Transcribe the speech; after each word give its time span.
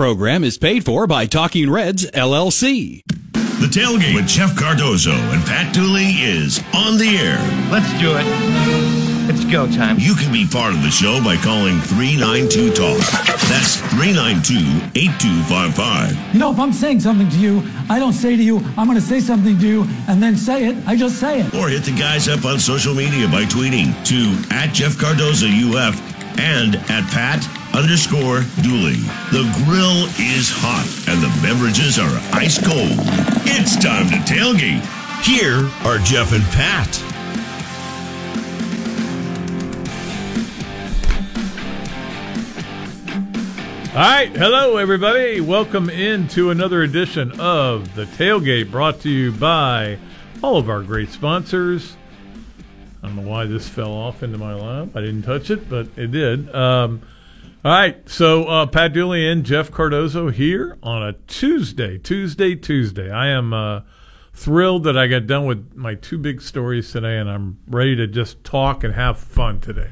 program 0.00 0.44
is 0.44 0.56
paid 0.56 0.82
for 0.82 1.06
by 1.06 1.26
Talking 1.26 1.70
Reds, 1.70 2.10
LLC. 2.12 3.02
The 3.34 3.68
tailgate 3.70 4.14
with 4.14 4.26
Jeff 4.26 4.56
Cardozo 4.56 5.10
and 5.12 5.44
Pat 5.44 5.74
Dooley 5.74 6.06
is 6.22 6.58
on 6.72 6.96
the 6.96 7.18
air. 7.18 7.36
Let's 7.70 7.92
do 8.00 8.16
it. 8.16 8.24
It's 9.28 9.44
go 9.44 9.66
time. 9.66 9.98
You 9.98 10.14
can 10.14 10.32
be 10.32 10.46
part 10.46 10.72
of 10.72 10.82
the 10.82 10.88
show 10.88 11.22
by 11.22 11.36
calling 11.36 11.78
392 11.80 12.72
Talk. 12.72 12.96
That's 13.52 13.76
392 13.92 14.88
8255. 14.98 16.32
You 16.32 16.40
know, 16.40 16.50
if 16.50 16.58
I'm 16.58 16.72
saying 16.72 17.00
something 17.00 17.28
to 17.28 17.36
you, 17.36 17.62
I 17.90 17.98
don't 17.98 18.14
say 18.14 18.36
to 18.36 18.42
you, 18.42 18.56
I'm 18.78 18.86
going 18.86 18.98
to 18.98 19.02
say 19.02 19.20
something 19.20 19.58
to 19.58 19.66
you 19.66 19.84
and 20.08 20.22
then 20.22 20.34
say 20.34 20.66
it. 20.66 20.78
I 20.86 20.96
just 20.96 21.20
say 21.20 21.42
it. 21.42 21.54
Or 21.54 21.68
hit 21.68 21.84
the 21.84 21.94
guys 21.94 22.26
up 22.26 22.46
on 22.46 22.58
social 22.58 22.94
media 22.94 23.28
by 23.28 23.44
tweeting 23.44 23.92
to 24.06 24.54
at 24.54 24.72
Jeff 24.72 24.96
Cardozo 24.96 25.46
UF 25.46 26.00
and 26.38 26.76
at 26.88 27.04
Pat 27.10 27.59
underscore 27.74 28.42
Dooley. 28.62 29.00
The 29.30 29.46
grill 29.64 30.06
is 30.18 30.50
hot 30.50 30.86
and 31.08 31.22
the 31.22 31.30
beverages 31.42 31.98
are 31.98 32.10
ice 32.32 32.58
cold. 32.58 32.98
It's 33.46 33.76
time 33.76 34.08
to 34.08 34.16
tailgate. 34.26 34.84
Here 35.24 35.68
are 35.84 35.98
Jeff 35.98 36.32
and 36.32 36.44
Pat. 36.52 37.02
All 43.90 43.96
right, 43.96 44.30
hello 44.30 44.76
everybody. 44.76 45.40
Welcome 45.40 45.90
into 45.90 46.50
another 46.50 46.82
edition 46.82 47.40
of 47.40 47.94
the 47.96 48.04
Tailgate, 48.04 48.70
brought 48.70 49.00
to 49.00 49.10
you 49.10 49.32
by 49.32 49.98
all 50.42 50.56
of 50.56 50.70
our 50.70 50.82
great 50.82 51.10
sponsors. 51.10 51.96
I 53.02 53.08
don't 53.08 53.16
know 53.16 53.28
why 53.28 53.46
this 53.46 53.68
fell 53.68 53.92
off 53.92 54.22
into 54.22 54.38
my 54.38 54.54
lap. 54.54 54.90
I 54.94 55.00
didn't 55.00 55.22
touch 55.22 55.50
it, 55.50 55.68
but 55.68 55.88
it 55.96 56.12
did. 56.12 56.54
Um, 56.54 57.02
all 57.62 57.72
right, 57.72 58.08
so 58.08 58.44
uh, 58.44 58.64
Pat 58.64 58.94
Dooley 58.94 59.28
and 59.28 59.44
Jeff 59.44 59.70
Cardozo 59.70 60.30
here 60.30 60.78
on 60.82 61.02
a 61.02 61.12
Tuesday, 61.12 61.98
Tuesday, 61.98 62.54
Tuesday. 62.54 63.10
I 63.10 63.28
am 63.28 63.52
uh, 63.52 63.82
thrilled 64.32 64.84
that 64.84 64.96
I 64.96 65.08
got 65.08 65.26
done 65.26 65.44
with 65.44 65.74
my 65.74 65.94
two 65.94 66.16
big 66.16 66.40
stories 66.40 66.90
today, 66.90 67.18
and 67.18 67.28
I'm 67.28 67.58
ready 67.66 67.94
to 67.96 68.06
just 68.06 68.42
talk 68.44 68.82
and 68.82 68.94
have 68.94 69.18
fun 69.18 69.60
today. 69.60 69.90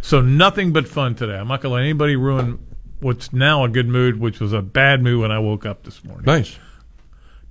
So 0.00 0.20
nothing 0.20 0.72
but 0.72 0.86
fun 0.86 1.16
today. 1.16 1.34
I'm 1.34 1.48
not 1.48 1.60
going 1.60 1.70
to 1.70 1.74
let 1.74 1.82
anybody 1.82 2.14
ruin 2.14 2.64
what's 3.00 3.32
now 3.32 3.64
a 3.64 3.68
good 3.68 3.88
mood, 3.88 4.20
which 4.20 4.38
was 4.38 4.52
a 4.52 4.62
bad 4.62 5.02
mood 5.02 5.22
when 5.22 5.32
I 5.32 5.40
woke 5.40 5.66
up 5.66 5.82
this 5.82 6.04
morning. 6.04 6.24
Nice. 6.24 6.56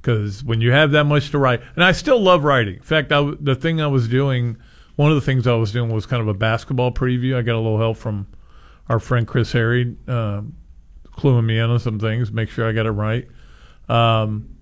Because 0.01 0.45
when 0.45 0.61
you 0.61 0.71
have 0.71 0.91
that 0.91 1.03
much 1.03 1.31
to 1.31 1.37
write, 1.37 1.61
and 1.75 1.83
I 1.83 1.91
still 1.91 2.21
love 2.21 2.45
writing. 2.45 2.75
In 2.75 2.83
fact, 2.83 3.11
I, 3.11 3.33
the 3.37 3.53
thing 3.53 3.81
I 3.81 3.87
was 3.87 4.07
doing, 4.07 4.55
one 4.95 5.11
of 5.11 5.15
the 5.15 5.21
things 5.21 5.45
I 5.45 5.55
was 5.55 5.73
doing 5.73 5.91
was 5.91 6.05
kind 6.05 6.21
of 6.21 6.29
a 6.29 6.33
basketball 6.33 6.93
preview. 6.93 7.35
I 7.35 7.41
got 7.41 7.55
a 7.55 7.59
little 7.59 7.79
help 7.79 7.97
from 7.97 8.27
our 8.89 8.99
friend 8.99 9.27
Chris 9.27 9.51
Harry, 9.51 9.95
uh, 10.07 10.41
cluing 11.11 11.45
me 11.45 11.59
in 11.59 11.69
on 11.69 11.79
some 11.79 11.99
things, 11.99 12.31
make 12.31 12.49
sure 12.49 12.67
I 12.67 12.71
got 12.71 12.85
it 12.85 12.91
right. 12.91 13.27
Um, 13.89 14.57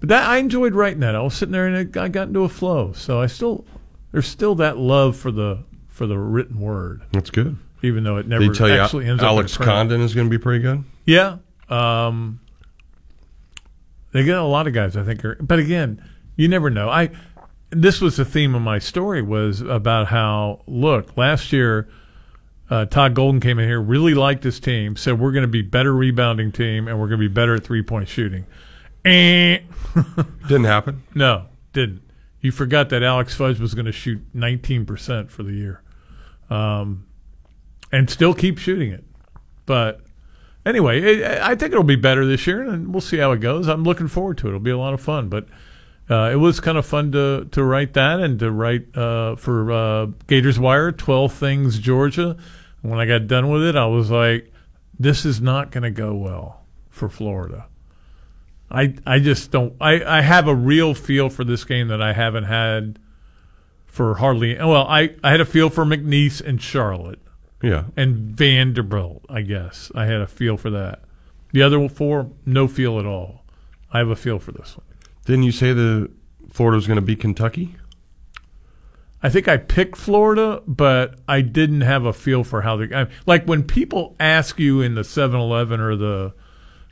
but 0.00 0.08
that 0.08 0.28
I 0.28 0.38
enjoyed 0.38 0.74
writing 0.74 1.00
that. 1.00 1.14
I 1.14 1.20
was 1.20 1.34
sitting 1.34 1.52
there 1.52 1.66
and 1.66 1.76
it, 1.76 1.96
I 1.96 2.08
got 2.08 2.28
into 2.28 2.44
a 2.44 2.48
flow. 2.48 2.92
So 2.92 3.20
I 3.20 3.26
still 3.26 3.66
there's 4.12 4.26
still 4.26 4.54
that 4.56 4.78
love 4.78 5.16
for 5.16 5.30
the 5.30 5.64
for 5.88 6.06
the 6.06 6.18
written 6.18 6.58
word, 6.60 7.02
That's 7.12 7.30
good. 7.30 7.56
even 7.82 8.04
though 8.04 8.16
it 8.16 8.26
never 8.26 8.46
Did 8.46 8.54
tell 8.54 8.68
you 8.68 8.76
actually 8.76 9.06
ends 9.06 9.22
up 9.22 9.28
Alex. 9.28 9.56
Condon 9.56 10.00
is 10.00 10.14
going 10.14 10.26
to 10.26 10.30
be 10.30 10.42
pretty 10.42 10.62
good? 10.62 10.84
Yeah. 11.04 11.38
Um, 11.68 12.40
they 14.12 14.24
got 14.24 14.42
a 14.42 14.46
lot 14.46 14.66
of 14.66 14.72
guys, 14.72 14.96
I 14.96 15.04
think. 15.04 15.24
Are, 15.24 15.36
but 15.40 15.58
again, 15.58 16.02
you 16.36 16.48
never 16.48 16.70
know. 16.70 16.88
I 16.88 17.10
this 17.70 18.00
was 18.00 18.16
the 18.16 18.24
theme 18.24 18.54
of 18.54 18.62
my 18.62 18.78
story 18.78 19.22
was 19.22 19.60
about 19.60 20.08
how 20.08 20.62
look 20.66 21.16
last 21.16 21.52
year. 21.52 21.88
Uh, 22.70 22.86
Todd 22.86 23.14
Golden 23.14 23.40
came 23.40 23.58
in 23.58 23.68
here, 23.68 23.80
really 23.80 24.14
liked 24.14 24.44
his 24.44 24.60
team, 24.60 24.96
said 24.96 25.18
we're 25.18 25.32
going 25.32 25.42
to 25.42 25.48
be 25.48 25.60
better 25.60 25.92
rebounding 25.92 26.52
team 26.52 26.86
and 26.86 27.00
we're 27.00 27.08
going 27.08 27.20
to 27.20 27.28
be 27.28 27.32
better 27.32 27.56
at 27.56 27.64
three 27.64 27.82
point 27.82 28.08
shooting. 28.08 28.46
Eh. 29.04 29.58
Didn't 30.48 30.64
happen. 30.64 31.02
no, 31.14 31.46
didn't. 31.72 32.02
You 32.40 32.52
forgot 32.52 32.88
that 32.90 33.02
Alex 33.02 33.34
Fudge 33.34 33.58
was 33.58 33.74
going 33.74 33.86
to 33.86 33.92
shoot 33.92 34.20
19% 34.34 35.30
for 35.30 35.42
the 35.42 35.52
year, 35.52 35.82
um, 36.48 37.06
and 37.92 38.08
still 38.08 38.34
keep 38.34 38.56
shooting 38.56 38.92
it. 38.92 39.04
But 39.66 40.00
anyway, 40.64 41.00
it, 41.00 41.42
I 41.42 41.54
think 41.54 41.72
it'll 41.72 41.82
be 41.82 41.96
better 41.96 42.24
this 42.24 42.46
year, 42.46 42.62
and 42.62 42.94
we'll 42.94 43.00
see 43.00 43.18
how 43.18 43.32
it 43.32 43.40
goes. 43.40 43.68
I'm 43.68 43.84
looking 43.84 44.08
forward 44.08 44.38
to 44.38 44.46
it. 44.46 44.50
It'll 44.50 44.60
be 44.60 44.70
a 44.70 44.78
lot 44.78 44.94
of 44.94 45.00
fun. 45.00 45.28
But 45.28 45.48
uh, 46.08 46.30
it 46.32 46.36
was 46.36 46.60
kind 46.60 46.78
of 46.78 46.86
fun 46.86 47.12
to 47.12 47.46
to 47.52 47.62
write 47.62 47.92
that 47.94 48.20
and 48.20 48.38
to 48.38 48.50
write 48.50 48.96
uh, 48.96 49.36
for 49.36 49.70
uh, 49.72 50.06
Gators 50.26 50.58
Wire, 50.58 50.92
12 50.92 51.32
Things 51.32 51.78
Georgia. 51.78 52.36
When 52.82 52.98
I 52.98 53.06
got 53.06 53.26
done 53.26 53.50
with 53.50 53.62
it, 53.64 53.76
I 53.76 53.86
was 53.86 54.10
like, 54.10 54.52
this 54.98 55.24
is 55.24 55.40
not 55.40 55.70
going 55.70 55.82
to 55.82 55.90
go 55.90 56.14
well 56.14 56.62
for 56.88 57.08
Florida. 57.08 57.66
I 58.70 58.94
I 59.06 59.18
just 59.18 59.50
don't. 59.50 59.74
I, 59.80 60.02
I 60.18 60.20
have 60.20 60.46
a 60.46 60.54
real 60.54 60.94
feel 60.94 61.28
for 61.28 61.44
this 61.44 61.64
game 61.64 61.88
that 61.88 62.00
I 62.00 62.12
haven't 62.12 62.44
had 62.44 62.98
for 63.86 64.14
hardly. 64.14 64.56
Well, 64.56 64.86
I, 64.86 65.14
I 65.24 65.30
had 65.32 65.40
a 65.40 65.44
feel 65.44 65.68
for 65.70 65.84
McNeese 65.84 66.40
and 66.40 66.62
Charlotte 66.62 67.18
Yeah. 67.62 67.84
and 67.96 68.16
Vanderbilt. 68.36 69.24
I 69.28 69.42
guess 69.42 69.90
I 69.94 70.06
had 70.06 70.20
a 70.20 70.26
feel 70.28 70.56
for 70.56 70.70
that. 70.70 71.02
The 71.52 71.62
other 71.62 71.88
four, 71.88 72.30
no 72.46 72.68
feel 72.68 73.00
at 73.00 73.06
all. 73.06 73.42
I 73.92 73.98
have 73.98 74.08
a 74.08 74.14
feel 74.16 74.38
for 74.38 74.52
this 74.52 74.76
one. 74.76 74.86
Didn't 75.24 75.42
you 75.42 75.50
say 75.52 75.72
the 75.72 76.08
Florida 76.52 76.76
was 76.76 76.86
going 76.86 76.96
to 76.96 77.02
beat 77.02 77.18
Kentucky? 77.18 77.74
I 79.22 79.28
think 79.28 79.48
I 79.48 79.58
picked 79.58 79.96
Florida, 79.96 80.62
but 80.66 81.18
I 81.28 81.42
didn't 81.42 81.82
have 81.82 82.04
a 82.06 82.12
feel 82.12 82.42
for 82.42 82.62
how 82.62 82.76
the 82.76 82.96
I, 82.96 83.06
like 83.26 83.44
when 83.44 83.62
people 83.62 84.16
ask 84.18 84.58
you 84.58 84.80
in 84.80 84.94
the 84.94 85.02
7-Eleven 85.02 85.78
or 85.80 85.94
the 85.96 86.32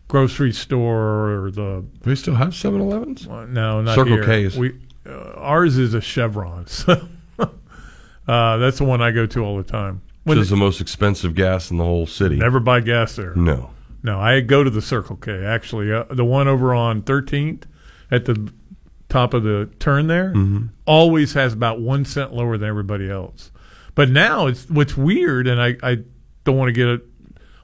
grocery 0.08 0.52
store 0.52 1.44
or 1.44 1.50
the 1.50 1.84
we 2.04 2.14
still 2.16 2.34
have 2.34 2.48
7-Elevens? 2.48 3.26
Uh, 3.26 3.46
no, 3.46 3.80
not 3.80 3.94
Circle 3.94 4.16
here. 4.16 4.24
K's. 4.24 4.56
We 4.58 4.78
uh, 5.06 5.32
ours 5.36 5.78
is 5.78 5.94
a 5.94 6.00
Chevron. 6.00 6.66
So 8.28 8.34
uh, 8.34 8.58
that's 8.58 8.76
the 8.76 8.84
one 8.84 9.00
I 9.00 9.10
go 9.10 9.24
to 9.24 9.42
all 9.42 9.56
the 9.56 9.62
time. 9.62 10.02
Which 10.24 10.36
When 10.36 10.38
is 10.38 10.50
the 10.50 10.56
most 10.56 10.82
expensive 10.82 11.34
gas 11.34 11.70
in 11.70 11.78
the 11.78 11.84
whole 11.84 12.06
city. 12.06 12.36
never 12.36 12.60
buy 12.60 12.80
gas 12.80 13.16
there. 13.16 13.34
No. 13.34 13.70
No, 14.02 14.20
I 14.20 14.40
go 14.40 14.62
to 14.62 14.68
the 14.68 14.82
Circle 14.82 15.16
K. 15.16 15.44
Actually, 15.44 15.90
uh, 15.90 16.04
the 16.10 16.26
one 16.26 16.46
over 16.46 16.74
on 16.74 17.00
13th 17.00 17.62
at 18.10 18.26
the 18.26 18.52
top 19.08 19.34
of 19.34 19.42
the 19.42 19.70
turn 19.78 20.06
there 20.06 20.32
always 20.86 21.32
has 21.32 21.52
about 21.52 21.80
one 21.80 22.04
cent 22.04 22.32
lower 22.32 22.58
than 22.58 22.68
everybody 22.68 23.10
else. 23.10 23.50
But 23.94 24.10
now 24.10 24.46
it's 24.46 24.68
what's 24.70 24.96
weird, 24.96 25.46
and 25.46 25.60
I, 25.60 25.76
I 25.82 25.98
don't 26.44 26.56
want 26.56 26.68
to 26.68 26.72
get 26.72 26.88
it 26.88 27.04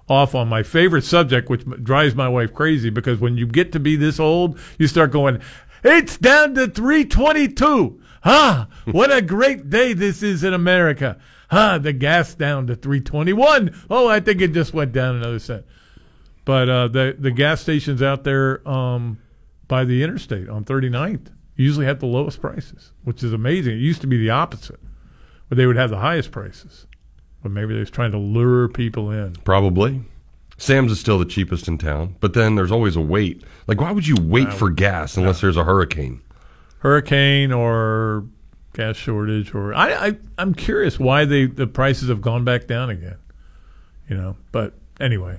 off 0.08 0.34
on 0.34 0.48
my 0.48 0.62
favorite 0.62 1.04
subject, 1.04 1.48
which 1.48 1.64
drives 1.82 2.14
my 2.14 2.28
wife 2.28 2.52
crazy 2.52 2.90
because 2.90 3.20
when 3.20 3.36
you 3.36 3.46
get 3.46 3.72
to 3.72 3.80
be 3.80 3.96
this 3.96 4.18
old, 4.18 4.58
you 4.78 4.86
start 4.86 5.12
going, 5.12 5.40
"It's 5.84 6.16
down 6.16 6.54
to 6.54 6.66
322." 6.66 8.00
Ah, 8.24 8.68
what 8.86 9.14
a 9.14 9.20
great 9.22 9.68
day 9.68 9.92
this 9.92 10.22
is 10.22 10.42
in 10.42 10.54
America. 10.54 11.18
Ah, 11.50 11.78
the 11.78 11.92
gas 11.92 12.34
down 12.34 12.66
to 12.66 12.74
321. 12.74 13.74
Oh, 13.90 14.08
I 14.08 14.18
think 14.18 14.40
it 14.40 14.52
just 14.52 14.72
went 14.72 14.92
down 14.92 15.16
another 15.16 15.38
cent. 15.38 15.64
But 16.44 16.68
uh, 16.68 16.88
the 16.88 17.16
the 17.18 17.30
gas 17.30 17.60
stations 17.60 18.02
out 18.02 18.24
there 18.24 18.66
um, 18.68 19.18
by 19.68 19.84
the 19.84 20.02
interstate 20.02 20.48
on 20.48 20.64
39th 20.64 21.28
usually 21.56 21.86
have 21.86 22.00
the 22.00 22.06
lowest 22.06 22.40
prices, 22.40 22.92
which 23.04 23.22
is 23.22 23.32
amazing. 23.32 23.74
It 23.74 23.80
used 23.80 24.00
to 24.00 24.06
be 24.06 24.18
the 24.18 24.30
opposite, 24.30 24.80
where 25.48 25.56
they 25.56 25.66
would 25.66 25.76
have 25.76 25.90
the 25.90 25.98
highest 25.98 26.30
prices. 26.30 26.86
But 27.42 27.52
maybe 27.52 27.74
they 27.74 27.80
was 27.80 27.90
trying 27.90 28.12
to 28.12 28.18
lure 28.18 28.68
people 28.68 29.10
in. 29.10 29.34
Probably. 29.44 30.02
Sam's 30.56 30.92
is 30.92 31.00
still 31.00 31.18
the 31.18 31.24
cheapest 31.24 31.68
in 31.68 31.78
town, 31.78 32.16
but 32.20 32.32
then 32.32 32.54
there's 32.54 32.72
always 32.72 32.96
a 32.96 33.00
wait. 33.00 33.42
Like, 33.66 33.80
why 33.80 33.90
would 33.90 34.06
you 34.06 34.16
wait 34.20 34.52
for 34.52 34.70
gas 34.70 35.16
unless 35.16 35.40
there's 35.40 35.56
a 35.56 35.64
hurricane? 35.64 36.22
Hurricane 36.78 37.50
or 37.52 38.24
gas 38.72 38.96
shortage, 38.96 39.54
or 39.54 39.74
I, 39.74 40.08
I 40.08 40.16
I'm 40.38 40.54
curious 40.54 40.98
why 40.98 41.24
they 41.24 41.46
the 41.46 41.66
prices 41.66 42.08
have 42.08 42.20
gone 42.20 42.44
back 42.44 42.66
down 42.66 42.90
again. 42.90 43.16
You 44.08 44.16
know, 44.16 44.36
but 44.52 44.74
anyway, 45.00 45.38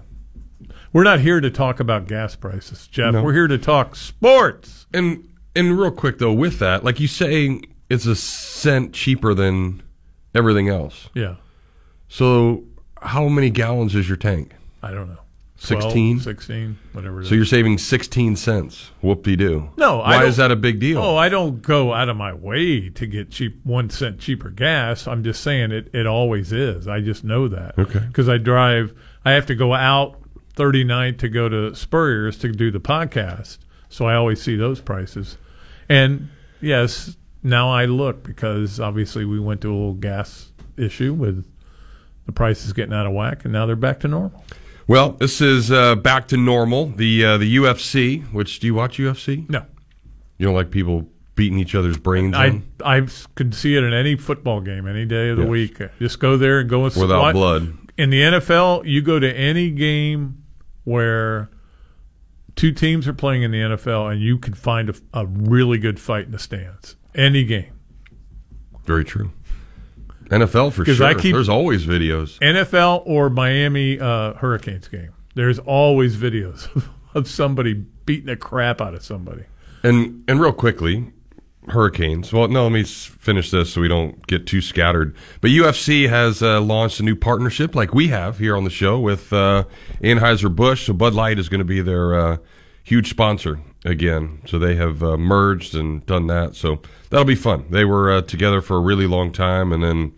we're 0.92 1.04
not 1.04 1.20
here 1.20 1.40
to 1.40 1.50
talk 1.50 1.80
about 1.80 2.08
gas 2.08 2.36
prices, 2.36 2.88
Jeff. 2.88 3.14
No. 3.14 3.24
We're 3.24 3.34
here 3.34 3.48
to 3.48 3.58
talk 3.58 3.96
sports. 3.96 4.86
And 4.94 5.30
and 5.56 5.78
real 5.80 5.92
quick 5.92 6.18
though, 6.20 6.34
with 6.34 6.60
that, 6.60 6.84
like 6.84 7.00
you 7.00 7.08
say, 7.08 7.62
it's 7.90 8.06
a 8.06 8.16
cent 8.16 8.94
cheaper 8.94 9.34
than 9.34 9.82
everything 10.34 10.70
else. 10.70 11.10
Yeah, 11.14 11.36
So 12.08 12.64
how 13.02 13.28
many 13.28 13.50
gallons 13.50 13.96
is 13.96 14.08
your 14.08 14.18
tank? 14.18 14.54
I 14.82 14.92
don't 14.92 15.08
know. 15.10 15.20
12, 15.66 15.84
16? 15.84 16.20
16, 16.20 16.78
whatever. 16.94 17.22
it 17.22 17.26
So 17.26 17.28
is. 17.30 17.38
you're 17.38 17.46
saving 17.46 17.78
sixteen 17.78 18.36
cents. 18.36 18.92
Whoop 19.02 19.24
de 19.24 19.36
doo. 19.38 19.70
No, 19.78 20.02
I 20.02 20.18
why 20.18 20.26
is 20.26 20.38
that 20.38 20.52
a 20.52 20.56
big 20.56 20.80
deal? 20.80 21.00
Oh, 21.02 21.16
I 21.16 21.30
don't 21.30 21.62
go 21.62 21.94
out 21.94 22.10
of 22.10 22.18
my 22.18 22.34
way 22.34 22.90
to 22.90 23.08
get 23.08 23.32
cheap 23.32 23.62
one 23.64 23.90
cent 23.90 24.20
cheaper 24.20 24.50
gas. 24.50 25.08
I'm 25.08 25.24
just 25.24 25.42
saying 25.42 25.72
it. 25.72 25.90
It 25.96 26.06
always 26.06 26.52
is. 26.52 26.88
I 26.88 27.00
just 27.00 27.24
know 27.24 27.48
that. 27.48 27.80
Okay. 27.80 28.00
Because 28.00 28.28
I 28.30 28.38
drive. 28.38 28.94
I 29.24 29.32
have 29.32 29.46
to 29.48 29.56
go 29.56 29.74
out 29.74 30.20
39 30.56 31.18
to 31.18 31.30
go 31.30 31.50
to 31.50 31.74
Spurrier's 31.74 32.38
to 32.40 32.52
do 32.52 32.70
the 32.70 32.80
podcast, 32.82 33.58
so 33.90 34.06
I 34.06 34.16
always 34.16 34.42
see 34.42 34.56
those 34.58 34.82
prices. 34.82 35.38
And 35.90 36.30
yes, 36.62 37.16
now 37.44 37.70
I 37.72 37.86
look 37.86 38.24
because 38.24 38.80
obviously 38.80 39.26
we 39.26 39.40
went 39.40 39.62
to 39.62 39.70
a 39.70 39.76
little 39.76 39.94
gas 39.94 40.52
issue 40.78 41.14
with 41.14 41.46
the 42.26 42.32
prices 42.32 42.74
getting 42.74 42.94
out 42.94 43.06
of 43.06 43.14
whack, 43.14 43.44
and 43.44 43.54
now 43.54 43.66
they're 43.66 43.76
back 43.76 44.00
to 44.02 44.08
normal. 44.08 44.44
Well, 44.88 45.12
this 45.12 45.42
is 45.42 45.72
uh, 45.72 45.96
back 45.96 46.28
to 46.30 46.38
normal. 46.38 46.88
The 46.88 47.26
uh, 47.26 47.38
the 47.38 47.56
UFC. 47.58 48.24
Which 48.34 48.60
do 48.60 48.68
you 48.68 48.76
watch 48.76 48.98
UFC? 48.98 49.50
No, 49.50 49.64
You 50.38 50.46
don't 50.48 50.56
like 50.56 50.72
people 50.72 51.08
beating 51.36 51.60
each 51.60 51.76
other's 51.76 51.98
brains 51.98 52.34
I 52.36 52.46
in 52.48 52.64
I 52.84 53.08
could 53.36 53.54
see 53.54 53.76
it 53.76 53.84
in 53.84 53.94
any 53.94 54.16
football 54.16 54.62
game 54.62 54.88
any 54.88 55.06
day 55.06 55.30
of 55.30 55.38
the 55.38 55.44
Yes. 55.44 55.50
week. 55.52 55.80
Just 56.00 56.20
go 56.20 56.38
there 56.38 56.60
and 56.60 56.70
go 56.70 56.86
and 56.86 56.96
without 56.96 57.22
what- 57.22 57.34
blood. 57.34 57.74
In 57.98 58.10
the 58.10 58.22
NFL, 58.22 58.84
you 58.86 59.02
go 59.02 59.20
to 59.20 59.34
any 59.38 59.70
game 59.72 60.44
where 60.84 61.50
two 62.56 62.72
teams 62.72 63.08
are 63.08 63.14
playing 63.14 63.44
in 63.44 63.52
the 63.52 63.60
NFL, 63.60 64.12
and 64.12 64.22
you 64.22 64.38
can 64.38 64.54
find 64.54 64.90
a, 64.90 64.96
a 65.14 65.26
really 65.26 65.78
good 65.78 66.00
fight 66.00 66.26
in 66.26 66.32
the 66.32 66.40
stands. 66.40 66.96
Any 67.14 67.44
game. 67.44 67.74
Very 68.86 69.06
true. 69.06 69.32
NFL 70.26 70.74
for 70.74 70.86
sure. 70.86 71.06
I 71.06 71.14
keep- 71.14 71.34
There's 71.34 71.50
always 71.50 71.86
videos. 71.86 72.40
NFL 72.40 73.04
or 73.06 73.30
Miami 73.30 74.00
uh, 74.00 74.34
Hurricanes 74.34 74.88
game. 74.88 75.12
There's 75.36 75.60
always 75.60 76.16
videos 76.16 76.68
of 77.14 77.28
somebody 77.28 77.74
beating 77.74 78.28
the 78.28 78.36
crap 78.36 78.82
out 78.82 78.94
of 78.94 79.04
somebody. 79.04 79.44
And 79.84 80.24
and 80.28 80.40
real 80.42 80.54
quickly, 80.54 81.12
Hurricanes. 81.68 82.32
Well, 82.32 82.48
no, 82.48 82.64
let 82.64 82.72
me 82.72 82.84
finish 82.84 83.52
this 83.52 83.74
so 83.74 83.82
we 83.82 83.88
don't 83.88 84.26
get 84.28 84.46
too 84.46 84.62
scattered. 84.62 85.16
But 85.42 85.52
UFC 85.52 86.08
has 86.10 86.44
uh, 86.44 86.62
launched 86.62 87.00
a 87.00 87.04
new 87.04 87.16
partnership, 87.16 87.76
like 87.76 87.94
we 87.94 88.10
have 88.10 88.38
here 88.38 88.56
on 88.56 88.64
the 88.64 88.70
show 88.70 89.00
with 89.00 89.34
uh, 89.34 89.66
Anheuser 90.02 90.54
Busch. 90.54 90.86
So 90.86 90.94
Bud 90.94 91.14
Light 91.14 91.40
is 91.40 91.50
going 91.50 91.60
to 91.60 91.66
be 91.66 91.82
their 91.82 92.20
uh, 92.20 92.38
huge 92.84 93.10
sponsor 93.10 93.60
again. 93.84 94.42
So 94.46 94.60
they 94.60 94.76
have 94.76 95.04
uh, 95.04 95.18
merged 95.18 95.76
and 95.76 96.06
done 96.06 96.28
that. 96.28 96.56
So 96.56 96.82
that'll 97.10 97.26
be 97.26 97.36
fun. 97.36 97.66
They 97.70 97.86
were 97.86 98.12
uh, 98.12 98.22
together 98.22 98.62
for 98.62 98.78
a 98.78 98.82
really 98.82 99.08
long 99.08 99.32
time, 99.32 99.72
and 99.72 99.84
then 99.84 100.14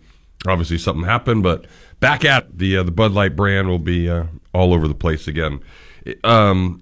obviously 0.46 0.78
something 0.78 1.04
happened. 1.04 1.42
But 1.42 1.66
back 2.00 2.24
at 2.24 2.58
the 2.58 2.78
uh, 2.78 2.82
the 2.82 2.90
Bud 2.90 3.12
Light 3.12 3.36
brand 3.36 3.68
will 3.68 3.78
be 3.78 4.08
uh, 4.08 4.24
all 4.52 4.74
over 4.74 4.86
the 4.86 4.94
place 4.94 5.26
again. 5.26 5.60
Um, 6.24 6.80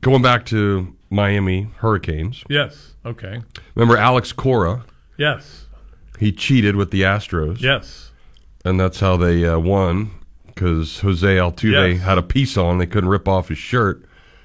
going 0.00 0.22
back 0.22 0.46
to 0.46 0.94
Miami 1.10 1.68
Hurricanes. 1.78 2.44
Yes. 2.48 2.92
Okay. 3.04 3.42
Remember 3.74 3.96
Alex 3.96 4.32
Cora? 4.32 4.84
Yes. 5.16 5.66
He 6.18 6.32
cheated 6.32 6.76
with 6.76 6.90
the 6.90 7.02
Astros, 7.02 7.60
Yes. 7.60 8.10
and 8.64 8.78
that's 8.78 9.00
how 9.00 9.16
they 9.16 9.44
uh, 9.46 9.58
won 9.58 10.10
because 10.46 11.00
Jose 11.00 11.26
Altuve 11.26 11.92
Yes. 11.94 12.02
had 12.02 12.18
a 12.18 12.22
piece 12.22 12.56
on. 12.56 12.78
They 12.78 12.86
couldn't 12.86 13.08
rip 13.10 13.26
off 13.26 13.48
his 13.48 13.58
shirt. 13.58 14.02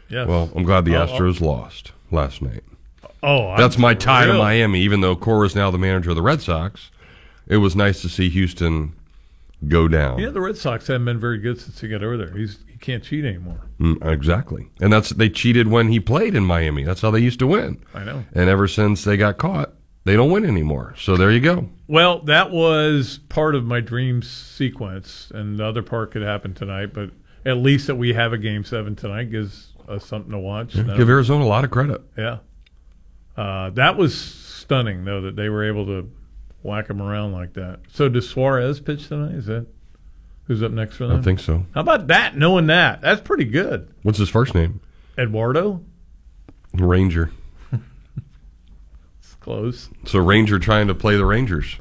Yes. 0.10 0.28
Well, 0.28 0.50
I'm 0.56 0.64
glad 0.64 0.86
the 0.86 0.96
Oh, 0.96 1.02
oh. 1.04 1.08
Astros 1.08 1.42
lost 1.42 1.92
last 2.12 2.42
night. 2.42 2.64
oh, 3.24 3.50
I'm 3.50 3.58
That's 3.58 3.78
my 3.78 3.94
tie 3.94 4.26
to. 4.26 4.34
Miami. 4.34 4.82
Even 4.82 5.02
though 5.02 5.16
Cora 5.16 5.46
is 5.48 5.56
now 5.56 5.70
the 5.72 5.78
manager 5.78 6.12
of 6.12 6.16
the 6.16 6.22
Red 6.22 6.42
Sox, 6.42 6.92
it 7.48 7.58
was 7.58 7.76
nice 7.76 8.02
to 8.02 8.10
see 8.10 8.30
Houston 8.30 8.94
go 9.68 9.88
down. 9.88 10.20
Yeah, 10.20 10.30
the 10.30 10.42
Red 10.42 10.58
Sox 10.58 10.88
haven't 10.88 11.06
been 11.06 11.20
very 11.20 11.40
good 11.40 11.60
since 11.60 11.80
he 11.82 11.88
got 11.88 12.04
over 12.04 12.18
there. 12.18 12.32
He's 12.38 12.60
he 12.72 12.75
can't 12.86 13.04
cheat 13.04 13.26
anymore. 13.26 13.62
Mm, 13.80 14.06
exactly, 14.06 14.68
and 14.80 14.92
that's 14.94 15.10
they 15.10 15.30
cheated 15.30 15.68
when 15.68 15.90
he 15.90 16.00
played 16.00 16.36
in 16.36 16.44
Miami. 16.46 16.84
That's 16.84 17.02
how 17.02 17.12
they 17.12 17.20
used 17.20 17.40
to 17.40 17.48
win. 17.48 17.84
I 17.94 18.04
know. 18.04 18.24
And 18.34 18.50
ever 18.50 18.68
since 18.68 19.04
they 19.04 19.18
got 19.18 19.38
caught, 19.38 19.74
they 20.04 20.16
don't 20.16 20.32
win 20.32 20.46
anymore. 20.46 20.94
So 20.98 21.18
there 21.18 21.32
you 21.32 21.40
go. 21.40 21.70
Well, 21.88 22.20
that 22.22 22.52
was 22.52 23.20
part 23.30 23.56
of 23.56 23.66
my 23.66 23.80
dream 23.82 24.22
sequence, 24.22 25.32
and 25.34 25.58
the 25.60 25.66
other 25.66 25.82
part 25.84 26.12
could 26.12 26.22
happen 26.22 26.54
tonight. 26.54 26.94
But 26.94 27.12
at 27.46 27.58
least 27.58 27.88
that 27.88 27.96
we 27.96 28.14
have 28.14 28.34
a 28.34 28.38
game 28.38 28.64
seven 28.64 28.96
tonight 28.96 29.32
gives 29.32 29.74
us 29.88 30.06
something 30.06 30.32
to 30.32 30.40
watch. 30.40 30.76
No- 30.76 30.96
Give 30.98 31.10
Arizona 31.10 31.44
a 31.44 31.48
lot 31.48 31.64
of 31.64 31.72
credit. 31.72 32.02
yeah, 32.18 32.38
uh, 33.38 33.70
that 33.72 33.98
was 33.98 34.16
stunning 34.20 35.06
though 35.06 35.22
that 35.22 35.36
they 35.36 35.50
were 35.50 35.64
able 35.64 35.86
to 35.86 36.10
whack 36.64 36.90
him 36.90 37.02
around 37.02 37.32
like 37.34 37.54
that. 37.54 37.80
So 37.92 38.10
does 38.10 38.28
Suarez 38.30 38.80
pitch 38.80 39.08
tonight? 39.08 39.36
Is 39.36 39.46
that 39.48 39.68
who's 40.48 40.64
up 40.64 40.72
next 40.72 40.96
for 40.98 41.08
them? 41.08 41.20
I 41.20 41.22
think 41.22 41.40
so. 41.40 41.66
How 41.74 41.82
about 41.82 42.08
that? 42.08 42.38
Knowing 42.38 42.68
that, 42.68 43.02
that's 43.02 43.22
pretty 43.22 43.46
good. 43.46 43.94
What's 44.04 44.20
his 44.20 44.30
first 44.30 44.56
name? 44.56 44.82
Eduardo, 45.18 45.82
Ranger. 46.74 47.32
it's 47.72 49.36
close. 49.40 49.90
So 50.06 50.20
Ranger 50.20 50.60
trying 50.60 50.88
to 50.88 50.96
play 50.96 51.16
the 51.16 51.26
Rangers. 51.26 51.78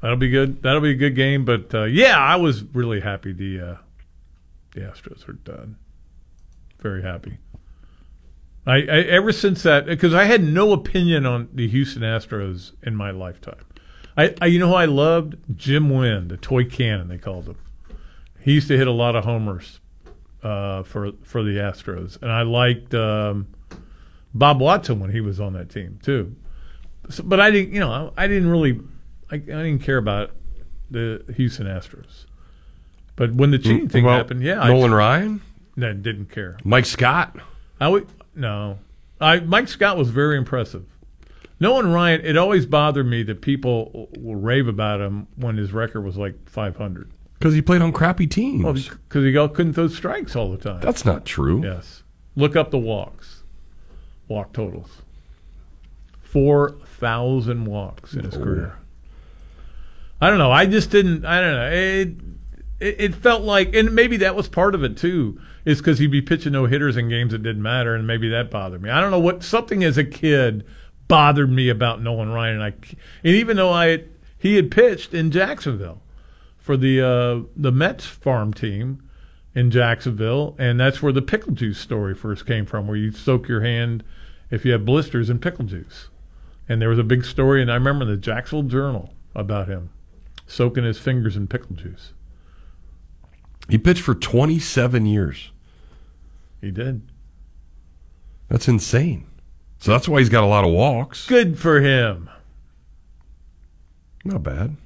That'll 0.00 0.16
be 0.16 0.30
good. 0.30 0.62
That'll 0.62 0.80
be 0.80 0.90
a 0.90 0.94
good 0.94 1.16
game. 1.16 1.44
But 1.44 1.74
uh, 1.74 1.84
yeah, 1.84 2.18
I 2.18 2.36
was 2.36 2.62
really 2.62 3.00
happy 3.00 3.32
the 3.32 3.60
uh, 3.60 3.76
the 4.72 4.80
Astros 4.80 5.28
are 5.28 5.32
done. 5.32 5.76
Very 6.80 7.02
happy. 7.02 7.38
I, 8.66 8.76
I 8.76 9.00
ever 9.08 9.32
since 9.32 9.62
that 9.62 9.86
because 9.86 10.12
I 10.12 10.24
had 10.24 10.42
no 10.42 10.72
opinion 10.72 11.24
on 11.24 11.48
the 11.52 11.68
Houston 11.68 12.02
Astros 12.02 12.72
in 12.82 12.96
my 12.96 13.10
lifetime. 13.10 13.64
I, 14.16 14.34
I 14.40 14.46
you 14.46 14.58
know 14.58 14.68
who 14.68 14.74
I 14.74 14.86
loved 14.86 15.36
Jim 15.56 15.90
Wynn, 15.90 16.28
the 16.28 16.36
toy 16.36 16.64
cannon 16.64 17.08
they 17.08 17.18
called 17.18 17.46
him. 17.46 17.56
He 18.46 18.52
used 18.52 18.68
to 18.68 18.78
hit 18.78 18.86
a 18.86 18.92
lot 18.92 19.16
of 19.16 19.24
homers 19.24 19.80
uh, 20.40 20.84
for 20.84 21.10
for 21.24 21.42
the 21.42 21.56
Astros, 21.56 22.22
and 22.22 22.30
I 22.30 22.42
liked 22.42 22.94
um, 22.94 23.48
Bob 24.32 24.60
Watson 24.60 25.00
when 25.00 25.10
he 25.10 25.20
was 25.20 25.40
on 25.40 25.54
that 25.54 25.68
team 25.68 25.98
too. 26.00 26.32
So, 27.10 27.24
but 27.24 27.40
I 27.40 27.50
didn't, 27.50 27.74
you 27.74 27.80
know, 27.80 28.12
I, 28.16 28.24
I 28.24 28.28
didn't 28.28 28.48
really, 28.48 28.78
I, 29.32 29.34
I 29.34 29.38
didn't 29.38 29.80
care 29.80 29.96
about 29.96 30.30
the 30.92 31.24
Houston 31.36 31.66
Astros. 31.66 32.26
But 33.16 33.34
when 33.34 33.50
the 33.50 33.58
cheating 33.58 33.88
thing 33.88 34.04
Well, 34.04 34.16
happened, 34.16 34.44
yeah, 34.44 34.64
Nolan 34.68 34.92
I 34.92 34.96
Ryan, 34.96 35.42
no, 35.74 35.92
didn't 35.92 36.30
care. 36.30 36.56
Mike 36.62 36.86
Scott. 36.86 37.36
I 37.80 37.88
would 37.88 38.06
no. 38.36 38.78
I 39.20 39.40
Mike 39.40 39.66
Scott 39.66 39.96
was 39.96 40.10
very 40.10 40.38
impressive. 40.38 40.84
Nolan 41.58 41.92
Ryan, 41.92 42.20
it 42.24 42.36
always 42.36 42.64
bothered 42.64 43.08
me 43.08 43.24
that 43.24 43.40
people 43.40 44.08
will 44.20 44.36
rave 44.36 44.68
about 44.68 45.00
him 45.00 45.26
when 45.34 45.56
his 45.56 45.72
record 45.72 46.02
was 46.02 46.16
like 46.16 46.48
500. 46.48 47.10
Because 47.38 47.54
he 47.54 47.62
played 47.62 47.82
on 47.82 47.92
crappy 47.92 48.26
teams. 48.26 48.64
Well, 48.64 48.72
because 48.72 49.24
he 49.24 49.32
couldn't 49.32 49.74
throw 49.74 49.88
strikes 49.88 50.34
all 50.34 50.50
the 50.50 50.56
time. 50.56 50.80
That's 50.80 51.04
not 51.04 51.24
true. 51.24 51.62
Yes. 51.62 52.02
Look 52.34 52.56
up 52.56 52.70
the 52.70 52.78
walks, 52.78 53.42
walk 54.28 54.52
totals. 54.52 55.02
4,000 56.22 57.64
walks 57.64 58.14
in 58.14 58.24
his 58.24 58.36
oh. 58.36 58.42
career. 58.42 58.78
I 60.20 60.28
don't 60.28 60.38
know. 60.38 60.52
I 60.52 60.66
just 60.66 60.90
didn't, 60.90 61.24
I 61.24 61.40
don't 61.40 61.52
know. 61.52 61.70
It, 61.70 62.08
it, 62.80 63.00
it 63.00 63.14
felt 63.14 63.42
like, 63.42 63.74
and 63.74 63.94
maybe 63.94 64.18
that 64.18 64.34
was 64.34 64.48
part 64.48 64.74
of 64.74 64.82
it 64.82 64.96
too, 64.96 65.40
is 65.64 65.78
because 65.78 65.98
he'd 65.98 66.10
be 66.10 66.22
pitching 66.22 66.52
no 66.52 66.66
hitters 66.66 66.96
in 66.96 67.08
games 67.08 67.32
that 67.32 67.42
didn't 67.42 67.62
matter, 67.62 67.94
and 67.94 68.06
maybe 68.06 68.28
that 68.30 68.50
bothered 68.50 68.82
me. 68.82 68.90
I 68.90 69.00
don't 69.00 69.10
know 69.10 69.20
what, 69.20 69.42
something 69.42 69.84
as 69.84 69.96
a 69.98 70.04
kid 70.04 70.66
bothered 71.08 71.50
me 71.50 71.68
about 71.68 72.02
Nolan 72.02 72.30
Ryan. 72.30 72.60
And, 72.60 72.64
I, 72.64 72.72
and 73.24 73.34
even 73.36 73.56
though 73.56 73.72
I, 73.72 74.04
he 74.38 74.56
had 74.56 74.70
pitched 74.70 75.14
in 75.14 75.30
Jacksonville 75.30 76.02
for 76.66 76.76
the, 76.76 77.00
uh, 77.00 77.46
the 77.56 77.72
Mets 77.72 78.04
farm 78.04 78.52
team, 78.52 79.06
in 79.56 79.70
Jacksonville, 79.70 80.54
and 80.58 80.78
that's 80.78 81.02
where 81.02 81.14
the 81.14 81.22
pickle 81.22 81.52
juice 81.52 81.78
story 81.78 82.14
first 82.14 82.46
came 82.46 82.66
from, 82.66 82.86
where 82.86 82.96
you 82.96 83.10
soak 83.10 83.48
your 83.48 83.62
hand 83.62 84.04
if 84.50 84.66
you 84.66 84.72
have 84.72 84.84
blisters 84.84 85.30
in 85.30 85.38
pickle 85.38 85.64
juice. 85.64 86.10
And 86.68 86.80
there 86.80 86.90
was 86.90 86.98
a 86.98 87.04
big 87.04 87.24
story, 87.24 87.62
and 87.62 87.72
I 87.72 87.74
remember 87.74 88.04
in 88.04 88.10
the 88.10 88.18
Jacksonville 88.18 88.68
Journal 88.68 89.14
about 89.34 89.66
him 89.66 89.88
soaking 90.46 90.84
his 90.84 90.98
fingers 90.98 91.36
in 91.36 91.48
pickle 91.48 91.74
juice. 91.74 92.12
He 93.68 93.78
pitched 93.78 94.02
for 94.02 94.14
27 94.14 95.06
years. 95.06 95.50
He 96.60 96.70
did. 96.70 97.02
That's 98.48 98.68
insane. 98.68 99.26
So 99.78 99.90
that's 99.90 100.06
why 100.06 100.18
he's 100.18 100.28
got 100.28 100.44
a 100.44 100.46
lot 100.46 100.64
of 100.64 100.70
walks. 100.70 101.26
Good 101.26 101.58
for 101.58 101.80
him. 101.80 102.28
Not 104.22 104.42
bad. 104.42 104.76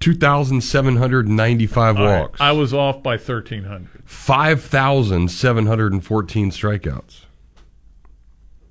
2,795 0.00 1.98
All 1.98 2.04
right, 2.06 2.20
walks. 2.20 2.40
I 2.40 2.52
was 2.52 2.72
off 2.72 3.02
by 3.02 3.16
1,300. 3.16 3.88
5,714 4.04 6.50
strikeouts. 6.50 7.24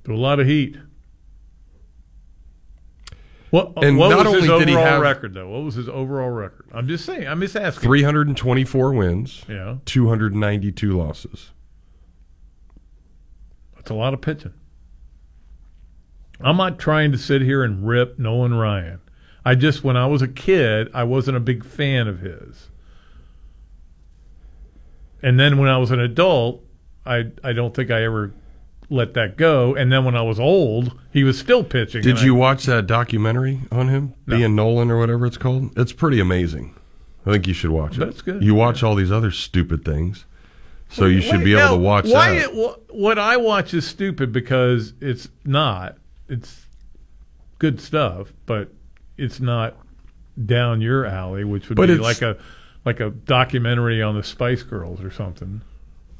A 0.07 0.13
lot 0.13 0.39
of 0.39 0.47
heat. 0.47 0.77
What, 3.49 3.73
uh, 3.77 3.81
And 3.81 3.97
what 3.97 4.09
not 4.09 4.25
was 4.25 4.41
his 4.41 4.49
only 4.49 4.65
did 4.65 4.69
he 4.69 4.75
overall 4.75 4.93
have- 4.93 5.01
record, 5.01 5.33
though? 5.33 5.49
What 5.49 5.63
was 5.63 5.75
his 5.75 5.87
overall 5.89 6.29
record? 6.29 6.65
I'm 6.73 6.87
just 6.87 7.05
saying. 7.05 7.27
I'm 7.27 7.39
just 7.41 7.55
asking. 7.55 7.83
324 7.83 8.93
wins, 8.93 9.43
Yeah, 9.49 9.77
292 9.85 10.97
losses. 10.97 11.51
that's 13.75 13.89
a 13.89 13.93
lot 13.93 14.13
of 14.13 14.21
pitching. 14.21 14.53
I'm 16.39 16.57
not 16.57 16.77
trying 16.77 17.11
to 17.13 17.17
sit 17.17 17.41
here 17.41 17.63
and 17.63 17.87
rip 17.87 18.19
Nolan 18.19 18.53
Ryan. 18.53 18.99
I 19.47 19.55
just, 19.55 19.81
when 19.81 19.95
I 19.95 20.07
was 20.07 20.21
a 20.21 20.27
kid, 20.27 20.89
I 20.93 21.05
wasn't 21.05 21.37
a 21.37 21.39
big 21.39 21.63
fan 21.63 22.09
of 22.09 22.19
his. 22.19 22.67
And 25.23 25.39
then 25.39 25.57
when 25.57 25.69
I 25.69 25.77
was 25.77 25.89
an 25.89 26.01
adult, 26.01 26.63
I 27.05 27.31
I 27.45 27.53
don't 27.53 27.73
think 27.73 27.89
I 27.89 28.03
ever 28.03 28.33
let 28.89 29.13
that 29.13 29.37
go. 29.37 29.73
And 29.73 29.89
then 29.89 30.03
when 30.03 30.15
I 30.17 30.21
was 30.21 30.37
old, 30.37 30.99
he 31.13 31.23
was 31.23 31.39
still 31.39 31.63
pitching. 31.63 32.01
Did 32.01 32.21
you 32.21 32.35
I, 32.35 32.39
watch 32.39 32.65
that 32.65 32.87
documentary 32.87 33.61
on 33.71 33.87
him, 33.87 34.13
No. 34.25 34.35
being 34.35 34.53
Nolan 34.53 34.91
or 34.91 34.99
whatever 34.99 35.25
it's 35.25 35.37
called? 35.37 35.77
It's 35.77 35.93
pretty 35.93 36.19
amazing. 36.19 36.75
I 37.25 37.31
think 37.31 37.47
you 37.47 37.53
should 37.53 37.71
watch 37.71 37.95
it. 37.95 37.99
That's 38.01 38.21
good, 38.21 38.43
You 38.43 38.53
watch 38.53 38.83
all 38.83 38.95
these 38.95 39.11
other 39.13 39.31
stupid 39.31 39.85
things, 39.85 40.25
so 40.89 41.05
you 41.05 41.21
should 41.21 41.37
Wait, 41.39 41.45
be 41.45 41.53
able 41.53 41.61
now, 41.63 41.71
to 41.71 41.77
watch 41.77 42.05
why 42.05 42.39
that. 42.39 42.49
It, 42.51 42.79
what 42.93 43.17
I 43.17 43.37
watch 43.37 43.73
is 43.73 43.87
stupid 43.87 44.33
because 44.33 44.93
it's 44.99 45.29
not. 45.45 45.97
It's 46.27 46.65
good 47.59 47.79
stuff, 47.79 48.33
but 48.45 48.71
it's 49.17 49.39
not 49.39 49.75
down 50.45 50.81
your 50.81 51.05
alley, 51.05 51.43
which 51.43 51.69
would 51.69 51.75
But 51.75 51.87
be 51.87 51.95
like 51.97 52.21
a 52.21 52.37
like 52.85 52.99
a 52.99 53.09
documentary 53.09 54.01
on 54.01 54.15
the 54.15 54.23
Spice 54.23 54.63
Girls 54.63 55.01
or 55.01 55.11
something. 55.11 55.61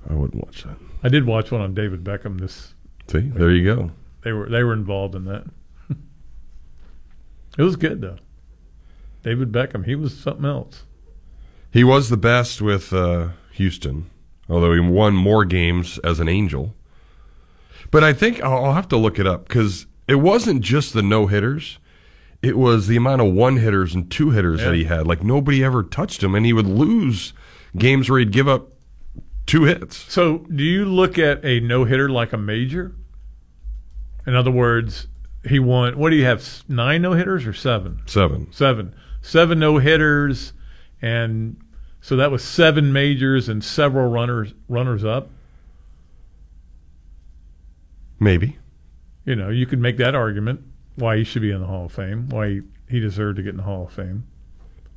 I 0.10 0.14
wouldn't 0.14 0.44
watch 0.44 0.64
that. 0.64 0.78
I 1.04 1.10
did 1.10 1.26
watch 1.26 1.52
one 1.52 1.62
on 1.62 1.74
David 1.74 2.04
Beckham. 2.04 2.40
This 2.40 2.74
See, 3.08 3.20
there 3.20 3.52
you 3.52 3.64
go. 3.64 3.92
they 4.24 4.32
were 4.32 4.50
they 4.50 4.64
were 4.64 4.74
involved 4.74 5.16
in 5.16 5.26
that. 5.26 5.46
it 7.58 7.64
was 7.64 7.76
good 7.76 8.02
though. 8.02 8.18
David 9.24 9.52
Beckham, 9.52 9.86
he 9.86 9.96
was 9.96 10.18
something 10.18 10.46
else. 10.46 10.84
He 11.72 11.84
was 11.84 12.10
the 12.10 12.18
best 12.18 12.62
with 12.62 12.94
uh, 12.94 13.30
Houston, 13.54 14.10
although 14.50 14.74
he 14.74 14.80
won 14.80 15.16
more 15.16 15.44
games 15.44 16.00
as 16.00 16.20
an 16.20 16.30
Angel. 16.30 16.74
But 17.92 18.04
I 18.04 18.14
think 18.14 18.42
I'll 18.42 18.66
I'll 18.66 18.74
have 18.74 18.88
to 18.90 18.98
look 18.98 19.20
it 19.20 19.28
up 19.28 19.48
because 19.48 19.86
it 20.08 20.16
wasn't 20.16 20.62
just 20.62 20.94
the 20.94 21.02
no 21.02 21.28
hitters. 21.28 21.80
It 22.48 22.58
was 22.58 22.88
the 22.88 22.96
amount 22.96 23.22
of 23.22 23.34
one 23.34 23.58
hitters 23.58 23.94
and 23.94 24.10
two 24.10 24.30
hitters 24.30 24.62
that 24.62 24.74
he 24.74 24.86
had. 24.86 25.06
Like 25.06 25.22
nobody 25.22 25.66
ever 25.66 25.84
touched 25.84 26.24
him, 26.24 26.34
and 26.34 26.46
he 26.46 26.54
would 26.54 26.66
lose 26.66 27.34
games 27.76 28.10
where 28.10 28.20
he'd 28.20 28.32
give 28.32 28.48
up 28.48 28.70
two 29.46 29.64
hits. 29.64 29.98
So, 30.12 30.46
do 30.54 30.64
you 30.64 30.86
look 30.86 31.20
at 31.20 31.44
a 31.44 31.60
no 31.60 31.84
hitter 31.84 32.08
like 32.08 32.32
a 32.32 32.38
major? 32.38 32.96
In 34.26 34.34
other 34.34 34.50
words, 34.50 35.08
he 35.46 35.60
won. 35.60 35.98
What 35.98 36.12
do 36.12 36.16
you 36.16 36.24
have? 36.24 36.64
Nine 36.70 37.02
no 37.02 37.12
hitters 37.12 37.46
or 37.46 37.52
seven? 37.52 38.02
Seven. 38.06 38.48
Seven. 38.54 38.96
Seven 39.22 39.60
no 39.60 39.80
hitters, 39.80 40.54
and 41.02 41.58
so 42.00 42.16
that 42.16 42.32
was 42.32 42.46
seven 42.46 42.94
majors 42.94 43.50
and 43.50 43.62
several 43.62 44.10
runners 44.10 44.54
runners 44.70 45.04
up. 45.04 45.30
Maybe. 48.22 48.58
You 49.26 49.36
know, 49.36 49.50
you 49.50 49.66
could 49.66 49.80
make 49.80 49.98
that 49.98 50.16
argument 50.16 50.62
why 50.98 51.18
he 51.18 51.24
should 51.24 51.42
be 51.42 51.52
in 51.52 51.62
the 51.62 51.68
Hall 51.68 51.86
of 51.86 51.92
Fame, 51.94 52.28
why 52.30 52.62
he, 52.90 53.00
deserved 53.00 53.38
to 53.38 53.44
get 53.44 53.52
in 53.52 53.58
the 53.58 53.64
Hall 53.64 53.86
of 53.86 53.94
Fame. 53.94 54.26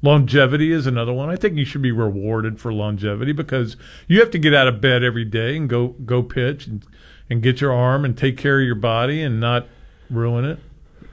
Longevity 0.03 0.73
is 0.73 0.87
another 0.87 1.13
one. 1.13 1.29
I 1.29 1.37
think 1.37 1.59
you 1.59 1.67
should 1.67 1.83
be 1.83 1.93
rewarded 1.93 2.59
for 2.59 2.73
longevity 2.73 3.33
because 3.33 3.77
you 4.09 4.19
have 4.21 4.31
to 4.31 4.39
get 4.39 4.55
out 4.55 4.67
of 4.67 4.81
bed 4.81 5.05
every 5.05 5.27
day 5.27 5.57
and 5.57 5.69
go 5.69 5.89
go 5.89 6.23
pitch 6.23 6.67
and, 6.67 6.85
and 7.29 7.43
get 7.43 7.61
your 7.61 7.73
arm 7.73 8.07
and 8.07 8.17
take 8.17 8.39
care 8.39 8.61
of 8.61 8.67
your 8.67 8.77
body 8.77 9.23
and 9.23 9.39
not 9.39 9.67
ruin 10.09 10.47
it. 10.47 10.59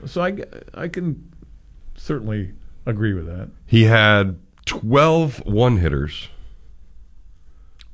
So 0.06 0.22
I, 0.22 0.38
I 0.72 0.88
can 0.88 1.30
certainly 1.96 2.52
agree 2.86 3.12
with 3.12 3.26
that. 3.26 3.50
He 3.66 3.84
had 3.84 4.38
12 4.64 5.44
one 5.44 5.76
hitters. 5.76 6.28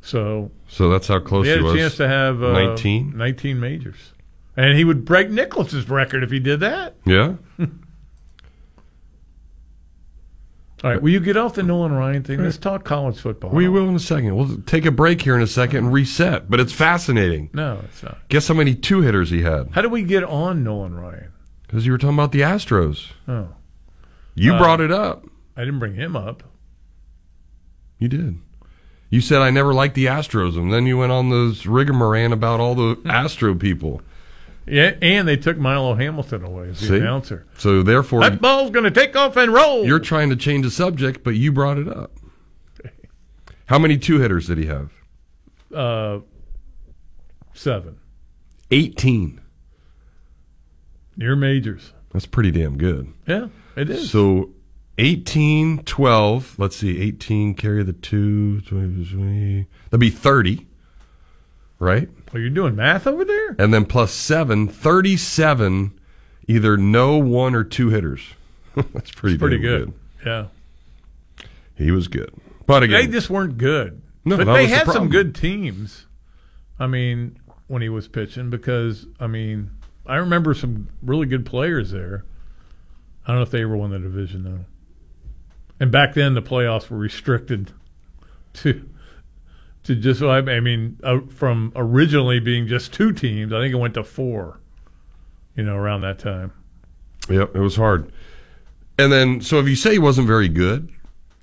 So 0.01 0.53
So 0.69 0.91
that's 0.91 1.09
how 1.09 1.19
close 1.19 1.47
he 1.47 1.51
had 1.51 1.61
he 1.61 1.69
a 1.71 1.75
chance 1.75 1.97
to 1.97 2.07
have 2.07 2.41
uh, 2.41 2.53
19? 2.53 3.17
19 3.17 3.59
majors. 3.59 4.13
And 4.57 4.77
he 4.79 4.85
would 4.85 5.05
break 5.05 5.31
Nicholas's 5.31 5.89
record 5.89 6.23
if 6.23 6.31
he 6.31 6.39
did 6.39 6.61
that. 6.61 6.95
Yeah. 7.05 7.35
All 10.83 10.91
right, 10.91 11.01
will 11.01 11.11
you 11.11 11.21
get 11.21 11.37
off 11.39 11.55
the 11.55 11.63
Nolan 11.63 11.93
Ryan 11.93 12.23
thing? 12.23 12.43
Let's 12.43 12.59
talk 12.59 12.85
college 12.85 13.19
football. 13.19 13.51
We 13.51 13.69
will 13.71 13.89
in 13.89 13.95
a 13.95 13.99
second. 14.01 14.37
We'll 14.37 14.59
take 14.67 14.85
a 14.85 14.91
break 14.91 15.23
here 15.23 15.35
in 15.35 15.41
a 15.41 15.47
second 15.47 15.79
and 15.79 15.93
reset. 15.93 16.51
But 16.51 16.61
it's 16.61 16.75
fascinating. 16.75 17.49
No, 17.55 17.81
it's 17.85 18.03
not. 18.03 18.19
Guess 18.29 18.49
how 18.49 18.55
many 18.55 18.75
two 18.75 19.01
hitters 19.01 19.31
he 19.31 19.41
had? 19.43 19.71
How 19.73 19.81
do 19.81 19.89
we 19.89 20.03
get 20.03 20.25
on 20.25 20.63
Nolan 20.63 20.95
Ryan? 20.95 21.33
Because 21.63 21.87
you 21.87 21.93
were 21.93 21.97
talking 21.99 22.15
about 22.17 22.33
the 22.33 22.43
Astros. 22.43 23.13
Oh, 23.27 23.49
You 24.35 24.55
Uh, 24.55 24.59
brought 24.59 24.81
it 24.83 24.93
up. 24.93 25.25
I 25.57 25.65
didn't 25.65 25.79
bring 25.79 25.95
him 25.95 26.17
up. 26.17 26.43
You 27.99 28.09
did. 28.09 28.39
You 29.09 29.23
said 29.23 29.41
I 29.41 29.49
never 29.51 29.73
liked 29.73 29.95
the 29.95 30.07
Astros, 30.07 30.59
and 30.59 30.71
then 30.71 30.85
you 30.87 30.99
went 30.99 31.13
on 31.13 31.31
this 31.31 31.65
rigmarole 31.65 32.33
about 32.33 32.61
all 32.61 32.75
the 32.75 32.99
Astro 33.07 33.55
people. 33.55 34.03
Yeah, 34.66 34.94
and 35.02 35.28
they 35.28 35.37
took 35.37 35.59
Milo 35.59 35.94
Hamilton 35.94 36.42
away 36.44 36.71
as 36.71 36.80
the 36.80 36.87
See? 36.87 36.97
announcer. 36.97 37.47
So 37.59 37.83
therefore, 37.83 38.21
That 38.21 38.40
ball's 38.40 38.71
going 38.71 38.85
to 38.85 38.90
take 38.90 39.14
off 39.14 39.37
and 39.37 39.52
roll. 39.52 39.85
you're 39.85 39.99
trying 39.99 40.30
to 40.30 40.37
change 40.37 40.64
the 40.64 40.71
subject, 40.71 41.23
but 41.23 41.35
you 41.35 41.52
brought 41.52 41.78
it 41.78 41.88
up. 41.88 42.12
How 43.66 43.78
many 43.78 43.99
two 43.99 44.18
hitters 44.21 44.47
did 44.47 44.59
he 44.59 44.66
have? 44.66 44.90
uh, 45.75 46.21
seven. 47.54 47.97
18. 48.71 49.40
Near 51.16 51.37
majors. 51.37 51.92
That's 52.12 52.26
pretty 52.26 52.50
damn 52.50 52.76
good. 52.78 53.12
Yeah, 53.26 53.49
it 53.76 53.90
is. 53.90 54.11
So 54.11 54.50
18, 54.99 55.78
12. 55.85 56.59
Let's 56.59 56.76
see, 56.76 57.00
18, 57.00 57.54
carry 57.54 57.83
the 57.83 57.92
two. 57.92 58.61
20, 58.62 59.04
20, 59.11 59.66
that'd 59.90 60.00
be 60.00 60.11
30, 60.11 60.66
right? 61.78 62.09
Are 62.35 62.41
you 62.41 62.50
doing 62.50 62.75
math 62.75 63.07
over 63.07 63.25
there? 63.25 63.55
And 63.59 63.73
then 63.73 63.85
plus 63.85 64.12
seven, 64.12 64.67
37, 64.67 65.99
either 66.49 66.76
no 66.76 67.17
one 67.17 67.55
or 67.55 67.62
two 67.62 67.91
hitters. 67.91 68.23
That's 68.75 69.12
pretty, 69.12 69.38
Pretty 69.38 69.59
damn 69.59 69.62
good. 69.62 69.93
Yeah. 70.26 70.47
He 71.76 71.93
was 71.93 72.09
good. 72.09 72.35
But 72.67 72.83
again, 72.83 73.07
They 73.07 73.12
just 73.12 73.31
weren't 73.31 73.57
good. 73.57 74.03
No, 74.25 74.37
but 74.37 74.47
they 74.47 74.62
was 74.62 74.71
the 74.71 74.76
had 74.76 74.87
some 74.91 75.09
good 75.11 75.35
teams. 75.35 76.07
I 76.79 76.87
mean, 76.88 77.38
when 77.69 77.83
he 77.83 77.88
was 77.88 78.09
pitching, 78.09 78.50
because 78.50 79.07
I 79.21 79.26
mean, 79.26 79.71
I 80.07 80.17
remember 80.17 80.55
some 80.55 80.88
really 81.03 81.26
good 81.26 81.47
players 81.47 81.91
there. 81.91 82.25
I 83.25 83.29
don't 83.29 83.37
know 83.37 83.43
if 83.43 83.50
they 83.50 83.62
ever 83.62 83.76
won 83.76 83.91
the 83.91 83.99
division 83.99 84.45
though. 84.45 84.64
And 85.79 85.93
back 85.93 86.14
then, 86.14 86.35
the 86.35 86.43
playoffs 86.43 86.88
were 86.88 86.99
restricted 86.99 87.73
to 88.55 88.88
to 89.85 89.95
just. 89.95 90.23
I 90.23 90.38
I 90.38 90.61
mean, 90.61 90.99
uh, 91.03 91.21
from 91.29 91.73
originally 91.76 92.41
being 92.41 92.67
just 92.67 92.93
two 92.93 93.12
teams, 93.12 93.53
I 93.53 93.61
think 93.61 93.73
it 93.73 93.79
went 93.79 93.95
to 93.95 94.05
four. 94.05 94.59
You 95.57 95.62
know, 95.62 95.76
around 95.76 96.00
that 96.00 96.19
time. 96.19 96.53
yep, 97.31 97.55
it 97.55 97.61
was 97.61 97.76
hard. 97.76 98.11
And 98.99 99.12
then, 99.12 99.41
so 99.41 99.59
if 99.61 99.69
you 99.69 99.76
say 99.76 99.93
he 99.93 99.99
wasn't 99.99 100.26
very 100.26 100.49
good, 100.49 100.91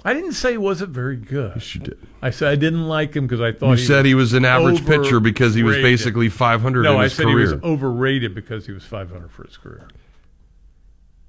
I 0.04 0.14
didn't 0.14 0.34
say 0.34 0.52
he 0.52 0.58
wasn't 0.58 0.90
very 0.92 1.16
good. 1.16 1.54
yes, 1.56 1.76
you 1.76 1.82
did. 1.82 1.98
I 2.22 2.30
said 2.30 2.50
I 2.52 2.56
didn't 2.56 2.88
like 2.88 3.14
him 3.16 3.26
because 3.26 3.40
I 3.42 3.52
thought 3.54 3.72
You 3.72 3.78
he 3.78 3.86
said 3.86 4.06
he 4.06 4.14
was 4.16 4.34
an 4.34 4.44
average 4.46 4.86
pitcher 4.86 5.20
because 5.20 5.54
he 5.56 5.64
was 5.64 5.78
basically 5.78 6.28
500 6.30 6.84
No, 6.84 6.98
I 6.98 7.08
said 7.08 7.24
career. 7.24 7.38
he 7.48 7.54
was 7.56 7.64
overrated 7.64 8.36
because 8.36 8.66
he 8.66 8.72
was 8.74 8.84
500 8.84 9.32
for 9.32 9.44
his 9.46 9.58
career. 9.58 9.88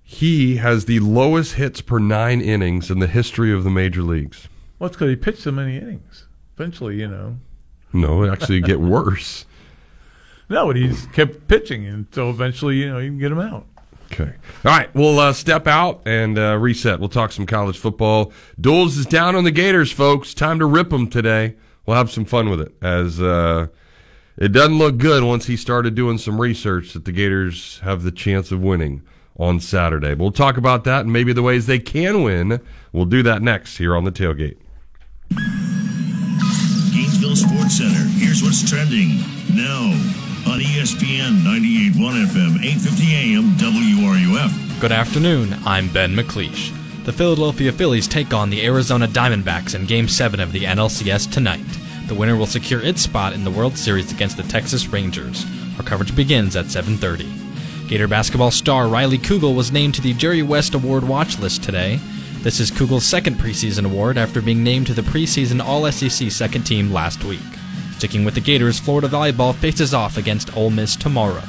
he 0.03 0.57
has 0.57 0.85
the 0.87 1.01
lowest 1.01 1.55
hits 1.55 1.81
per 1.81 1.99
nine 1.99 2.41
innings 2.41 2.91
in 2.91 2.99
the 2.99 3.07
history 3.07 3.53
of 3.53 3.65
the 3.65 3.71
major 3.71 4.03
leagues. 4.03 4.49
Well, 4.79 4.89
it's 4.89 4.97
because 4.97 5.11
he 5.11 5.17
pitched 5.17 5.43
so 5.43 5.53
many 5.53 5.77
innings. 5.77 6.27
Eventually, 6.57 6.97
you 6.97 7.09
know. 7.09 7.37
No, 7.93 8.23
it 8.23 8.31
actually 8.31 8.61
get 8.61 8.81
worse. 8.97 9.47
No, 10.49 10.67
but 10.67 10.77
he's 10.77 11.07
kept 11.07 11.49
pitching, 11.49 11.87
until 11.87 12.31
eventually, 12.31 12.77
you 12.77 12.91
know, 12.91 12.99
you 12.99 13.11
can 13.11 13.19
get 13.19 13.33
him 13.33 13.41
out. 13.41 13.67
Okay. 14.13 14.35
All 14.65 14.77
right. 14.77 14.95
We'll 14.95 15.19
uh, 15.19 15.33
step 15.33 15.67
out 15.67 16.03
and 16.05 16.39
uh, 16.39 16.59
reset. 16.59 17.01
We'll 17.01 17.09
talk 17.09 17.33
some 17.33 17.47
college 17.47 17.79
football. 17.79 18.33
Duels 18.61 18.99
is 18.99 19.07
down 19.07 19.35
on 19.35 19.45
the 19.45 19.51
Gators, 19.51 19.91
folks. 19.91 20.35
Time 20.35 20.59
to 20.59 20.67
rip 20.67 20.91
them 20.91 21.09
today. 21.09 21.57
We'll 21.87 21.97
have 21.97 22.11
some 22.11 22.27
fun 22.27 22.51
with 22.51 22.61
it 22.61 22.75
as 22.83 23.21
uh, 23.23 23.69
it 24.37 24.53
doesn't 24.53 24.77
look 24.77 24.99
good 24.99 25.25
once 25.25 25.47
he 25.47 25.57
started 25.57 25.95
doing 25.95 26.19
some 26.19 26.41
research 26.41 26.93
that 26.93 27.07
the 27.07 27.13
Gators 27.13 27.81
have 27.81 28.03
the 28.03 28.13
chance 28.13 28.53
of 28.53 28.61
winning 28.63 29.03
on 29.39 29.61
Saturday. 29.61 30.15
We'll 30.15 30.31
talk 30.31 30.59
about 30.59 30.85
that 30.85 31.01
and 31.03 31.13
maybe 31.13 31.33
the 31.33 31.43
ways 31.43 31.67
they 31.67 31.79
can 31.79 32.23
win. 32.23 32.61
We'll 32.93 33.07
do 33.07 33.23
that 33.23 33.41
next 33.41 33.79
here 33.79 33.97
on 33.97 34.05
the 34.05 34.13
tailgate. 34.13 34.59
Center. 37.71 38.09
Here's 38.19 38.43
what's 38.43 38.69
trending 38.69 39.19
now 39.55 39.93
on 40.51 40.61
ESPN 40.61 41.45
98.1 41.45 42.27
FM, 42.27 42.59
8:50 42.63 43.15
AM, 43.15 43.57
WRUF. 43.57 44.81
Good 44.81 44.91
afternoon. 44.91 45.57
I'm 45.65 45.89
Ben 45.89 46.17
McLeish. 46.17 46.73
The 47.05 47.13
Philadelphia 47.13 47.71
Phillies 47.71 48.09
take 48.09 48.33
on 48.33 48.51
the 48.51 48.65
Arizona 48.65 49.07
Diamondbacks 49.07 49.75
in 49.75 49.87
Game 49.87 50.09
7 50.09 50.41
of 50.41 50.53
the 50.53 50.65
NLCS 50.65 51.31
tonight. 51.31 51.65
The 52.09 52.15
winner 52.15 52.37
will 52.37 52.47
secure 52.47 52.81
its 52.81 53.01
spot 53.03 53.33
in 53.33 53.45
the 53.45 53.51
World 53.51 53.77
Series 53.77 54.13
against 54.13 54.37
the 54.37 54.43
Texas 54.45 54.89
Rangers. 54.89 55.47
Our 55.79 55.85
coverage 55.85 56.17
begins 56.17 56.57
at 56.57 56.67
7:30. 56.67 57.27
Gator 57.89 58.09
basketball 58.09 58.51
star 58.51 58.89
Riley 58.89 59.19
Kugel 59.19 59.55
was 59.55 59.71
named 59.71 59.95
to 59.95 60.01
the 60.03 60.15
Jerry 60.15 60.43
West 60.43 60.75
Award 60.75 61.05
watch 61.05 61.39
list 61.39 61.63
today. 61.63 62.01
This 62.43 62.59
is 62.59 62.73
Kugel's 62.73 63.05
second 63.05 63.37
preseason 63.37 63.87
award 63.87 64.19
after 64.19 64.43
being 64.43 64.65
named 64.65 64.89
to 64.89 64.95
the 64.95 65.03
preseason 65.03 65.65
All-SEC 65.65 66.29
second 66.29 66.65
team 66.65 66.93
last 66.93 67.23
week. 67.23 67.39
Sticking 67.99 68.25
with 68.25 68.35
the 68.35 68.41
Gators, 68.41 68.81
Florida 68.81 69.07
volleyball 69.07 69.55
faces 69.55 69.95
off 69.95 70.17
against 70.17 70.57
Ole 70.57 70.71
Miss 70.71 70.97
tomorrow. 70.97 71.45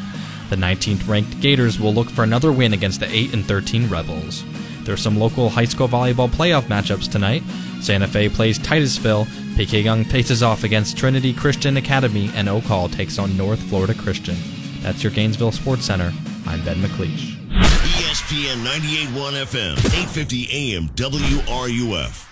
The 0.51 0.55
19th 0.55 1.07
ranked 1.07 1.41
Gators 1.41 1.79
will 1.79 1.95
look 1.95 2.11
for 2.11 2.23
another 2.23 2.51
win 2.51 2.73
against 2.73 2.99
the 2.99 3.11
8 3.11 3.33
and 3.33 3.43
13 3.43 3.89
Rebels. 3.89 4.43
There 4.83 4.93
are 4.93 4.97
some 4.97 5.17
local 5.17 5.49
high 5.49 5.65
school 5.65 5.87
volleyball 5.87 6.29
playoff 6.29 6.65
matchups 6.65 7.11
tonight. 7.11 7.41
Santa 7.81 8.07
Fe 8.07 8.29
plays 8.29 8.59
Titusville, 8.59 9.25
P.K. 9.57 9.81
Yonge 9.81 10.05
faces 10.05 10.43
off 10.43 10.63
against 10.63 10.95
Trinity 10.95 11.33
Christian 11.33 11.77
Academy, 11.77 12.29
and 12.35 12.47
Oak 12.47 12.65
Hall 12.65 12.87
takes 12.87 13.17
on 13.17 13.35
North 13.35 13.63
Florida 13.63 13.95
Christian. 13.95 14.37
That's 14.81 15.01
your 15.01 15.11
Gainesville 15.11 15.53
Sports 15.53 15.85
Center. 15.85 16.13
I'm 16.45 16.63
Ben 16.63 16.77
McLeish. 16.83 17.42
ESPN 18.23 18.63
98.1 18.63 19.33
FM, 19.33 19.75
8:50 19.75 20.47
AM, 20.51 20.87
WRUF. 20.95 22.25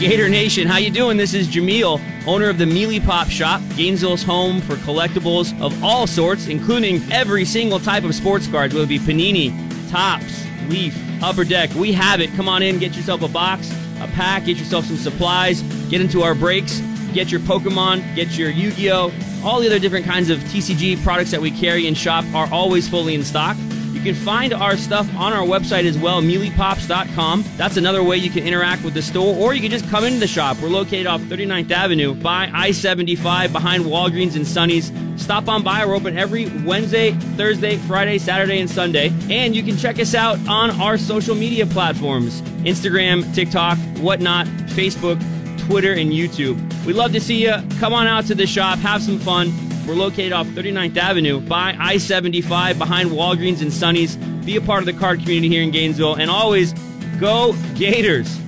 Gator 0.00 0.28
Nation, 0.30 0.66
how 0.66 0.78
you 0.78 0.90
doing? 0.90 1.18
This 1.18 1.34
is 1.34 1.46
Jameel, 1.46 2.00
owner 2.26 2.48
of 2.48 2.56
the 2.56 2.64
Mealy 2.64 2.98
Pop 2.98 3.28
Shop, 3.28 3.60
Gainesville's 3.76 4.22
home 4.22 4.62
for 4.62 4.76
collectibles 4.76 5.58
of 5.60 5.84
all 5.84 6.06
sorts, 6.06 6.46
including 6.46 7.02
every 7.12 7.44
single 7.44 7.78
type 7.78 8.02
of 8.04 8.14
sports 8.14 8.46
cards, 8.46 8.72
whether 8.72 8.84
it 8.84 8.88
be 8.88 8.98
Panini, 8.98 9.52
Topps, 9.90 10.46
Leaf, 10.68 10.96
Upper 11.22 11.44
Deck. 11.44 11.74
We 11.74 11.92
have 11.92 12.20
it. 12.22 12.32
Come 12.34 12.48
on 12.48 12.62
in, 12.62 12.78
get 12.78 12.96
yourself 12.96 13.22
a 13.22 13.28
box. 13.28 13.70
a 14.00 14.06
pack, 14.08 14.46
get 14.46 14.56
yourself 14.56 14.86
some 14.86 14.96
supplies, 14.96 15.60
get 15.90 16.00
into 16.00 16.22
our 16.22 16.34
breaks, 16.34 16.80
get 17.12 17.30
your 17.32 17.40
Pokemon, 17.40 18.14
get 18.14 18.38
your 18.38 18.48
Yu 18.48 18.70
Gi 18.70 18.92
Oh! 18.92 19.12
All 19.44 19.60
the 19.60 19.66
other 19.66 19.80
different 19.80 20.06
kinds 20.06 20.30
of 20.30 20.38
TCG 20.44 21.02
products 21.02 21.32
that 21.32 21.40
we 21.40 21.50
carry 21.50 21.88
and 21.88 21.98
shop 21.98 22.24
are 22.32 22.48
always 22.52 22.88
fully 22.88 23.14
in 23.14 23.24
stock. 23.24 23.56
Can 24.08 24.14
find 24.14 24.54
our 24.54 24.78
stuff 24.78 25.06
on 25.16 25.34
our 25.34 25.46
website 25.46 25.84
as 25.84 25.98
well, 25.98 26.22
mealypops.com. 26.22 27.44
That's 27.58 27.76
another 27.76 28.02
way 28.02 28.16
you 28.16 28.30
can 28.30 28.42
interact 28.46 28.82
with 28.82 28.94
the 28.94 29.02
store, 29.02 29.36
or 29.36 29.52
you 29.52 29.60
can 29.60 29.70
just 29.70 29.86
come 29.90 30.02
into 30.02 30.18
the 30.18 30.26
shop. 30.26 30.56
We're 30.62 30.70
located 30.70 31.06
off 31.06 31.20
39th 31.20 31.70
Avenue 31.70 32.14
by 32.14 32.50
I 32.50 32.70
75 32.70 33.52
behind 33.52 33.84
Walgreens 33.84 34.34
and 34.34 34.46
Sunny's. 34.46 34.90
Stop 35.22 35.46
on 35.46 35.62
by. 35.62 35.84
We're 35.84 35.94
open 35.94 36.16
every 36.16 36.46
Wednesday, 36.64 37.10
Thursday, 37.36 37.76
Friday, 37.76 38.16
Saturday, 38.16 38.60
and 38.60 38.70
Sunday. 38.70 39.12
And 39.28 39.54
you 39.54 39.62
can 39.62 39.76
check 39.76 39.98
us 39.98 40.14
out 40.14 40.38
on 40.48 40.70
our 40.80 40.96
social 40.96 41.34
media 41.34 41.66
platforms 41.66 42.40
Instagram, 42.62 43.34
TikTok, 43.34 43.76
whatnot, 43.98 44.46
Facebook, 44.68 45.20
Twitter, 45.66 45.92
and 45.92 46.12
YouTube. 46.12 46.56
We'd 46.86 46.96
love 46.96 47.12
to 47.12 47.20
see 47.20 47.44
you. 47.44 47.56
Come 47.78 47.92
on 47.92 48.06
out 48.06 48.24
to 48.28 48.34
the 48.34 48.46
shop, 48.46 48.78
have 48.78 49.02
some 49.02 49.18
fun. 49.18 49.67
We're 49.88 49.94
located 49.94 50.34
off 50.34 50.46
39th 50.48 50.98
Avenue 50.98 51.40
by 51.40 51.74
I 51.80 51.96
75 51.96 52.76
behind 52.76 53.08
Walgreens 53.08 53.62
and 53.62 53.72
Sunny's. 53.72 54.16
Be 54.44 54.56
a 54.56 54.60
part 54.60 54.80
of 54.80 54.84
the 54.86 54.92
card 54.92 55.20
community 55.20 55.48
here 55.48 55.62
in 55.62 55.70
Gainesville. 55.70 56.16
And 56.16 56.30
always, 56.30 56.74
go 57.18 57.54
Gators! 57.74 58.47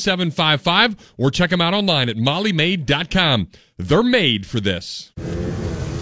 7755 0.01 1.13
or 1.17 1.31
check 1.31 1.49
them 1.49 1.61
out 1.61 1.73
online 1.73 2.09
at 2.09 2.17
mollymaid.com. 2.17 3.49
They're 3.77 4.03
made 4.03 4.45
for 4.45 4.59
this. 4.59 5.11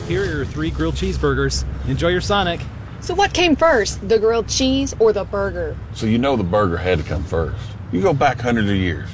Here 0.08 0.24
are 0.24 0.26
your 0.26 0.46
three 0.46 0.72
grilled 0.72 0.96
cheeseburgers. 0.96 1.66
Enjoy 1.88 2.10
your 2.10 2.22
Sonic. 2.22 2.60
So, 3.02 3.14
what 3.14 3.34
came 3.34 3.56
first, 3.56 4.08
the 4.10 4.20
grilled 4.20 4.50
cheese 4.50 4.94
or 5.00 5.14
the 5.14 5.24
burger? 5.24 5.78
So, 5.94 6.06
you 6.06 6.18
know 6.18 6.36
the 6.36 6.44
burger 6.44 6.78
had 6.78 6.98
to 6.98 7.04
come 7.04 7.24
first. 7.24 7.60
You 7.92 8.02
go 8.02 8.14
back 8.14 8.40
hundreds 8.40 8.70
of 8.70 8.76
years. 8.76 9.10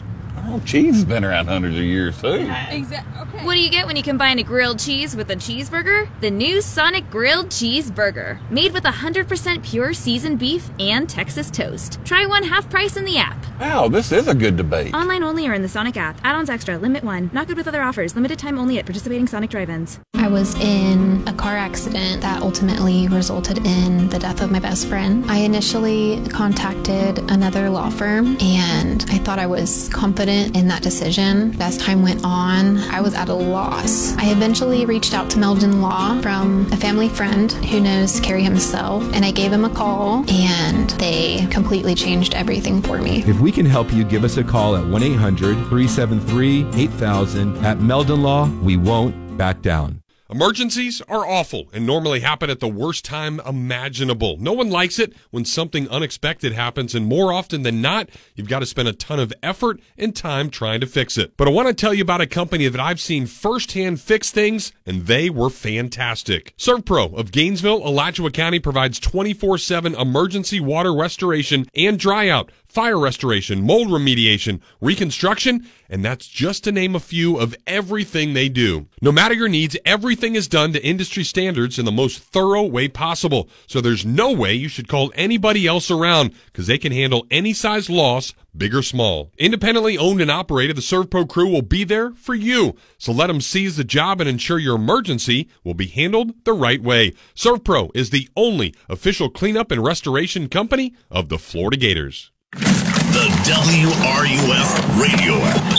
Oh, 0.47 0.61
cheese 0.65 0.95
has 0.95 1.05
been 1.05 1.25
around 1.25 1.47
hundreds 1.47 1.75
of 1.75 1.83
years, 1.83 2.19
too. 2.21 2.47
Exactly. 2.69 3.21
Okay. 3.21 3.45
What 3.45 3.55
do 3.55 3.59
you 3.59 3.69
get 3.71 3.87
when 3.87 3.95
you 3.95 4.03
combine 4.03 4.37
a 4.39 4.43
grilled 4.43 4.79
cheese 4.79 5.15
with 5.15 5.31
a 5.31 5.35
cheeseburger? 5.35 6.07
The 6.21 6.29
new 6.29 6.61
Sonic 6.61 7.09
Grilled 7.09 7.49
Cheeseburger, 7.49 8.39
made 8.51 8.71
with 8.71 8.83
100% 8.83 9.63
pure 9.63 9.93
seasoned 9.93 10.37
beef 10.37 10.69
and 10.79 11.09
Texas 11.09 11.49
toast. 11.49 11.99
Try 12.05 12.25
one 12.25 12.43
half 12.43 12.69
price 12.69 12.95
in 12.95 13.05
the 13.05 13.17
app. 13.17 13.43
Wow, 13.59 13.87
this 13.87 14.11
is 14.11 14.27
a 14.27 14.35
good 14.35 14.55
debate. 14.57 14.93
Online 14.93 15.23
only 15.23 15.47
or 15.47 15.53
in 15.53 15.61
the 15.61 15.69
Sonic 15.69 15.97
app. 15.97 16.19
Add-ons 16.23 16.49
extra. 16.49 16.77
Limit 16.77 17.03
one. 17.03 17.31
Not 17.33 17.47
good 17.47 17.57
with 17.57 17.67
other 17.67 17.81
offers. 17.81 18.13
Limited 18.15 18.37
time 18.37 18.59
only 18.59 18.77
at 18.77 18.85
participating 18.85 19.27
Sonic 19.27 19.49
drive-ins. 19.49 19.99
I 20.15 20.27
was 20.27 20.55
in 20.55 21.23
a 21.27 21.33
car 21.33 21.55
accident 21.55 22.21
that 22.21 22.41
ultimately 22.41 23.07
resulted 23.07 23.59
in 23.59 24.09
the 24.09 24.17
death 24.19 24.41
of 24.41 24.51
my 24.51 24.59
best 24.59 24.87
friend. 24.87 25.23
I 25.29 25.37
initially 25.37 26.21
contacted 26.29 27.19
another 27.29 27.69
law 27.69 27.89
firm 27.89 28.35
and 28.41 29.05
I 29.09 29.19
thought 29.19 29.39
I 29.39 29.45
was 29.45 29.87
confident 29.89 30.34
in 30.35 30.67
that 30.67 30.81
decision. 30.81 31.55
As 31.59 31.77
time 31.77 32.01
went 32.01 32.23
on, 32.23 32.77
I 32.91 33.01
was 33.01 33.13
at 33.13 33.29
a 33.29 33.33
loss. 33.33 34.15
I 34.17 34.31
eventually 34.31 34.85
reached 34.85 35.13
out 35.13 35.29
to 35.31 35.39
Meldon 35.39 35.81
Law 35.81 36.21
from 36.21 36.71
a 36.71 36.77
family 36.77 37.09
friend 37.09 37.51
who 37.51 37.79
knows 37.79 38.19
Kerry 38.19 38.43
himself, 38.43 39.03
and 39.13 39.25
I 39.25 39.31
gave 39.31 39.51
him 39.51 39.65
a 39.65 39.69
call, 39.69 40.25
and 40.29 40.89
they 40.91 41.47
completely 41.47 41.95
changed 41.95 42.33
everything 42.33 42.81
for 42.81 43.01
me. 43.01 43.23
If 43.25 43.39
we 43.39 43.51
can 43.51 43.65
help 43.65 43.91
you, 43.93 44.03
give 44.03 44.23
us 44.23 44.37
a 44.37 44.43
call 44.43 44.75
at 44.75 44.85
1 44.85 45.03
800 45.03 45.55
373 45.69 46.67
8000. 46.73 47.65
At 47.65 47.79
Meldon 47.79 48.21
Law, 48.21 48.49
we 48.61 48.77
won't 48.77 49.37
back 49.37 49.61
down. 49.61 50.04
Emergencies 50.27 51.03
are 51.07 51.23
awful 51.23 51.69
and 51.71 51.85
normally 51.85 52.21
happen 52.21 52.49
at 52.49 52.59
the 52.59 52.67
worst 52.67 53.05
time 53.05 53.39
imaginable. 53.45 54.37
No 54.37 54.53
one 54.53 54.71
likes 54.71 54.97
it 54.97 55.13
when 55.29 55.45
something 55.45 55.87
unexpected 55.89 56.51
happens, 56.51 56.95
and 56.95 57.05
more 57.05 57.31
often 57.31 57.61
than 57.61 57.79
not, 57.79 58.09
you've 58.33 58.49
got 58.49 58.59
to 58.59 58.65
spend 58.65 58.87
a 58.87 58.93
ton 58.93 59.19
of 59.19 59.31
effort 59.43 59.79
and 59.99 60.15
time 60.15 60.49
trying 60.49 60.79
to 60.79 60.87
fix 60.87 61.19
it. 61.19 61.37
But 61.37 61.47
I 61.47 61.51
want 61.51 61.67
to 61.67 61.75
tell 61.75 61.93
you 61.93 62.01
about 62.01 62.21
a 62.21 62.27
company 62.27 62.67
that 62.67 62.81
I've 62.81 62.99
seen 62.99 63.27
firsthand 63.27 64.01
fix 64.01 64.31
things, 64.31 64.71
and 64.83 65.05
they 65.05 65.29
were 65.29 65.51
fantastic. 65.51 66.55
ServPro 66.57 67.13
of 67.13 67.31
Gainesville, 67.31 67.87
Alachua 67.87 68.31
County 68.31 68.57
provides 68.57 68.99
24 68.99 69.59
7 69.59 69.93
emergency 69.93 70.59
water 70.59 70.95
restoration 70.95 71.67
and 71.75 71.99
dryout 71.99 72.49
fire 72.75 72.99
restoration, 72.99 73.61
mold 73.61 73.87
remediation, 73.87 74.59
reconstruction, 74.81 75.65
and 75.87 76.03
that's 76.03 76.27
just 76.27 76.65
to 76.65 76.73
name 76.73 76.93
a 76.93 76.99
few 76.99 77.37
of 77.37 77.55
everything 77.65 78.33
they 78.33 78.49
do. 78.49 78.85
No 79.01 79.13
matter 79.13 79.33
your 79.33 79.47
needs, 79.47 79.77
everything 79.85 80.35
is 80.35 80.49
done 80.49 80.73
to 80.73 80.85
industry 80.85 81.23
standards 81.23 81.79
in 81.79 81.85
the 81.85 81.91
most 81.93 82.19
thorough 82.19 82.63
way 82.63 82.89
possible. 82.89 83.47
So 83.65 83.79
there's 83.79 84.05
no 84.05 84.33
way 84.33 84.55
you 84.55 84.67
should 84.67 84.89
call 84.89 85.13
anybody 85.15 85.65
else 85.65 85.89
around 85.89 86.33
because 86.47 86.67
they 86.67 86.77
can 86.77 86.91
handle 86.91 87.25
any 87.31 87.53
size 87.53 87.89
loss, 87.89 88.33
big 88.57 88.75
or 88.75 88.83
small. 88.83 89.31
Independently 89.37 89.97
owned 89.97 90.19
and 90.19 90.29
operated, 90.29 90.75
the 90.75 90.81
ServPro 90.81 91.29
crew 91.29 91.49
will 91.49 91.61
be 91.61 91.85
there 91.85 92.11
for 92.11 92.35
you. 92.35 92.75
So 92.97 93.13
let 93.13 93.27
them 93.27 93.39
seize 93.39 93.77
the 93.77 93.85
job 93.85 94.19
and 94.19 94.29
ensure 94.29 94.59
your 94.59 94.75
emergency 94.75 95.47
will 95.63 95.75
be 95.75 95.87
handled 95.87 96.43
the 96.43 96.51
right 96.51 96.83
way. 96.83 97.13
ServPro 97.35 97.91
is 97.93 98.09
the 98.09 98.27
only 98.35 98.75
official 98.89 99.29
cleanup 99.29 99.71
and 99.71 99.81
restoration 99.81 100.49
company 100.49 100.93
of 101.09 101.29
the 101.29 101.39
Florida 101.39 101.77
Gators. 101.77 102.31
The 102.55 103.27
WRUF 103.43 105.01
radio 105.01 105.35
app. 105.43 105.75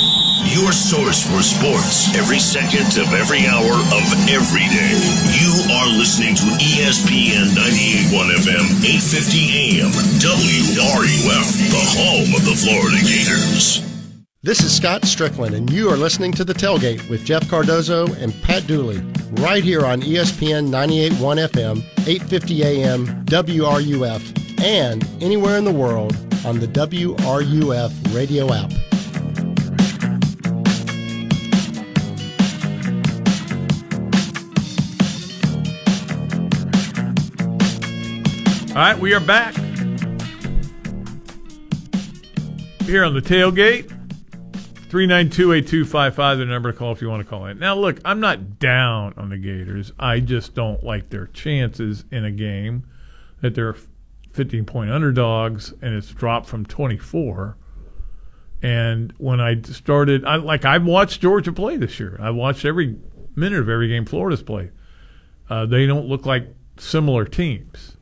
Your 0.53 0.73
source 0.73 1.25
for 1.25 1.43
sports 1.43 2.15
every 2.15 2.39
second 2.39 3.01
of 3.01 3.13
every 3.15 3.47
hour 3.47 3.73
of 3.73 4.05
every 4.29 4.69
day. 4.69 4.93
You 5.33 5.73
are 5.73 5.89
listening 5.89 6.35
to 6.37 6.43
ESPN 6.61 7.57
98.1 7.57 8.31
FM, 8.45 8.65
850 8.85 9.81
AM, 9.81 9.91
WRUF, 10.21 11.47
the 11.71 11.85
home 11.97 12.35
of 12.35 12.45
the 12.45 12.55
Florida 12.55 12.99
Gators. 13.03 13.83
This 14.43 14.63
is 14.63 14.77
Scott 14.77 15.05
Strickland, 15.07 15.55
and 15.55 15.71
you 15.71 15.89
are 15.91 15.97
listening 15.97 16.33
to 16.33 16.45
The 16.45 16.55
Tailgate 16.55 17.09
with 17.09 17.25
Jeff 17.25 17.49
Cardozo 17.49 18.07
and 18.15 18.35
Pat 18.43 18.67
Dooley, 18.67 19.01
right 19.41 19.65
here 19.65 19.85
on 19.85 20.03
ESPN 20.03 20.69
98.1 20.69 21.49
FM, 21.49 21.79
850 22.07 22.65
AM, 22.65 23.25
WRUF, 23.25 24.63
and 24.63 25.05
anywhere 25.23 25.57
in 25.57 25.65
the 25.65 25.73
world 25.73 26.26
on 26.47 26.61
the 26.61 26.69
WRUF 26.69 28.15
radio 28.15 28.53
app. 28.53 28.71
All 38.71 38.83
right, 38.83 38.97
we 38.97 39.13
are 39.13 39.21
back 39.21 39.55
here 42.85 43.05
on 43.05 43.15
the 43.15 43.21
tailgate. 43.21 43.93
392-8255, 44.89 46.39
the 46.39 46.45
number 46.45 46.71
to 46.71 46.79
call 46.79 46.93
if 46.93 47.03
you 47.03 47.09
want 47.09 47.25
to 47.25 47.29
call 47.29 47.47
in. 47.47 47.59
Now, 47.59 47.75
look, 47.75 47.99
I'm 48.05 48.21
not 48.21 48.61
down 48.61 49.15
on 49.17 49.31
the 49.31 49.37
Gators. 49.37 49.91
I 49.99 50.21
just 50.21 50.55
don't 50.55 50.85
like 50.85 51.11
their 51.11 51.27
chances 51.27 52.05
in 52.13 52.25
a 52.25 52.31
game 52.31 52.85
that 53.41 53.57
they're 53.57 53.75
15-point 54.37 54.91
underdogs, 54.91 55.73
and 55.83 55.95
it's 55.95 56.11
dropped 56.11 56.47
from 56.47 56.67
24. 56.67 57.57
And 58.63 59.13
when 59.19 59.41
I 59.41 59.61
started, 59.63 60.25
I 60.25 60.37
like 60.37 60.65
I've 60.65 60.85
watched 60.85 61.21
Georgia 61.21 61.53
play 61.53 61.77
this 61.77 62.01
year. 62.01 62.19
I 62.21 62.31
watched 62.31 62.65
every 62.65 62.97
minute 63.35 63.61
of 63.61 63.69
every 63.69 63.89
game 63.89 64.07
Florida's 64.07 64.43
played. 64.43 64.73
Uh, 65.49 65.67
they 65.67 65.87
don't 65.87 66.07
look 66.07 66.27
like 66.27 66.49
similar 66.79 67.25
teams. 67.25 67.97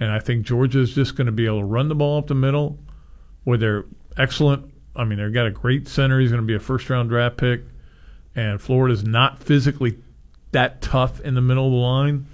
And 0.00 0.10
I 0.10 0.18
think 0.18 0.44
Georgia 0.44 0.80
is 0.80 0.94
just 0.94 1.16
going 1.16 1.26
to 1.26 1.32
be 1.32 1.46
able 1.46 1.60
to 1.60 1.64
run 1.64 1.88
the 1.88 1.94
ball 1.94 2.18
up 2.18 2.26
the 2.26 2.34
middle 2.34 2.78
where 3.44 3.56
they're 3.56 3.84
excellent. 4.16 4.72
I 4.96 5.04
mean, 5.04 5.18
they've 5.18 5.32
got 5.32 5.46
a 5.46 5.50
great 5.50 5.88
center. 5.88 6.20
He's 6.20 6.30
going 6.30 6.42
to 6.42 6.46
be 6.46 6.54
a 6.54 6.60
first 6.60 6.90
round 6.90 7.08
draft 7.08 7.36
pick. 7.36 7.62
And 8.34 8.60
Florida's 8.60 9.04
not 9.04 9.42
physically 9.42 9.98
that 10.50 10.82
tough 10.82 11.20
in 11.20 11.34
the 11.34 11.40
middle 11.40 11.66
of 11.66 11.72
the 11.72 11.78
line. 11.78 12.26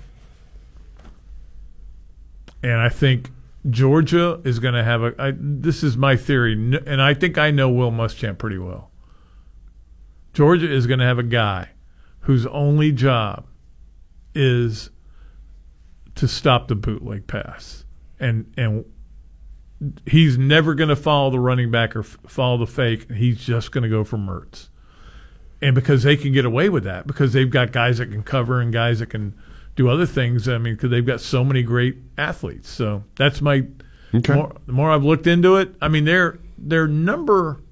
And 2.63 2.73
I 2.73 2.89
think 2.89 3.31
Georgia 3.69 4.41
is 4.45 4.59
going 4.59 4.75
to 4.75 4.85
have 4.85 5.03
a. 5.03 5.15
I, 5.19 5.33
this 5.37 5.83
is 5.83 5.97
my 5.97 6.17
theory, 6.17 6.53
and 6.53 7.03
I 7.03 7.15
think 7.15 7.39
I 7.39 7.51
know 7.51 7.69
Will 7.69 7.91
Muschamp 7.91 8.39
pretty 8.39 8.59
well. 8.59 8.91
Georgia 10.33 10.71
is 10.71 10.87
going 10.87 11.01
to 11.01 11.07
have 11.07 11.19
a 11.19 11.25
guy 11.25 11.71
whose 12.21 12.47
only 12.47 12.93
job 12.93 13.47
is 14.35 14.91
to 16.15 16.29
stop 16.29 16.69
the 16.69 16.75
bootleg 16.75 17.27
pass, 17.27 17.85
and 18.19 18.53
and 18.57 18.85
he's 20.07 20.39
never 20.39 20.75
going 20.75 20.89
to 20.89 20.97
follow 20.97 21.31
the 21.31 21.41
running 21.41 21.71
back 21.71 21.97
or 21.97 22.01
f- 22.01 22.19
follow 22.27 22.59
the 22.59 22.67
fake. 22.67 23.11
He's 23.11 23.39
just 23.39 23.73
going 23.73 23.83
to 23.83 23.89
go 23.89 24.05
for 24.05 24.19
Mertz. 24.19 24.69
And 25.63 25.75
because 25.75 26.03
they 26.03 26.17
can 26.17 26.33
get 26.33 26.45
away 26.45 26.69
with 26.69 26.85
that, 26.85 27.07
because 27.07 27.33
they've 27.33 27.51
got 27.51 27.73
guys 27.73 27.99
that 27.99 28.11
can 28.11 28.23
cover 28.23 28.61
and 28.61 28.73
guys 28.73 29.01
that 29.01 29.07
can 29.07 29.35
do 29.81 29.89
other 29.89 30.07
things. 30.07 30.49
I 30.49 30.59
mean, 30.59 30.75
because 30.75 30.91
they've 30.91 31.07
got 31.07 31.21
so 31.21 31.43
many 31.43 31.63
great 31.63 31.97
athletes. 32.19 32.69
So 32.69 33.05
that's 33.17 33.41
my. 33.41 33.67
Okay. 34.13 34.35
More, 34.35 34.53
the 34.67 34.73
more 34.73 34.91
I've 34.91 35.05
looked 35.05 35.27
into 35.27 35.57
it, 35.57 35.75
I 35.81 35.89
mean, 35.89 36.05
they're 36.05 36.39
they're 36.59 36.89
number 36.89 37.63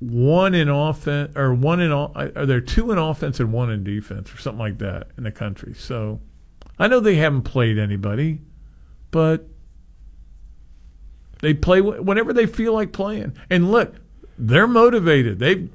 one 0.00 0.54
in 0.54 0.68
offense 0.68 1.36
or 1.36 1.54
one 1.54 1.80
in 1.80 1.92
all. 1.92 2.12
Are 2.14 2.46
there 2.46 2.60
two 2.60 2.90
in 2.90 2.98
offense 2.98 3.38
and 3.38 3.52
one 3.52 3.70
in 3.70 3.84
defense 3.84 4.32
or 4.32 4.38
something 4.38 4.58
like 4.58 4.78
that 4.78 5.08
in 5.16 5.24
the 5.24 5.30
country? 5.30 5.74
So 5.74 6.20
I 6.78 6.88
know 6.88 7.00
they 7.00 7.16
haven't 7.16 7.42
played 7.42 7.78
anybody, 7.78 8.40
but 9.10 9.46
they 11.40 11.54
play 11.54 11.80
whenever 11.80 12.32
they 12.32 12.46
feel 12.46 12.72
like 12.72 12.92
playing. 12.92 13.34
And 13.50 13.70
look, 13.70 13.94
they're 14.38 14.66
motivated. 14.66 15.38
They 15.38 15.68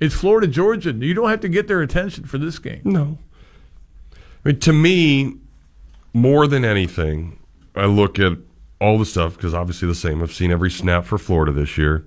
it's 0.00 0.14
Florida 0.14 0.46
Georgia. 0.46 0.92
You 0.92 1.14
don't 1.14 1.28
have 1.28 1.40
to 1.40 1.48
get 1.48 1.68
their 1.68 1.82
attention 1.82 2.24
for 2.24 2.38
this 2.38 2.58
game. 2.58 2.80
No. 2.84 3.18
Mean, 4.44 4.60
to 4.60 4.72
me, 4.72 5.36
more 6.12 6.46
than 6.46 6.64
anything, 6.64 7.38
I 7.74 7.86
look 7.86 8.18
at 8.18 8.38
all 8.80 8.98
the 8.98 9.06
stuff 9.06 9.36
because 9.36 9.54
obviously 9.54 9.88
the 9.88 9.94
same. 9.94 10.22
I've 10.22 10.32
seen 10.32 10.52
every 10.52 10.70
snap 10.70 11.06
for 11.06 11.18
Florida 11.18 11.52
this 11.52 11.78
year. 11.78 12.04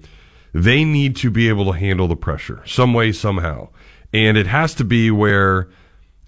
They 0.54 0.84
need 0.84 1.16
to 1.18 1.30
be 1.30 1.50
able 1.50 1.66
to 1.66 1.78
handle 1.78 2.08
the 2.08 2.16
pressure 2.16 2.64
some 2.66 2.94
way, 2.94 3.12
somehow, 3.12 3.70
and 4.14 4.38
it 4.38 4.48
has 4.48 4.74
to 4.76 4.84
be 4.84 5.12
where, 5.12 5.70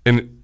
and 0.06 0.42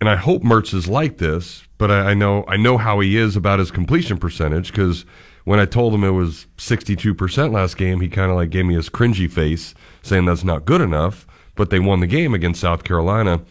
and 0.00 0.08
I 0.08 0.16
hope 0.16 0.42
Mertz 0.42 0.74
is 0.74 0.86
like 0.88 1.18
this, 1.18 1.64
but 1.78 1.90
I, 1.90 2.10
I 2.10 2.14
know 2.14 2.44
I 2.46 2.56
know 2.56 2.78
how 2.78 3.00
he 3.00 3.16
is 3.16 3.36
about 3.36 3.58
his 3.58 3.70
completion 3.70 4.18
percentage 4.18 4.70
because 4.70 5.04
when 5.44 5.58
I 5.58 5.66
told 5.66 5.92
him 5.94 6.04
it 6.04 6.10
was 6.10 6.46
sixty 6.56 6.94
two 6.94 7.14
percent 7.14 7.52
last 7.52 7.76
game, 7.76 8.00
he 8.00 8.08
kind 8.08 8.30
of 8.30 8.36
like 8.36 8.50
gave 8.50 8.66
me 8.66 8.74
his 8.74 8.88
cringy 8.88 9.30
face, 9.30 9.74
saying 10.02 10.26
that's 10.26 10.44
not 10.44 10.64
good 10.64 10.80
enough. 10.80 11.26
But 11.56 11.70
they 11.70 11.80
won 11.80 12.00
the 12.00 12.06
game 12.06 12.34
against 12.34 12.60
South 12.60 12.84
Carolina. 12.84 13.42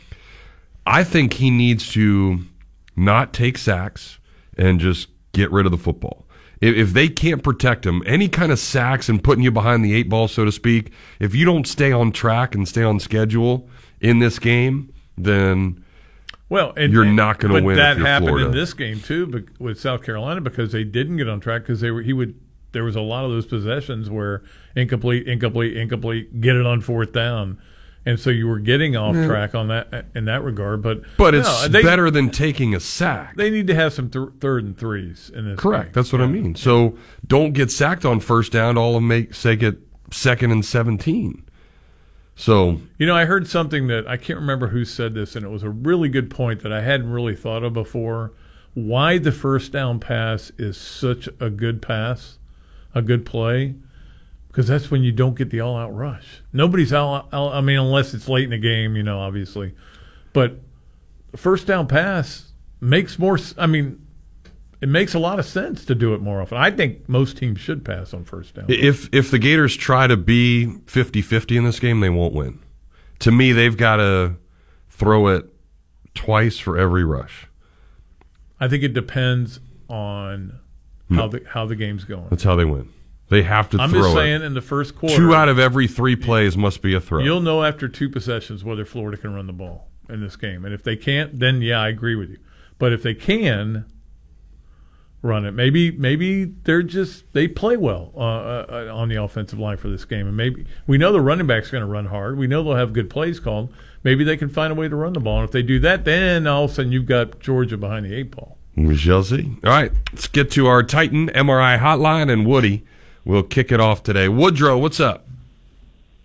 I 0.86 1.04
think 1.04 1.34
he 1.34 1.50
needs 1.50 1.92
to 1.94 2.40
not 2.96 3.34
take 3.34 3.58
sacks 3.58 4.20
and 4.58 4.80
just 4.80 5.08
get 5.32 5.52
rid 5.52 5.66
of 5.66 5.72
the 5.72 5.78
football. 5.78 6.26
If, 6.62 6.76
if 6.76 6.94
they 6.94 7.10
can't 7.10 7.44
protect 7.44 7.86
him, 7.86 8.04
any 8.06 8.28
kind 8.30 8.52
of 8.52 8.60
sacks 8.60 9.10
and 9.10 9.24
putting 9.24 9.44
you 9.44 9.52
behind 9.52 9.84
the 9.84 9.94
eight 9.94 10.10
ball, 10.10 10.28
so 10.28 10.46
to 10.46 10.52
speak, 10.52 10.92
if 11.20 11.34
you 11.34 11.46
don't 11.46 11.68
stay 11.68 11.92
on 11.92 12.12
track 12.12 12.54
and 12.56 12.68
stay 12.68 12.84
on 12.84 13.00
schedule 13.00 13.68
in 14.00 14.20
this 14.20 14.40
game, 14.40 14.94
then 15.18 15.84
Well, 16.50 16.74
and, 16.78 16.94
You're 16.94 17.04
and- 17.04 17.16
not 17.16 17.40
gonna 17.40 17.64
win 17.64 17.78
That 17.78 17.98
happened 17.98 18.28
Florida. 18.30 18.48
in 18.50 18.52
this 18.54 18.74
game 18.74 19.00
too, 19.00 19.46
with 19.60 19.80
South 19.80 20.04
Carolina 20.04 20.42
because 20.42 20.72
they 20.72 20.84
didn't 20.84 21.18
get 21.18 21.28
on 21.28 21.40
track 21.40 21.64
because 21.64 21.82
they 21.82 21.90
were 21.92 22.02
he 22.02 22.14
would. 22.14 22.36
There 22.74 22.84
was 22.84 22.96
a 22.96 23.02
lot 23.02 23.24
of 23.24 23.30
those 23.32 23.46
possessions 23.46 24.10
where 24.10 24.42
incomplete, 24.76 25.28
incomplete, 25.28 25.78
incomplete, 25.78 26.42
get 26.42 26.56
it 26.56 26.66
on 26.66 26.82
fourth 26.82 27.12
down, 27.14 27.60
and 28.06 28.20
so 28.20 28.30
you 28.30 28.48
were 28.48 28.60
getting 28.60 28.96
off 28.96 29.16
Yeah. 29.16 29.28
track 29.28 29.56
on 29.56 29.68
that 29.70 30.06
in 30.16 30.26
that 30.26 30.44
regard. 30.44 30.82
But 30.82 31.02
but 31.18 31.34
no, 31.34 31.40
it's 31.40 31.68
they- 31.70 31.82
better 31.84 32.10
than 32.12 32.30
taking 32.30 32.76
a 32.76 32.80
sack. 32.80 33.36
They 33.38 33.50
need 33.50 33.68
to 33.68 33.76
have 33.76 33.94
some 33.94 34.10
th- 34.10 34.30
third 34.40 34.64
and 34.66 34.78
threes 34.78 35.32
in 35.34 35.46
this. 35.46 35.60
Correct. 35.60 35.86
game. 35.86 35.92
That's 35.94 36.12
what 36.12 36.22
I 36.22 36.28
mean. 36.28 36.56
So 36.56 36.98
don't 37.26 37.54
get 37.54 37.72
sacked 37.72 38.06
on 38.06 38.20
first 38.20 38.52
down. 38.52 38.78
All 38.78 38.96
of 38.98 39.04
make 39.04 39.34
say 39.34 39.56
get 39.56 39.78
second 40.12 40.52
and 40.52 40.64
seventeen. 40.66 41.44
So 42.36 42.82
You 42.98 43.06
know, 43.06 43.16
I 43.16 43.26
heard 43.26 43.48
something 43.48 43.88
that 43.88 44.08
I 44.08 44.18
can't 44.18 44.40
remember 44.40 44.70
who 44.70 44.86
said 44.86 45.14
this, 45.14 45.36
and 45.36 45.46
it 45.46 45.50
was 45.50 45.64
a 45.64 45.70
really 45.70 46.10
good 46.10 46.30
point 46.30 46.62
that 46.64 46.74
I 46.74 46.82
hadn't 46.82 47.12
really 47.12 47.36
thought 47.36 47.64
of 47.64 47.74
before. 47.74 48.32
Why 48.74 49.20
the 49.20 49.32
first 49.32 49.72
down 49.72 50.00
pass 50.00 50.52
is 50.58 50.76
such 50.78 51.30
a 51.40 51.52
good 51.52 51.80
pass, 51.80 52.40
a 52.96 53.04
good 53.04 53.24
play, 53.24 53.76
because 54.54 54.68
that's 54.68 54.92
when 54.92 55.02
you 55.02 55.12
don't 55.12 55.36
get 55.36 55.50
the 55.50 55.60
all 55.62 55.76
out 55.76 55.96
rush. 55.96 56.44
Nobody's 56.54 56.94
all, 56.94 57.28
I 57.32 57.60
mean, 57.62 57.80
unless 57.80 58.14
it's 58.14 58.30
late 58.30 58.44
in 58.44 58.52
the 58.52 58.60
game, 58.60 58.96
you 58.96 59.02
know, 59.02 59.20
obviously. 59.20 59.74
But 60.32 60.60
first 61.36 61.66
down 61.66 61.88
pass 61.88 62.52
makes 62.80 63.18
more, 63.18 63.40
I 63.58 63.66
mean, 63.66 64.06
it 64.80 64.90
makes 64.90 65.16
a 65.16 65.20
lot 65.20 65.40
of 65.40 65.48
sense 65.48 65.86
to 65.86 65.96
do 65.96 66.14
it 66.14 66.22
more 66.22 66.40
often. 66.40 66.60
I 66.60 66.70
think 66.70 67.10
most 67.10 67.36
teams 67.36 67.60
should 67.62 67.84
pass 67.84 68.14
on 68.14 68.26
first 68.26 68.54
down. 68.54 68.66
If 68.70 69.10
if 69.12 69.32
the 69.32 69.40
Gators 69.40 69.76
try 69.76 70.06
to 70.06 70.18
be 70.18 70.68
50-50 70.86 71.58
in 71.58 71.64
this 71.64 71.80
game, 71.80 72.00
they 72.02 72.12
won't 72.12 72.36
win. 72.36 72.60
To 73.20 73.32
me, 73.32 73.54
they've 73.54 73.76
got 73.76 73.96
to 73.96 74.36
throw 74.92 75.30
it 75.30 75.52
twice 76.14 76.60
for 76.60 76.78
every 76.78 77.04
rush. 77.04 77.48
I 78.60 78.68
think 78.68 78.84
it 78.84 78.94
depends 78.94 79.60
on 79.90 80.60
how 81.10 81.28
the 81.28 81.42
how 81.48 81.66
the 81.66 81.76
game's 81.76 82.04
going. 82.04 82.28
That's 82.30 82.44
how 82.44 82.56
they 82.56 82.66
win. 82.66 82.90
They 83.34 83.42
have 83.42 83.68
to 83.72 83.80
I'm 83.80 83.90
throw 83.90 84.02
just 84.02 84.12
it. 84.12 84.14
saying, 84.20 84.44
in 84.44 84.54
the 84.54 84.62
first 84.62 84.96
quarter, 84.96 85.16
Two 85.16 85.34
out 85.34 85.50
of 85.50 85.58
every 85.58 85.88
three 85.88 86.16
plays 86.16 86.56
must 86.56 86.84
be 86.84 86.94
a 86.94 87.02
throw. 87.02 87.24
You'll 87.24 87.42
know 87.42 87.64
after 87.64 87.88
two 87.88 88.08
possessions 88.08 88.64
whether 88.64 88.86
Florida 88.86 89.18
can 89.18 89.34
run 89.34 89.48
the 89.48 89.54
ball 89.54 89.90
in 90.08 90.22
this 90.22 90.36
game, 90.36 90.64
and 90.66 90.72
if 90.72 90.84
they 90.84 90.96
can't, 90.96 91.40
then 91.40 91.60
yeah, 91.60 91.82
I 91.82 91.88
agree 91.88 92.14
with 92.14 92.30
you. 92.30 92.38
But 92.78 92.94
if 92.94 93.02
they 93.02 93.16
can 93.16 93.86
run 95.24 95.48
it, 95.48 95.54
maybe 95.54 95.90
maybe 95.90 96.46
they're 96.46 96.84
just 96.84 97.34
they 97.34 97.48
play 97.48 97.76
well 97.76 98.12
uh, 98.16 98.20
uh, 98.20 98.92
on 98.94 99.10
the 99.10 99.16
offensive 99.16 99.58
line 99.58 99.78
for 99.78 99.90
this 99.90 100.06
game, 100.06 100.28
and 100.28 100.38
maybe 100.38 100.68
we 100.86 101.00
know 101.00 101.12
the 101.12 101.20
running 101.20 101.48
back's 101.48 101.72
going 101.72 101.82
to 101.82 101.88
run 101.88 102.06
hard. 102.06 102.38
We 102.38 102.46
know 102.46 102.62
they'll 102.62 102.76
have 102.76 102.94
good 102.94 103.10
plays 103.10 103.40
called. 103.40 103.74
Maybe 104.04 104.24
they 104.24 104.38
can 104.38 104.50
find 104.50 104.72
a 104.72 104.76
way 104.76 104.88
to 104.88 104.96
run 104.96 105.14
the 105.14 105.20
ball, 105.20 105.40
and 105.40 105.46
if 105.46 105.52
they 105.52 105.64
do 105.64 105.80
that, 105.80 106.06
then 106.06 106.46
all 106.46 106.66
of 106.66 106.70
a 106.70 106.74
sudden 106.76 106.92
you've 106.92 107.08
got 107.08 107.40
Georgia 107.40 107.78
behind 107.78 108.06
the 108.06 108.14
eight 108.14 108.30
ball. 108.30 108.60
We 108.76 108.96
shall 108.96 109.24
see. 109.24 109.58
All 109.64 109.72
right, 109.72 109.92
let's 110.12 110.28
get 110.28 110.52
to 110.52 110.68
our 110.68 110.84
Titan 110.84 111.30
MRI 111.30 111.80
hotline, 111.80 112.32
and 112.32 112.46
Woody 112.46 112.86
will 113.26 113.44
kick 113.44 113.72
it 113.72 113.80
off 113.80 114.04
today. 114.04 114.28
Woodrow, 114.28 114.78
what's 114.78 115.00
up? 115.00 115.26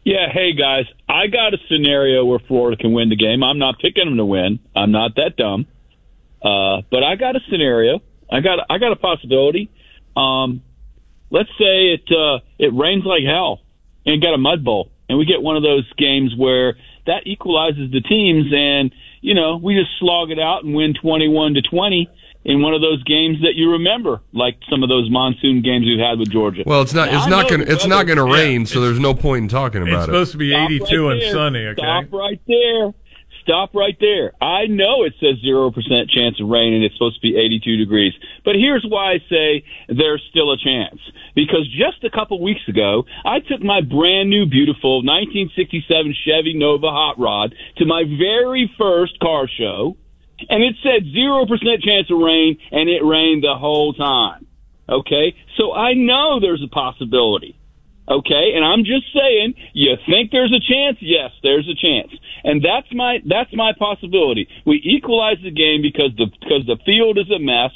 Yeah, 0.05 0.33
hey 0.33 0.55
guys, 0.55 0.87
I 1.09 1.27
got 1.27 1.53
a 1.53 1.59
scenario 1.69 2.25
where 2.25 2.39
Florida 2.39 2.77
can 2.77 2.93
win 2.93 3.11
the 3.11 3.17
game. 3.17 3.43
I'm 3.43 3.59
not 3.59 3.79
picking 3.79 4.07
them 4.07 4.17
to 4.17 4.25
win. 4.25 4.59
I'm 4.75 4.91
not 4.91 5.17
that 5.17 5.37
dumb. 5.37 5.67
Uh, 6.43 6.83
but 6.91 7.03
I 7.03 7.17
got 7.17 7.37
a 7.37 7.41
scenario. 7.51 8.01
I 8.31 8.41
got 8.41 8.59
I 8.71 8.79
got 8.79 8.93
a 8.93 8.97
possibility. 8.97 9.71
Um, 10.17 10.63
let's 11.31 11.51
say 11.59 11.95
it 11.95 12.05
uh, 12.11 12.39
it 12.59 12.73
rains 12.75 13.05
like 13.05 13.23
hell 13.25 13.61
and 14.07 14.23
got 14.23 14.35
a 14.35 14.39
mud 14.39 14.65
bowl, 14.65 14.91
and 15.09 15.19
we 15.19 15.27
get 15.27 15.43
one 15.43 15.57
of 15.57 15.63
those 15.63 15.91
games 15.95 16.35
where 16.37 16.77
that 17.07 17.27
equalizes 17.27 17.91
the 17.91 18.01
teams, 18.01 18.53
and 18.55 18.95
you 19.21 19.35
know 19.35 19.57
we 19.57 19.75
just 19.75 19.91
slog 19.99 20.31
it 20.31 20.39
out 20.39 20.65
and 20.65 20.75
win 20.75 20.95
21 20.95 21.55
to 21.55 21.63
20 21.63 22.09
in 22.45 22.63
one 22.63 22.73
of 22.75 22.81
those 22.81 23.03
games 23.05 23.39
that 23.43 23.55
you 23.57 23.73
remember, 23.73 24.21
like 24.33 24.57
some 24.71 24.83
of 24.83 24.89
those 24.89 25.11
monsoon 25.11 25.61
games 25.63 25.87
we've 25.87 25.99
had 25.99 26.19
with 26.19 26.31
Georgia. 26.31 26.63
Well, 26.67 26.83
it's 26.83 26.95
not. 26.95 27.09
It's 27.09 27.27
I 27.27 27.29
not 27.29 27.49
going. 27.49 27.61
to 27.61 27.67
the 27.67 27.73
It's 27.73 27.87
not 27.87 28.07
going 28.07 28.19
to 28.19 28.27
Yeah, 28.27 28.33
rain, 28.43 28.67
so 28.67 28.81
there's 28.81 29.01
no 29.01 29.15
point 29.15 29.43
in 29.45 29.49
talking 29.49 29.83
about 29.83 29.93
it. 29.93 29.97
It's 29.97 30.05
supposed 30.07 30.33
to 30.33 30.39
be 30.39 30.51
Stop 30.51 30.71
82 30.71 30.85
right 31.07 31.13
and 31.13 31.23
there. 31.23 31.33
sunny. 31.33 31.67
Okay, 31.67 31.83
Stop 31.83 32.05
right 32.13 32.41
there. 32.47 32.95
Stop 33.43 33.75
right 33.75 33.97
there. 33.99 34.33
I 34.43 34.67
know 34.67 35.05
it 35.05 35.15
says 35.21 35.37
0% 35.43 35.73
chance 36.11 36.39
of 36.39 36.49
rain 36.49 36.75
and 36.75 36.85
it's 36.85 36.95
supposed 36.95 37.15
to 37.17 37.23
be 37.23 37.35
82 37.35 37.77
degrees. 37.79 38.13
But 38.45 38.57
here's 38.57 38.85
why 38.87 39.13
I 39.15 39.19
say 39.31 39.65
there's 39.89 40.23
still 40.29 40.53
a 40.53 40.59
chance. 40.59 41.01
Because 41.35 41.67
just 41.69 42.05
a 42.05 42.11
couple 42.11 42.43
weeks 42.43 42.61
ago, 42.69 43.05
I 43.25 43.41
took 43.41 43.63
my 43.63 43.81
brand 43.81 44.29
new, 44.29 44.45
beautiful 44.45 44.99
1967 45.03 46.15
Chevy 46.27 46.55
Nova 46.55 46.91
hot 46.91 47.19
rod 47.19 47.55
to 47.79 47.87
my 47.87 48.05
very 48.05 48.71
first 48.77 49.19
car 49.21 49.49
show, 49.49 49.97
and 50.49 50.63
it 50.63 50.77
said 50.83 51.05
0% 51.05 51.83
chance 51.83 52.11
of 52.11 52.19
rain, 52.19 52.59
and 52.71 52.89
it 52.89 53.05
rained 53.05 53.43
the 53.43 53.57
whole 53.57 53.93
time. 53.93 54.47
Okay? 54.89 55.35
So 55.57 55.73
I 55.73 55.95
know 55.95 56.41
there's 56.41 56.63
a 56.63 56.69
possibility. 56.69 57.59
Okay, 58.11 58.53
and 58.57 58.65
I'm 58.65 58.85
just 58.85 59.05
saying, 59.13 59.53
you 59.75 59.95
think 60.09 60.31
there's 60.31 60.53
a 60.53 60.65
chance? 60.65 60.97
Yes, 61.01 61.31
there's 61.43 61.69
a 61.69 61.75
chance, 61.75 62.09
and 62.43 62.65
that's 62.65 62.87
my 62.95 63.19
that's 63.29 63.55
my 63.55 63.73
possibility. 63.79 64.49
We 64.65 64.81
equalize 64.83 65.37
the 65.43 65.51
game 65.51 65.83
because 65.83 66.17
the 66.17 66.25
because 66.41 66.65
the 66.65 66.79
field 66.87 67.19
is 67.19 67.31
a 67.31 67.39
mess, 67.39 67.73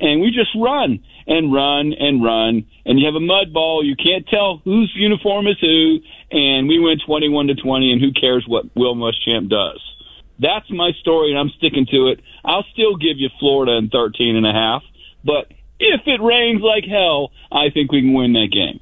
and 0.00 0.22
we 0.22 0.30
just 0.30 0.48
run 0.56 1.04
and 1.26 1.52
run 1.52 1.92
and 1.92 2.24
run, 2.24 2.64
and 2.86 2.98
you 2.98 3.04
have 3.04 3.14
a 3.14 3.20
mud 3.20 3.52
ball. 3.52 3.84
You 3.84 3.94
can't 3.94 4.26
tell 4.26 4.62
whose 4.64 4.90
uniform 4.96 5.46
is 5.48 5.60
who, 5.60 5.98
and 6.30 6.66
we 6.66 6.80
went 6.80 7.02
21 7.04 7.48
to 7.48 7.54
20, 7.54 7.92
and 7.92 8.00
who 8.00 8.12
cares 8.12 8.44
what 8.48 8.64
Will 8.74 8.94
Muschamp 8.94 9.50
does? 9.50 9.80
That's 10.38 10.70
my 10.70 10.92
story, 11.00 11.30
and 11.30 11.38
I'm 11.38 11.50
sticking 11.50 11.86
to 11.90 12.08
it. 12.08 12.20
I'll 12.44 12.64
still 12.72 12.96
give 12.96 13.18
you 13.18 13.28
Florida 13.38 13.76
in 13.76 13.88
13 13.88 14.36
and 14.36 14.46
a 14.46 14.52
half, 14.52 14.82
but 15.24 15.52
if 15.78 16.00
it 16.06 16.22
rains 16.22 16.62
like 16.62 16.84
hell, 16.84 17.30
I 17.52 17.70
think 17.70 17.92
we 17.92 18.00
can 18.00 18.12
win 18.14 18.32
that 18.34 18.48
game. 18.52 18.80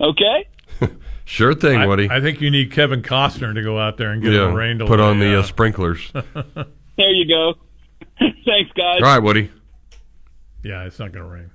Okay? 0.00 0.48
Sure 1.28 1.54
thing, 1.54 1.80
I, 1.80 1.86
Woody. 1.88 2.08
I 2.08 2.20
think 2.20 2.40
you 2.40 2.52
need 2.52 2.70
Kevin 2.70 3.02
Costner 3.02 3.52
to 3.52 3.60
go 3.60 3.80
out 3.80 3.96
there 3.96 4.12
and 4.12 4.22
get 4.22 4.32
yeah, 4.32 4.48
a 4.48 4.54
rain 4.54 4.78
delay. 4.78 4.88
put 4.88 5.00
on 5.00 5.18
the 5.18 5.26
yeah. 5.26 5.38
uh, 5.38 5.42
sprinklers. 5.42 6.12
There 6.96 7.10
you 7.10 7.28
go. 7.28 7.54
Thanks, 8.18 8.72
guys. 8.74 9.02
All 9.02 9.08
right, 9.08 9.18
Woody. 9.18 9.50
Yeah, 10.62 10.84
it's 10.84 10.98
not 10.98 11.12
going 11.12 11.24
to 11.24 11.30
rain. 11.30 11.50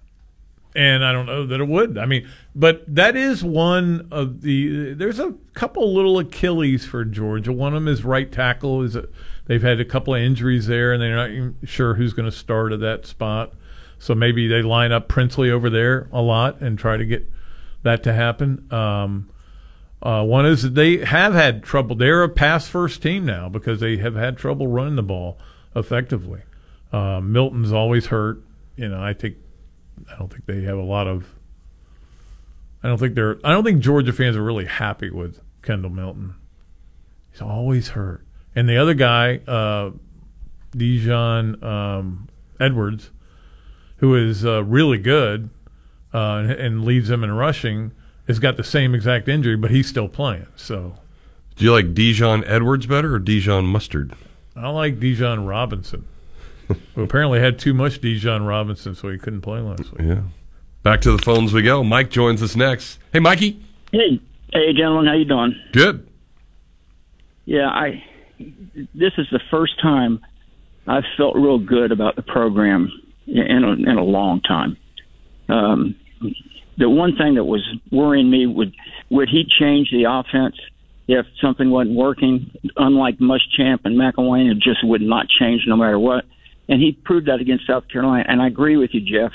And 0.75 1.03
I 1.03 1.11
don't 1.11 1.25
know 1.25 1.47
that 1.47 1.59
it 1.59 1.67
would. 1.67 1.97
I 1.97 2.05
mean, 2.05 2.29
but 2.55 2.83
that 2.87 3.15
is 3.17 3.43
one 3.43 4.07
of 4.11 4.41
the. 4.41 4.93
There's 4.93 5.19
a 5.19 5.33
couple 5.53 5.93
little 5.93 6.17
Achilles 6.19 6.85
for 6.85 7.03
Georgia. 7.03 7.51
One 7.51 7.73
of 7.73 7.83
them 7.83 7.91
is 7.91 8.05
right 8.05 8.31
tackle. 8.31 8.83
Is 8.83 8.95
a, 8.95 9.09
they've 9.51 9.61
had 9.61 9.81
a 9.81 9.85
couple 9.85 10.15
of 10.15 10.21
injuries 10.21 10.67
there, 10.67 10.93
and 10.93 11.01
they're 11.01 11.27
not 11.27 11.55
sure 11.65 11.95
who's 11.95 12.13
going 12.13 12.29
to 12.29 12.31
start 12.31 12.71
at 12.71 12.79
that 12.79 13.05
spot. 13.05 13.51
So 13.99 14.15
maybe 14.15 14.47
they 14.47 14.61
line 14.61 14.93
up 14.93 15.09
Princely 15.09 15.51
over 15.51 15.69
there 15.69 16.07
a 16.13 16.21
lot 16.21 16.61
and 16.61 16.79
try 16.79 16.95
to 16.95 17.03
get 17.03 17.29
that 17.83 18.01
to 18.03 18.13
happen. 18.13 18.71
Um, 18.71 19.29
uh, 20.01 20.23
one 20.23 20.45
is 20.45 20.61
that 20.61 20.75
they 20.75 20.99
have 21.03 21.33
had 21.33 21.63
trouble. 21.63 21.97
They're 21.97 22.23
a 22.23 22.29
pass 22.29 22.69
first 22.69 23.03
team 23.03 23.25
now 23.25 23.49
because 23.49 23.81
they 23.81 23.97
have 23.97 24.15
had 24.15 24.37
trouble 24.37 24.67
running 24.67 24.95
the 24.95 25.03
ball 25.03 25.37
effectively. 25.75 26.43
Uh, 26.93 27.19
Milton's 27.19 27.73
always 27.73 28.05
hurt. 28.05 28.41
You 28.77 28.87
know, 28.87 29.03
I 29.03 29.13
think 29.13 29.35
I 30.09 30.17
don't 30.17 30.31
think 30.31 30.45
they 30.45 30.61
have 30.61 30.77
a 30.77 30.81
lot 30.81 31.07
of. 31.07 31.27
I 32.81 32.87
don't 32.87 32.97
think 32.97 33.15
they're. 33.15 33.37
I 33.43 33.51
don't 33.51 33.65
think 33.65 33.81
Georgia 33.81 34.13
fans 34.13 34.37
are 34.37 34.43
really 34.43 34.65
happy 34.65 35.09
with 35.09 35.41
Kendall 35.61 35.91
Milton. 35.91 36.35
He's 37.33 37.41
always 37.41 37.89
hurt, 37.89 38.25
and 38.55 38.67
the 38.67 38.77
other 38.77 38.93
guy, 38.93 39.37
uh, 39.47 39.91
Dijon 40.75 41.63
um, 41.63 42.29
Edwards, 42.59 43.11
who 43.97 44.15
is 44.15 44.45
uh, 44.45 44.63
really 44.63 44.97
good 44.97 45.49
uh, 46.13 46.37
and, 46.37 46.51
and 46.51 46.85
leads 46.85 47.07
them 47.09 47.23
in 47.23 47.31
rushing, 47.31 47.91
has 48.27 48.39
got 48.39 48.57
the 48.57 48.63
same 48.63 48.95
exact 48.95 49.27
injury, 49.27 49.55
but 49.55 49.71
he's 49.71 49.87
still 49.87 50.07
playing. 50.07 50.47
So 50.55 50.95
Do 51.55 51.65
you 51.65 51.71
like 51.71 51.93
Dijon 51.93 52.43
Edwards 52.45 52.85
better 52.85 53.15
or 53.15 53.19
Dijon 53.19 53.65
Mustard? 53.65 54.13
I 54.55 54.69
like 54.69 54.99
Dijon 54.99 55.45
Robinson, 55.45 56.05
who 56.95 57.03
apparently 57.03 57.39
had 57.39 57.57
too 57.59 57.73
much 57.73 57.99
Dijon 58.01 58.43
Robinson, 58.43 58.95
so 58.95 59.09
he 59.09 59.17
couldn't 59.17 59.41
play 59.41 59.59
last 59.59 59.91
week. 59.93 60.07
Yeah. 60.07 60.21
Back 60.83 61.01
to 61.01 61.11
the 61.15 61.21
phones 61.23 61.53
we 61.53 61.61
go. 61.61 61.83
Mike 61.83 62.09
joins 62.09 62.41
us 62.41 62.55
next. 62.55 62.97
Hey, 63.13 63.19
Mikey. 63.19 63.63
Hey, 63.91 64.19
hey, 64.51 64.73
gentlemen, 64.73 65.05
how 65.05 65.13
you 65.13 65.25
doing? 65.25 65.55
Good. 65.73 66.07
Yeah, 67.45 67.67
I. 67.67 68.03
This 68.93 69.13
is 69.17 69.27
the 69.31 69.39
first 69.49 69.73
time 69.81 70.19
I've 70.87 71.03
felt 71.17 71.35
real 71.35 71.59
good 71.59 71.91
about 71.91 72.15
the 72.15 72.21
program 72.21 72.91
in 73.27 73.63
a, 73.63 73.89
in 73.89 73.97
a 73.97 74.03
long 74.03 74.41
time. 74.41 74.77
Um, 75.49 75.95
the 76.77 76.89
one 76.89 77.15
thing 77.15 77.35
that 77.35 77.43
was 77.43 77.63
worrying 77.91 78.29
me 78.29 78.47
would 78.47 78.73
would 79.09 79.29
he 79.29 79.43
change 79.59 79.89
the 79.91 80.05
offense 80.09 80.55
if 81.07 81.25
something 81.41 81.69
wasn't 81.69 81.95
working? 81.95 82.51
Unlike 82.77 83.19
Muschamp 83.19 83.79
and 83.83 83.97
McElwain, 83.97 84.51
it 84.51 84.59
just 84.59 84.79
would 84.83 85.01
not 85.01 85.27
change 85.27 85.63
no 85.67 85.75
matter 85.75 85.99
what. 85.99 86.25
And 86.69 86.81
he 86.81 86.93
proved 86.93 87.27
that 87.27 87.41
against 87.41 87.67
South 87.67 87.87
Carolina. 87.89 88.25
And 88.27 88.41
I 88.41 88.47
agree 88.47 88.77
with 88.77 88.91
you, 88.93 89.01
Jeff. 89.01 89.31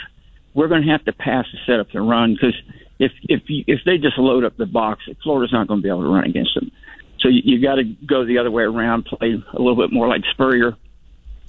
We're 0.55 0.69
going 0.69 0.83
to 0.83 0.91
have 0.91 1.05
to 1.05 1.13
pass 1.13 1.45
to 1.51 1.59
set 1.67 1.81
up 1.81 1.89
the 1.93 2.01
run 2.01 2.35
because 2.35 2.55
if 2.99 3.13
if 3.29 3.43
if 3.49 3.81
they 3.85 3.99
just 3.99 4.19
load 4.19 4.45
up 4.45 4.57
the 4.57 4.67
box, 4.67 5.05
Florida's 5.23 5.53
not 5.53 5.69
going 5.69 5.81
to 5.81 5.83
be 5.83 5.89
able 5.89 6.03
to 6.03 6.09
run 6.09 6.25
against 6.25 6.55
them. 6.55 6.71
So 7.27 7.31
you, 7.31 7.43
you 7.45 7.61
got 7.61 7.75
to 7.75 7.83
go 7.83 8.25
the 8.25 8.39
other 8.39 8.53
way 8.53 8.63
around, 8.63 9.07
play 9.07 9.43
a 9.53 9.59
little 9.59 9.75
bit 9.75 9.93
more 9.93 10.07
like 10.07 10.23
Spurrier 10.31 10.77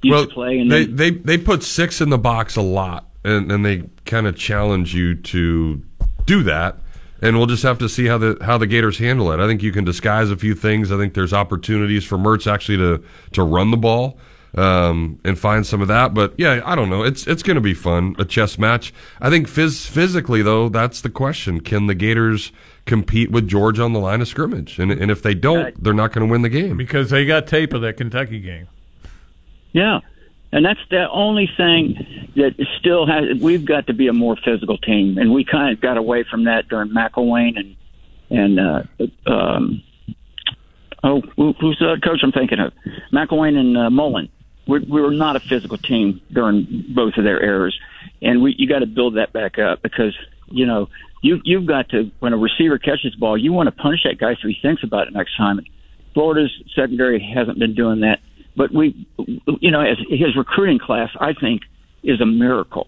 used 0.02 0.12
well, 0.12 0.26
to 0.26 0.34
play. 0.34 0.58
And 0.58 0.72
they, 0.72 0.86
then, 0.86 0.96
they 0.96 1.12
they 1.12 1.38
put 1.38 1.62
six 1.62 2.02
in 2.02 2.10
the 2.10 2.18
box 2.18 2.56
a 2.56 2.64
lot, 2.64 3.08
and, 3.24 3.52
and 3.52 3.64
they 3.64 3.84
kind 4.06 4.26
of 4.26 4.36
challenge 4.36 4.96
you 4.96 5.14
to 5.14 5.84
do 6.26 6.42
that. 6.44 6.78
And 7.22 7.38
we'll 7.38 7.46
just 7.46 7.62
have 7.62 7.78
to 7.78 7.90
see 7.90 8.08
how 8.08 8.18
the 8.18 8.40
how 8.42 8.58
the 8.58 8.66
Gators 8.66 8.98
handle 8.98 9.32
it. 9.32 9.40
I 9.40 9.46
think 9.46 9.62
you 9.62 9.72
can 9.72 9.84
disguise 9.84 10.32
a 10.32 10.36
few 10.36 10.56
things. 10.56 10.92
I 10.92 10.98
think 10.98 11.14
there's 11.14 11.34
opportunities 11.34 12.04
for 12.04 12.18
Mertz 12.18 12.52
actually 12.52 12.78
to 12.78 13.04
to 13.34 13.44
run 13.44 13.70
the 13.70 13.78
ball 13.78 14.18
um, 14.56 15.20
and 15.24 15.38
find 15.38 15.64
some 15.64 15.84
of 15.84 15.90
that. 15.90 16.16
But 16.16 16.34
yeah, 16.40 16.60
I 16.66 16.74
don't 16.74 16.90
know. 16.90 17.04
It's 17.04 17.28
it's 17.28 17.44
going 17.44 17.56
to 17.56 17.62
be 17.62 17.76
fun 17.76 18.16
a 18.18 18.26
chess 18.26 18.58
match. 18.58 18.96
I 19.22 19.30
think 19.30 19.48
phys- 19.48 19.88
physically 19.88 20.42
though, 20.42 20.70
that's 20.70 21.02
the 21.02 21.12
question. 21.12 21.62
Can 21.62 21.86
the 21.86 21.96
Gators 21.96 22.52
compete 22.88 23.32
with 23.32 23.48
Georgia 23.48 23.84
on 23.84 23.94
the 23.94 24.00
line 24.00 24.22
of 24.22 24.28
scrimmage? 24.28 24.80
And 24.80 24.92
and 24.92 25.12
if 25.12 25.22
they 25.22 25.34
don't, 25.34 25.82
they're 25.82 25.94
not 25.94 26.14
going 26.14 26.28
to 26.28 26.32
win 26.32 26.42
the 26.42 26.50
game 26.50 26.78
because 26.78 27.10
they 27.10 27.26
got 27.26 27.48
tape 27.48 27.74
of 27.74 27.82
that 27.82 27.98
Kentucky 27.98 28.40
game. 28.40 28.68
Yeah. 29.74 30.00
And 30.52 30.66
that's 30.66 30.80
the 30.90 31.10
only 31.12 31.50
thing 31.58 32.32
that 32.36 32.56
still 32.80 33.06
has. 33.06 33.42
We've 33.42 33.66
got 33.66 33.88
to 33.88 33.94
be 33.94 34.08
a 34.08 34.14
more 34.14 34.38
physical 34.44 34.78
team, 34.78 35.18
and 35.18 35.34
we 35.34 35.44
kind 35.44 35.74
of 35.74 35.82
got 35.82 35.98
away 35.98 36.24
from 36.24 36.46
that 36.46 36.70
during 36.70 36.90
McElwain 36.90 37.58
and 37.58 37.76
and 38.30 38.60
uh, 38.60 38.84
um, 39.30 39.84
oh, 41.04 41.22
who, 41.36 41.54
who's 41.60 41.78
the 41.80 42.00
coach 42.04 42.20
I'm 42.24 42.32
thinking 42.32 42.60
of? 42.60 42.74
McElwain 43.14 43.56
and 43.56 43.78
uh, 43.78 43.90
Mullen. 43.90 44.30
We're, 44.68 44.82
we 44.82 45.02
were 45.02 45.12
not 45.12 45.36
a 45.36 45.40
physical 45.40 45.78
team 45.78 46.22
during 46.32 46.86
both 46.94 47.16
of 47.18 47.24
their 47.24 47.44
eras, 47.44 47.78
and 48.22 48.42
we 48.42 48.56
you 48.58 48.68
got 48.68 48.80
to 48.80 48.86
build 48.86 49.16
that 49.18 49.34
back 49.34 49.60
up 49.60 49.82
because 49.82 50.16
you 50.50 50.66
know 50.66 50.90
you 51.22 51.40
you've 51.44 51.68
got 51.68 51.90
to 51.90 52.12
when 52.20 52.34
a 52.34 52.38
receiver 52.38 52.78
catches 52.78 53.14
the 53.14 53.18
ball, 53.20 53.38
you 53.38 53.54
want 53.54 53.68
to 53.68 53.72
punish 53.72 54.02
that 54.04 54.18
guy 54.20 54.36
so 54.42 54.48
he 54.48 54.58
thinks 54.62 54.84
about 54.84 55.08
it 55.08 55.14
next 55.14 55.36
time. 55.38 55.60
Florida's 56.14 56.52
secondary 56.76 57.20
hasn't 57.36 57.60
been 57.60 57.76
doing 57.76 58.02
that 58.02 58.20
but 58.58 58.74
we, 58.74 59.08
you 59.62 59.72
know, 59.72 59.82
as 59.82 59.98
his 60.10 60.36
recruiting 60.36 60.80
class, 60.80 61.10
I 61.22 61.34
think, 61.40 61.62
is 62.04 62.20
a 62.20 62.26
miracle. 62.26 62.88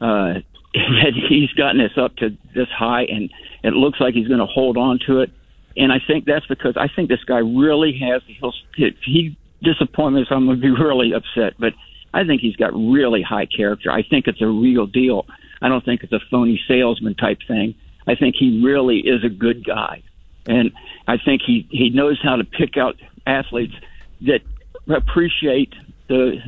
Uh, 0.00 0.34
that 0.74 1.12
he's 1.28 1.50
gotten 1.54 1.80
us 1.80 1.96
up 1.96 2.14
to 2.16 2.36
this 2.54 2.68
high, 2.68 3.04
and 3.04 3.30
it 3.64 3.72
looks 3.72 3.98
like 3.98 4.12
he's 4.12 4.28
going 4.28 4.40
to 4.40 4.46
hold 4.46 4.76
on 4.76 4.98
to 5.06 5.20
it. 5.20 5.30
And 5.78 5.90
I 5.90 5.96
think 6.06 6.26
that's 6.26 6.46
because 6.46 6.76
I 6.76 6.88
think 6.94 7.08
this 7.08 7.24
guy 7.24 7.38
really 7.38 7.98
has. 8.00 8.20
He'll 8.26 8.52
if 8.76 8.94
he 9.02 9.38
disappoint 9.62 10.14
me, 10.14 10.26
I'm 10.30 10.44
going 10.44 10.60
to 10.60 10.62
be 10.62 10.70
really 10.82 11.12
upset. 11.14 11.54
But 11.58 11.72
I 12.12 12.24
think 12.24 12.42
he's 12.42 12.56
got 12.56 12.74
really 12.74 13.22
high 13.22 13.46
character. 13.46 13.90
I 13.90 14.02
think 14.02 14.26
it's 14.26 14.42
a 14.42 14.46
real 14.46 14.86
deal. 14.86 15.26
I 15.60 15.68
don't 15.68 15.84
think 15.84 16.02
it's 16.02 16.12
a 16.12 16.20
phony 16.30 16.60
salesman 16.68 17.14
type 17.14 17.38
thing. 17.46 17.74
I 18.06 18.14
think 18.14 18.36
he 18.36 18.62
really 18.64 18.98
is 18.98 19.24
a 19.24 19.28
good 19.28 19.64
guy, 19.64 20.02
and 20.46 20.70
I 21.08 21.16
think 21.18 21.42
he 21.44 21.66
he 21.70 21.90
knows 21.90 22.20
how 22.22 22.36
to 22.36 22.44
pick 22.44 22.76
out 22.76 22.96
athletes 23.26 23.74
that 24.22 24.40
appreciate 24.88 25.74
the 26.08 26.40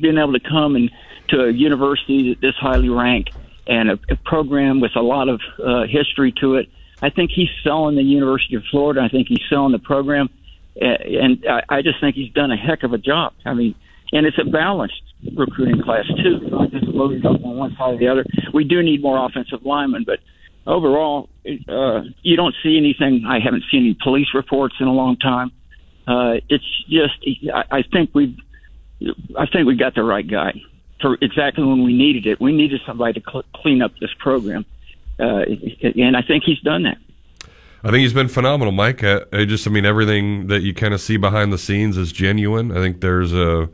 being 0.00 0.18
able 0.18 0.32
to 0.32 0.40
come 0.40 0.76
and 0.76 0.90
to 1.28 1.44
a 1.44 1.50
university 1.50 2.30
that 2.30 2.40
this 2.40 2.54
highly 2.56 2.88
ranked 2.88 3.30
and 3.66 3.90
a, 3.90 3.98
a 4.10 4.16
program 4.24 4.80
with 4.80 4.96
a 4.96 5.02
lot 5.02 5.28
of 5.28 5.40
uh, 5.62 5.84
history 5.86 6.32
to 6.40 6.56
it. 6.56 6.68
I 7.00 7.10
think 7.10 7.30
he's 7.30 7.48
selling 7.62 7.96
the 7.96 8.02
University 8.02 8.54
of 8.54 8.64
Florida. 8.70 9.00
I 9.02 9.08
think 9.08 9.28
he's 9.28 9.42
selling 9.48 9.72
the 9.72 9.78
program, 9.78 10.30
and 10.80 11.44
I, 11.48 11.62
I 11.68 11.82
just 11.82 12.00
think 12.00 12.16
he's 12.16 12.32
done 12.32 12.50
a 12.50 12.56
heck 12.56 12.82
of 12.84 12.92
a 12.92 12.98
job. 12.98 13.32
I 13.44 13.54
mean, 13.54 13.74
and 14.12 14.26
it's 14.26 14.38
a 14.38 14.44
balanced 14.44 15.02
recruiting 15.36 15.82
class 15.82 16.06
too, 16.22 16.40
not 16.50 16.70
just 16.70 16.84
loaded 16.84 17.24
up 17.24 17.42
on 17.44 17.56
one 17.56 17.74
side 17.76 17.94
or 17.94 17.98
the 17.98 18.08
other. 18.08 18.24
We 18.52 18.64
do 18.64 18.82
need 18.82 19.02
more 19.02 19.24
offensive 19.24 19.64
linemen, 19.64 20.04
but 20.06 20.20
overall, 20.66 21.28
uh, 21.68 22.02
you 22.22 22.36
don't 22.36 22.54
see 22.62 22.76
anything. 22.76 23.24
I 23.26 23.40
haven't 23.40 23.64
seen 23.70 23.84
any 23.84 23.96
police 24.02 24.28
reports 24.34 24.74
in 24.80 24.86
a 24.86 24.92
long 24.92 25.16
time. 25.16 25.52
Uh, 26.06 26.34
it's 26.48 26.84
just, 26.88 27.14
I, 27.54 27.78
I 27.78 27.82
think 27.82 28.10
we've, 28.14 28.36
I 29.36 29.46
think 29.46 29.66
we 29.66 29.76
got 29.76 29.94
the 29.94 30.02
right 30.02 30.28
guy 30.28 30.60
for 31.00 31.16
exactly 31.20 31.64
when 31.64 31.82
we 31.82 31.92
needed 31.92 32.26
it. 32.26 32.40
We 32.40 32.52
needed 32.52 32.80
somebody 32.86 33.20
to 33.20 33.22
cl- 33.28 33.44
clean 33.54 33.82
up 33.82 33.92
this 34.00 34.10
program, 34.18 34.64
uh, 35.18 35.44
and 35.94 36.16
I 36.16 36.22
think 36.22 36.44
he's 36.44 36.60
done 36.60 36.84
that. 36.84 36.98
I 37.84 37.90
think 37.90 38.02
he's 38.02 38.12
been 38.12 38.28
phenomenal, 38.28 38.72
Mike. 38.72 39.02
I, 39.02 39.22
I 39.32 39.44
just, 39.44 39.66
I 39.66 39.70
mean, 39.70 39.84
everything 39.84 40.46
that 40.46 40.62
you 40.62 40.72
kind 40.72 40.94
of 40.94 41.00
see 41.00 41.16
behind 41.16 41.52
the 41.52 41.58
scenes 41.58 41.96
is 41.96 42.12
genuine. 42.12 42.70
I 42.70 42.76
think 42.76 43.00
there's 43.00 43.32
a 43.32 43.68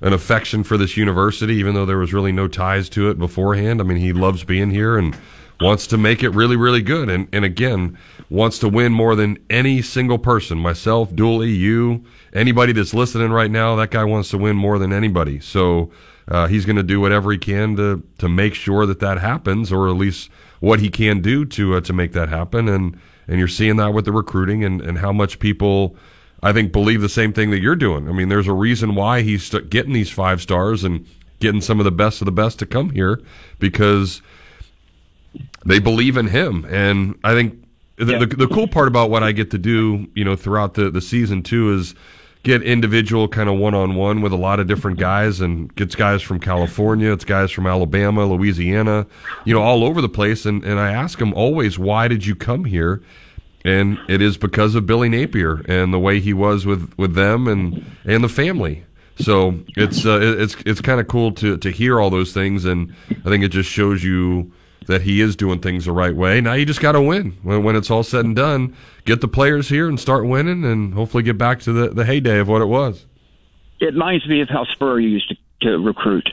an 0.00 0.12
affection 0.12 0.64
for 0.64 0.76
this 0.76 0.96
university, 0.96 1.54
even 1.54 1.74
though 1.74 1.86
there 1.86 1.98
was 1.98 2.12
really 2.12 2.32
no 2.32 2.48
ties 2.48 2.88
to 2.90 3.10
it 3.10 3.18
beforehand. 3.18 3.80
I 3.80 3.84
mean, 3.84 3.98
he 3.98 4.12
loves 4.12 4.44
being 4.44 4.70
here 4.70 4.96
and 4.96 5.16
wants 5.60 5.86
to 5.88 5.98
make 5.98 6.22
it 6.22 6.30
really, 6.30 6.56
really 6.56 6.82
good. 6.82 7.10
And, 7.10 7.28
and 7.32 7.44
again, 7.44 7.98
wants 8.30 8.58
to 8.60 8.68
win 8.68 8.92
more 8.92 9.14
than 9.14 9.38
any 9.50 9.82
single 9.82 10.18
person, 10.18 10.58
myself, 10.58 11.14
Dooley, 11.14 11.50
you, 11.50 12.04
anybody 12.32 12.72
that's 12.72 12.94
listening 12.94 13.30
right 13.30 13.50
now. 13.50 13.76
That 13.76 13.90
guy 13.90 14.04
wants 14.04 14.30
to 14.30 14.38
win 14.38 14.56
more 14.56 14.78
than 14.78 14.92
anybody. 14.92 15.38
So 15.40 15.90
uh, 16.28 16.46
he's 16.46 16.64
going 16.64 16.76
to 16.76 16.82
do 16.82 17.00
whatever 17.00 17.32
he 17.32 17.38
can 17.38 17.76
to 17.76 18.02
to 18.18 18.28
make 18.28 18.54
sure 18.54 18.86
that 18.86 19.00
that 19.00 19.18
happens, 19.18 19.72
or 19.72 19.88
at 19.88 19.96
least 19.96 20.30
what 20.60 20.80
he 20.80 20.88
can 20.88 21.20
do 21.20 21.44
to 21.44 21.76
uh, 21.76 21.80
to 21.82 21.92
make 21.92 22.12
that 22.12 22.28
happen. 22.28 22.68
And 22.68 22.98
and 23.26 23.38
you're 23.38 23.48
seeing 23.48 23.76
that 23.76 23.92
with 23.92 24.04
the 24.04 24.12
recruiting 24.12 24.64
and 24.64 24.80
and 24.80 24.98
how 24.98 25.12
much 25.12 25.38
people. 25.38 25.96
I 26.42 26.52
think 26.52 26.72
believe 26.72 27.00
the 27.00 27.08
same 27.08 27.32
thing 27.32 27.50
that 27.50 27.60
you're 27.60 27.76
doing. 27.76 28.08
I 28.08 28.12
mean, 28.12 28.28
there's 28.28 28.48
a 28.48 28.52
reason 28.52 28.94
why 28.94 29.22
he's 29.22 29.50
getting 29.68 29.92
these 29.92 30.10
five 30.10 30.40
stars 30.40 30.84
and 30.84 31.06
getting 31.38 31.60
some 31.60 31.80
of 31.80 31.84
the 31.84 31.90
best 31.90 32.20
of 32.20 32.26
the 32.26 32.32
best 32.32 32.58
to 32.60 32.66
come 32.66 32.90
here 32.90 33.20
because 33.58 34.22
they 35.64 35.78
believe 35.78 36.16
in 36.16 36.28
him. 36.28 36.66
And 36.66 37.18
I 37.24 37.34
think 37.34 37.62
the, 37.96 38.12
yeah. 38.12 38.18
the, 38.20 38.26
the, 38.26 38.48
cool 38.48 38.66
part 38.66 38.88
about 38.88 39.10
what 39.10 39.22
I 39.22 39.32
get 39.32 39.50
to 39.50 39.58
do, 39.58 40.08
you 40.14 40.24
know, 40.24 40.36
throughout 40.36 40.74
the, 40.74 40.90
the 40.90 41.00
season 41.00 41.42
too 41.42 41.74
is 41.74 41.94
get 42.42 42.62
individual 42.62 43.28
kind 43.28 43.50
of 43.50 43.58
one 43.58 43.74
on 43.74 43.94
one 43.94 44.22
with 44.22 44.32
a 44.32 44.36
lot 44.36 44.60
of 44.60 44.66
different 44.66 44.98
guys 44.98 45.40
and 45.40 45.74
gets 45.74 45.94
guys 45.94 46.22
from 46.22 46.40
California, 46.40 47.12
it's 47.12 47.24
guys 47.24 47.50
from 47.50 47.66
Alabama, 47.66 48.24
Louisiana, 48.24 49.06
you 49.44 49.52
know, 49.54 49.62
all 49.62 49.84
over 49.84 50.00
the 50.00 50.08
place. 50.08 50.46
And, 50.46 50.64
and 50.64 50.80
I 50.80 50.92
ask 50.92 51.18
them 51.18 51.34
always, 51.34 51.78
why 51.78 52.08
did 52.08 52.24
you 52.24 52.34
come 52.34 52.64
here? 52.64 53.02
And 53.64 53.98
it 54.08 54.22
is 54.22 54.36
because 54.36 54.74
of 54.74 54.86
Billy 54.86 55.08
Napier 55.08 55.62
and 55.68 55.92
the 55.92 55.98
way 55.98 56.18
he 56.20 56.32
was 56.32 56.64
with, 56.64 56.94
with 56.96 57.14
them 57.14 57.46
and, 57.46 57.84
and 58.04 58.24
the 58.24 58.28
family. 58.28 58.84
So 59.20 59.58
it's 59.76 60.06
uh, 60.06 60.18
it's 60.22 60.56
it's 60.64 60.80
kind 60.80 60.98
of 60.98 61.06
cool 61.06 61.32
to 61.32 61.58
to 61.58 61.70
hear 61.70 62.00
all 62.00 62.08
those 62.08 62.32
things, 62.32 62.64
and 62.64 62.94
I 63.10 63.28
think 63.28 63.44
it 63.44 63.48
just 63.48 63.68
shows 63.68 64.02
you 64.02 64.50
that 64.86 65.02
he 65.02 65.20
is 65.20 65.36
doing 65.36 65.60
things 65.60 65.84
the 65.84 65.92
right 65.92 66.16
way. 66.16 66.40
Now 66.40 66.54
you 66.54 66.64
just 66.64 66.80
got 66.80 66.92
to 66.92 67.02
win 67.02 67.36
when, 67.42 67.62
when 67.62 67.76
it's 67.76 67.90
all 67.90 68.02
said 68.02 68.24
and 68.24 68.34
done. 68.34 68.74
Get 69.04 69.20
the 69.20 69.28
players 69.28 69.68
here 69.68 69.88
and 69.88 70.00
start 70.00 70.26
winning, 70.26 70.64
and 70.64 70.94
hopefully 70.94 71.22
get 71.22 71.36
back 71.36 71.60
to 71.60 71.72
the, 71.72 71.88
the 71.88 72.06
heyday 72.06 72.38
of 72.38 72.48
what 72.48 72.62
it 72.62 72.66
was. 72.66 73.04
It 73.78 73.92
reminds 73.92 74.26
me 74.26 74.40
of 74.40 74.48
how 74.48 74.64
Spurrier 74.64 75.06
used 75.06 75.28
to, 75.28 75.68
to 75.68 75.78
recruit. 75.78 76.30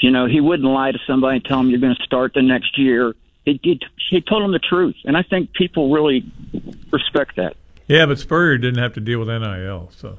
You 0.00 0.10
know, 0.10 0.26
he 0.26 0.40
wouldn't 0.40 0.68
lie 0.68 0.90
to 0.92 0.98
somebody 1.06 1.36
and 1.36 1.44
tell 1.44 1.58
them 1.58 1.70
you're 1.70 1.80
going 1.80 1.94
to 1.94 2.02
start 2.02 2.34
the 2.34 2.42
next 2.42 2.76
year. 2.76 3.14
He, 3.44 3.58
he, 3.62 3.80
he 4.10 4.20
told 4.20 4.42
them 4.42 4.52
the 4.52 4.58
truth, 4.58 4.96
and 5.04 5.16
I 5.16 5.22
think 5.22 5.52
people 5.52 5.90
really 5.90 6.24
respect 6.92 7.36
that. 7.36 7.56
Yeah, 7.88 8.06
but 8.06 8.18
Spurrier 8.18 8.58
didn't 8.58 8.82
have 8.82 8.94
to 8.94 9.00
deal 9.00 9.18
with 9.18 9.28
NIL, 9.28 9.90
so. 9.96 10.18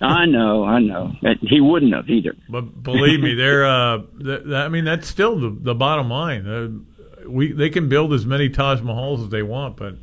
I 0.00 0.26
know, 0.26 0.64
I 0.64 0.78
know. 0.78 1.12
He 1.40 1.60
wouldn't 1.60 1.92
have 1.92 2.08
either. 2.08 2.36
But 2.48 2.82
believe 2.82 3.20
me, 3.20 3.34
they're. 3.34 3.66
Uh, 3.66 4.02
th- 4.22 4.44
th- 4.44 4.54
I 4.54 4.68
mean, 4.68 4.84
that's 4.84 5.08
still 5.08 5.40
the, 5.40 5.50
the 5.50 5.74
bottom 5.74 6.08
line. 6.08 6.46
Uh, 6.46 7.28
we 7.28 7.50
they 7.50 7.68
can 7.68 7.88
build 7.88 8.12
as 8.12 8.24
many 8.24 8.48
Taj 8.48 8.80
Mahals 8.80 9.24
as 9.24 9.30
they 9.30 9.42
want, 9.42 9.76
but 9.76 9.96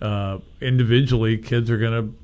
uh, 0.00 0.38
individually, 0.62 1.36
kids 1.36 1.70
are 1.70 1.76
going 1.76 2.14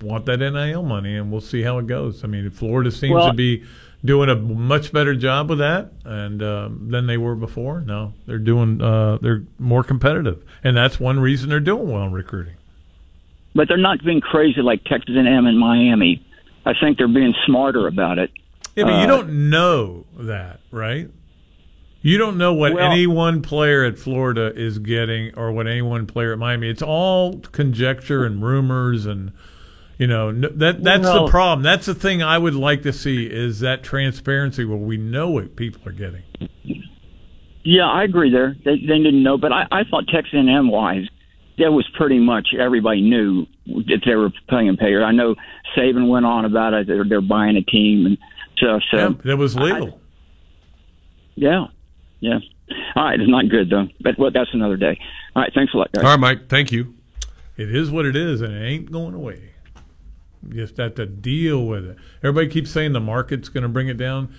to 0.00 0.06
want 0.06 0.26
that 0.26 0.38
NIL 0.38 0.84
money, 0.84 1.16
and 1.16 1.32
we'll 1.32 1.40
see 1.40 1.62
how 1.62 1.78
it 1.78 1.88
goes. 1.88 2.22
I 2.22 2.28
mean, 2.28 2.48
Florida 2.50 2.92
seems 2.92 3.14
Well- 3.14 3.28
to 3.30 3.34
be 3.34 3.64
doing 4.04 4.28
a 4.30 4.34
much 4.36 4.92
better 4.92 5.14
job 5.14 5.50
with 5.50 5.58
that, 5.58 5.92
and 6.04 6.42
um, 6.42 6.88
than 6.90 7.06
they 7.06 7.16
were 7.18 7.34
before. 7.34 7.80
No, 7.80 8.14
they're 8.26 8.38
doing. 8.38 8.80
Uh, 8.80 9.18
they're 9.20 9.42
more 9.58 9.82
competitive, 9.84 10.42
and 10.64 10.76
that's 10.76 10.98
one 11.00 11.20
reason 11.20 11.48
they're 11.50 11.60
doing 11.60 11.90
well 11.90 12.04
in 12.04 12.12
recruiting. 12.12 12.54
But 13.54 13.68
they're 13.68 13.76
not 13.76 14.02
being 14.04 14.20
crazy 14.20 14.62
like 14.62 14.84
Texas 14.84 15.14
A&M 15.16 15.46
and 15.46 15.58
Miami. 15.58 16.24
I 16.64 16.72
think 16.78 16.98
they're 16.98 17.08
being 17.08 17.34
smarter 17.46 17.86
about 17.88 18.18
it. 18.18 18.30
Yeah, 18.76 18.84
but 18.84 18.90
you 19.00 19.04
Uh, 19.04 19.06
don't 19.06 19.50
know 19.50 20.04
that, 20.18 20.60
right? 20.70 21.08
You 22.02 22.16
don't 22.16 22.38
know 22.38 22.54
what 22.54 22.74
Well- 22.74 22.90
any 22.92 23.06
one 23.06 23.42
player 23.42 23.84
at 23.84 23.98
Florida 23.98 24.52
is 24.54 24.78
getting 24.78 25.34
or 25.34 25.52
what 25.52 25.66
any 25.66 25.82
one 25.82 26.06
player 26.06 26.32
at 26.32 26.38
Miami. 26.38 26.68
It's 26.68 26.80
all 26.82 27.40
conjecture 27.52 28.24
and 28.24 28.42
rumors 28.42 29.04
and 29.04 29.32
you 30.00 30.06
know 30.06 30.32
that 30.32 30.82
that's 30.82 31.02
Well- 31.04 31.26
the 31.26 31.30
problem. 31.30 31.62
That's 31.62 31.84
the 31.86 31.94
thing 31.94 32.22
I 32.22 32.38
would 32.38 32.54
like 32.54 32.82
to 32.82 32.92
see 32.92 33.26
is 33.26 33.60
that 33.60 33.82
transparency 33.82 34.64
where 34.64 34.78
we 34.78 34.96
know 34.96 35.30
what 35.30 35.54
people 35.56 35.82
are 35.86 35.92
getting. 35.92 36.22
Yeah, 37.62 37.86
I 37.86 38.04
agree 38.04 38.30
there. 38.30 38.56
They, 38.64 38.76
they 38.76 38.96
didn't 38.98 39.22
know, 39.22 39.36
but 39.36 39.52
I, 39.52 39.66
I 39.70 39.84
thought 39.84 40.04
Texas 40.08 40.32
A&M 40.32 40.70
wise, 40.70 41.06
that 41.58 41.70
was 41.70 41.86
pretty 41.94 42.18
much 42.18 42.48
everybody 42.58 43.02
knew 43.02 43.44
that 43.66 44.00
they 44.06 44.14
were 44.14 44.30
paying 44.48 44.78
Payer. 44.78 45.04
I 45.04 45.12
know 45.12 45.34
Saban 45.76 46.08
went 46.08 46.24
on 46.24 46.46
about 46.46 46.72
it. 46.72 46.86
They're, 46.86 47.04
they're 47.06 47.20
buying 47.20 47.56
a 47.58 47.62
team 47.62 48.06
and 48.06 48.16
stuff. 48.56 48.80
So 48.90 48.96
Yeah, 48.96 49.10
that 49.24 49.36
was 49.36 49.56
legal. 49.56 50.00
yeah, 51.34 51.66
yeah. 52.20 52.38
All 52.96 53.04
right, 53.04 53.20
it's 53.20 53.28
not 53.30 53.48
good 53.50 53.68
though, 53.68 53.88
but 54.00 54.18
well, 54.18 54.30
that's 54.32 54.54
another 54.54 54.78
day. 54.78 54.98
All 55.36 55.42
right, 55.42 55.52
thanks 55.54 55.74
a 55.74 55.76
lot, 55.76 55.92
guys. 55.92 56.02
All 56.02 56.10
right, 56.10 56.18
Mike. 56.18 56.48
Thank 56.48 56.72
you. 56.72 56.94
It 57.58 57.74
is 57.74 57.90
what 57.90 58.06
it 58.06 58.16
is, 58.16 58.40
and 58.40 58.54
it 58.54 58.64
ain't 58.66 58.90
going 58.90 59.12
away. 59.14 59.49
You 60.48 60.54
just 60.54 60.76
have 60.78 60.94
to 60.96 61.06
deal 61.06 61.66
with 61.66 61.84
it. 61.84 61.96
Everybody 62.22 62.48
keeps 62.48 62.70
saying 62.70 62.92
the 62.92 63.00
market's 63.00 63.48
going 63.48 63.62
to 63.62 63.68
bring 63.68 63.88
it 63.88 63.96
down. 63.96 64.34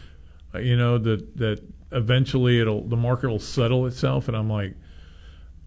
Uh, 0.54 0.60
You 0.60 0.76
know 0.78 0.98
that 0.98 1.38
that 1.38 1.62
eventually 1.92 2.60
it'll 2.60 2.88
the 2.88 2.98
market 2.98 3.30
will 3.30 3.40
settle 3.40 3.86
itself, 3.86 4.28
and 4.28 4.36
I'm 4.36 4.50
like, 4.50 4.76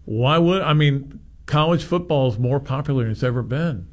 why 0.05 0.37
would 0.37 0.61
I 0.61 0.73
mean 0.73 1.19
college 1.45 1.83
football 1.83 2.27
is 2.27 2.37
more 2.37 2.59
popular 2.59 3.03
than 3.03 3.11
it's 3.11 3.23
ever 3.23 3.43
been. 3.43 3.87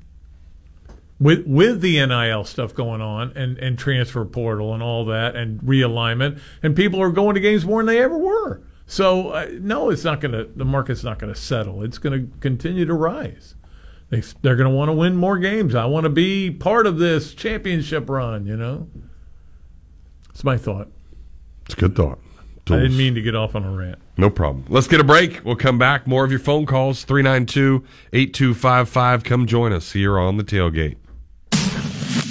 With 1.20 1.46
with 1.46 1.80
the 1.80 2.04
NIL 2.04 2.44
stuff 2.44 2.74
going 2.74 3.00
on 3.00 3.32
and, 3.36 3.56
and 3.58 3.78
transfer 3.78 4.24
portal 4.24 4.74
and 4.74 4.82
all 4.82 5.04
that 5.06 5.36
and 5.36 5.60
realignment 5.60 6.40
and 6.62 6.74
people 6.74 7.00
are 7.00 7.10
going 7.10 7.34
to 7.34 7.40
games 7.40 7.64
more 7.64 7.80
than 7.80 7.86
they 7.86 8.02
ever 8.02 8.18
were. 8.18 8.62
So 8.86 9.28
uh, 9.30 9.48
no, 9.60 9.90
it's 9.90 10.02
not 10.02 10.20
going 10.20 10.32
to. 10.32 10.44
The 10.44 10.64
market's 10.64 11.04
not 11.04 11.20
going 11.20 11.32
to 11.32 11.38
settle. 11.38 11.82
It's 11.84 11.98
going 11.98 12.28
to 12.28 12.38
continue 12.40 12.84
to 12.84 12.94
rise. 12.94 13.54
They, 14.12 14.20
they're 14.42 14.56
going 14.56 14.68
to 14.68 14.76
want 14.76 14.90
to 14.90 14.92
win 14.92 15.16
more 15.16 15.38
games. 15.38 15.74
I 15.74 15.86
want 15.86 16.04
to 16.04 16.10
be 16.10 16.50
part 16.50 16.86
of 16.86 16.98
this 16.98 17.32
championship 17.32 18.10
run. 18.10 18.46
You 18.46 18.58
know, 18.58 18.86
it's 20.28 20.44
my 20.44 20.58
thought. 20.58 20.88
It's 21.64 21.72
a 21.72 21.78
good 21.78 21.96
thought. 21.96 22.18
I 22.68 22.76
didn't 22.76 22.98
mean 22.98 23.14
to 23.14 23.22
get 23.22 23.34
off 23.34 23.56
on 23.56 23.64
a 23.64 23.72
rant. 23.74 23.98
No 24.18 24.28
problem. 24.28 24.66
Let's 24.68 24.86
get 24.86 25.00
a 25.00 25.04
break. 25.04 25.42
We'll 25.44 25.56
come 25.56 25.78
back. 25.78 26.06
More 26.06 26.24
of 26.24 26.30
your 26.30 26.40
phone 26.40 26.66
calls 26.66 27.04
392 27.04 27.84
8255. 28.12 29.24
Come 29.24 29.46
join 29.46 29.72
us 29.72 29.92
here 29.92 30.18
on 30.18 30.36
the 30.36 30.44
tailgate. 30.44 30.96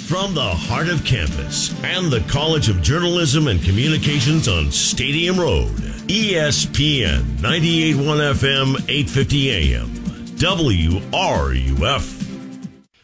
From 0.06 0.34
the 0.34 0.40
heart 0.40 0.88
of 0.88 1.04
campus 1.04 1.74
and 1.82 2.12
the 2.12 2.20
College 2.28 2.68
of 2.68 2.80
Journalism 2.80 3.48
and 3.48 3.60
Communications 3.60 4.46
on 4.46 4.70
Stadium 4.70 5.38
Road, 5.38 5.72
ESPN 6.06 7.22
98.1 7.38 7.94
FM, 8.34 8.76
850 8.88 9.50
AM, 9.74 10.01
WRUF. 10.42 12.21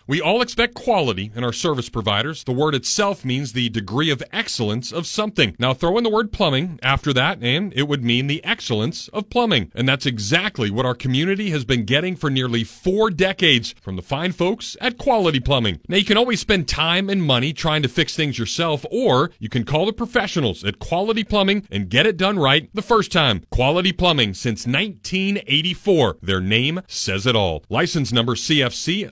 We 0.08 0.22
all 0.22 0.40
expect 0.40 0.72
quality 0.72 1.30
in 1.34 1.44
our 1.44 1.52
service 1.52 1.90
providers. 1.90 2.42
The 2.42 2.52
word 2.52 2.74
itself 2.74 3.26
means 3.26 3.52
the 3.52 3.68
degree 3.68 4.08
of 4.08 4.22
excellence 4.32 4.90
of 4.90 5.06
something. 5.06 5.54
Now 5.58 5.74
throw 5.74 5.98
in 5.98 6.04
the 6.04 6.08
word 6.08 6.32
plumbing 6.32 6.80
after 6.82 7.12
that, 7.12 7.42
and 7.42 7.74
it 7.74 7.86
would 7.88 8.02
mean 8.02 8.26
the 8.26 8.42
excellence 8.42 9.08
of 9.08 9.28
plumbing. 9.28 9.70
And 9.74 9.86
that's 9.86 10.06
exactly 10.06 10.70
what 10.70 10.86
our 10.86 10.94
community 10.94 11.50
has 11.50 11.66
been 11.66 11.84
getting 11.84 12.16
for 12.16 12.30
nearly 12.30 12.64
four 12.64 13.10
decades 13.10 13.74
from 13.82 13.96
the 13.96 14.02
fine 14.02 14.32
folks 14.32 14.78
at 14.80 14.96
Quality 14.96 15.40
Plumbing. 15.40 15.80
Now 15.88 15.98
you 15.98 16.06
can 16.06 16.16
always 16.16 16.40
spend 16.40 16.68
time 16.68 17.10
and 17.10 17.22
money 17.22 17.52
trying 17.52 17.82
to 17.82 17.88
fix 17.90 18.16
things 18.16 18.38
yourself, 18.38 18.86
or 18.90 19.30
you 19.38 19.50
can 19.50 19.64
call 19.64 19.84
the 19.84 19.92
professionals 19.92 20.64
at 20.64 20.78
Quality 20.78 21.22
Plumbing 21.22 21.68
and 21.70 21.90
get 21.90 22.06
it 22.06 22.16
done 22.16 22.38
right 22.38 22.70
the 22.72 22.80
first 22.80 23.12
time. 23.12 23.44
Quality 23.50 23.92
Plumbing 23.92 24.32
since 24.32 24.66
1984. 24.66 26.16
Their 26.22 26.40
name 26.40 26.80
says 26.86 27.26
it 27.26 27.36
all. 27.36 27.62
License 27.68 28.10
number 28.10 28.36
CFC 28.36 29.10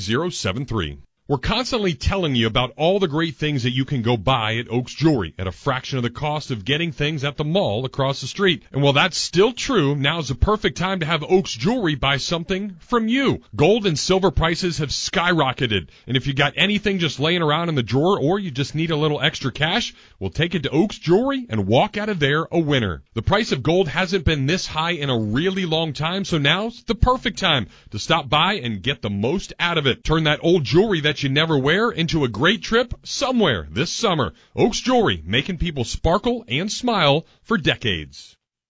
043073. 0.00 1.09
We're 1.30 1.38
constantly 1.38 1.94
telling 1.94 2.34
you 2.34 2.48
about 2.48 2.72
all 2.76 2.98
the 2.98 3.06
great 3.06 3.36
things 3.36 3.62
that 3.62 3.70
you 3.70 3.84
can 3.84 4.02
go 4.02 4.16
buy 4.16 4.56
at 4.56 4.68
Oaks 4.68 4.92
Jewelry 4.92 5.32
at 5.38 5.46
a 5.46 5.52
fraction 5.52 5.96
of 5.96 6.02
the 6.02 6.10
cost 6.10 6.50
of 6.50 6.64
getting 6.64 6.90
things 6.90 7.22
at 7.22 7.36
the 7.36 7.44
mall 7.44 7.84
across 7.84 8.20
the 8.20 8.26
street. 8.26 8.64
And 8.72 8.82
while 8.82 8.94
that's 8.94 9.16
still 9.16 9.52
true, 9.52 9.94
now's 9.94 10.26
the 10.26 10.34
perfect 10.34 10.76
time 10.76 10.98
to 10.98 11.06
have 11.06 11.22
Oaks 11.22 11.52
Jewelry 11.54 11.94
buy 11.94 12.16
something 12.16 12.74
from 12.80 13.06
you. 13.06 13.42
Gold 13.54 13.86
and 13.86 13.96
silver 13.96 14.32
prices 14.32 14.78
have 14.78 14.88
skyrocketed. 14.88 15.90
And 16.08 16.16
if 16.16 16.26
you 16.26 16.34
got 16.34 16.54
anything 16.56 16.98
just 16.98 17.20
laying 17.20 17.42
around 17.42 17.68
in 17.68 17.76
the 17.76 17.84
drawer 17.84 18.18
or 18.18 18.40
you 18.40 18.50
just 18.50 18.74
need 18.74 18.90
a 18.90 18.96
little 18.96 19.20
extra 19.20 19.52
cash, 19.52 19.94
we'll 20.18 20.30
take 20.30 20.56
it 20.56 20.64
to 20.64 20.70
Oaks 20.70 20.98
Jewelry 20.98 21.46
and 21.48 21.68
walk 21.68 21.96
out 21.96 22.08
of 22.08 22.18
there 22.18 22.48
a 22.50 22.58
winner. 22.58 23.04
The 23.14 23.22
price 23.22 23.52
of 23.52 23.62
gold 23.62 23.86
hasn't 23.86 24.24
been 24.24 24.46
this 24.46 24.66
high 24.66 24.94
in 24.94 25.10
a 25.10 25.16
really 25.20 25.64
long 25.64 25.92
time, 25.92 26.24
so 26.24 26.38
now's 26.38 26.82
the 26.82 26.96
perfect 26.96 27.38
time 27.38 27.68
to 27.92 28.00
stop 28.00 28.28
by 28.28 28.54
and 28.54 28.82
get 28.82 29.00
the 29.00 29.10
most 29.10 29.52
out 29.60 29.78
of 29.78 29.86
it. 29.86 30.02
Turn 30.02 30.24
that 30.24 30.40
old 30.42 30.64
jewelry 30.64 31.02
that 31.02 31.19
you 31.22 31.28
never 31.28 31.58
wear 31.58 31.90
into 31.90 32.24
a 32.24 32.28
great 32.28 32.62
trip 32.62 32.94
somewhere 33.04 33.66
this 33.70 33.90
summer. 33.90 34.32
Oaks 34.56 34.80
Jewelry, 34.80 35.22
making 35.24 35.58
people 35.58 35.84
sparkle 35.84 36.44
and 36.48 36.70
smile 36.70 37.26
for 37.42 37.58
decades. 37.58 38.36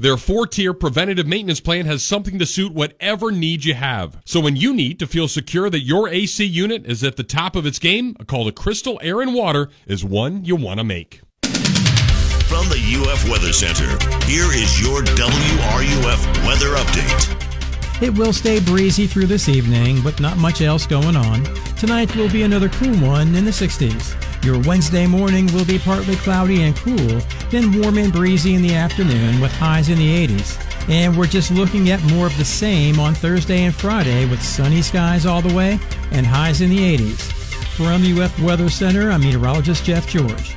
Their 0.00 0.16
four-tier 0.16 0.72
preventative 0.72 1.26
maintenance 1.26 1.60
plan 1.60 1.84
has 1.84 2.02
something 2.02 2.38
to 2.38 2.46
suit 2.46 2.72
whatever 2.72 3.30
need 3.30 3.66
you 3.66 3.74
have. 3.74 4.22
So 4.24 4.40
when 4.40 4.56
you 4.56 4.72
need 4.72 4.98
to 5.00 5.06
feel 5.06 5.28
secure 5.28 5.68
that 5.68 5.82
your 5.82 6.08
AC 6.08 6.42
unit 6.42 6.86
is 6.86 7.04
at 7.04 7.18
the 7.18 7.22
top 7.22 7.54
of 7.54 7.66
its 7.66 7.78
game, 7.78 8.16
a 8.18 8.24
call 8.24 8.46
to 8.46 8.52
Crystal 8.52 8.98
Air 9.02 9.20
and 9.20 9.34
Water 9.34 9.68
is 9.86 10.02
one 10.02 10.42
you 10.42 10.56
want 10.56 10.78
to 10.78 10.84
make. 10.84 11.20
From 11.42 12.66
the 12.70 12.80
UF 12.80 13.28
Weather 13.28 13.52
Center, 13.52 13.90
here 14.24 14.50
is 14.50 14.80
your 14.80 15.02
WRUF 15.02 16.46
weather 16.46 16.76
update. 16.76 18.02
It 18.02 18.16
will 18.16 18.32
stay 18.32 18.58
breezy 18.58 19.06
through 19.06 19.26
this 19.26 19.50
evening, 19.50 20.00
but 20.02 20.18
not 20.18 20.38
much 20.38 20.62
else 20.62 20.86
going 20.86 21.14
on. 21.14 21.44
Tonight 21.80 22.14
will 22.14 22.28
be 22.28 22.42
another 22.42 22.68
cool 22.68 22.94
one 22.96 23.34
in 23.34 23.46
the 23.46 23.50
60s. 23.50 24.44
Your 24.44 24.60
Wednesday 24.68 25.06
morning 25.06 25.46
will 25.54 25.64
be 25.64 25.78
partly 25.78 26.14
cloudy 26.16 26.64
and 26.64 26.76
cool, 26.76 27.22
then 27.48 27.72
warm 27.80 27.96
and 27.96 28.12
breezy 28.12 28.54
in 28.54 28.60
the 28.60 28.74
afternoon 28.74 29.40
with 29.40 29.50
highs 29.52 29.88
in 29.88 29.96
the 29.96 30.26
80s. 30.26 30.62
And 30.90 31.16
we're 31.16 31.24
just 31.24 31.50
looking 31.50 31.88
at 31.88 32.02
more 32.12 32.26
of 32.26 32.36
the 32.36 32.44
same 32.44 33.00
on 33.00 33.14
Thursday 33.14 33.62
and 33.62 33.74
Friday 33.74 34.28
with 34.28 34.42
sunny 34.42 34.82
skies 34.82 35.24
all 35.24 35.40
the 35.40 35.54
way 35.54 35.78
and 36.10 36.26
highs 36.26 36.60
in 36.60 36.68
the 36.68 36.98
80s. 36.98 37.32
From 37.78 38.02
UF 38.04 38.38
Weather 38.42 38.68
Center, 38.68 39.10
I'm 39.10 39.22
meteorologist 39.22 39.82
Jeff 39.82 40.06
George. 40.06 40.54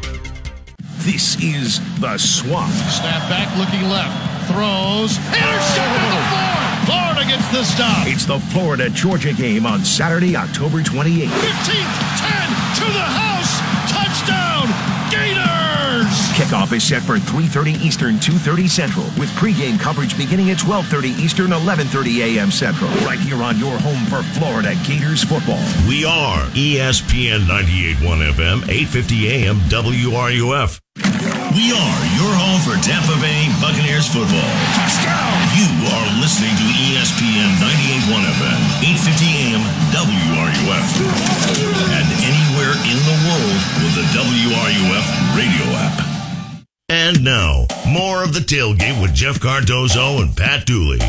This 1.05 1.41
is 1.41 1.79
the 2.01 2.17
Swamp. 2.17 2.73
Snap 2.73 3.29
back, 3.29 3.47
looking 3.57 3.89
left. 3.89 4.11
Throws. 4.51 5.17
Intercepted 5.29 5.87
to 5.87 6.09
the 6.11 6.19
oh. 6.19 6.27
floor. 6.35 6.53
Florida 6.83 7.23
gets 7.23 7.42
the 7.53 7.63
stop. 7.63 8.07
It's 8.07 8.25
the 8.25 8.39
Florida 8.39 8.89
Georgia 8.89 9.31
game 9.31 9.67
on 9.67 9.85
Saturday, 9.85 10.35
October 10.35 10.81
28th. 10.81 11.27
15th, 11.27 11.99
10 12.19 12.49
to 12.77 12.85
the 12.91 12.99
house. 12.99 13.32
Kickoff 16.33 16.73
is 16.73 16.81
set 16.81 17.05
for 17.05 17.21
3:30 17.21 17.77
Eastern, 17.85 18.17
2:30 18.17 18.67
Central, 18.67 19.05
with 19.21 19.29
pregame 19.37 19.79
coverage 19.79 20.17
beginning 20.17 20.49
at 20.49 20.57
12:30 20.57 21.13
Eastern, 21.21 21.53
11:30 21.53 22.25
a.m. 22.25 22.49
Central. 22.49 22.89
Right 23.05 23.19
here 23.19 23.37
on 23.43 23.59
your 23.61 23.77
home 23.77 24.01
for 24.09 24.25
Florida 24.33 24.73
Gators 24.81 25.23
football. 25.23 25.61
We 25.87 26.05
are 26.05 26.41
ESPN 26.57 27.45
98.1 27.45 28.33
FM, 28.33 28.65
8:50 28.65 29.29
a.m. 29.29 29.61
WRUF. 29.69 30.81
We 31.53 31.69
are 31.69 32.01
your 32.17 32.33
home 32.33 32.61
for 32.65 32.81
Tampa 32.81 33.13
Bay 33.21 33.45
Buccaneers 33.61 34.09
football. 34.09 34.53
Touchdown! 34.73 35.37
You 35.53 35.69
are 35.85 36.09
listening 36.17 36.57
to 36.57 36.65
ESPN 36.81 37.61
98.1 37.61 38.25
FM, 38.25 38.61
8:50 38.81 39.37
a.m. 39.37 39.61
WRUF, 39.93 40.87
and 41.93 42.07
anywhere 42.25 42.73
in 42.89 42.97
the 43.05 43.17
world 43.29 43.61
with 43.85 43.93
the 44.01 44.05
WRUF 44.17 45.05
radio 45.37 45.69
app. 45.77 46.12
And 46.95 47.23
now, 47.23 47.65
more 47.87 48.23
of 48.23 48.35
the 48.35 48.39
tailgate 48.39 49.01
with 49.01 49.15
Jeff 49.15 49.39
Cardozo 49.39 50.21
and 50.21 50.37
Pat 50.37 50.67
Dooley. 50.67 50.99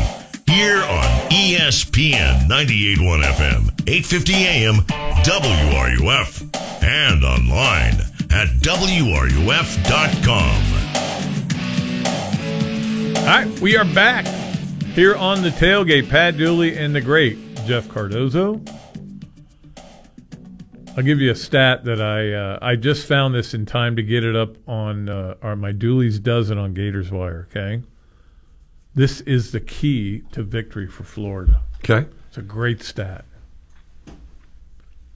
Here 0.47 0.77
on 0.77 1.29
ESPN 1.29 2.47
98.1 2.47 3.21
FM, 3.21 3.69
8:50 3.85 4.33
a.m. 4.33 4.77
WRUF, 5.23 6.41
and 6.83 7.23
online 7.23 8.01
at 8.31 8.47
WRUF.com. 8.61 9.45
All 13.17 13.25
right, 13.27 13.59
we 13.59 13.77
are 13.77 13.85
back 13.85 14.25
here 14.95 15.15
on 15.15 15.43
the 15.43 15.51
tailgate. 15.51 16.09
Pat 16.09 16.35
Dooley 16.35 16.75
and 16.79 16.95
the 16.95 17.01
great 17.01 17.37
Jeff 17.67 17.87
Cardozo. 17.87 18.59
I'll 20.97 21.03
give 21.03 21.19
you 21.19 21.29
a 21.29 21.35
stat 21.35 21.83
that 21.83 22.01
I 22.01 22.31
uh, 22.31 22.59
I 22.61 22.77
just 22.77 23.05
found 23.05 23.35
this 23.35 23.53
in 23.53 23.65
time 23.65 23.97
to 23.97 24.03
get 24.03 24.23
it 24.23 24.35
up 24.35 24.55
on 24.67 25.09
uh, 25.09 25.35
our, 25.41 25.55
my 25.55 25.73
Dooley's 25.73 26.19
dozen 26.19 26.57
on 26.57 26.73
Gators 26.73 27.11
Wire. 27.11 27.47
Okay, 27.51 27.83
this 28.93 29.19
is 29.21 29.51
the 29.51 29.59
key 29.59 30.23
to 30.31 30.41
victory 30.41 30.87
for 30.87 31.03
Florida. 31.03 31.61
Okay, 31.79 32.07
it's 32.29 32.37
a 32.37 32.41
great 32.41 32.81
stat. 32.81 33.25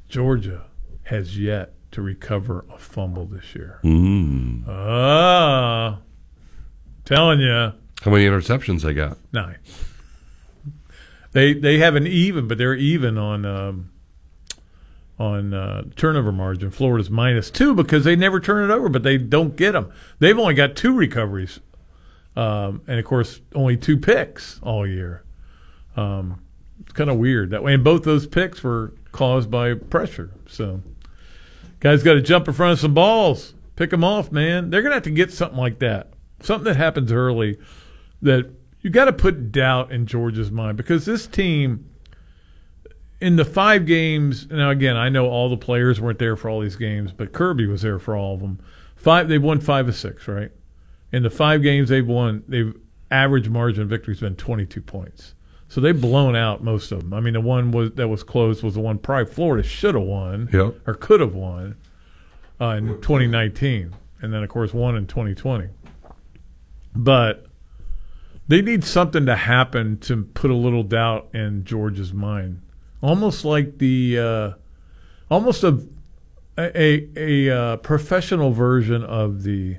Georgia 0.10 0.64
has 1.04 1.38
yet 1.38 1.74
to 1.92 2.02
recover 2.02 2.66
a 2.70 2.78
fumble 2.78 3.26
this 3.26 3.56
year. 3.56 3.80
Mm. 3.84 4.68
Ah, 4.68 6.00
telling 7.06 7.40
you. 7.40 7.72
How 8.02 8.12
many 8.12 8.26
interceptions 8.26 8.82
they 8.82 8.94
got? 8.94 9.18
Nine. 9.32 9.60
They 11.32 11.54
they 11.54 11.78
have 11.78 11.96
an 11.96 12.06
even, 12.06 12.50
but 12.50 12.58
they're 12.58 12.76
even 12.76 13.18
on 13.18 13.46
um, 13.46 13.92
on 15.20 15.54
uh, 15.54 15.84
turnover 15.96 16.32
margin. 16.32 16.72
Florida's 16.72 17.10
minus 17.10 17.52
two 17.52 17.76
because 17.76 18.04
they 18.06 18.16
never 18.16 18.40
turn 18.40 18.70
it 18.70 18.74
over, 18.74 18.90
but 18.90 19.04
they 19.04 19.18
don't 19.18 19.56
get 19.56 19.74
them. 19.74 19.92
They've 20.20 20.38
only 20.38 20.54
got 20.54 20.76
two 20.76 20.94
recoveries, 20.94 21.60
um, 22.36 22.82
and 22.88 22.98
of 23.00 23.06
course 23.06 23.42
only 23.54 23.76
two 23.78 23.98
picks 23.98 24.60
all 24.64 24.88
year. 24.88 25.24
Um, 25.98 26.42
it's 26.82 26.94
kind 26.94 27.10
of 27.10 27.18
weird 27.18 27.50
that 27.52 27.64
way, 27.64 27.74
and 27.74 27.84
both 27.84 28.04
those 28.04 28.26
picks 28.26 28.64
were 28.64 28.94
caused 29.12 29.52
by 29.52 29.74
pressure. 29.74 30.32
So 30.48 30.82
guys 31.82 32.02
got 32.02 32.14
to 32.14 32.22
jump 32.22 32.48
in 32.48 32.54
front 32.54 32.74
of 32.74 32.80
some 32.80 32.94
balls, 32.94 33.54
pick 33.76 33.90
them 33.90 34.04
off, 34.04 34.32
man. 34.32 34.70
They're 34.70 34.82
gonna 34.82 34.96
have 34.96 35.04
to 35.04 35.12
get 35.12 35.34
something 35.34 35.60
like 35.60 35.80
that, 35.80 36.14
something 36.42 36.66
that 36.66 36.78
happens 36.78 37.12
early 37.12 37.58
that 38.22 38.50
you 38.82 38.90
got 38.90 39.06
to 39.06 39.14
put 39.14 39.52
doubt 39.52 39.92
in 39.92 40.06
Georgia's 40.06 40.52
mind 40.52 40.78
because 40.78 41.06
this 41.06 41.28
team 41.28 41.89
in 43.22 43.36
the 43.36 43.46
five 43.46 43.86
games 43.86 44.48
now 44.50 44.70
again 44.70 44.96
I 44.96 45.10
know 45.10 45.28
all 45.28 45.50
the 45.50 45.58
players 45.58 46.00
weren't 46.00 46.20
there 46.20 46.36
for 46.36 46.50
all 46.50 46.62
these 46.62 46.76
games 46.76 47.12
but 47.12 47.34
Kirby 47.34 47.68
was 47.68 47.82
there 47.82 48.00
for 48.00 48.16
all 48.16 48.36
of 48.36 48.40
them. 48.40 48.60
Five 48.96 49.28
they've 49.28 49.42
won 49.42 49.60
five 49.60 49.88
of 49.88 49.96
six 49.96 50.28
right? 50.28 50.52
In 51.12 51.24
the 51.24 51.30
five 51.30 51.62
games 51.62 51.90
they've 51.90 52.06
won 52.08 52.44
they've 52.48 52.74
average 53.12 53.50
margin 53.50 53.84
of 53.84 53.90
victory 53.90 54.14
has 54.14 54.22
been 54.22 54.36
22 54.36 54.82
points. 54.82 55.34
So 55.68 55.82
they've 55.82 56.00
blown 56.00 56.36
out 56.36 56.64
most 56.64 56.92
of 56.92 57.00
them. 57.02 57.14
I 57.14 57.20
mean 57.20 57.34
the 57.34 57.42
one 57.42 57.72
was 57.72 57.92
that 57.94 58.08
was 58.08 58.24
close 58.24 58.64
was 58.64 58.76
the 58.76 58.80
one 58.82 58.98
probably 58.98 59.32
Florida 59.34 59.68
should 59.68 59.96
have 59.96 60.04
won 60.04 60.50
Yep. 60.54 60.76
or 60.88 60.94
could 60.94 61.20
have 61.20 61.34
won 61.36 61.76
uh, 62.62 62.76
in 62.78 62.88
2019 63.02 63.94
and 64.22 64.34
then 64.34 64.44
of 64.44 64.50
course 64.50 64.74
one 64.74 64.96
in 64.96 65.08
2020 65.08 65.70
but 66.96 67.46
they 68.48 68.62
need 68.62 68.84
something 68.84 69.26
to 69.28 69.36
happen 69.36 70.00
to 70.00 70.24
put 70.24 70.50
a 70.50 70.56
little 70.56 70.82
doubt 70.84 71.30
in 71.34 71.64
George's 71.66 72.12
mind, 72.14 72.62
almost 73.02 73.46
like 73.46 73.78
the, 73.78 74.20
uh, 74.20 74.52
almost 75.30 75.64
a 75.64 75.80
a 76.58 77.08
a, 77.16 77.50
uh, 77.50 77.78
professional 77.78 78.52
version 78.52 79.04
of 79.04 79.44
the 79.44 79.78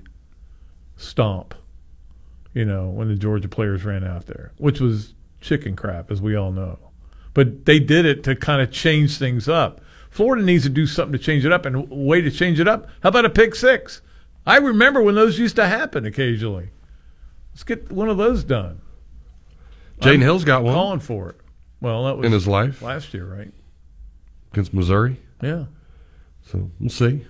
stomp. 0.96 1.54
You 2.54 2.64
know, 2.64 2.88
when 2.88 3.08
the 3.08 3.14
Georgia 3.14 3.48
players 3.48 3.84
ran 3.84 4.02
out 4.02 4.26
there, 4.26 4.52
which 4.58 4.80
was 4.80 5.14
chicken 5.40 5.76
crap, 5.76 6.10
as 6.10 6.20
we 6.20 6.34
all 6.34 6.50
know. 6.50 6.78
But 7.32 7.64
they 7.64 7.78
did 7.78 8.06
it 8.06 8.24
to 8.24 8.34
kind 8.34 8.60
of 8.60 8.72
change 8.72 9.18
things 9.18 9.48
up. 9.48 9.80
Florida 10.10 10.44
needs 10.44 10.64
to 10.64 10.68
do 10.68 10.86
something 10.86 11.12
to 11.12 11.18
change 11.18 11.44
it 11.44 11.52
up, 11.52 11.64
and 11.64 11.76
a 11.76 11.80
way 11.94 12.20
to 12.20 12.30
change 12.30 12.58
it 12.58 12.66
up. 12.66 12.88
How 13.02 13.10
about 13.10 13.24
a 13.24 13.30
pick 13.30 13.54
six? 13.54 14.02
I 14.44 14.56
remember 14.56 15.00
when 15.00 15.14
those 15.14 15.38
used 15.38 15.54
to 15.56 15.66
happen 15.66 16.04
occasionally. 16.04 16.70
Let's 17.52 17.62
get 17.62 17.92
one 17.92 18.08
of 18.08 18.16
those 18.16 18.42
done. 18.42 18.80
Jaydon 20.00 20.22
Hill's 20.22 20.44
got 20.44 20.64
one. 20.64 20.74
Calling 20.74 21.00
for 21.00 21.30
it. 21.30 21.39
Well, 21.80 22.04
that 22.04 22.16
was 22.18 22.26
In 22.26 22.32
his 22.32 22.46
life? 22.48 22.82
last 22.82 23.14
year, 23.14 23.24
right? 23.24 23.52
against 24.52 24.74
Missouri. 24.74 25.16
Yeah. 25.42 25.66
So 26.42 26.70
we'll 26.80 26.90
see. 26.90 27.24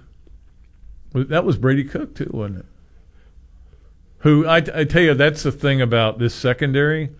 Well, 1.12 1.24
That 1.24 1.44
was 1.44 1.58
Brady 1.58 1.84
Cook 1.84 2.14
too, 2.14 2.30
wasn't 2.32 2.60
it? 2.60 2.66
Who 4.20 4.46
I, 4.46 4.56
I 4.56 4.84
tell 4.84 5.02
you, 5.02 5.14
that's 5.14 5.42
the 5.42 5.52
thing 5.52 5.80
about 5.80 6.18
this 6.18 6.34
secondary. 6.34 7.10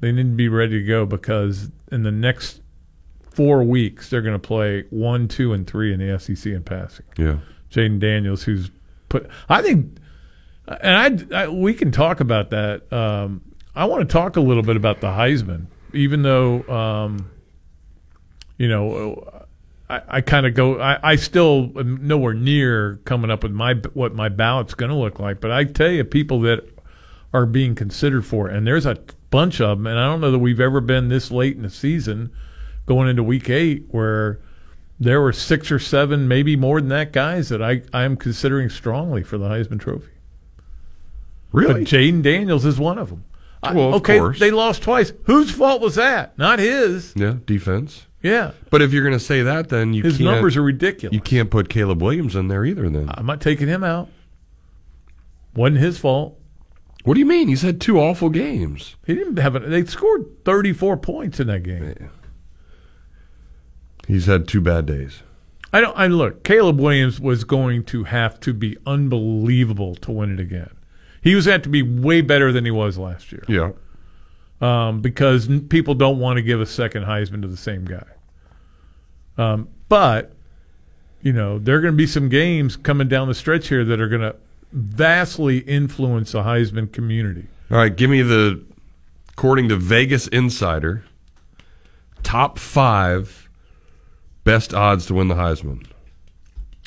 They 0.00 0.12
need 0.12 0.22
to 0.24 0.28
be 0.36 0.48
ready 0.48 0.80
to 0.80 0.86
go 0.86 1.04
because 1.06 1.70
in 1.92 2.02
the 2.02 2.10
next 2.12 2.60
four 3.30 3.62
weeks 3.64 4.08
they're 4.10 4.22
going 4.22 4.34
to 4.38 4.38
play 4.46 4.84
one, 4.90 5.28
two, 5.28 5.52
and 5.52 5.66
three 5.66 5.92
in 5.92 6.00
the 6.00 6.18
SEC 6.18 6.46
in 6.52 6.62
passing. 6.62 7.06
Yeah. 7.18 7.38
Jayden 7.70 7.98
Daniels, 8.00 8.42
who's 8.42 8.70
put. 9.08 9.28
I 9.48 9.60
think, 9.62 9.96
and 10.66 11.28
I, 11.34 11.44
I 11.44 11.48
we 11.48 11.74
can 11.74 11.90
talk 11.90 12.20
about 12.20 12.50
that. 12.50 12.90
Um, 12.92 13.40
I 13.74 13.86
want 13.86 14.06
to 14.08 14.12
talk 14.12 14.36
a 14.36 14.40
little 14.40 14.62
bit 14.62 14.76
about 14.76 15.00
the 15.00 15.08
Heisman, 15.08 15.66
even 15.94 16.22
though, 16.22 16.62
um, 16.68 17.30
you 18.58 18.68
know, 18.68 19.46
I, 19.88 20.02
I 20.08 20.20
kind 20.20 20.46
of 20.46 20.54
go. 20.54 20.80
I, 20.80 21.12
I 21.12 21.16
still 21.16 21.72
am 21.76 22.06
nowhere 22.06 22.34
near 22.34 23.00
coming 23.04 23.30
up 23.30 23.42
with 23.42 23.52
my 23.52 23.74
what 23.94 24.14
my 24.14 24.28
ballot's 24.28 24.74
going 24.74 24.90
to 24.90 24.96
look 24.96 25.18
like. 25.18 25.40
But 25.40 25.50
I 25.50 25.64
tell 25.64 25.90
you, 25.90 26.04
people 26.04 26.40
that 26.42 26.68
are 27.32 27.46
being 27.46 27.74
considered 27.74 28.24
for, 28.24 28.48
it, 28.48 28.56
and 28.56 28.66
there's 28.66 28.86
a 28.86 28.98
bunch 29.30 29.60
of 29.60 29.78
them, 29.78 29.86
and 29.86 29.98
I 29.98 30.06
don't 30.06 30.20
know 30.20 30.30
that 30.30 30.38
we've 30.38 30.60
ever 30.60 30.80
been 30.80 31.08
this 31.08 31.30
late 31.30 31.56
in 31.56 31.62
the 31.62 31.70
season 31.70 32.32
going 32.86 33.08
into 33.08 33.22
week 33.22 33.50
eight 33.50 33.84
where 33.88 34.40
there 35.00 35.20
were 35.20 35.32
six 35.32 35.70
or 35.72 35.78
seven, 35.78 36.28
maybe 36.28 36.56
more 36.56 36.80
than 36.80 36.88
that, 36.90 37.12
guys 37.12 37.48
that 37.48 37.62
I 37.62 37.82
I 37.92 38.04
am 38.04 38.16
considering 38.16 38.68
strongly 38.70 39.22
for 39.22 39.38
the 39.38 39.48
Heisman 39.48 39.80
Trophy. 39.80 40.12
Really? 41.52 41.84
But 41.84 41.90
Jayden 41.90 42.22
Daniels 42.22 42.64
is 42.64 42.78
one 42.78 42.98
of 42.98 43.10
them. 43.10 43.24
Well, 43.72 43.88
of 43.88 43.94
okay, 43.96 44.18
course. 44.18 44.38
they 44.40 44.50
lost 44.50 44.82
twice. 44.82 45.12
Whose 45.24 45.50
fault 45.50 45.80
was 45.80 45.94
that? 45.94 46.36
Not 46.38 46.58
his. 46.58 47.12
Yeah, 47.16 47.36
defense. 47.46 48.06
Yeah. 48.22 48.52
But 48.70 48.82
if 48.82 48.92
you're 48.92 49.04
going 49.04 49.18
to 49.18 49.24
say 49.24 49.42
that, 49.42 49.68
then 49.68 49.92
you 49.92 50.02
His 50.02 50.16
can't, 50.16 50.30
numbers 50.30 50.56
are 50.56 50.62
ridiculous. 50.62 51.14
You 51.14 51.20
can't 51.20 51.50
put 51.50 51.68
Caleb 51.68 52.02
Williams 52.02 52.34
in 52.34 52.48
there 52.48 52.64
either. 52.64 52.88
Then 52.88 53.10
I'm 53.12 53.26
not 53.26 53.40
taking 53.40 53.68
him 53.68 53.84
out. 53.84 54.08
Wasn't 55.54 55.78
his 55.78 55.98
fault. 55.98 56.38
What 57.04 57.14
do 57.14 57.20
you 57.20 57.26
mean? 57.26 57.48
He's 57.48 57.60
had 57.62 57.82
two 57.82 58.00
awful 58.00 58.30
games. 58.30 58.96
He 59.06 59.14
didn't 59.14 59.36
have 59.36 59.54
it. 59.56 59.68
They 59.68 59.84
scored 59.84 60.42
34 60.46 60.96
points 60.96 61.38
in 61.38 61.48
that 61.48 61.62
game. 61.62 62.10
He's 64.08 64.24
had 64.26 64.48
two 64.48 64.62
bad 64.62 64.86
days. 64.86 65.22
I 65.72 65.80
don't. 65.80 65.96
I 65.98 66.06
look. 66.06 66.44
Caleb 66.44 66.80
Williams 66.80 67.20
was 67.20 67.44
going 67.44 67.84
to 67.84 68.04
have 68.04 68.40
to 68.40 68.54
be 68.54 68.76
unbelievable 68.86 69.96
to 69.96 70.12
win 70.12 70.32
it 70.32 70.40
again. 70.40 70.70
He 71.24 71.34
was 71.34 71.46
going 71.46 71.62
to 71.62 71.68
be 71.70 71.82
way 71.82 72.20
better 72.20 72.52
than 72.52 72.64
he 72.64 72.70
was 72.70 72.98
last 72.98 73.32
year. 73.32 73.42
Yeah. 73.48 73.72
Um, 74.60 75.00
because 75.00 75.48
n- 75.48 75.66
people 75.68 75.94
don't 75.94 76.20
want 76.20 76.36
to 76.36 76.42
give 76.42 76.60
a 76.60 76.66
second 76.66 77.04
Heisman 77.04 77.42
to 77.42 77.48
the 77.48 77.56
same 77.56 77.86
guy. 77.86 78.06
Um, 79.36 79.68
but 79.88 80.32
you 81.22 81.32
know 81.32 81.58
there 81.58 81.76
are 81.76 81.80
going 81.80 81.94
to 81.94 81.98
be 81.98 82.06
some 82.06 82.28
games 82.28 82.76
coming 82.76 83.08
down 83.08 83.26
the 83.26 83.34
stretch 83.34 83.68
here 83.68 83.84
that 83.84 84.00
are 84.00 84.08
going 84.08 84.20
to 84.20 84.36
vastly 84.70 85.58
influence 85.58 86.32
the 86.32 86.42
Heisman 86.42 86.92
community. 86.92 87.48
All 87.70 87.78
right, 87.78 87.94
give 87.94 88.10
me 88.10 88.22
the 88.22 88.62
according 89.30 89.70
to 89.70 89.76
Vegas 89.76 90.28
Insider 90.28 91.04
top 92.22 92.58
five 92.58 93.48
best 94.44 94.74
odds 94.74 95.06
to 95.06 95.14
win 95.14 95.28
the 95.28 95.34
Heisman. 95.34 95.86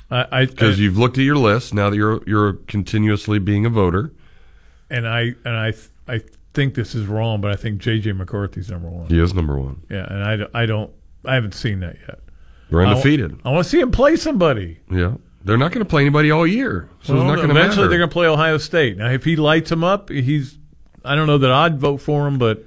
I 0.09 0.45
Because 0.45 0.79
you've 0.79 0.97
looked 0.97 1.17
at 1.17 1.23
your 1.23 1.35
list 1.35 1.73
now 1.73 1.89
that 1.89 1.97
you're 1.97 2.21
you're 2.25 2.53
continuously 2.53 3.39
being 3.39 3.65
a 3.65 3.69
voter. 3.69 4.11
And 4.89 5.07
I 5.07 5.33
and 5.45 5.55
I 5.55 5.73
I 6.07 6.21
think 6.53 6.73
this 6.73 6.95
is 6.95 7.05
wrong, 7.05 7.41
but 7.41 7.51
I 7.51 7.55
think 7.55 7.81
JJ 7.81 8.15
McCarthy's 8.17 8.69
number 8.69 8.89
one. 8.89 9.07
He 9.07 9.19
is 9.19 9.33
number 9.33 9.57
one. 9.57 9.81
Yeah, 9.89 10.07
and 10.09 10.23
I, 10.23 10.61
I 10.63 10.65
don't 10.65 10.91
I 11.25 11.35
haven't 11.35 11.53
seen 11.53 11.79
that 11.81 11.97
yet. 12.07 12.19
They're 12.69 12.85
undefeated. 12.85 13.39
I, 13.45 13.51
want 13.51 13.63
to 13.63 13.69
see 13.69 13.79
him 13.79 13.91
play 13.91 14.15
somebody. 14.17 14.79
Yeah, 14.91 15.15
they're 15.43 15.57
not 15.57 15.71
going 15.71 15.85
to 15.85 15.89
play 15.89 16.01
anybody 16.01 16.31
all 16.31 16.45
year, 16.45 16.89
so 17.01 17.13
Well, 17.13 17.21
it's 17.23 17.27
not 17.27 17.35
going 17.37 17.49
to 17.49 17.59
eventually 17.59 17.87
they're 17.87 17.97
going 17.97 18.09
to 18.09 18.13
play 18.13 18.27
Ohio 18.27 18.57
State. 18.57 18.97
Now, 18.97 19.09
if 19.09 19.23
he 19.23 19.35
lights 19.35 19.69
them 19.69 19.83
up, 19.83 20.09
he's 20.09 20.57
I 21.05 21.15
don't 21.15 21.27
know 21.27 21.37
that 21.37 21.51
I'd 21.51 21.79
vote 21.79 21.97
for 22.01 22.27
him, 22.27 22.37
but 22.37 22.65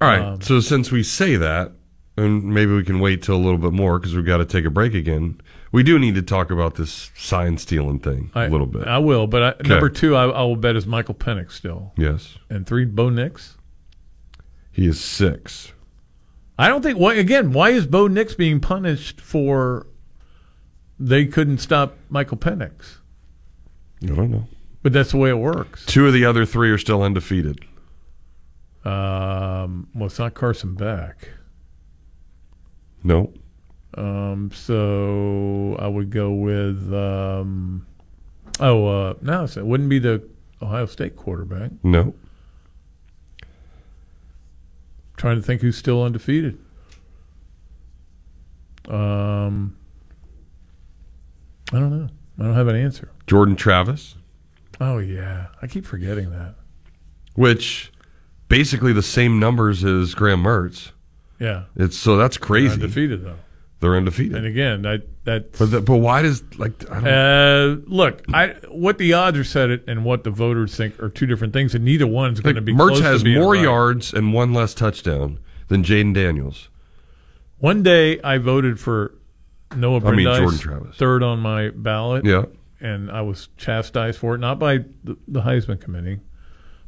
All 0.00 0.08
right. 0.08 0.20
um, 0.20 0.40
so 0.40 0.60
since 0.60 0.90
we 0.90 1.02
say 1.02 1.36
that, 1.36 1.72
and 2.16 2.44
maybe 2.44 2.72
we 2.72 2.84
can 2.84 3.00
wait 3.00 3.22
till 3.22 3.36
a 3.36 3.42
little 3.42 3.58
bit 3.58 3.72
more 3.72 3.98
because 3.98 4.14
we've 4.14 4.24
got 4.24 4.38
to 4.38 4.44
take 4.46 4.64
a 4.64 4.70
break 4.70 4.94
again. 4.94 5.40
We 5.72 5.82
do 5.84 5.98
need 5.98 6.16
to 6.16 6.22
talk 6.22 6.50
about 6.50 6.74
this 6.74 7.12
sign 7.16 7.56
stealing 7.58 8.00
thing 8.00 8.30
I, 8.34 8.46
a 8.46 8.48
little 8.48 8.66
bit. 8.66 8.88
I 8.88 8.98
will. 8.98 9.26
But 9.28 9.42
I, 9.60 9.68
number 9.68 9.88
two, 9.88 10.16
I, 10.16 10.24
I 10.24 10.42
will 10.42 10.56
bet 10.56 10.74
is 10.74 10.86
Michael 10.86 11.14
Penix 11.14 11.52
still, 11.52 11.92
yes, 11.96 12.38
and 12.48 12.66
three, 12.66 12.84
Bo 12.84 13.08
Nix. 13.08 13.56
he 14.72 14.86
is 14.86 15.00
six. 15.00 15.72
I 16.58 16.68
don't 16.68 16.82
think. 16.82 16.98
Why 16.98 17.14
again? 17.14 17.52
Why 17.52 17.70
is 17.70 17.86
Bo 17.86 18.08
Nix 18.08 18.34
being 18.34 18.60
punished 18.60 19.20
for? 19.20 19.86
They 20.98 21.24
couldn't 21.24 21.58
stop 21.58 21.96
Michael 22.10 22.36
Penix, 22.36 22.98
I 24.02 24.06
don't 24.08 24.30
know. 24.30 24.46
but 24.82 24.92
that's 24.92 25.12
the 25.12 25.16
way 25.16 25.30
it 25.30 25.38
works. 25.38 25.86
Two 25.86 26.06
of 26.06 26.12
the 26.12 26.24
other 26.26 26.44
three 26.44 26.70
are 26.70 26.76
still 26.78 27.02
undefeated. 27.02 27.64
Um, 28.84 29.88
well, 29.94 30.06
it's 30.06 30.18
not 30.18 30.34
Carson 30.34 30.74
Beck. 30.74 31.28
No. 33.02 33.32
Um, 33.96 34.50
so 34.54 35.76
I 35.78 35.88
would 35.88 36.10
go 36.10 36.30
with 36.32 36.92
um, 36.94 37.86
oh 38.60 38.86
uh, 38.86 39.14
no, 39.20 39.46
so 39.46 39.60
it 39.60 39.66
wouldn't 39.66 39.88
be 39.90 39.98
the 39.98 40.22
Ohio 40.62 40.86
State 40.86 41.16
quarterback. 41.16 41.70
No. 41.82 42.14
Trying 45.16 45.36
to 45.36 45.42
think 45.42 45.60
who's 45.60 45.76
still 45.76 46.02
undefeated. 46.02 46.58
Um, 48.88 49.76
I 51.72 51.78
don't 51.78 51.90
know. 51.90 52.08
I 52.38 52.42
don't 52.44 52.54
have 52.54 52.68
an 52.68 52.76
answer. 52.76 53.10
Jordan 53.26 53.54
Travis, 53.54 54.16
Oh 54.80 54.98
yeah, 54.98 55.48
I 55.60 55.66
keep 55.66 55.84
forgetting 55.84 56.30
that. 56.30 56.54
which 57.34 57.92
basically 58.48 58.92
the 58.92 59.02
same 59.02 59.38
numbers 59.38 59.84
as 59.84 60.14
Graham 60.14 60.42
Mertz. 60.42 60.92
Yeah, 61.38 61.64
It's 61.76 61.96
so 61.98 62.16
that's 62.16 62.36
crazy. 62.38 62.72
undefeated 62.74 63.24
though. 63.24 63.36
They're 63.80 63.96
undefeated. 63.96 64.36
And 64.36 64.46
again, 64.46 64.82
that 64.82 65.24
that 65.24 65.52
But 65.58 65.70
the, 65.70 65.80
but 65.80 65.96
why 65.96 66.20
does 66.22 66.42
like 66.58 66.88
I 66.90 66.94
don't 66.94 67.06
uh, 67.08 67.80
look, 67.86 68.22
I 68.32 68.54
what 68.68 68.98
the 68.98 69.14
odds 69.14 69.38
are 69.38 69.44
set 69.44 69.70
it 69.70 69.84
and 69.88 70.04
what 70.04 70.22
the 70.22 70.30
voters 70.30 70.76
think 70.76 71.02
are 71.02 71.08
two 71.08 71.26
different 71.26 71.54
things, 71.54 71.74
and 71.74 71.84
neither 71.84 72.06
one's 72.06 72.40
going 72.40 72.56
to 72.56 72.60
be. 72.60 72.74
Mertz 72.74 73.00
has 73.00 73.24
more 73.24 73.54
right. 73.54 73.62
yards 73.62 74.12
and 74.12 74.34
one 74.34 74.52
less 74.52 74.74
touchdown 74.74 75.38
than 75.68 75.82
Jayden 75.82 76.14
Daniels. 76.14 76.68
One 77.58 77.82
day 77.82 78.20
I 78.20 78.36
voted 78.36 78.78
for 78.78 79.14
Noah 79.74 80.04
I 80.04 80.10
mean, 80.12 80.26
Jordan 80.26 80.58
Travis. 80.58 80.96
third 80.96 81.22
on 81.22 81.40
my 81.40 81.70
ballot. 81.70 82.24
Yeah. 82.24 82.44
And 82.82 83.10
I 83.10 83.20
was 83.22 83.48
chastised 83.56 84.18
for 84.18 84.34
it, 84.34 84.38
not 84.38 84.58
by 84.58 84.78
the, 85.04 85.16
the 85.28 85.42
Heisman 85.42 85.80
Committee, 85.80 86.20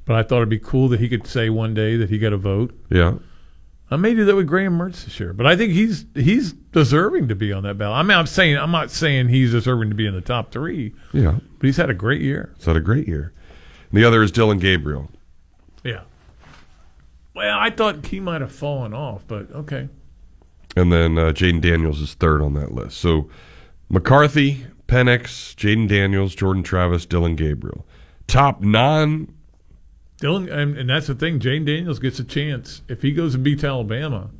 but 0.06 0.16
I 0.16 0.22
thought 0.22 0.38
it'd 0.38 0.48
be 0.48 0.58
cool 0.58 0.88
that 0.88 1.00
he 1.00 1.08
could 1.08 1.26
say 1.26 1.50
one 1.50 1.74
day 1.74 1.96
that 1.96 2.08
he 2.08 2.18
got 2.18 2.32
a 2.32 2.38
vote. 2.38 2.74
Yeah. 2.90 3.14
I 3.92 3.96
may 3.96 4.14
do 4.14 4.24
that 4.24 4.34
with 4.36 4.46
Graham 4.46 4.78
Mertz 4.78 5.04
this 5.04 5.20
year, 5.20 5.32
but 5.32 5.46
I 5.46 5.56
think 5.56 5.72
he's 5.72 6.06
he's 6.14 6.52
deserving 6.52 7.28
to 7.28 7.34
be 7.34 7.52
on 7.52 7.62
that 7.64 7.76
ballot. 7.78 7.96
I 7.96 8.02
mean, 8.02 8.16
I'm 8.16 8.26
saying 8.26 8.56
I'm 8.56 8.70
not 8.70 8.90
saying 8.90 9.28
he's 9.28 9.52
deserving 9.52 9.90
to 9.90 9.94
be 9.94 10.06
in 10.06 10.14
the 10.14 10.20
top 10.20 10.50
three. 10.50 10.94
Yeah. 11.12 11.38
but 11.58 11.66
he's 11.66 11.76
had 11.76 11.90
a 11.90 11.94
great 11.94 12.20
year. 12.22 12.52
He's 12.56 12.66
had 12.66 12.76
a 12.76 12.80
great 12.80 13.06
year. 13.06 13.32
The 13.92 14.04
other 14.04 14.22
is 14.22 14.32
Dillon 14.32 14.58
Gabriel. 14.58 15.10
Yeah. 15.84 16.02
Well, 17.34 17.58
I 17.58 17.70
thought 17.70 18.06
he 18.06 18.20
might 18.20 18.40
have 18.40 18.52
fallen 18.52 18.94
off, 18.94 19.24
but 19.26 19.50
okay. 19.52 19.88
And 20.76 20.90
then 20.92 21.18
uh, 21.18 21.32
Jayden 21.32 21.60
Daniels 21.60 22.00
is 22.00 22.14
third 22.14 22.40
on 22.40 22.54
that 22.54 22.72
list. 22.72 22.96
So 22.98 23.28
McCarthy, 23.90 24.66
Penix, 24.88 25.54
Jayden 25.54 25.88
Daniels, 25.88 26.34
Jordan 26.34 26.62
Travis, 26.62 27.04
Dillon 27.04 27.36
Gabriel. 27.36 27.86
Top 28.26 28.62
non. 28.62 29.34
Dillon, 30.22 30.48
and, 30.48 30.78
and 30.78 30.88
that's 30.88 31.08
the 31.08 31.14
thing. 31.14 31.38
Jayden 31.38 31.66
Daniels 31.66 31.98
gets 31.98 32.18
a 32.18 32.24
chance 32.24 32.80
if 32.88 33.02
he 33.02 33.12
goes 33.12 33.34
and 33.34 33.44
beats 33.44 33.62
Alabama. 33.64 34.30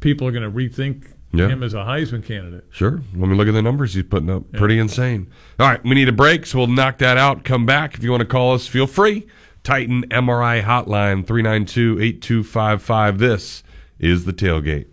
People 0.00 0.26
are 0.28 0.32
going 0.32 0.42
to 0.44 0.50
rethink 0.50 1.06
Yeah. 1.32 1.48
him 1.48 1.62
as 1.62 1.72
a 1.72 1.78
Heisman 1.78 2.24
candidate. 2.24 2.64
Sure. 2.70 3.00
Let 3.14 3.28
me 3.28 3.34
look 3.36 3.48
at 3.48 3.52
the 3.54 3.62
numbers 3.62 3.94
he's 3.94 4.02
putting 4.04 4.28
up. 4.28 4.50
Pretty 4.52 4.78
insane. 4.78 5.28
All 5.58 5.68
right. 5.68 5.82
We 5.82 5.94
need 5.94 6.08
a 6.08 6.12
break, 6.12 6.44
so 6.46 6.58
we'll 6.58 6.66
knock 6.66 6.98
that 6.98 7.16
out. 7.16 7.44
Come 7.44 7.64
back. 7.64 7.94
If 7.94 8.02
you 8.04 8.10
want 8.10 8.20
to 8.20 8.26
call 8.26 8.54
us, 8.54 8.66
feel 8.66 8.86
free. 8.86 9.26
Titan 9.64 10.02
MRI 10.10 10.62
Hotline 10.62 11.26
392 11.26 11.98
8255. 12.00 13.18
This 13.18 13.62
is 13.98 14.24
the 14.24 14.32
tailgate. 14.32 14.86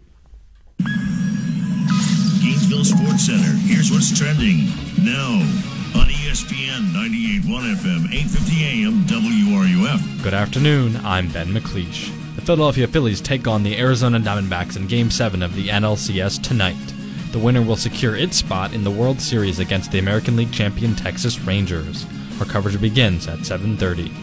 Gainesville 2.41 2.83
Sports 2.85 3.25
Center. 3.27 3.55
Here's 3.65 3.91
what's 3.91 4.17
trending 4.17 4.65
now 5.03 5.31
on 5.99 6.07
ESPN 6.09 6.93
98.1 7.35 7.75
FM, 7.75 8.07
8:50 8.13 8.63
AM, 8.63 9.05
WRUF. 9.07 10.23
Good 10.23 10.33
afternoon, 10.33 10.95
I'm 11.03 11.27
Ben 11.27 11.47
McLeish. 11.47 12.09
The 12.35 12.41
Philadelphia 12.41 12.87
Phillies 12.87 13.19
take 13.19 13.45
on 13.45 13.61
the 13.61 13.77
Arizona 13.77 14.21
Diamondbacks 14.21 14.77
in 14.77 14.87
Game 14.87 15.11
7 15.11 15.43
of 15.43 15.53
the 15.53 15.67
NLCS 15.67 16.41
tonight. 16.41 16.77
The 17.33 17.39
winner 17.39 17.61
will 17.61 17.75
secure 17.75 18.15
its 18.15 18.37
spot 18.37 18.73
in 18.73 18.85
the 18.85 18.91
World 18.91 19.19
Series 19.19 19.59
against 19.59 19.91
the 19.91 19.99
American 19.99 20.37
League 20.37 20.53
champion 20.53 20.95
Texas 20.95 21.37
Rangers. 21.41 22.05
Our 22.39 22.45
coverage 22.45 22.79
begins 22.79 23.27
at 23.27 23.45
7:30. 23.45 24.13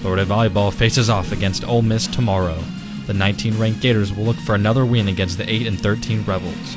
Florida 0.00 0.24
Volleyball 0.24 0.72
faces 0.72 1.08
off 1.08 1.30
against 1.30 1.64
Ole 1.68 1.82
Miss 1.82 2.08
tomorrow. 2.08 2.58
The 3.06 3.12
19-ranked 3.12 3.80
Gators 3.80 4.12
will 4.12 4.24
look 4.24 4.38
for 4.38 4.56
another 4.56 4.84
win 4.84 5.06
against 5.06 5.38
the 5.38 5.48
8 5.48 5.68
and 5.68 5.80
13 5.80 6.24
Rebels. 6.26 6.76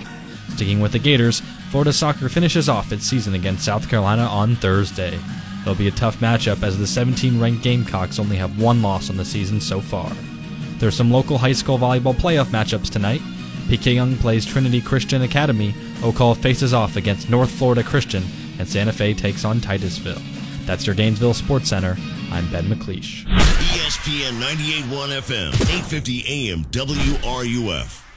Sticking 0.54 0.82
with 0.82 0.92
the 0.92 1.00
Gators, 1.00 1.42
Florida 1.72 1.94
Soccer 1.94 2.30
finishes 2.30 2.70
off 2.70 2.92
its 2.92 3.08
season 3.08 3.34
against 3.34 3.66
South 3.66 3.90
Carolina 3.90 4.26
on 4.26 4.56
Thursday. 4.56 5.18
It'll 5.62 5.76
be 5.76 5.88
a 5.88 5.92
tough 5.92 6.18
matchup 6.20 6.64
as 6.64 6.78
the 6.78 6.88
17 6.88 7.40
ranked 7.40 7.64
Gamecocks 7.64 8.20
only 8.20 8.38
have 8.38 8.62
one 8.62 8.82
loss 8.82 9.10
on 9.10 9.18
the 9.18 9.26
season 9.26 9.60
so 9.62 9.82
far. 9.82 10.12
There's 10.78 10.96
some 10.96 11.12
local 11.12 11.38
high 11.38 11.54
school 11.54 11.78
volleyball 11.78 12.16
playoff 12.16 12.46
matchups 12.48 12.90
tonight. 12.90 13.22
P.K. 13.68 13.94
Yonge 13.94 14.20
plays 14.20 14.46
Trinity 14.46 14.82
Christian 14.82 15.22
Academy, 15.22 15.76
Oak 16.02 16.16
Hall 16.16 16.34
faces 16.34 16.74
off 16.74 16.96
against 16.96 17.30
North 17.30 17.52
Florida 17.52 17.84
Christian, 17.84 18.24
and 18.58 18.68
Santa 18.68 18.92
Fe 18.92 19.14
takes 19.14 19.46
on 19.46 19.62
Titusville. 19.62 20.22
That's 20.66 20.88
your 20.88 20.96
Gainesville 20.96 21.34
Sports 21.34 21.70
Center. 21.70 21.98
I'm 22.32 22.50
Ben 22.52 22.66
McLeish. 22.66 23.26
ESPN 23.26 24.40
98.1 24.40 25.22
FM, 25.22 25.52
8:50 25.52 26.24
AM, 26.28 26.64
WRUF. 26.66 28.09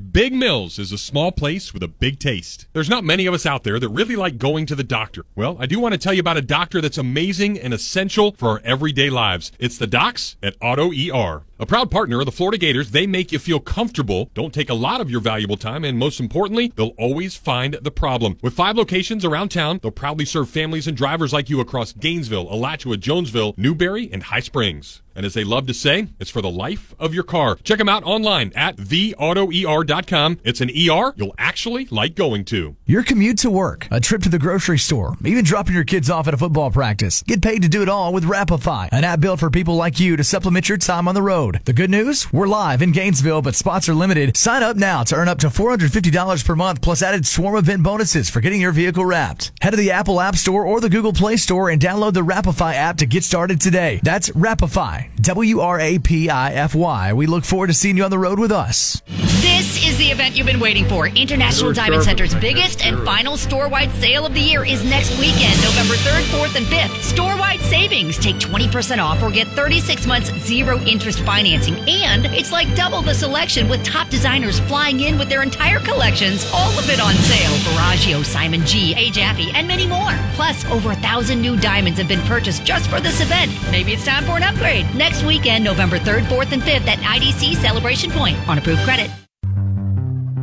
Big 0.00 0.32
Mills 0.32 0.78
is 0.78 0.92
a 0.92 0.98
small 0.98 1.30
place 1.30 1.74
with 1.74 1.82
a 1.82 1.88
big 1.88 2.18
taste. 2.18 2.66
There's 2.72 2.88
not 2.88 3.04
many 3.04 3.26
of 3.26 3.34
us 3.34 3.44
out 3.44 3.64
there 3.64 3.78
that 3.78 3.88
really 3.90 4.16
like 4.16 4.38
going 4.38 4.64
to 4.66 4.74
the 4.74 4.82
doctor. 4.82 5.24
Well, 5.36 5.56
I 5.60 5.66
do 5.66 5.78
want 5.78 5.92
to 5.92 5.98
tell 5.98 6.14
you 6.14 6.20
about 6.20 6.38
a 6.38 6.42
doctor 6.42 6.80
that's 6.80 6.96
amazing 6.96 7.58
and 7.58 7.74
essential 7.74 8.32
for 8.32 8.48
our 8.48 8.60
everyday 8.64 9.10
lives. 9.10 9.52
It's 9.58 9.78
the 9.78 9.86
docs 9.86 10.36
at 10.42 10.56
Auto 10.60 10.90
ER. 10.90 11.42
A 11.60 11.66
proud 11.66 11.90
partner 11.90 12.20
of 12.20 12.24
the 12.24 12.32
Florida 12.32 12.56
Gators, 12.56 12.90
they 12.90 13.06
make 13.06 13.32
you 13.32 13.38
feel 13.38 13.60
comfortable, 13.60 14.30
don't 14.32 14.54
take 14.54 14.70
a 14.70 14.74
lot 14.74 15.02
of 15.02 15.10
your 15.10 15.20
valuable 15.20 15.58
time, 15.58 15.84
and 15.84 15.98
most 15.98 16.18
importantly, 16.18 16.72
they'll 16.74 16.94
always 16.96 17.36
find 17.36 17.74
the 17.74 17.90
problem. 17.90 18.38
With 18.40 18.54
five 18.54 18.78
locations 18.78 19.26
around 19.26 19.50
town, 19.50 19.78
they'll 19.82 19.90
proudly 19.90 20.24
serve 20.24 20.48
families 20.48 20.86
and 20.86 20.96
drivers 20.96 21.34
like 21.34 21.50
you 21.50 21.60
across 21.60 21.92
Gainesville, 21.92 22.50
Alachua, 22.50 22.96
Jonesville, 22.96 23.52
Newberry, 23.58 24.08
and 24.10 24.22
High 24.22 24.40
Springs. 24.40 25.02
And 25.14 25.26
as 25.26 25.34
they 25.34 25.44
love 25.44 25.66
to 25.66 25.74
say, 25.74 26.06
it's 26.18 26.30
for 26.30 26.40
the 26.40 26.50
life 26.50 26.94
of 26.98 27.12
your 27.12 27.24
car. 27.24 27.56
Check 27.56 27.78
them 27.78 27.88
out 27.88 28.04
online 28.04 28.52
at 28.54 28.76
theautoer.com. 28.76 30.38
It's 30.44 30.60
an 30.60 30.70
ER 30.70 31.12
you'll 31.16 31.34
actually 31.36 31.86
like 31.90 32.14
going 32.14 32.44
to. 32.46 32.76
Your 32.86 33.02
commute 33.02 33.38
to 33.40 33.50
work, 33.50 33.88
a 33.90 34.00
trip 34.00 34.22
to 34.22 34.28
the 34.28 34.38
grocery 34.38 34.78
store, 34.78 35.16
even 35.24 35.44
dropping 35.44 35.74
your 35.74 35.84
kids 35.84 36.08
off 36.10 36.28
at 36.28 36.34
a 36.34 36.38
football 36.38 36.70
practice. 36.70 37.22
Get 37.24 37.42
paid 37.42 37.62
to 37.62 37.68
do 37.68 37.82
it 37.82 37.88
all 37.88 38.12
with 38.12 38.24
Wrapify, 38.24 38.88
an 38.92 39.04
app 39.04 39.20
built 39.20 39.40
for 39.40 39.50
people 39.50 39.76
like 39.76 40.00
you 40.00 40.16
to 40.16 40.24
supplement 40.24 40.68
your 40.68 40.78
time 40.78 41.08
on 41.08 41.14
the 41.14 41.22
road. 41.22 41.49
The 41.64 41.72
good 41.72 41.90
news? 41.90 42.32
We're 42.32 42.46
live 42.46 42.82
in 42.82 42.92
Gainesville, 42.92 43.42
but 43.42 43.54
spots 43.54 43.88
are 43.88 43.94
limited. 43.94 44.36
Sign 44.36 44.62
up 44.62 44.76
now 44.76 45.02
to 45.04 45.16
earn 45.16 45.28
up 45.28 45.38
to 45.40 45.48
$450 45.48 46.44
per 46.44 46.56
month 46.56 46.80
plus 46.80 47.02
added 47.02 47.26
swarm 47.26 47.56
event 47.56 47.82
bonuses 47.82 48.30
for 48.30 48.40
getting 48.40 48.60
your 48.60 48.72
vehicle 48.72 49.04
wrapped. 49.04 49.52
Head 49.60 49.70
to 49.70 49.76
the 49.76 49.90
Apple 49.90 50.20
App 50.20 50.36
Store 50.36 50.64
or 50.64 50.80
the 50.80 50.88
Google 50.88 51.12
Play 51.12 51.36
Store 51.36 51.70
and 51.70 51.80
download 51.80 52.14
the 52.14 52.20
Wrapify 52.20 52.74
app 52.74 52.98
to 52.98 53.06
get 53.06 53.24
started 53.24 53.60
today. 53.60 54.00
That's 54.02 54.30
Wrapify. 54.30 55.08
W 55.22 55.60
R 55.60 55.80
A 55.80 55.98
P 55.98 56.30
I 56.30 56.52
F 56.52 56.74
Y. 56.74 57.12
We 57.12 57.26
look 57.26 57.44
forward 57.44 57.66
to 57.68 57.74
seeing 57.74 57.96
you 57.96 58.04
on 58.04 58.10
the 58.10 58.18
road 58.18 58.38
with 58.38 58.52
us. 58.52 59.02
This 59.40 59.84
is 59.86 59.96
the 59.98 60.06
event 60.06 60.36
you've 60.36 60.46
been 60.46 60.60
waiting 60.60 60.86
for. 60.86 61.08
International 61.08 61.72
Diamond 61.72 62.04
Center's 62.04 62.34
biggest 62.34 62.84
and 62.84 63.02
final 63.04 63.36
store-wide 63.36 63.90
sale 63.92 64.26
of 64.26 64.34
the 64.34 64.40
year 64.40 64.64
is 64.64 64.84
next 64.84 65.18
weekend, 65.18 65.56
November 65.62 65.94
3rd, 65.94 66.22
4th, 66.38 66.56
and 66.56 66.66
5th. 66.66 67.02
Store-wide 67.02 67.60
savings. 67.60 68.18
Take 68.18 68.36
20% 68.36 69.02
off 69.02 69.22
or 69.22 69.30
get 69.30 69.46
36 69.48 70.06
months 70.06 70.30
zero 70.46 70.78
interest 70.80 71.20
financing. 71.20 71.39
And 71.40 72.26
it's 72.26 72.52
like 72.52 72.74
double 72.76 73.00
the 73.00 73.14
selection 73.14 73.66
with 73.66 73.82
top 73.82 74.10
designers 74.10 74.60
flying 74.60 75.00
in 75.00 75.16
with 75.16 75.30
their 75.30 75.42
entire 75.42 75.78
collections. 75.80 76.46
All 76.52 76.78
of 76.78 76.90
it 76.90 77.00
on 77.00 77.14
sale. 77.14 77.50
Verragio, 77.72 78.22
Simon 78.22 78.64
G, 78.66 78.94
A. 78.94 79.10
Jaffe, 79.10 79.50
and 79.54 79.66
many 79.66 79.86
more. 79.86 80.12
Plus, 80.34 80.66
over 80.66 80.90
a 80.90 80.96
thousand 80.96 81.40
new 81.40 81.56
diamonds 81.56 81.98
have 81.98 82.08
been 82.08 82.20
purchased 82.22 82.64
just 82.64 82.90
for 82.90 83.00
this 83.00 83.22
event. 83.22 83.50
Maybe 83.70 83.92
it's 83.92 84.04
time 84.04 84.24
for 84.24 84.36
an 84.36 84.42
upgrade. 84.42 84.94
Next 84.94 85.22
weekend, 85.22 85.64
November 85.64 85.98
3rd, 85.98 86.24
4th, 86.24 86.52
and 86.52 86.62
5th 86.62 86.86
at 86.86 86.98
IDC 86.98 87.56
Celebration 87.56 88.10
Point 88.10 88.36
on 88.46 88.58
approved 88.58 88.82
credit. 88.82 89.10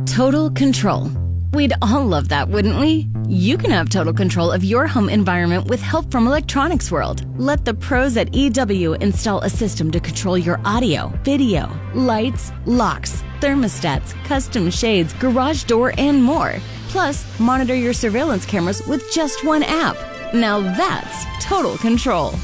Total 0.04 0.50
control. 0.50 1.12
We'd 1.52 1.72
all 1.80 2.04
love 2.04 2.28
that, 2.28 2.48
wouldn't 2.48 2.78
we? 2.78 3.08
You 3.26 3.56
can 3.56 3.70
have 3.70 3.88
total 3.88 4.12
control 4.12 4.52
of 4.52 4.64
your 4.64 4.86
home 4.86 5.08
environment 5.08 5.66
with 5.66 5.80
help 5.80 6.10
from 6.10 6.26
Electronics 6.26 6.90
World. 6.90 7.24
Let 7.40 7.64
the 7.64 7.74
pros 7.74 8.16
at 8.16 8.34
EW 8.34 8.94
install 8.94 9.40
a 9.40 9.48
system 9.48 9.90
to 9.92 10.00
control 10.00 10.36
your 10.36 10.60
audio, 10.64 11.08
video, 11.24 11.70
lights, 11.94 12.52
locks, 12.66 13.22
thermostats, 13.40 14.12
custom 14.24 14.70
shades, 14.70 15.12
garage 15.14 15.64
door, 15.64 15.94
and 15.96 16.22
more. 16.22 16.56
Plus, 16.88 17.26
monitor 17.40 17.74
your 17.74 17.94
surveillance 17.94 18.44
cameras 18.44 18.86
with 18.86 19.10
just 19.12 19.44
one 19.44 19.62
app. 19.62 19.96
Now 20.34 20.60
that's 20.60 21.24
total 21.44 21.78
control. 21.78 22.34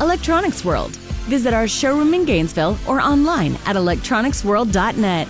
Electronics 0.00 0.64
World. 0.64 0.96
Visit 1.28 1.52
our 1.54 1.68
showroom 1.68 2.14
in 2.14 2.24
Gainesville 2.24 2.78
or 2.86 3.00
online 3.00 3.54
at 3.66 3.76
electronicsworld.net. 3.76 5.28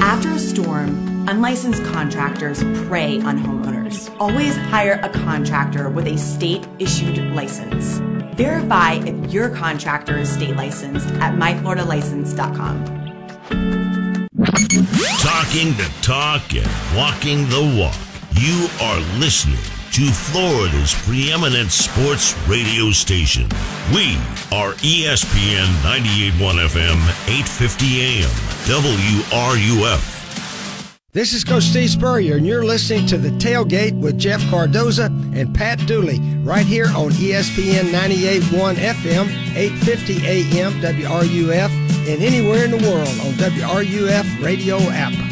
After 0.00 0.30
a 0.30 0.38
storm, 0.38 1.28
unlicensed 1.28 1.84
contractors 1.84 2.62
prey 2.86 3.20
on 3.20 3.38
homeowners. 3.38 4.14
Always 4.18 4.56
hire 4.56 4.98
a 5.02 5.08
contractor 5.08 5.88
with 5.90 6.06
a 6.06 6.16
state 6.16 6.66
issued 6.78 7.18
license. 7.34 7.98
Verify 8.36 8.94
if 8.94 9.32
your 9.32 9.50
contractor 9.50 10.18
is 10.18 10.32
state 10.32 10.56
licensed 10.56 11.08
at 11.16 11.34
myfloridalicense.com. 11.34 12.84
Talking 15.18 15.72
the 15.76 15.92
talk 16.02 16.54
and 16.54 16.96
walking 16.96 17.48
the 17.48 17.78
walk. 17.78 17.96
You 18.40 18.68
are 18.80 19.00
listening 19.18 19.81
to 19.92 20.10
Florida's 20.10 20.94
preeminent 21.04 21.70
sports 21.70 22.34
radio 22.48 22.90
station. 22.92 23.46
We 23.94 24.16
are 24.50 24.72
ESPN 24.80 25.68
981 25.84 26.56
FM, 26.56 26.96
850 27.28 28.00
AM, 28.00 28.30
WRUF. 28.64 30.18
This 31.12 31.34
is 31.34 31.44
Coach 31.44 31.64
Steve 31.64 31.90
Spurrier, 31.90 32.38
and 32.38 32.46
you're 32.46 32.64
listening 32.64 33.06
to 33.08 33.18
The 33.18 33.28
Tailgate 33.32 34.00
with 34.00 34.18
Jeff 34.18 34.40
Cardozo 34.48 35.08
and 35.34 35.54
Pat 35.54 35.86
Dooley 35.86 36.20
right 36.42 36.64
here 36.64 36.86
on 36.86 37.10
ESPN 37.10 37.92
98.1 37.92 38.76
FM, 38.76 39.28
850 39.54 40.26
AM, 40.26 40.72
WRUF, 40.80 41.70
and 42.10 42.22
anywhere 42.22 42.64
in 42.64 42.70
the 42.70 42.78
world 42.78 43.08
on 43.08 43.34
WRUF 43.34 44.42
radio 44.42 44.78
app. 44.88 45.31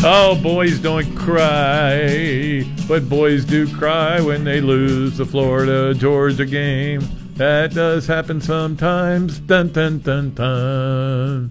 Oh, 0.00 0.38
boys 0.40 0.78
don't 0.78 1.16
cry, 1.16 2.64
but 2.86 3.08
boys 3.08 3.44
do 3.44 3.66
cry 3.74 4.20
when 4.20 4.44
they 4.44 4.60
lose 4.60 5.16
the 5.16 5.26
Florida 5.26 5.92
Georgia 5.92 6.46
game. 6.46 7.00
That 7.34 7.74
does 7.74 8.06
happen 8.06 8.40
sometimes. 8.40 9.40
Dun 9.40 9.72
dun 9.72 9.98
dun 9.98 10.34
dun. 10.34 11.50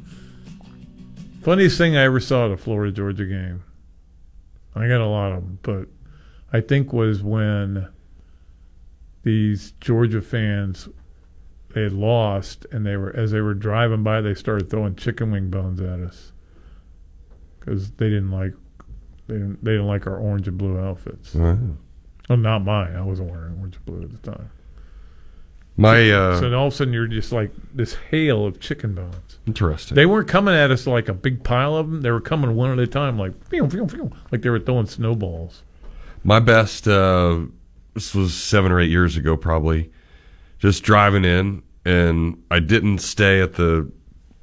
Funniest 1.41 1.77
thing 1.77 1.97
I 1.97 2.03
ever 2.03 2.21
saw 2.21 2.45
at 2.45 2.51
a 2.51 2.57
Florida 2.57 2.93
Georgia 2.93 3.25
game. 3.25 3.63
I 4.73 4.87
got 4.87 5.01
a 5.01 5.07
lot 5.07 5.33
of 5.33 5.43
them, 5.43 5.59
but 5.61 5.89
I 6.53 6.61
think 6.61 6.93
was 6.93 7.21
when 7.21 7.89
these 9.23 9.73
Georgia 9.81 10.21
fans 10.21 10.87
they 11.73 11.83
had 11.83 11.91
lost 11.91 12.65
and 12.71 12.85
they 12.85 12.95
were 12.95 13.13
as 13.13 13.31
they 13.31 13.41
were 13.41 13.53
driving 13.53 14.03
by 14.03 14.21
they 14.21 14.33
started 14.33 14.69
throwing 14.69 14.95
chicken 14.95 15.31
wing 15.31 15.49
bones 15.49 15.81
at 15.81 15.99
us 15.99 16.31
because 17.67 17.91
they 17.91 18.09
didn't 18.09 18.31
like 18.31 18.53
they 19.27 19.35
didn't 19.35 19.63
they 19.63 19.71
didn't 19.71 19.87
like 19.87 20.07
our 20.07 20.17
orange 20.17 20.47
and 20.47 20.57
blue 20.57 20.79
outfits. 20.79 21.35
Wow. 21.35 21.57
Well, 22.29 22.37
not 22.37 22.63
mine. 22.63 22.95
I 22.95 23.01
wasn't 23.01 23.29
wearing 23.31 23.57
orange 23.59 23.75
and 23.75 23.85
blue 23.85 24.01
at 24.03 24.21
the 24.23 24.31
time. 24.31 24.49
My 25.79 26.09
uh, 26.09 26.39
so 26.39 26.51
all 26.55 26.67
of 26.67 26.73
a 26.73 26.75
sudden 26.75 26.93
you're 26.93 27.07
just 27.07 27.31
like 27.31 27.51
this 27.73 27.95
hail 28.09 28.45
of 28.47 28.59
chicken 28.59 28.95
bones. 28.95 29.37
Interesting. 29.45 29.95
They 29.95 30.05
weren't 30.07 30.27
coming 30.27 30.55
at 30.55 30.71
us 30.71 30.87
like 30.87 31.07
a 31.07 31.13
big 31.13 31.43
pile 31.43 31.75
of 31.75 31.91
them. 31.91 32.01
They 32.01 32.09
were 32.09 32.21
coming 32.21 32.55
one 32.55 32.71
at 32.71 32.79
a 32.79 32.87
time, 32.87 33.19
like 33.19 33.33
phew, 33.49 33.69
phew, 33.69 33.87
phew, 33.87 34.11
like 34.31 34.41
they 34.41 34.49
were 34.49 34.59
throwing 34.59 34.87
snowballs. 34.87 35.61
My 36.23 36.39
best, 36.39 36.87
uh, 36.87 37.41
this 37.93 38.15
was 38.15 38.33
seven 38.33 38.71
or 38.71 38.79
eight 38.79 38.89
years 38.89 39.17
ago, 39.17 39.37
probably. 39.37 39.91
Just 40.57 40.81
driving 40.83 41.23
in, 41.23 41.61
and 41.85 42.41
I 42.49 42.59
didn't 42.59 42.97
stay 42.97 43.39
at 43.39 43.53
the 43.53 43.89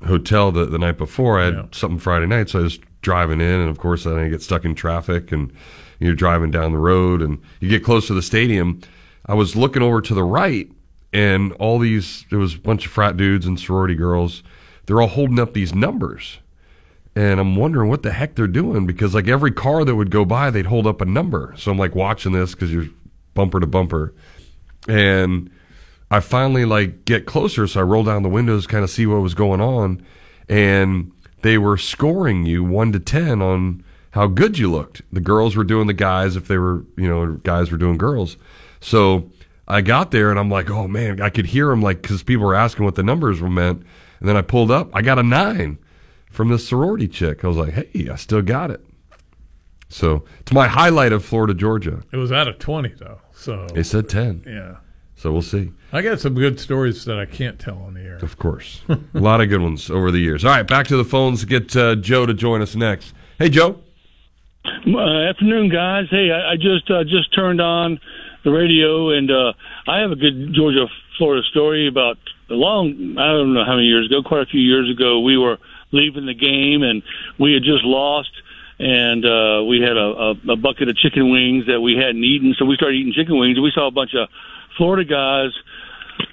hotel 0.07 0.53
the, 0.53 0.67
the 0.67 0.79
night 0.79 0.97
before. 0.99 1.41
I 1.41 1.47
had 1.47 1.55
Yeah. 1.55 1.63
something 1.73 1.99
Friday 1.99 2.27
night, 2.27 2.51
so 2.51 2.61
I 2.61 2.63
was 2.63 2.79
driving 3.05 3.41
in, 3.41 3.61
and 3.61 3.71
of 3.71 3.79
course, 3.79 4.03
then 4.03 4.19
I 4.19 4.29
get 4.29 4.43
stuck 4.43 4.65
in 4.65 4.75
traffic, 4.75 5.31
and 5.31 5.53
you're 6.01 6.17
driving 6.17 6.51
down 6.51 6.73
the 6.73 6.79
road, 6.79 7.23
and 7.23 7.41
you 7.61 7.69
get 7.69 7.85
close 7.85 8.09
to 8.09 8.15
the 8.15 8.23
stadium. 8.23 8.81
I 9.27 9.35
was 9.35 9.55
looking 9.55 9.83
over 9.83 10.01
to 10.01 10.15
the 10.15 10.25
right, 10.25 10.69
and 11.13 11.53
all 11.55 11.79
these, 11.79 12.25
there 12.31 12.41
was 12.41 12.57
a 12.57 12.59
bunch 12.59 12.85
of 12.87 12.93
frat 12.93 13.17
dudes 13.17 13.47
and 13.47 13.61
sorority 13.61 13.95
girls. 13.95 14.43
They're 14.87 15.01
all 15.01 15.09
holding 15.09 15.39
up 15.39 15.55
these 15.55 15.73
numbers. 15.73 16.41
And 17.17 17.39
I'm 17.39 17.55
wondering 17.55 17.89
what 17.89 18.03
the 18.03 18.11
heck 18.11 18.35
they're 18.35 18.49
doing 18.49 18.87
because 18.87 19.15
like 19.15 19.29
every 19.29 19.53
car 19.53 19.85
that 19.85 19.95
would 19.95 20.11
go 20.11 20.25
by, 20.25 20.51
they'd 20.51 20.67
hold 20.67 20.87
up 20.87 21.01
a 21.01 21.05
number. 21.05 21.55
So 21.57 21.71
I'm 21.71 21.79
like 21.79 21.95
watching 21.95 22.33
this 22.33 22.55
because 22.55 22.73
you're 22.73 22.89
bumper 23.35 23.61
to 23.61 23.67
bumper. 23.69 24.13
And 24.89 25.51
I 26.11 26.19
finally 26.19 26.65
like 26.65 27.05
get 27.05 27.25
closer. 27.25 27.69
So 27.69 27.81
I 27.81 27.83
roll 27.85 28.03
down 28.03 28.25
the 28.25 28.29
windows, 28.29 28.67
kind 28.67 28.83
of 28.83 28.91
see 28.91 29.07
what 29.07 29.23
was 29.23 29.35
going 29.35 29.61
on. 29.61 30.05
And 30.49 31.13
they 31.45 31.59
were 31.59 31.77
scoring 31.77 32.47
you 32.47 32.65
one 32.65 32.91
to 32.91 32.99
10 32.99 33.43
on 33.43 33.85
how 34.13 34.27
good 34.27 34.57
you 34.57 34.71
looked. 34.71 35.03
The 35.13 35.21
girls 35.21 35.55
were 35.55 35.63
doing 35.63 35.87
the 35.87 35.93
guys 35.93 36.37
if 36.37 36.49
they 36.49 36.57
were, 36.57 36.87
you 36.97 37.07
know, 37.07 37.35
guys 37.43 37.71
were 37.71 37.77
doing 37.77 37.99
girls. 37.99 38.39
So 38.81 39.31
I 39.69 39.83
got 39.83 40.11
there 40.11 40.31
and 40.31 40.41
I'm 40.41 40.49
like, 40.49 40.71
oh 40.71 40.89
man, 40.89 41.21
I 41.21 41.29
could 41.29 41.45
hear 41.45 41.69
them 41.69 41.83
like 41.83 42.01
because 42.01 42.23
people 42.23 42.47
were 42.47 42.55
asking 42.55 42.87
what 42.87 42.95
the 42.95 43.03
numbers 43.03 43.43
were 43.43 43.51
meant, 43.51 43.85
and 44.21 44.29
then 44.29 44.39
I 44.39 44.41
pulled 44.41 44.71
up, 44.71 44.89
I 44.95 45.03
got 45.03 45.19
a 45.19 45.23
nine 45.23 45.77
from 46.31 46.49
this 46.49 46.67
sorority 46.67 47.09
chick. 47.09 47.45
I 47.45 47.49
was 47.49 47.59
like, 47.59 47.75
hey, 47.75 48.09
I 48.09 48.17
still 48.17 48.41
got 48.41 48.71
it. 48.71 48.83
So 49.91 50.25
it's 50.41 50.53
my 50.53 50.67
highlight 50.67 51.13
of 51.13 51.23
Florida 51.27 51.53
Georgia. 51.53 52.03
It 52.11 52.17
was 52.17 52.33
out 52.33 52.49
of 52.49 52.59
20, 52.59 52.89
though. 52.99 53.21
So 53.35 53.67
They 53.67 53.83
said 53.83 54.09
ten. 54.09 54.43
Yeah. 54.47 54.77
So 55.25 55.33
we'll 55.33 55.41
see. 55.41 55.73
I 55.91 56.03
got 56.03 56.21
some 56.21 56.35
good 56.35 56.61
stories 56.61 57.07
that 57.07 57.19
I 57.19 57.25
can't 57.25 57.59
tell 57.59 57.79
on 57.79 57.95
the 57.95 58.03
air. 58.03 58.17
Of 58.17 58.37
course. 58.37 58.83
a 58.91 58.99
lot 59.15 59.41
of 59.41 59.49
good 59.49 59.63
ones 59.63 59.89
over 59.89 60.11
the 60.11 60.19
years. 60.19 60.45
All 60.45 60.51
right, 60.51 60.67
back 60.67 60.87
to 60.89 60.99
the 60.99 61.05
phones. 61.05 61.47
Get 61.47 61.75
uh, 61.75 61.95
Joe 61.95 62.27
to 62.27 62.35
join 62.35 62.61
us 62.61 62.77
next. 62.77 63.15
Hey, 63.39 63.49
Joe. 63.49 63.81
Uh, 64.67 65.31
afternoon, 65.31 65.71
guys. 65.71 66.09
Hey, 66.11 66.31
I, 66.31 66.53
I 66.53 66.57
just 66.57 66.91
uh, 66.91 67.05
just 67.05 67.35
turned 67.35 67.63
on 67.63 67.99
the 68.45 68.51
radio, 68.51 69.17
and 69.17 69.31
uh, 69.31 69.55
I 69.89 70.01
have 70.01 70.11
a 70.11 70.17
good 70.17 70.53
Georgia 70.53 70.89
Florida 71.17 71.43
story 71.51 71.89
about 71.89 72.19
a 72.51 72.53
long. 72.53 73.17
I 73.17 73.29
don't 73.29 73.55
know 73.55 73.65
how 73.65 73.77
many 73.77 73.87
years 73.87 74.05
ago, 74.05 74.23
quite 74.23 74.43
a 74.43 74.51
few 74.51 74.61
years 74.61 74.95
ago. 74.95 75.21
We 75.21 75.39
were 75.39 75.57
leaving 75.91 76.27
the 76.27 76.35
game, 76.35 76.83
and 76.83 77.03
we 77.41 77.55
had 77.55 77.63
just 77.63 77.83
lost, 77.83 78.29
and 78.85 79.25
uh, 79.25 79.65
we 79.65 79.81
had 79.81 79.97
a, 79.97 80.35
a, 80.45 80.53
a 80.53 80.57
bucket 80.57 80.91
of 80.91 80.97
chicken 80.97 81.31
wings 81.33 81.65
that 81.67 81.81
we 81.81 81.97
hadn't 81.97 82.23
eaten, 82.23 82.55
so 82.59 82.67
we 82.67 82.77
started 82.77 82.97
eating 82.97 83.15
chicken 83.17 83.39
wings, 83.39 83.57
and 83.57 83.65
we 83.65 83.73
saw 83.75 83.87
a 83.89 83.91
bunch 83.91 84.13
of 84.15 84.29
Florida 84.77 85.09
guys 85.09 85.53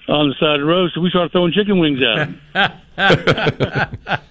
on 0.10 0.28
the 0.28 0.36
side 0.38 0.56
of 0.56 0.60
the 0.62 0.66
road, 0.66 0.92
so 0.94 1.00
we 1.00 1.10
started 1.10 1.32
throwing 1.32 1.54
chicken 1.54 1.80
wings 1.80 2.00
at 2.04 2.28
them. 2.54 2.54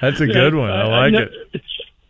That's 0.00 0.20
a 0.20 0.26
good 0.26 0.54
one. 0.54 0.70
I 0.70 0.86
like 1.08 1.14
it. 1.14 1.62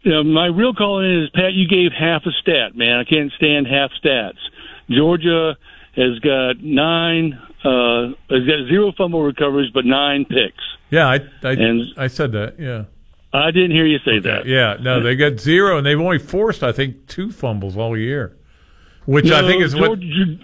You 0.03 0.13
know, 0.13 0.25
my 0.25 0.47
real 0.47 0.75
call 0.75 1.01
in 1.01 1.25
is 1.25 1.31
Pat. 1.31 1.53
You 1.53 1.69
gave 1.69 1.93
half 1.93 2.23
a 2.27 2.31
stat, 2.43 2.77
man. 2.77 2.99
I 2.99 3.05
can't 3.05 3.33
stand 3.33 3.67
half 3.67 3.91
stats. 4.03 4.39
Georgia 4.91 5.57
has 5.97 6.19
got 6.21 6.61
nine. 6.61 7.41
Uh, 7.65 8.09
has 8.31 8.47
got 8.47 8.69
zero 8.69 8.93
fumble 8.97 9.23
recoveries, 9.23 9.71
but 9.73 9.85
nine 9.85 10.25
picks. 10.25 10.63
Yeah, 10.91 11.09
I 11.09 11.15
I, 11.43 11.53
And- 11.53 11.93
I 11.97 12.07
said 12.09 12.33
that. 12.33 12.59
Yeah. 12.61 12.85
I 13.33 13.51
didn't 13.51 13.73
hear 13.73 13.87
you 13.87 13.99
say 13.99 14.19
that. 14.21 14.47
Yeah, 14.47 14.77
no, 14.81 15.03
they 15.03 15.17
got 15.17 15.39
zero, 15.41 15.77
and 15.79 15.87
they've 15.87 16.01
only 16.01 16.19
forced, 16.19 16.63
I 16.63 16.73
think, 16.73 17.07
two 17.07 17.31
fumbles 17.31 17.77
all 17.77 17.97
year, 17.97 18.37
which 19.05 19.31
I 19.31 19.43
think 19.47 19.63
is 19.63 19.75
what. 19.75 19.99
Georgia, 20.01 20.39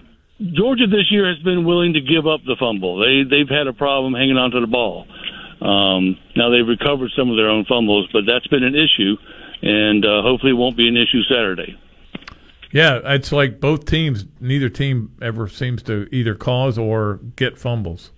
Georgia 0.51 0.87
this 0.87 1.09
year 1.09 1.27
has 1.27 1.41
been 1.43 1.65
willing 1.65 1.93
to 1.93 2.01
give 2.01 2.27
up 2.27 2.41
the 2.45 2.55
fumble. 2.59 2.99
They 2.99 3.23
they've 3.29 3.49
had 3.49 3.67
a 3.67 3.73
problem 3.73 4.13
hanging 4.13 4.37
on 4.37 4.51
to 4.51 4.59
the 4.59 4.67
ball. 4.67 5.07
Um, 5.61 6.17
now 6.35 6.49
they've 6.49 6.67
recovered 6.67 7.11
some 7.17 7.29
of 7.29 7.37
their 7.37 7.49
own 7.49 7.65
fumbles, 7.65 8.09
but 8.11 8.23
that's 8.27 8.47
been 8.47 8.63
an 8.63 8.75
issue, 8.75 9.15
and 9.61 10.05
uh, 10.05 10.21
hopefully 10.21 10.51
it 10.51 10.55
won't 10.55 10.75
be 10.75 10.87
an 10.87 10.97
issue 10.97 11.23
Saturday. 11.23 11.79
Yeah, 12.71 12.99
it's 13.05 13.31
like 13.31 13.59
both 13.59 13.85
teams. 13.85 14.25
Neither 14.41 14.67
team 14.67 15.15
ever 15.21 15.47
seems 15.47 15.83
to 15.83 16.07
either 16.11 16.35
cause 16.35 16.77
or 16.77 17.19
get 17.35 17.57
fumbles. 17.57 18.11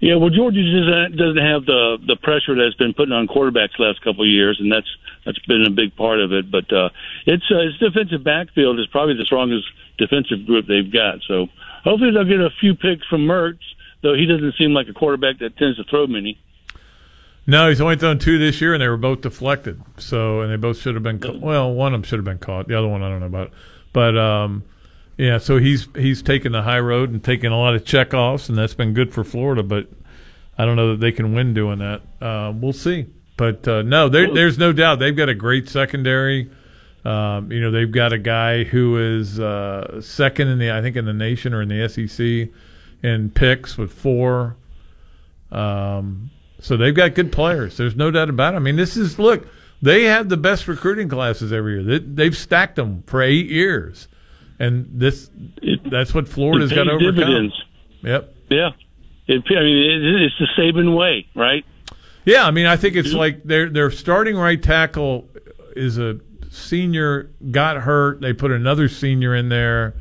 Yeah, 0.00 0.16
well, 0.16 0.30
Georgia 0.30 0.62
just 0.62 1.16
doesn't 1.16 1.42
have 1.42 1.64
the 1.64 1.98
the 2.06 2.16
pressure 2.16 2.54
that's 2.54 2.76
been 2.76 2.94
putting 2.94 3.12
on 3.12 3.26
quarterbacks 3.26 3.76
the 3.78 3.84
last 3.84 4.02
couple 4.02 4.22
of 4.22 4.30
years, 4.30 4.58
and 4.60 4.70
that's 4.70 4.88
that's 5.24 5.38
been 5.46 5.64
a 5.66 5.70
big 5.70 5.96
part 5.96 6.20
of 6.20 6.32
it. 6.32 6.50
But 6.50 6.70
uh, 6.72 6.90
it's 7.26 7.44
uh, 7.50 7.66
its 7.66 7.78
defensive 7.78 8.22
backfield 8.22 8.78
is 8.78 8.86
probably 8.86 9.14
the 9.16 9.24
strongest 9.24 9.66
defensive 9.98 10.46
group 10.46 10.66
they've 10.66 10.92
got. 10.92 11.20
So 11.26 11.48
hopefully 11.82 12.12
they'll 12.12 12.24
get 12.24 12.40
a 12.40 12.50
few 12.60 12.74
picks 12.74 13.06
from 13.06 13.26
Mertz, 13.26 13.64
though 14.02 14.14
he 14.14 14.26
doesn't 14.26 14.54
seem 14.58 14.72
like 14.72 14.88
a 14.88 14.92
quarterback 14.92 15.38
that 15.40 15.56
tends 15.56 15.78
to 15.78 15.84
throw 15.84 16.06
many. 16.06 16.38
No, 17.46 17.68
he's 17.68 17.80
only 17.80 17.96
thrown 17.96 18.18
two 18.18 18.38
this 18.38 18.60
year, 18.60 18.74
and 18.74 18.82
they 18.82 18.88
were 18.88 18.96
both 18.96 19.20
deflected. 19.20 19.80
So, 19.98 20.40
and 20.40 20.50
they 20.50 20.56
both 20.56 20.78
should 20.78 20.94
have 20.94 21.04
been. 21.04 21.20
Ca- 21.20 21.38
well, 21.38 21.72
one 21.72 21.94
of 21.94 22.00
them 22.00 22.02
should 22.02 22.18
have 22.18 22.24
been 22.24 22.38
caught. 22.38 22.66
The 22.68 22.76
other 22.76 22.88
one, 22.88 23.02
I 23.02 23.08
don't 23.08 23.20
know 23.20 23.26
about. 23.26 23.52
But 23.92 24.18
um, 24.18 24.64
yeah, 25.16 25.38
so 25.38 25.58
he's 25.58 25.88
he's 25.96 26.22
taken 26.22 26.52
the 26.52 26.62
high 26.62 26.80
road 26.80 27.10
and 27.10 27.22
taken 27.22 27.52
a 27.52 27.58
lot 27.58 27.74
of 27.74 27.84
checkoffs, 27.84 28.48
and 28.48 28.56
that's 28.56 28.74
been 28.74 28.94
good 28.94 29.12
for 29.12 29.24
Florida. 29.24 29.62
But 29.62 29.88
I 30.58 30.64
don't 30.64 30.76
know 30.76 30.90
that 30.92 31.00
they 31.00 31.12
can 31.12 31.34
win 31.34 31.54
doing 31.54 31.78
that. 31.78 32.02
Uh, 32.20 32.52
we'll 32.54 32.72
see. 32.72 33.06
But 33.36 33.68
uh, 33.68 33.82
no, 33.82 34.08
there, 34.08 34.32
there's 34.32 34.56
no 34.56 34.72
doubt 34.72 34.98
they've 34.98 35.16
got 35.16 35.28
a 35.28 35.34
great 35.34 35.68
secondary. 35.68 36.50
Um, 37.04 37.52
you 37.52 37.60
know, 37.60 37.70
they've 37.70 37.90
got 37.90 38.12
a 38.12 38.18
guy 38.18 38.64
who 38.64 38.98
is 38.98 39.38
uh, 39.38 40.00
second 40.00 40.48
in 40.48 40.58
the 40.58 40.72
I 40.72 40.82
think 40.82 40.96
in 40.96 41.04
the 41.04 41.12
nation 41.12 41.54
or 41.54 41.62
in 41.62 41.68
the 41.68 41.88
SEC 41.88 42.50
in 43.02 43.30
picks 43.30 43.78
with 43.78 43.92
four. 43.92 44.56
Um, 45.52 46.30
so 46.60 46.76
they've 46.76 46.94
got 46.94 47.14
good 47.14 47.30
players. 47.30 47.76
There's 47.76 47.94
no 47.94 48.10
doubt 48.10 48.28
about 48.28 48.54
it. 48.54 48.56
I 48.56 48.60
mean, 48.60 48.76
this 48.76 48.96
is 48.96 49.18
look. 49.18 49.46
They 49.82 50.04
have 50.04 50.30
the 50.30 50.38
best 50.38 50.66
recruiting 50.66 51.08
classes 51.08 51.52
every 51.52 51.74
year. 51.74 51.82
They, 51.82 51.98
they've 52.04 52.36
stacked 52.36 52.76
them 52.76 53.04
for 53.06 53.22
eight 53.22 53.50
years, 53.50 54.08
and 54.58 54.88
this 54.92 55.30
that's 55.90 56.14
what 56.14 56.28
Florida's 56.28 56.72
got 56.72 56.84
to 56.84 56.92
overcome. 56.92 57.14
dividends. 57.14 57.62
Yep. 58.02 58.34
Yeah, 58.48 58.70
it, 59.26 59.42
I 59.50 59.60
mean 59.60 59.90
it, 59.90 60.22
it's 60.22 60.38
the 60.38 60.48
Saban 60.56 60.96
way, 60.96 61.26
right? 61.34 61.64
Yeah, 62.24 62.46
I 62.46 62.50
mean, 62.50 62.66
I 62.66 62.76
think 62.76 62.96
it's 62.96 63.12
like 63.12 63.44
their 63.44 63.68
their 63.68 63.90
starting 63.90 64.36
right 64.36 64.60
tackle 64.62 65.28
is 65.76 65.98
a 65.98 66.18
senior 66.50 67.30
got 67.50 67.76
hurt. 67.78 68.20
They 68.20 68.32
put 68.32 68.50
another 68.50 68.88
senior 68.88 69.34
in 69.34 69.48
there. 69.48 69.94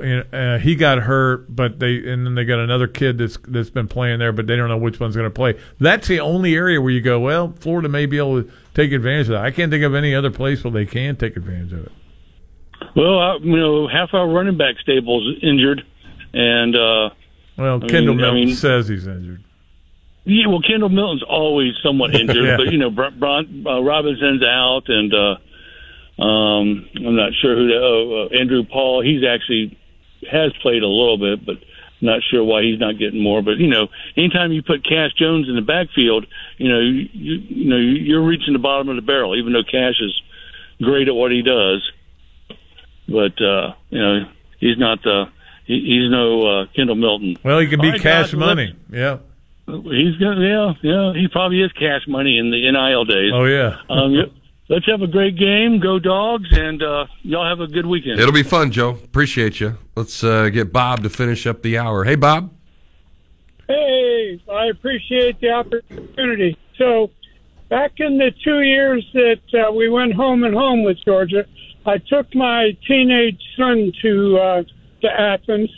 And, 0.00 0.24
Uh, 0.34 0.58
he 0.58 0.74
got 0.74 0.98
hurt, 0.98 1.54
but 1.54 1.78
they 1.78 1.96
and 2.10 2.26
then 2.26 2.34
they 2.34 2.44
got 2.44 2.58
another 2.58 2.88
kid 2.88 3.18
that's 3.18 3.38
that's 3.46 3.70
been 3.70 3.86
playing 3.86 4.18
there, 4.18 4.32
but 4.32 4.48
they 4.48 4.56
don't 4.56 4.68
know 4.68 4.78
which 4.78 4.98
one's 4.98 5.14
going 5.14 5.28
to 5.28 5.34
play. 5.34 5.56
That's 5.78 6.08
the 6.08 6.18
only 6.18 6.56
area 6.56 6.80
where 6.80 6.90
you 6.90 7.00
go. 7.00 7.20
Well, 7.20 7.54
Florida 7.60 7.88
may 7.88 8.06
be 8.06 8.18
able 8.18 8.42
to 8.42 8.50
take 8.74 8.90
advantage 8.90 9.26
of 9.28 9.32
that. 9.34 9.44
I 9.44 9.52
can't 9.52 9.70
think 9.70 9.84
of 9.84 9.94
any 9.94 10.12
other 10.14 10.30
place 10.30 10.64
where 10.64 10.72
they 10.72 10.86
can 10.86 11.14
take 11.14 11.36
advantage 11.36 11.72
of 11.72 11.86
it. 11.86 11.92
Well, 12.96 13.18
uh, 13.18 13.38
you 13.38 13.56
know, 13.56 13.88
half 13.88 14.10
our 14.14 14.28
running 14.28 14.56
back 14.56 14.76
stable's 14.80 15.36
injured, 15.42 15.84
and 16.32 16.74
uh, 16.76 17.10
Well, 17.56 17.82
I 17.82 17.86
Kendall 17.88 18.14
mean- 18.14 18.24
I 18.24 18.28
Milton 18.30 18.44
mean- 18.46 18.54
says 18.56 18.88
he's 18.88 19.06
injured. 19.06 19.42
Yeah, 20.24 20.46
well, 20.46 20.60
Kendall 20.62 20.88
Milton's 20.88 21.24
always 21.24 21.72
somewhat 21.82 22.14
injured, 22.20 22.44
Yeah. 22.44 22.56
but 22.56 22.70
you 22.72 22.78
know, 22.78 22.90
Br- 22.90 23.10
Bron- 23.18 23.64
uh, 23.66 23.80
Robinson's 23.82 24.42
out, 24.44 24.82
and 24.88 25.12
uh, 25.12 26.22
um, 26.22 26.88
I'm 26.94 27.16
not 27.16 27.32
sure 27.40 27.56
who. 27.56 27.72
Oh, 27.74 28.28
uh, 28.30 28.36
Andrew 28.38 28.62
Paul, 28.64 29.02
he's 29.02 29.24
actually 29.24 29.76
has 30.30 30.52
played 30.62 30.82
a 30.84 30.86
little 30.86 31.18
bit, 31.18 31.44
but 31.44 31.56
not 32.00 32.20
sure 32.30 32.44
why 32.44 32.62
he's 32.62 32.78
not 32.78 32.98
getting 32.98 33.20
more. 33.20 33.42
But 33.42 33.58
you 33.58 33.66
know, 33.66 33.88
anytime 34.16 34.52
you 34.52 34.62
put 34.62 34.84
Cash 34.84 35.12
Jones 35.18 35.48
in 35.48 35.56
the 35.56 35.62
backfield, 35.62 36.26
you 36.58 36.68
know, 36.68 36.78
you, 36.78 37.08
you, 37.12 37.34
you 37.48 37.68
know, 37.70 37.76
you're 37.78 38.22
reaching 38.24 38.52
the 38.52 38.58
bottom 38.60 38.88
of 38.90 38.96
the 38.96 39.02
barrel. 39.02 39.36
Even 39.36 39.52
though 39.52 39.64
Cash 39.64 40.00
is 40.00 40.22
great 40.80 41.08
at 41.08 41.14
what 41.14 41.32
he 41.32 41.42
does, 41.42 41.82
but 43.08 43.40
uh, 43.40 43.74
you 43.90 44.00
know, 44.00 44.20
he's 44.58 44.78
not 44.78 45.02
the. 45.02 45.26
He, 45.64 45.74
he's 45.74 46.10
no 46.10 46.42
uh, 46.42 46.66
Kendall 46.74 46.96
Milton. 46.96 47.36
Well, 47.44 47.60
he 47.60 47.68
can 47.68 47.80
be 47.80 47.90
right, 47.90 48.00
cash 48.00 48.32
guys, 48.32 48.34
money. 48.34 48.76
Yeah. 48.90 49.18
He's 49.66 50.16
got 50.16 50.36
yeah, 50.38 50.72
yeah. 50.82 51.12
He 51.14 51.28
probably 51.28 51.62
is 51.62 51.72
cash 51.72 52.02
money 52.08 52.38
in 52.38 52.50
the 52.50 52.70
NIL 52.70 53.04
days. 53.04 53.30
Oh 53.32 53.44
yeah. 53.44 53.78
um, 53.88 54.12
y- 54.12 54.30
let's 54.68 54.86
have 54.86 55.02
a 55.02 55.06
great 55.06 55.36
game. 55.36 55.78
Go 55.80 55.98
dogs, 55.98 56.48
and 56.50 56.82
uh, 56.82 57.06
y'all 57.22 57.48
have 57.48 57.60
a 57.60 57.68
good 57.68 57.86
weekend. 57.86 58.18
It'll 58.18 58.32
be 58.32 58.42
fun, 58.42 58.70
Joe. 58.70 58.90
Appreciate 58.90 59.60
you. 59.60 59.78
Let's 59.94 60.24
uh, 60.24 60.48
get 60.48 60.72
Bob 60.72 61.02
to 61.04 61.10
finish 61.10 61.46
up 61.46 61.62
the 61.62 61.78
hour. 61.78 62.04
Hey, 62.04 62.16
Bob. 62.16 62.52
Hey, 63.68 64.42
I 64.50 64.66
appreciate 64.66 65.40
the 65.40 65.50
opportunity. 65.50 66.58
So, 66.76 67.10
back 67.68 67.92
in 67.98 68.18
the 68.18 68.32
two 68.44 68.60
years 68.62 69.08
that 69.14 69.68
uh, 69.68 69.72
we 69.72 69.88
went 69.88 70.14
home 70.14 70.44
and 70.44 70.54
home 70.54 70.82
with 70.82 70.98
Georgia, 71.04 71.46
I 71.86 71.98
took 71.98 72.34
my 72.34 72.76
teenage 72.86 73.40
son 73.56 73.92
to 74.02 74.38
uh, 74.38 74.62
to 75.02 75.08
Athens, 75.08 75.70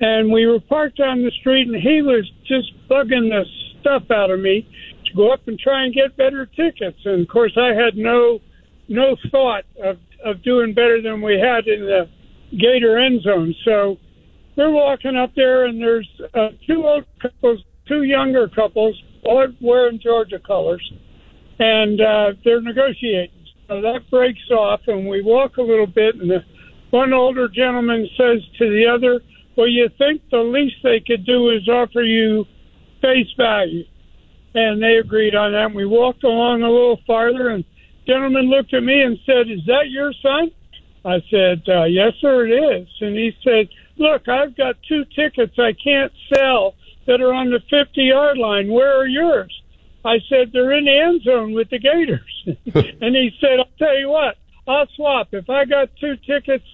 and 0.00 0.32
we 0.32 0.46
were 0.46 0.60
parked 0.60 1.00
on 1.00 1.22
the 1.22 1.32
street, 1.40 1.66
and 1.66 1.76
he 1.76 2.02
was 2.02 2.30
just 2.46 2.72
bugging 2.88 3.30
the 3.30 3.44
stuff 3.80 4.10
out 4.10 4.30
of 4.30 4.40
me 4.40 4.68
to 5.06 5.14
go 5.14 5.32
up 5.32 5.46
and 5.48 5.58
try 5.58 5.84
and 5.84 5.94
get 5.94 6.16
better 6.16 6.46
tickets. 6.46 6.98
And 7.04 7.22
of 7.22 7.28
course, 7.28 7.56
I 7.56 7.74
had 7.74 7.96
no 7.96 8.40
no 8.88 9.16
thought 9.30 9.64
of 9.82 9.98
of 10.24 10.42
doing 10.42 10.74
better 10.74 11.02
than 11.02 11.22
we 11.22 11.38
had 11.38 11.66
in 11.66 11.80
the 11.80 12.08
Gator 12.56 12.98
end 12.98 13.22
zone. 13.22 13.54
So 13.64 13.98
we're 14.56 14.70
walking 14.70 15.16
up 15.16 15.34
there, 15.34 15.66
and 15.66 15.80
there's 15.80 16.08
uh, 16.34 16.48
two 16.66 16.86
old 16.86 17.04
couples, 17.20 17.60
two 17.88 18.02
younger 18.02 18.48
couples, 18.48 19.00
all 19.24 19.48
wearing 19.60 19.98
Georgia 20.00 20.38
colors, 20.38 20.92
and 21.58 22.00
uh, 22.00 22.32
they're 22.44 22.60
negotiating. 22.60 23.39
So 23.70 23.80
that 23.82 24.10
breaks 24.10 24.50
off, 24.50 24.80
and 24.88 25.06
we 25.06 25.22
walk 25.22 25.56
a 25.56 25.62
little 25.62 25.86
bit, 25.86 26.16
and 26.16 26.28
the 26.28 26.42
one 26.90 27.12
older 27.12 27.46
gentleman 27.46 28.08
says 28.16 28.40
to 28.58 28.68
the 28.68 28.84
other, 28.84 29.22
"Well, 29.54 29.68
you 29.68 29.88
think 29.96 30.22
the 30.28 30.42
least 30.42 30.82
they 30.82 30.98
could 30.98 31.24
do 31.24 31.50
is 31.50 31.68
offer 31.68 32.02
you 32.02 32.48
face 33.00 33.30
value?" 33.36 33.84
And 34.56 34.82
they 34.82 34.96
agreed 34.96 35.36
on 35.36 35.52
that. 35.52 35.66
And 35.66 35.76
we 35.76 35.86
walked 35.86 36.24
along 36.24 36.64
a 36.64 36.68
little 36.70 37.00
farther, 37.06 37.50
and 37.50 37.64
gentleman 38.08 38.50
looked 38.50 38.74
at 38.74 38.82
me 38.82 39.02
and 39.02 39.20
said, 39.24 39.48
"Is 39.48 39.64
that 39.66 39.88
your 39.88 40.12
son?" 40.14 40.50
I 41.04 41.22
said, 41.30 41.62
uh, 41.68 41.84
"Yes, 41.84 42.14
sir, 42.20 42.48
it 42.48 42.50
is." 42.50 42.88
And 43.00 43.16
he 43.16 43.36
said, 43.44 43.68
"Look, 43.98 44.26
I've 44.26 44.56
got 44.56 44.82
two 44.82 45.04
tickets 45.14 45.56
I 45.60 45.74
can't 45.74 46.12
sell 46.34 46.74
that 47.06 47.20
are 47.20 47.32
on 47.32 47.50
the 47.50 47.60
50-yard 47.70 48.36
line. 48.36 48.66
Where 48.66 48.96
are 48.96 49.06
yours?" 49.06 49.62
I 50.04 50.18
said, 50.28 50.52
"They're 50.52 50.72
in 50.72 50.84
the 50.84 50.98
end 50.98 51.22
zone 51.22 51.52
with 51.52 51.70
the 51.70 51.78
Gators." 51.78 52.44
and 53.00 53.14
he 53.16 53.30
said, 53.40 53.58
"I'll 53.58 53.78
tell 53.78 53.98
you 53.98 54.08
what, 54.08 54.36
I'll 54.66 54.86
swap. 54.94 55.28
If 55.32 55.50
I 55.50 55.64
got 55.64 55.90
two 56.00 56.16
tickets 56.26 56.64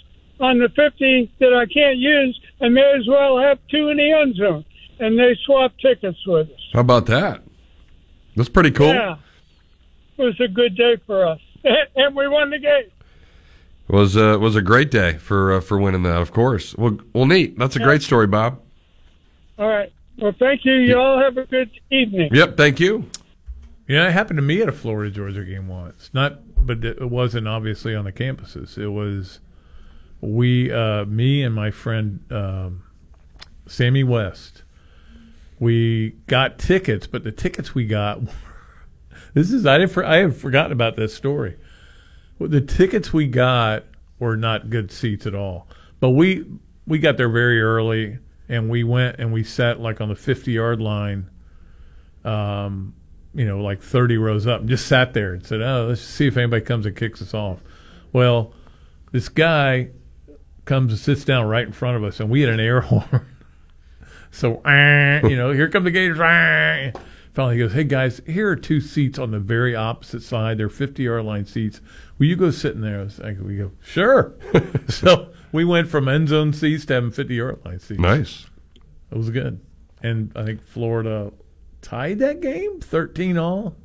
on 0.40 0.58
the 0.58 0.68
50 0.68 1.32
that 1.40 1.54
I 1.54 1.66
can't 1.66 1.98
use, 1.98 2.38
I 2.60 2.68
may 2.68 2.94
as 2.98 3.06
well 3.08 3.38
have 3.38 3.58
two 3.70 3.88
in 3.88 3.96
the 3.96 4.12
end 4.12 4.36
zone. 4.36 4.64
And 4.98 5.18
they 5.18 5.36
swapped 5.44 5.80
tickets 5.80 6.18
with 6.26 6.48
us. 6.48 6.60
How 6.72 6.80
about 6.80 7.06
that? 7.06 7.42
That's 8.34 8.48
pretty 8.48 8.70
cool. 8.70 8.94
Yeah. 8.94 9.16
It 10.18 10.22
was 10.22 10.40
a 10.40 10.48
good 10.48 10.76
day 10.76 10.96
for 11.06 11.26
us. 11.26 11.40
and 11.64 12.16
we 12.16 12.28
won 12.28 12.50
the 12.50 12.58
game. 12.58 12.90
Was 13.88 14.16
uh, 14.16 14.36
was 14.40 14.56
a 14.56 14.62
great 14.62 14.90
day 14.90 15.12
for 15.12 15.52
uh, 15.52 15.60
for 15.60 15.78
winning 15.78 16.02
that, 16.02 16.20
of 16.20 16.32
course. 16.32 16.74
Well, 16.76 16.98
well, 17.12 17.24
neat. 17.24 17.56
That's 17.56 17.76
a 17.76 17.78
great 17.78 18.02
story, 18.02 18.26
Bob. 18.26 18.60
All 19.58 19.68
right. 19.68 19.92
Well, 20.18 20.32
thank 20.38 20.64
you. 20.64 20.74
You 20.74 20.98
all 20.98 21.20
have 21.20 21.36
a 21.36 21.44
good 21.44 21.70
evening. 21.90 22.30
Yep. 22.32 22.56
Thank 22.56 22.80
you. 22.80 23.08
Yeah, 23.86 24.08
it 24.08 24.12
happened 24.12 24.38
to 24.38 24.42
me 24.42 24.62
at 24.62 24.68
a 24.68 24.72
Florida 24.72 25.10
Georgia 25.10 25.44
game 25.44 25.68
once. 25.68 26.10
Not, 26.12 26.66
but 26.66 26.84
it 26.84 27.10
wasn't 27.10 27.46
obviously 27.46 27.94
on 27.94 28.04
the 28.04 28.12
campuses. 28.12 28.76
It 28.76 28.88
was 28.88 29.40
we, 30.20 30.72
uh, 30.72 31.04
me 31.04 31.42
and 31.42 31.54
my 31.54 31.70
friend 31.70 32.20
um, 32.30 32.82
Sammy 33.66 34.02
West. 34.02 34.62
We 35.58 36.10
got 36.26 36.58
tickets, 36.58 37.06
but 37.06 37.24
the 37.24 37.32
tickets 37.32 37.74
we 37.74 37.86
got. 37.86 38.20
this 39.34 39.52
is 39.52 39.66
I 39.66 39.78
didn't, 39.78 39.96
I 39.98 40.16
have 40.16 40.36
forgotten 40.36 40.72
about 40.72 40.96
this 40.96 41.14
story. 41.14 41.56
The 42.40 42.60
tickets 42.60 43.12
we 43.12 43.26
got 43.26 43.84
were 44.18 44.36
not 44.36 44.68
good 44.68 44.90
seats 44.90 45.26
at 45.26 45.34
all. 45.34 45.68
But 46.00 46.10
we 46.10 46.44
we 46.86 46.98
got 46.98 47.16
there 47.16 47.28
very 47.28 47.60
early, 47.60 48.18
and 48.48 48.68
we 48.70 48.84
went 48.84 49.16
and 49.18 49.32
we 49.32 49.42
sat 49.44 49.80
like 49.80 50.00
on 50.00 50.08
the 50.08 50.14
fifty 50.16 50.52
yard 50.52 50.80
line. 50.80 51.30
Um, 52.24 52.94
you 53.34 53.44
know, 53.44 53.60
like 53.60 53.82
30 53.82 54.16
rows 54.16 54.46
up 54.46 54.60
and 54.60 54.68
just 54.68 54.86
sat 54.86 55.12
there 55.12 55.34
and 55.34 55.44
said, 55.44 55.60
Oh, 55.60 55.86
let's 55.88 56.00
see 56.00 56.26
if 56.26 56.38
anybody 56.38 56.64
comes 56.64 56.86
and 56.86 56.96
kicks 56.96 57.20
us 57.20 57.34
off. 57.34 57.58
Well, 58.12 58.54
this 59.12 59.28
guy 59.28 59.90
comes 60.64 60.90
and 60.92 60.98
sits 60.98 61.22
down 61.24 61.46
right 61.46 61.66
in 61.66 61.72
front 61.72 61.98
of 61.98 62.02
us, 62.02 62.18
and 62.18 62.30
we 62.30 62.40
had 62.40 62.50
an 62.50 62.60
air 62.60 62.80
horn. 62.82 63.26
so, 64.30 64.52
you 65.28 65.36
know, 65.36 65.52
here 65.52 65.68
come 65.68 65.84
the 65.84 65.90
Gators. 65.90 66.16
Finally, 67.34 67.56
he 67.56 67.60
goes, 67.60 67.74
Hey, 67.74 67.84
guys, 67.84 68.22
here 68.26 68.48
are 68.50 68.56
two 68.56 68.80
seats 68.80 69.18
on 69.18 69.30
the 69.32 69.38
very 69.38 69.76
opposite 69.76 70.22
side. 70.22 70.56
They're 70.56 70.70
50 70.70 71.02
yard 71.02 71.24
line 71.26 71.44
seats. 71.44 71.82
Will 72.18 72.26
you 72.26 72.36
go 72.36 72.50
sit 72.50 72.74
in 72.74 72.80
there? 72.80 73.06
We 73.42 73.56
go, 73.58 73.72
Sure. 73.84 74.34
so 74.88 75.28
we 75.56 75.64
went 75.64 75.88
from 75.88 76.06
end 76.06 76.28
zone 76.28 76.52
seats 76.52 76.84
to 76.86 76.94
having 76.94 77.10
50 77.10 77.34
yard 77.34 77.60
line 77.64 77.80
seats. 77.80 77.98
Nice. 77.98 78.46
It 79.10 79.16
was 79.16 79.30
good. 79.30 79.60
And 80.02 80.30
I 80.36 80.44
think 80.44 80.62
Florida 80.62 81.32
tied 81.82 82.18
that 82.18 82.40
game 82.40 82.80
13 82.80 83.38
all 83.38 83.76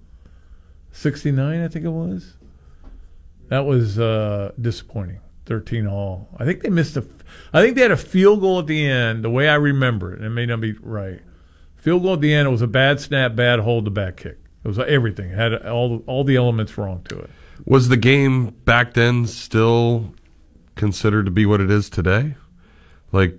69 0.91 1.61
i 1.61 1.67
think 1.67 1.85
it 1.85 1.89
was. 1.89 2.35
That 3.49 3.65
was 3.65 3.99
uh, 3.99 4.53
disappointing. 4.59 5.19
13 5.45 5.85
all. 5.85 6.29
I 6.37 6.45
think 6.45 6.61
they 6.61 6.69
missed 6.69 6.97
a 6.97 7.05
i 7.53 7.61
think 7.61 7.75
they 7.75 7.81
had 7.81 7.91
a 7.91 7.97
field 7.97 8.41
goal 8.41 8.59
at 8.59 8.67
the 8.67 8.85
end 8.85 9.23
the 9.23 9.29
way 9.29 9.47
i 9.47 9.55
remember 9.55 10.13
it 10.13 10.17
and 10.17 10.25
it 10.25 10.29
may 10.31 10.45
not 10.45 10.61
be 10.61 10.73
right. 10.81 11.21
Field 11.75 12.03
goal 12.03 12.13
at 12.13 12.21
the 12.21 12.33
end 12.33 12.47
it 12.47 12.51
was 12.51 12.61
a 12.61 12.67
bad 12.67 12.99
snap 12.99 13.35
bad 13.35 13.59
hold 13.59 13.85
the 13.85 13.91
back 13.91 14.17
kick. 14.17 14.37
It 14.63 14.67
was 14.67 14.77
everything. 14.79 15.31
It 15.31 15.35
had 15.35 15.65
all 15.67 16.03
all 16.07 16.23
the 16.23 16.35
elements 16.35 16.77
wrong 16.77 17.03
to 17.09 17.19
it. 17.19 17.29
Was 17.65 17.89
the 17.89 17.97
game 17.97 18.49
back 18.65 18.93
then 18.93 19.27
still 19.27 20.13
considered 20.75 21.25
to 21.25 21.31
be 21.31 21.45
what 21.45 21.59
it 21.61 21.69
is 21.69 21.89
today 21.89 22.35
like 23.11 23.37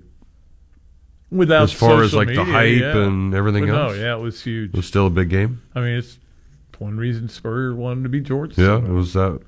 without 1.31 1.65
as 1.65 1.73
far 1.73 2.03
as 2.03 2.15
like 2.15 2.29
media, 2.29 2.45
the 2.45 2.53
hype 2.53 2.81
yeah. 2.81 2.97
and 3.05 3.35
everything 3.35 3.67
But 3.67 3.75
else. 3.75 3.93
No, 3.95 4.03
yeah, 4.03 4.15
it 4.15 4.21
was 4.21 4.43
huge. 4.43 4.71
It 4.71 4.77
was 4.77 4.87
still 4.87 5.07
a 5.07 5.11
big 5.11 5.31
game. 5.31 5.63
I 5.75 5.81
mean, 5.81 5.97
it's 5.97 6.19
one 6.79 6.97
reason 6.97 7.29
Spurrier 7.29 7.75
wanted 7.75 8.03
to 8.05 8.09
be 8.09 8.21
Georgia. 8.21 8.61
Yeah, 8.61 8.77
it 8.77 8.93
was 8.93 9.15
that. 9.15 9.41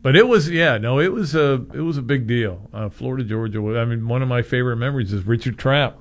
But 0.00 0.16
it 0.16 0.28
was 0.28 0.50
yeah, 0.50 0.78
no, 0.78 0.98
it 0.98 1.12
was 1.12 1.34
a 1.34 1.64
it 1.72 1.80
was 1.80 1.96
a 1.96 2.02
big 2.02 2.26
deal. 2.26 2.68
Uh, 2.72 2.88
Florida 2.88 3.24
Georgia. 3.24 3.58
I 3.78 3.84
mean, 3.84 4.06
one 4.08 4.22
of 4.22 4.28
my 4.28 4.42
favorite 4.42 4.76
memories 4.76 5.12
is 5.12 5.24
Richard 5.24 5.58
Trapp 5.58 5.98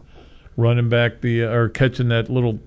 running 0.56 0.90
back 0.90 1.22
the 1.22 1.44
uh, 1.44 1.50
or 1.50 1.70
catching 1.70 2.10
that 2.10 2.30
little 2.30 2.60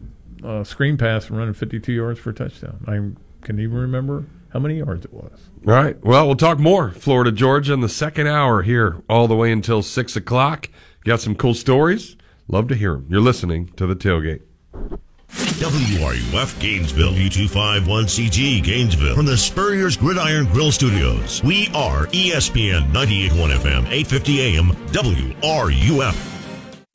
uh, 0.45 0.64
screen 0.64 0.97
pass 0.97 1.28
and 1.28 1.39
running 1.39 1.55
52 1.55 1.93
yards 1.93 2.18
for 2.18 2.31
a 2.31 2.35
touchdown. 2.35 2.85
I 2.87 3.45
can 3.47 3.59
even 3.59 3.76
remember 3.76 4.26
how 4.53 4.59
many 4.59 4.79
yards 4.79 5.05
it 5.05 5.13
was. 5.13 5.33
All 5.67 5.75
right. 5.75 6.03
Well, 6.05 6.27
we'll 6.27 6.37
talk 6.37 6.59
more 6.59 6.91
Florida 6.91 7.33
Georgia 7.33 7.73
in 7.73 7.81
the 7.81 7.89
second 7.89 8.27
hour 8.27 8.63
here, 8.63 9.03
all 9.09 9.29
the 9.29 9.37
way 9.37 9.53
until 9.53 9.83
six 9.83 10.17
o'clock. 10.17 10.69
Got 11.05 11.21
some 11.21 11.35
cool 11.35 11.55
stories. 11.55 12.17
Love 12.49 12.69
to 12.69 12.75
hear 12.75 12.95
them. 12.95 13.07
You're 13.09 13.21
listening 13.21 13.69
to 13.77 13.87
the 13.87 13.97
tailgate. 13.97 14.43
WRUF 15.33 16.59
Gainesville, 16.59 17.13
U251CG 17.13 18.65
Gainesville, 18.65 19.15
from 19.15 19.27
the 19.27 19.37
Spurrier's 19.37 19.97
Gridiron 19.97 20.47
Grill 20.47 20.73
Studios. 20.73 21.43
We 21.45 21.69
are 21.69 22.07
ESPN 22.09 22.91
98.1 22.91 23.55
FM, 23.55 23.87
850 23.91 24.41
AM, 24.41 24.71
WRUF. 24.89 26.39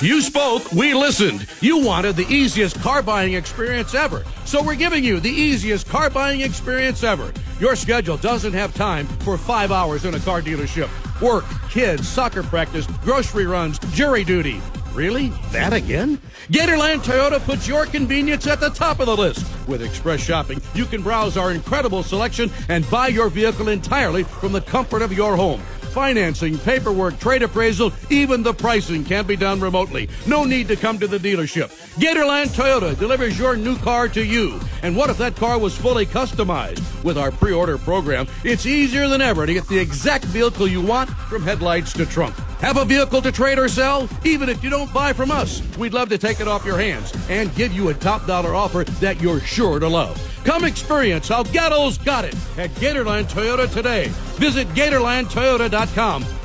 You 0.01 0.21
spoke, 0.21 0.73
we 0.73 0.93
listened. 0.93 1.47
You 1.61 1.77
wanted 1.77 2.17
the 2.17 2.27
easiest 2.27 2.81
car 2.81 3.01
buying 3.01 3.35
experience 3.35 3.95
ever. 3.95 4.25
So 4.43 4.61
we're 4.61 4.75
giving 4.75 5.05
you 5.05 5.21
the 5.21 5.29
easiest 5.29 5.87
car 5.87 6.09
buying 6.09 6.41
experience 6.41 7.01
ever. 7.01 7.31
Your 7.61 7.77
schedule 7.77 8.17
doesn't 8.17 8.51
have 8.51 8.75
time 8.75 9.07
for 9.21 9.37
five 9.37 9.71
hours 9.71 10.03
in 10.03 10.13
a 10.13 10.19
car 10.19 10.41
dealership. 10.41 10.89
Work, 11.21 11.45
kids, 11.69 12.09
soccer 12.09 12.43
practice, 12.43 12.85
grocery 13.03 13.45
runs, 13.45 13.79
jury 13.93 14.25
duty. 14.25 14.59
Really? 14.91 15.29
That 15.53 15.71
again? 15.71 16.17
Gatorland 16.49 17.05
Toyota 17.05 17.39
puts 17.39 17.65
your 17.65 17.85
convenience 17.85 18.47
at 18.47 18.59
the 18.59 18.71
top 18.71 18.99
of 18.99 19.05
the 19.05 19.15
list. 19.15 19.47
With 19.65 19.81
Express 19.81 20.19
Shopping, 20.19 20.59
you 20.73 20.83
can 20.83 21.03
browse 21.03 21.37
our 21.37 21.53
incredible 21.53 22.03
selection 22.03 22.51
and 22.67 22.89
buy 22.89 23.07
your 23.07 23.29
vehicle 23.29 23.69
entirely 23.69 24.23
from 24.23 24.51
the 24.51 24.59
comfort 24.59 25.01
of 25.01 25.13
your 25.13 25.37
home. 25.37 25.61
Financing, 25.95 26.57
paperwork, 26.57 27.17
trade 27.19 27.41
appraisal, 27.41 27.93
even 28.09 28.43
the 28.43 28.53
pricing 28.53 29.01
can't 29.01 29.25
be 29.25 29.37
done 29.37 29.61
remotely. 29.61 30.09
No 30.27 30.43
need 30.43 30.67
to 30.67 30.75
come 30.75 30.99
to 30.99 31.07
the 31.07 31.17
dealership. 31.17 31.69
Gatorland 31.93 32.47
Toyota 32.47 32.99
delivers 32.99 33.39
your 33.39 33.55
new 33.55 33.77
car 33.77 34.09
to 34.09 34.21
you. 34.21 34.59
And 34.83 34.97
what 34.97 35.09
if 35.09 35.17
that 35.19 35.37
car 35.37 35.57
was 35.57 35.77
fully 35.77 36.05
customized? 36.05 36.83
With 37.05 37.17
our 37.17 37.31
pre 37.31 37.53
order 37.53 37.77
program, 37.77 38.27
it's 38.43 38.65
easier 38.65 39.07
than 39.07 39.21
ever 39.21 39.45
to 39.45 39.53
get 39.53 39.69
the 39.69 39.79
exact 39.79 40.25
vehicle 40.25 40.67
you 40.67 40.81
want 40.81 41.09
from 41.09 41.43
headlights 41.43 41.93
to 41.93 42.05
trunk. 42.05 42.35
Have 42.59 42.75
a 42.75 42.83
vehicle 42.83 43.21
to 43.21 43.31
trade 43.31 43.57
or 43.57 43.69
sell? 43.69 44.09
Even 44.25 44.49
if 44.49 44.61
you 44.65 44.69
don't 44.69 44.93
buy 44.93 45.13
from 45.13 45.31
us, 45.31 45.61
we'd 45.77 45.93
love 45.93 46.09
to 46.09 46.17
take 46.17 46.41
it 46.41 46.47
off 46.47 46.65
your 46.65 46.77
hands 46.77 47.13
and 47.29 47.55
give 47.55 47.71
you 47.71 47.87
a 47.87 47.93
top 47.93 48.27
dollar 48.27 48.53
offer 48.53 48.83
that 48.99 49.21
you're 49.21 49.39
sure 49.39 49.79
to 49.79 49.87
love. 49.87 50.21
Come 50.43 50.65
experience 50.65 51.29
how 51.29 51.43
Gatto's 51.43 51.97
got 51.97 52.25
it 52.25 52.35
at 52.57 52.69
Gatorland 52.71 53.25
Toyota 53.31 53.71
today. 53.71 54.09
Visit 54.37 54.67
GatorlandToyota.com 54.69 55.84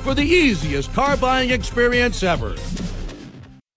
for 0.03 0.15
the 0.15 0.23
easiest 0.23 0.93
car 0.95 1.17
buying 1.17 1.51
experience 1.51 2.23
ever. 2.23 2.55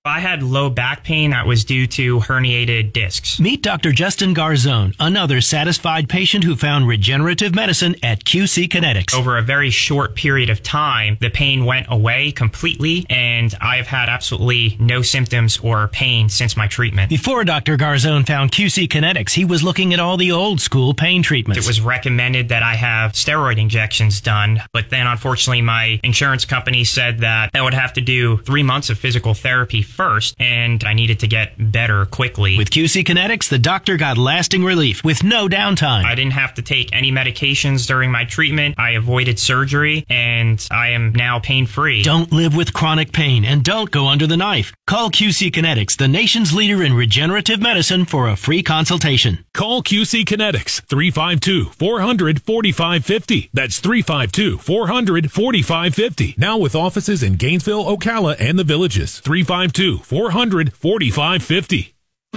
I 0.06 0.20
had 0.20 0.43
low 0.43 0.70
back 0.70 1.06
pain 1.06 1.30
that 1.30 1.47
was 1.47 1.64
due 1.64 1.88
to 1.88 2.20
herniated 2.20 2.91
discs. 2.91 3.39
Meet 3.39 3.62
Dr. 3.62 3.93
Justin 3.93 4.36
Garzone, 4.36 4.93
another 4.99 5.39
satisfied 5.39 6.10
patient 6.10 6.43
who 6.43 6.58
found 6.58 6.89
regenerative 6.89 7.56
medicine 7.56 7.95
at 8.04 8.26
QC 8.26 8.68
Kinetics. 8.68 9.16
Over 9.18 9.38
a 9.38 9.41
very 9.41 9.70
short 9.70 10.14
period 10.14 10.49
of 10.49 10.62
time, 10.62 11.18
the 11.22 11.30
pain 11.30 11.64
went 11.64 11.88
away 11.89 12.34
completely, 12.34 13.06
and 13.10 13.56
I've 13.62 13.88
had 13.88 14.10
absolutely 14.10 14.76
no 14.78 15.04
symptoms 15.04 15.58
or 15.60 15.88
pain 15.88 16.28
since 16.28 16.58
my 16.58 16.68
treatment. 16.68 17.10
Before 17.10 17.45
Dr. 17.45 17.78
Garzone 17.78 18.28
found 18.28 18.51
QC 18.51 18.89
Kinetics, 18.89 19.32
he 19.32 19.45
was 19.45 19.64
looking 19.64 19.93
at 19.93 20.01
all 20.01 20.18
the 20.18 20.34
old 20.34 20.60
school 20.60 20.93
pain 20.93 21.24
treatments. 21.24 21.66
It 21.66 21.70
was 21.70 21.80
recommended 21.80 22.49
that 22.49 22.62
I 22.62 22.76
have 22.76 23.14
steroid 23.14 23.58
injections 23.58 24.20
done, 24.20 24.62
but 24.74 24.89
then 24.89 25.08
unfortunately 25.08 25.62
my 25.62 26.01
insurance 26.04 26.43
company 26.43 26.84
said 26.84 27.20
that 27.20 27.51
I 27.54 27.62
would 27.62 27.74
have 27.74 27.93
to 27.93 28.01
do 28.01 28.39
three 28.39 28.64
months 28.64 28.89
of 28.89 28.99
physical 28.99 29.34
therapy 29.34 29.82
first, 29.94 30.36
and 30.39 30.84
I 30.84 30.94
needed 30.94 31.20
to 31.20 31.28
get 31.28 31.72
better 31.72 32.06
quickly. 32.06 32.58
With 32.58 32.70
QC 32.70 33.04
Kinetics, 33.04 33.50
the 33.50 33.60
doctor 33.60 33.98
got 33.98 34.18
lasting 34.18 34.64
relief 34.64 35.04
with 35.04 35.24
no 35.24 35.48
downtime. 35.48 36.06
I 36.06 36.16
didn't 36.16 36.34
have 36.34 36.54
to 36.56 36.62
take 36.62 36.94
any 36.94 37.12
medications 37.12 37.88
during 37.88 38.12
my 38.12 38.26
treatment. 38.26 38.76
I 38.78 38.91
avoided 38.91 39.39
surgery, 39.39 40.06
and 40.10 40.66
I 40.72 40.89
am 40.89 41.14
now 41.14 41.39
pain 41.39 41.66
free. 41.66 42.04
Don't 42.04 42.32
live 42.32 42.56
with 42.56 42.74
chronic 42.74 43.12
pain 43.12 43.46
and 43.46 43.64
don't 43.64 43.91
go 43.91 44.08
under 44.08 44.28
the 44.28 44.38
knife. 44.38 44.74
Call 44.88 45.10
QC 45.12 45.52
Kinetics, 45.52 45.98
the 45.98 46.08
nation's 46.08 46.54
leader 46.54 46.84
in 46.84 46.94
regenerative 46.94 47.62
medicine, 47.62 48.06
for 48.06 48.28
a 48.30 48.36
free 48.36 48.64
consultation. 48.64 49.44
Call 49.54 49.84
QC 49.84 50.24
Kinetics 50.26 50.82
352 50.88 51.66
400 51.66 52.41
4550. 52.41 53.50
That's 53.54 53.80
352 53.80 54.58
400 54.58 55.32
4550. 55.32 56.36
Now 56.38 56.58
with 56.58 56.76
offices 56.76 57.22
in 57.24 57.36
Gainesville, 57.36 57.86
Ocala, 57.86 58.36
and 58.39 58.58
the 58.58 58.64
villages. 58.64 59.20
352 59.20 59.83
400 59.92 60.72
4550. 60.74 61.93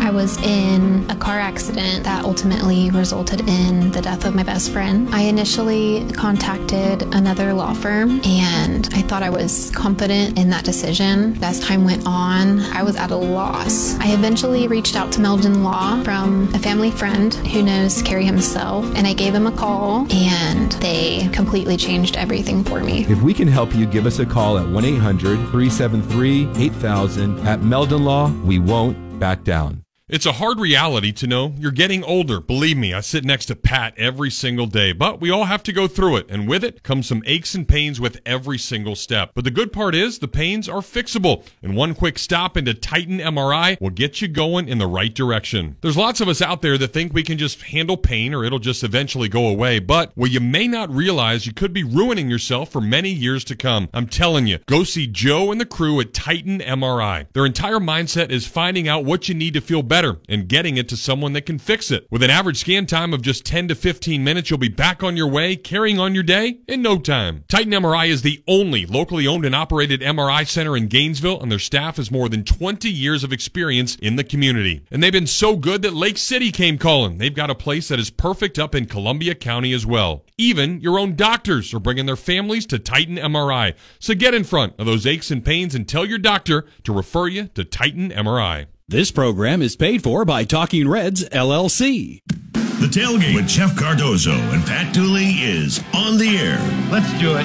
I 0.06 0.10
was 0.10 0.40
in 0.42 1.04
a 1.10 1.16
car 1.16 1.40
accident 1.40 2.04
that 2.04 2.24
ultimately 2.24 2.90
resulted 2.90 3.40
in 3.48 3.90
the 3.90 4.00
death 4.00 4.24
of 4.24 4.36
my 4.36 4.44
best 4.44 4.70
friend. 4.70 5.08
I 5.12 5.22
initially 5.22 6.06
contacted 6.12 7.02
another 7.12 7.52
law 7.52 7.74
firm 7.74 8.20
and 8.24 8.88
I 8.92 9.02
thought 9.02 9.24
I 9.24 9.30
was 9.30 9.72
confident 9.72 10.38
in 10.38 10.48
that 10.50 10.64
decision. 10.64 11.36
As 11.42 11.58
time 11.58 11.84
went 11.84 12.06
on, 12.06 12.60
I 12.60 12.84
was 12.84 12.94
at 12.94 13.10
a 13.10 13.16
loss. 13.16 13.98
I 13.98 14.12
eventually 14.12 14.68
reached 14.68 14.94
out 14.94 15.10
to 15.14 15.20
Meldon 15.20 15.64
Law 15.64 16.00
from 16.04 16.54
a 16.54 16.58
family 16.60 16.92
friend 16.92 17.34
who 17.34 17.64
knows 17.64 18.00
Kerry 18.02 18.24
himself 18.24 18.84
and 18.94 19.08
I 19.08 19.12
gave 19.12 19.34
him 19.34 19.48
a 19.48 19.52
call 19.52 20.06
and 20.12 20.70
they 20.74 21.28
completely 21.32 21.76
changed 21.76 22.16
everything 22.16 22.62
for 22.62 22.78
me. 22.78 23.06
If 23.08 23.22
we 23.22 23.34
can 23.34 23.48
help 23.48 23.74
you, 23.74 23.86
give 23.86 24.06
us 24.06 24.20
a 24.20 24.26
call 24.26 24.56
at 24.58 24.68
1 24.68 24.84
800 24.84 25.36
373 25.50 26.48
8000. 26.56 27.40
At 27.40 27.62
Meldon 27.62 28.04
Law, 28.04 28.30
we 28.44 28.60
won't 28.60 29.18
back 29.18 29.42
down. 29.42 29.85
It's 30.08 30.24
a 30.24 30.34
hard 30.34 30.60
reality 30.60 31.10
to 31.10 31.26
know 31.26 31.52
you're 31.58 31.72
getting 31.72 32.04
older. 32.04 32.40
Believe 32.40 32.76
me, 32.76 32.94
I 32.94 33.00
sit 33.00 33.24
next 33.24 33.46
to 33.46 33.56
Pat 33.56 33.92
every 33.96 34.30
single 34.30 34.68
day, 34.68 34.92
but 34.92 35.20
we 35.20 35.30
all 35.30 35.46
have 35.46 35.64
to 35.64 35.72
go 35.72 35.88
through 35.88 36.18
it. 36.18 36.26
And 36.28 36.46
with 36.46 36.62
it 36.62 36.84
comes 36.84 37.08
some 37.08 37.24
aches 37.26 37.56
and 37.56 37.66
pains 37.66 37.98
with 37.98 38.20
every 38.24 38.56
single 38.56 38.94
step. 38.94 39.32
But 39.34 39.42
the 39.42 39.50
good 39.50 39.72
part 39.72 39.96
is 39.96 40.20
the 40.20 40.28
pains 40.28 40.68
are 40.68 40.76
fixable. 40.76 41.44
And 41.60 41.74
one 41.74 41.92
quick 41.92 42.20
stop 42.20 42.56
into 42.56 42.72
Titan 42.72 43.18
MRI 43.18 43.80
will 43.80 43.90
get 43.90 44.22
you 44.22 44.28
going 44.28 44.68
in 44.68 44.78
the 44.78 44.86
right 44.86 45.12
direction. 45.12 45.74
There's 45.80 45.96
lots 45.96 46.20
of 46.20 46.28
us 46.28 46.40
out 46.40 46.62
there 46.62 46.78
that 46.78 46.92
think 46.92 47.12
we 47.12 47.24
can 47.24 47.36
just 47.36 47.62
handle 47.62 47.96
pain 47.96 48.32
or 48.32 48.44
it'll 48.44 48.60
just 48.60 48.84
eventually 48.84 49.28
go 49.28 49.48
away. 49.48 49.80
But 49.80 50.12
what 50.14 50.30
you 50.30 50.38
may 50.38 50.68
not 50.68 50.88
realize, 50.88 51.48
you 51.48 51.52
could 51.52 51.72
be 51.72 51.82
ruining 51.82 52.30
yourself 52.30 52.70
for 52.70 52.80
many 52.80 53.10
years 53.10 53.42
to 53.42 53.56
come. 53.56 53.88
I'm 53.92 54.06
telling 54.06 54.46
you, 54.46 54.58
go 54.66 54.84
see 54.84 55.08
Joe 55.08 55.50
and 55.50 55.60
the 55.60 55.66
crew 55.66 55.98
at 56.00 56.14
Titan 56.14 56.60
MRI. 56.60 57.26
Their 57.32 57.44
entire 57.44 57.80
mindset 57.80 58.30
is 58.30 58.46
finding 58.46 58.86
out 58.86 59.04
what 59.04 59.28
you 59.28 59.34
need 59.34 59.54
to 59.54 59.60
feel 59.60 59.82
better 59.82 59.95
and 59.96 60.48
getting 60.48 60.76
it 60.76 60.88
to 60.90 60.96
someone 60.96 61.32
that 61.32 61.46
can 61.46 61.58
fix 61.58 61.90
it. 61.90 62.06
With 62.10 62.22
an 62.22 62.28
average 62.30 62.58
scan 62.58 62.86
time 62.86 63.14
of 63.14 63.22
just 63.22 63.46
10 63.46 63.68
to 63.68 63.74
15 63.74 64.22
minutes, 64.22 64.50
you'll 64.50 64.58
be 64.58 64.68
back 64.68 65.02
on 65.02 65.16
your 65.16 65.28
way, 65.28 65.56
carrying 65.56 65.98
on 65.98 66.14
your 66.14 66.22
day 66.22 66.58
in 66.68 66.82
no 66.82 66.98
time. 66.98 67.44
Titan 67.48 67.72
MRI 67.72 68.08
is 68.08 68.20
the 68.20 68.42
only 68.46 68.84
locally 68.84 69.26
owned 69.26 69.46
and 69.46 69.54
operated 69.54 70.02
MRI 70.02 70.46
center 70.46 70.76
in 70.76 70.88
Gainesville, 70.88 71.40
and 71.40 71.50
their 71.50 71.58
staff 71.58 71.96
has 71.96 72.10
more 72.10 72.28
than 72.28 72.44
20 72.44 72.90
years 72.90 73.24
of 73.24 73.32
experience 73.32 73.96
in 73.96 74.16
the 74.16 74.24
community. 74.24 74.84
And 74.90 75.02
they've 75.02 75.12
been 75.12 75.26
so 75.26 75.56
good 75.56 75.80
that 75.82 75.94
Lake 75.94 76.18
City 76.18 76.52
came 76.52 76.76
calling. 76.76 77.16
They've 77.16 77.34
got 77.34 77.50
a 77.50 77.54
place 77.54 77.88
that 77.88 77.98
is 77.98 78.10
perfect 78.10 78.58
up 78.58 78.74
in 78.74 78.84
Columbia 78.84 79.34
County 79.34 79.72
as 79.72 79.86
well. 79.86 80.24
Even 80.36 80.80
your 80.80 80.98
own 80.98 81.16
doctors 81.16 81.72
are 81.72 81.80
bringing 81.80 82.04
their 82.04 82.16
families 82.16 82.66
to 82.66 82.78
Titan 82.78 83.16
MRI. 83.16 83.74
So 83.98 84.14
get 84.14 84.34
in 84.34 84.44
front 84.44 84.74
of 84.78 84.84
those 84.84 85.06
aches 85.06 85.30
and 85.30 85.42
pains 85.42 85.74
and 85.74 85.88
tell 85.88 86.04
your 86.04 86.18
doctor 86.18 86.66
to 86.84 86.92
refer 86.92 87.28
you 87.28 87.48
to 87.54 87.64
Titan 87.64 88.10
MRI. 88.10 88.66
This 88.88 89.10
program 89.10 89.62
is 89.62 89.74
paid 89.74 90.04
for 90.04 90.24
by 90.24 90.44
Talking 90.44 90.86
Reds 90.86 91.28
LLC. 91.30 92.20
The 92.52 92.86
tailgate 92.86 93.34
with 93.34 93.48
Jeff 93.48 93.76
Cardozo 93.76 94.30
and 94.30 94.64
Pat 94.64 94.94
Dooley 94.94 95.24
is 95.42 95.82
on 95.92 96.18
the 96.18 96.38
air. 96.38 96.60
Let's 96.88 97.10
do 97.18 97.36
it. 97.36 97.44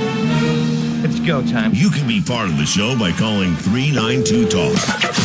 It's 1.03 1.19
go 1.21 1.41
time. 1.41 1.71
You 1.73 1.89
can 1.89 2.07
be 2.07 2.21
part 2.21 2.47
of 2.47 2.59
the 2.59 2.65
show 2.67 2.95
by 2.95 3.11
calling 3.13 3.55
392 3.55 4.49
Talk. 4.49 4.73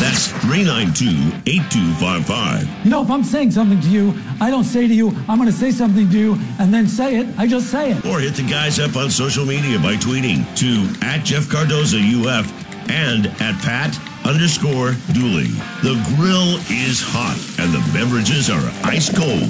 That's 0.01 0.29
392 0.41 1.05
8255. 1.45 2.85
You 2.85 2.89
know, 2.89 3.03
if 3.03 3.11
I'm 3.11 3.23
saying 3.23 3.51
something 3.51 3.79
to 3.79 3.87
you, 3.87 4.15
I 4.41 4.49
don't 4.49 4.63
say 4.63 4.87
to 4.87 4.93
you, 4.95 5.09
I'm 5.29 5.37
going 5.37 5.51
to 5.51 5.55
say 5.55 5.69
something 5.69 6.09
to 6.09 6.17
you 6.17 6.35
and 6.57 6.73
then 6.73 6.87
say 6.87 7.17
it. 7.17 7.27
I 7.37 7.45
just 7.45 7.69
say 7.69 7.91
it. 7.91 8.03
Or 8.07 8.19
hit 8.19 8.33
the 8.33 8.47
guys 8.49 8.79
up 8.79 8.95
on 8.95 9.11
social 9.11 9.45
media 9.45 9.77
by 9.77 9.93
tweeting 9.97 10.47
to 10.57 11.05
at 11.05 11.23
Jeff 11.23 11.47
Cardozo 11.47 11.99
UF 11.99 12.66
and 12.89 13.27
at 13.41 13.59
Pat 13.61 13.97
underscore 14.25 14.93
Dooley. 15.13 15.47
The 15.81 15.95
grill 16.15 16.57
is 16.69 17.01
hot 17.01 17.37
and 17.59 17.73
the 17.73 17.79
beverages 17.93 18.49
are 18.49 18.71
ice 18.83 19.09
cold. 19.09 19.43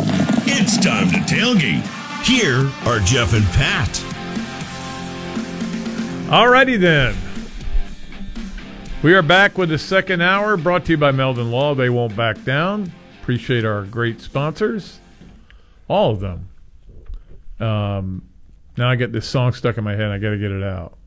It's 0.46 0.78
time 0.78 1.10
to 1.10 1.18
tailgate. 1.20 1.86
Here 2.24 2.70
are 2.86 3.00
Jeff 3.00 3.34
and 3.34 3.46
Pat. 3.46 3.90
Alrighty 6.30 6.80
then. 6.80 7.16
We 9.04 9.14
are 9.14 9.22
back 9.22 9.58
with 9.58 9.70
the 9.70 9.78
second 9.78 10.22
hour 10.22 10.58
brought 10.58 10.86
to 10.86 10.92
you 10.92 10.98
by 10.98 11.12
Meldon 11.12 11.52
Law. 11.52 11.76
They 11.76 11.90
won't 11.90 12.16
back 12.16 12.44
down. 12.44 12.92
Appreciate 13.22 13.64
our 13.64 13.84
great 13.84 14.22
sponsors. 14.22 15.00
All 15.88 16.12
of 16.12 16.20
them. 16.20 16.50
Um, 17.60 18.28
now 18.78 18.90
I 18.90 18.96
get 18.96 19.12
this 19.12 19.28
song 19.28 19.54
stuck 19.54 19.78
in 19.78 19.84
my 19.84 19.96
head. 19.96 20.12
I 20.12 20.18
got 20.18 20.32
to 20.32 20.38
get 20.38 20.52
it 20.52 20.64
out. 20.64 20.98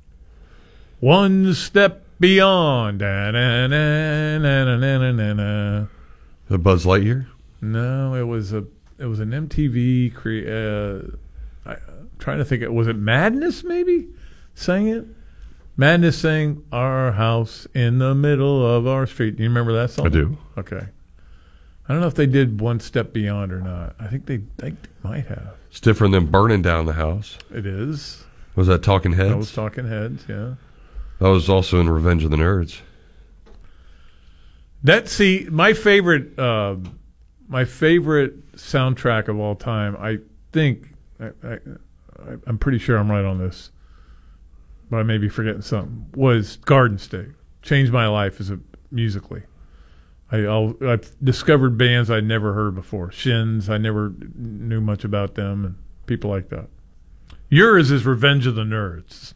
One 1.00 1.52
step 1.54 2.04
beyond. 2.20 3.00
Da, 3.00 3.30
na, 3.32 3.66
na, 3.66 4.38
na. 4.38 5.86
The 6.48 6.58
Buzz 6.58 6.84
Lightyear? 6.84 7.26
No, 7.60 8.14
it 8.14 8.24
was 8.24 8.52
a 8.52 8.64
it 8.98 9.06
was 9.06 9.18
an 9.20 9.30
MTV 9.30 10.14
cre- 10.14 10.48
uh 10.48 11.16
I, 11.68 11.72
I'm 11.74 12.10
trying 12.18 12.38
to 12.38 12.44
think 12.44 12.62
it 12.62 12.72
was 12.72 12.86
it 12.88 12.96
Madness 12.96 13.64
maybe 13.64 14.08
sang 14.54 14.88
it? 14.88 15.04
Madness 15.76 16.18
sang 16.18 16.62
Our 16.72 17.12
House 17.12 17.66
in 17.74 17.98
the 17.98 18.14
Middle 18.14 18.66
of 18.66 18.86
Our 18.86 19.06
Street. 19.06 19.36
Do 19.36 19.42
you 19.42 19.48
remember 19.48 19.72
that 19.72 19.90
song? 19.90 20.06
I 20.06 20.10
do. 20.10 20.36
Okay. 20.58 20.86
I 21.88 21.92
don't 21.92 22.02
know 22.02 22.06
if 22.06 22.14
they 22.14 22.26
did 22.26 22.60
One 22.60 22.78
Step 22.80 23.12
Beyond 23.12 23.52
or 23.52 23.60
not. 23.60 23.96
I 23.98 24.06
think 24.06 24.26
they, 24.26 24.42
they 24.58 24.74
might 25.02 25.26
have. 25.26 25.54
It's 25.70 25.80
different 25.80 26.12
than 26.12 26.26
burning 26.26 26.62
down 26.62 26.86
the 26.86 26.92
house. 26.92 27.38
It 27.52 27.66
is. 27.66 28.24
Was 28.54 28.66
that 28.66 28.82
Talking 28.82 29.12
Heads? 29.14 29.30
That 29.30 29.36
was 29.36 29.52
Talking 29.52 29.88
Heads, 29.88 30.24
yeah. 30.28 30.54
That 31.20 31.28
was 31.28 31.50
also 31.50 31.78
in 31.78 31.88
Revenge 31.88 32.24
of 32.24 32.30
the 32.30 32.38
Nerds. 32.38 32.80
That 34.82 35.06
see 35.08 35.46
my 35.50 35.74
favorite 35.74 36.38
uh, 36.38 36.76
my 37.46 37.66
favorite 37.66 38.52
soundtrack 38.56 39.28
of 39.28 39.38
all 39.38 39.54
time. 39.54 39.96
I 39.98 40.18
think 40.52 40.94
I, 41.20 41.30
I, 41.46 41.58
I'm 42.46 42.56
pretty 42.56 42.78
sure 42.78 42.96
I'm 42.96 43.10
right 43.10 43.24
on 43.24 43.38
this, 43.38 43.70
but 44.90 44.96
I 44.96 45.02
may 45.02 45.18
be 45.18 45.28
forgetting 45.28 45.60
something. 45.60 46.06
Was 46.16 46.56
Garden 46.56 46.96
State 46.96 47.28
changed 47.60 47.92
my 47.92 48.08
life 48.08 48.40
as 48.40 48.50
a 48.50 48.58
musically. 48.90 49.42
I 50.32 50.46
I've 50.46 51.14
discovered 51.22 51.76
bands 51.76 52.10
I'd 52.10 52.24
never 52.24 52.54
heard 52.54 52.74
before. 52.74 53.12
Shins 53.12 53.68
I 53.68 53.76
never 53.76 54.14
knew 54.34 54.80
much 54.80 55.04
about 55.04 55.34
them 55.34 55.66
and 55.66 55.76
people 56.06 56.30
like 56.30 56.48
that. 56.48 56.68
Yours 57.50 57.90
is 57.90 58.06
Revenge 58.06 58.46
of 58.46 58.54
the 58.54 58.62
Nerds. 58.62 59.34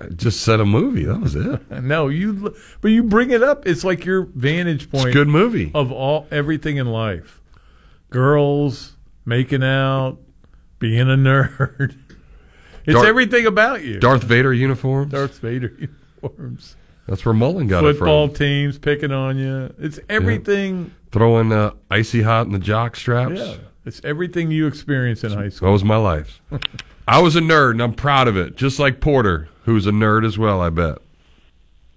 I 0.00 0.06
just 0.16 0.40
said 0.40 0.60
a 0.60 0.64
movie. 0.66 1.04
That 1.04 1.20
was 1.20 1.34
it. 1.36 1.60
No, 1.82 2.08
you, 2.08 2.54
but 2.80 2.88
you 2.88 3.02
bring 3.02 3.30
it 3.30 3.42
up. 3.42 3.66
It's 3.66 3.84
like 3.84 4.04
your 4.04 4.22
vantage 4.34 4.90
point. 4.90 5.08
a 5.08 5.12
good 5.12 5.28
movie. 5.28 5.70
of 5.74 5.92
all 5.92 6.26
everything 6.30 6.76
in 6.78 6.86
life. 6.86 7.40
Girls 8.10 8.96
making 9.24 9.62
out, 9.62 10.18
being 10.78 11.02
a 11.10 11.16
nerd. 11.16 11.96
It's 12.88 12.94
Darth- 12.94 13.08
everything 13.08 13.46
about 13.46 13.82
you. 13.82 13.98
Darth 13.98 14.22
Vader 14.22 14.54
uniforms. 14.54 15.10
Darth 15.10 15.40
Vader 15.40 15.72
uniforms. 15.76 16.76
That's 17.08 17.24
where 17.24 17.34
Mullen 17.34 17.66
got 17.66 17.80
Football 17.80 17.88
it 17.90 17.94
from. 17.94 18.06
Football 18.06 18.28
teams 18.28 18.78
picking 18.78 19.10
on 19.10 19.38
you. 19.38 19.74
It's 19.80 19.98
everything. 20.08 20.94
Throwing 21.10 21.50
uh, 21.50 21.72
icy 21.90 22.22
hot 22.22 22.46
in 22.46 22.52
the 22.52 22.60
jock 22.60 22.94
straps. 22.94 23.40
Yeah, 23.40 23.56
it's 23.86 24.00
everything 24.04 24.50
you 24.50 24.66
experience 24.66 25.24
in 25.24 25.32
high 25.32 25.48
school. 25.48 25.68
That 25.68 25.72
was 25.72 25.84
my 25.84 25.96
life. 25.96 26.40
I 27.08 27.20
was 27.20 27.36
a 27.36 27.40
nerd, 27.40 27.72
and 27.72 27.82
I'm 27.82 27.94
proud 27.94 28.26
of 28.26 28.36
it. 28.36 28.56
Just 28.56 28.78
like 28.80 29.00
Porter, 29.00 29.48
who's 29.64 29.86
a 29.86 29.92
nerd 29.92 30.26
as 30.26 30.36
well. 30.36 30.60
I 30.60 30.70
bet. 30.70 30.98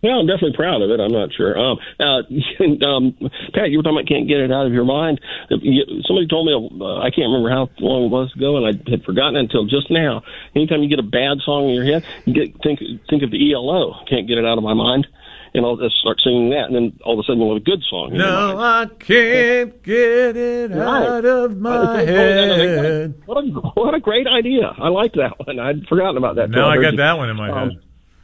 Well, 0.01 0.19
I'm 0.19 0.27
definitely 0.27 0.55
proud 0.55 0.81
of 0.81 0.91
it. 0.91 0.99
I'm 1.01 1.11
not 1.11 1.33
sure. 1.33 1.57
Um, 1.57 1.77
uh, 1.99 2.21
and, 2.59 2.83
um, 2.89 3.17
Pat, 3.53 3.69
you 3.69 3.77
were 3.77 3.83
talking 3.83 3.97
about 3.97 4.07
can't 4.07 4.27
get 4.27 4.39
it 4.39 4.51
out 4.51 4.65
of 4.65 4.71
your 4.71 4.85
mind. 4.85 5.19
Somebody 5.49 6.27
told 6.27 6.47
me 6.47 6.53
uh, 6.55 6.99
I 6.99 7.09
can't 7.11 7.27
remember 7.27 7.49
how 7.49 7.69
long 7.79 8.05
it 8.05 8.11
was 8.11 8.31
ago, 8.35 8.55
and 8.55 8.65
I 8.65 8.89
had 8.89 9.03
forgotten 9.03 9.35
it 9.35 9.39
until 9.41 9.65
just 9.65 9.91
now. 9.91 10.21
Anytime 10.55 10.83
you 10.83 10.89
get 10.89 10.99
a 10.99 11.03
bad 11.03 11.39
song 11.43 11.67
in 11.67 11.75
your 11.75 11.85
head, 11.85 12.05
you 12.25 12.33
get 12.33 12.61
think 12.63 12.79
think 13.09 13.23
of 13.23 13.31
the 13.31 13.51
ELO. 13.51 14.05
Can't 14.07 14.27
get 14.27 14.37
it 14.37 14.45
out 14.45 14.57
of 14.57 14.63
my 14.63 14.73
mind, 14.73 15.07
and 15.53 15.65
I'll 15.65 15.77
just 15.77 15.95
start 15.99 16.17
singing 16.23 16.49
that, 16.51 16.65
and 16.67 16.75
then 16.75 16.99
all 17.03 17.13
of 17.13 17.19
a 17.19 17.23
sudden 17.23 17.39
you'll 17.41 17.53
have 17.55 17.61
a 17.61 17.65
good 17.65 17.81
song. 17.89 18.11
in 18.13 18.19
your 18.19 18.27
mind. 18.27 18.57
No, 18.57 18.59
I 18.59 18.85
can't 19.03 19.83
get 19.83 20.37
it 20.37 20.71
out 20.73 21.25
of 21.25 21.57
my 21.57 22.01
head. 22.01 23.21
What 23.25 23.43
a 23.43 23.47
what 23.79 23.93
a 23.93 23.99
great 23.99 24.27
idea! 24.27 24.71
I 24.77 24.89
like 24.89 25.13
that 25.13 25.33
one. 25.45 25.59
I'd 25.59 25.85
forgotten 25.87 26.17
about 26.17 26.35
that. 26.35 26.49
Now 26.49 26.69
I 26.69 26.75
got 26.81 26.91
you. 26.93 26.97
that 26.97 27.17
one 27.17 27.29
in 27.29 27.35
my 27.37 27.49
Um, 27.49 27.69
head. 27.69 27.79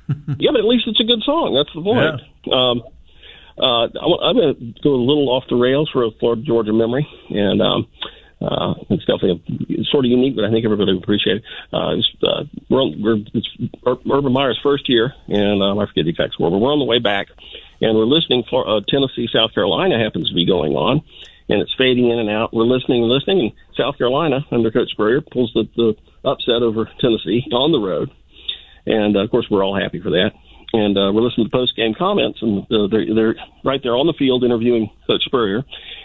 yeah, 0.39 0.51
but 0.51 0.59
at 0.59 0.65
least 0.65 0.85
it's 0.87 0.99
a 0.99 1.03
good 1.03 1.23
song. 1.25 1.55
That's 1.57 1.73
the 1.73 1.81
point. 1.81 2.21
Um, 2.53 2.83
uh, 3.57 3.87
I- 3.87 4.29
I'm 4.29 4.35
going 4.35 4.55
to 4.75 4.81
go 4.83 4.91
a 4.93 5.01
little 5.01 5.29
off 5.29 5.45
the 5.49 5.55
rails 5.55 5.89
for 5.91 6.03
a 6.03 6.11
Florida 6.19 6.43
Georgia 6.45 6.73
memory, 6.73 7.07
and 7.29 7.61
um, 7.61 7.87
uh, 8.45 8.73
it's 8.89 9.05
definitely 9.05 9.31
a, 9.31 9.81
it's 9.81 9.91
sort 9.91 10.05
of 10.05 10.11
unique, 10.11 10.35
but 10.35 10.45
I 10.45 10.51
think 10.51 10.65
everybody 10.65 10.93
will 10.93 11.01
appreciate 11.01 11.37
it. 11.37 11.43
Uh, 11.73 11.97
it's, 11.97 12.07
uh, 12.23 12.43
we're, 12.69 12.85
we're 12.97 13.17
it's 13.33 13.49
Urban 13.85 14.31
Meyer's 14.31 14.59
first 14.61 14.87
year, 14.87 15.13
and 15.27 15.63
um, 15.63 15.79
I 15.79 15.85
forget 15.85 16.05
the 16.05 16.11
exact 16.11 16.33
score, 16.33 16.51
but 16.51 16.59
we're 16.59 16.71
on 16.71 16.79
the 16.79 16.85
way 16.85 16.99
back, 16.99 17.27
and 17.81 17.97
we're 17.97 18.05
listening 18.05 18.43
for 18.49 18.67
uh, 18.67 18.81
Tennessee, 18.87 19.27
South 19.33 19.53
Carolina 19.53 19.97
happens 20.01 20.29
to 20.29 20.35
be 20.35 20.45
going 20.45 20.73
on. 20.73 21.01
And 21.47 21.61
it's 21.61 21.75
fading 21.77 22.09
in 22.09 22.17
and 22.17 22.27
out. 22.27 22.55
We're 22.55 22.63
listening 22.63 23.03
and 23.03 23.11
listening, 23.11 23.39
and 23.39 23.51
South 23.77 23.99
Carolina 23.99 24.43
under 24.49 24.71
Coach 24.71 24.89
Spurrier 24.89 25.21
pulls 25.21 25.53
the, 25.53 25.69
the 25.75 25.93
upset 26.27 26.63
over 26.63 26.89
Tennessee 26.99 27.45
on 27.53 27.71
the 27.71 27.77
road 27.77 28.09
and 28.85 29.15
uh, 29.15 29.21
of 29.21 29.31
course 29.31 29.47
we're 29.49 29.63
all 29.63 29.79
happy 29.79 29.99
for 29.99 30.11
that. 30.11 30.31
and 30.73 30.97
uh, 30.97 31.11
we're 31.13 31.21
listening 31.21 31.47
to 31.47 31.51
post 31.51 31.75
game 31.75 31.93
comments, 31.97 32.39
and 32.41 32.63
uh, 32.71 32.87
they're 32.89 33.13
they're 33.13 33.35
right 33.63 33.81
there 33.83 33.95
on 33.95 34.07
the 34.07 34.13
field 34.17 34.43
interviewing 34.43 34.89
Coach 35.07 35.23
Spurrier, 35.25 35.63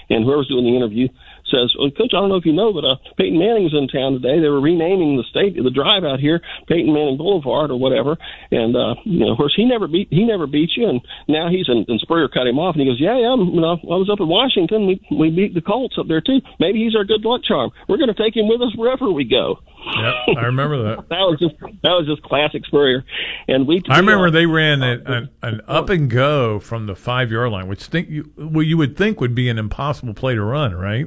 and 0.09 0.25
whoever's 0.25 0.49
doing 0.49 0.65
the 0.65 0.77
interview 0.77 1.09
says, 1.51 1.75
well, 1.79 1.91
"Coach, 1.91 2.15
I 2.15 2.21
don't 2.23 2.31
know 2.31 2.41
if 2.41 2.47
you 2.47 2.53
know, 2.53 2.73
but 2.73 2.85
uh, 2.85 2.97
Peyton 3.19 3.39
Manning's 3.39 3.75
in 3.75 3.89
town 3.89 4.15
today. 4.15 4.41
They 4.41 4.49
were 4.49 4.61
renaming 4.61 5.17
the 5.17 5.27
state, 5.29 5.59
the 5.59 5.71
drive 5.71 6.05
out 6.05 6.21
here, 6.21 6.41
Peyton 6.69 6.93
Manning 6.93 7.19
Boulevard 7.19 7.71
or 7.71 7.79
whatever. 7.79 8.17
And 8.51 8.77
uh, 8.77 8.95
you 9.05 9.21
know, 9.21 9.33
of 9.33 9.37
course, 9.37 9.55
he 9.55 9.65
never 9.65 9.89
beat 9.89 10.09
he 10.11 10.25
never 10.25 10.47
beat 10.47 10.71
you, 10.77 10.89
and 10.89 11.01
now 11.29 11.51
he's 11.51 11.69
in. 11.69 11.85
And 11.89 12.01
Spurrier 12.01 12.29
cut 12.29 12.47
him 12.47 12.59
off, 12.59 12.75
and 12.75 12.83
he 12.83 12.89
goes, 12.89 13.01
"Yeah, 13.01 13.19
yeah, 13.19 13.35
you 13.37 13.61
know, 13.61 13.77
I 13.77 13.99
was 13.99 14.11
up 14.11 14.21
in 14.21 14.29
Washington. 14.29 14.87
We 14.87 15.01
we 15.11 15.31
beat 15.31 15.55
the 15.55 15.61
Colts 15.61 15.97
up 15.99 16.09
there 16.09 16.21
too. 16.21 16.41
Maybe 16.59 16.83
he's 16.83 16.97
our 16.97 17.05
good 17.05 17.25
luck 17.25 17.43
charm. 17.45 17.71
We're 17.89 17.99
going 17.99 18.15
to 18.15 18.19
take 18.19 18.37
him 18.37 18.49
with 18.49 18.63
us 18.63 18.75
wherever 18.77 19.11
we 19.11 19.25
go." 19.25 19.59
Yep, 19.81 20.37
I 20.37 20.45
remember 20.47 20.83
that. 20.83 21.09
that 21.09 21.25
was 21.25 21.39
just 21.41 21.55
that 21.61 21.95
was 21.97 22.07
just 22.07 22.23
classic 22.23 22.65
Spurrier, 22.67 23.05
and 23.49 23.67
we. 23.67 23.83
I 23.89 23.99
remember 23.99 24.31
they 24.31 24.47
ran 24.47 24.83
an, 24.83 25.07
an, 25.07 25.31
an 25.43 25.61
up 25.67 25.89
and 25.89 26.11
go 26.11 26.59
from 26.59 26.87
the 26.87 26.95
five 26.95 27.31
yard 27.31 27.51
line, 27.51 27.69
which 27.69 27.85
think 27.85 28.09
you 28.09 28.31
well 28.37 28.63
you 28.63 28.77
would 28.77 28.97
think 28.97 29.21
would 29.21 29.35
be 29.35 29.49
an 29.49 29.59
impossible 29.59 30.15
play 30.15 30.35
to 30.35 30.43
run, 30.43 30.75
right? 30.75 31.07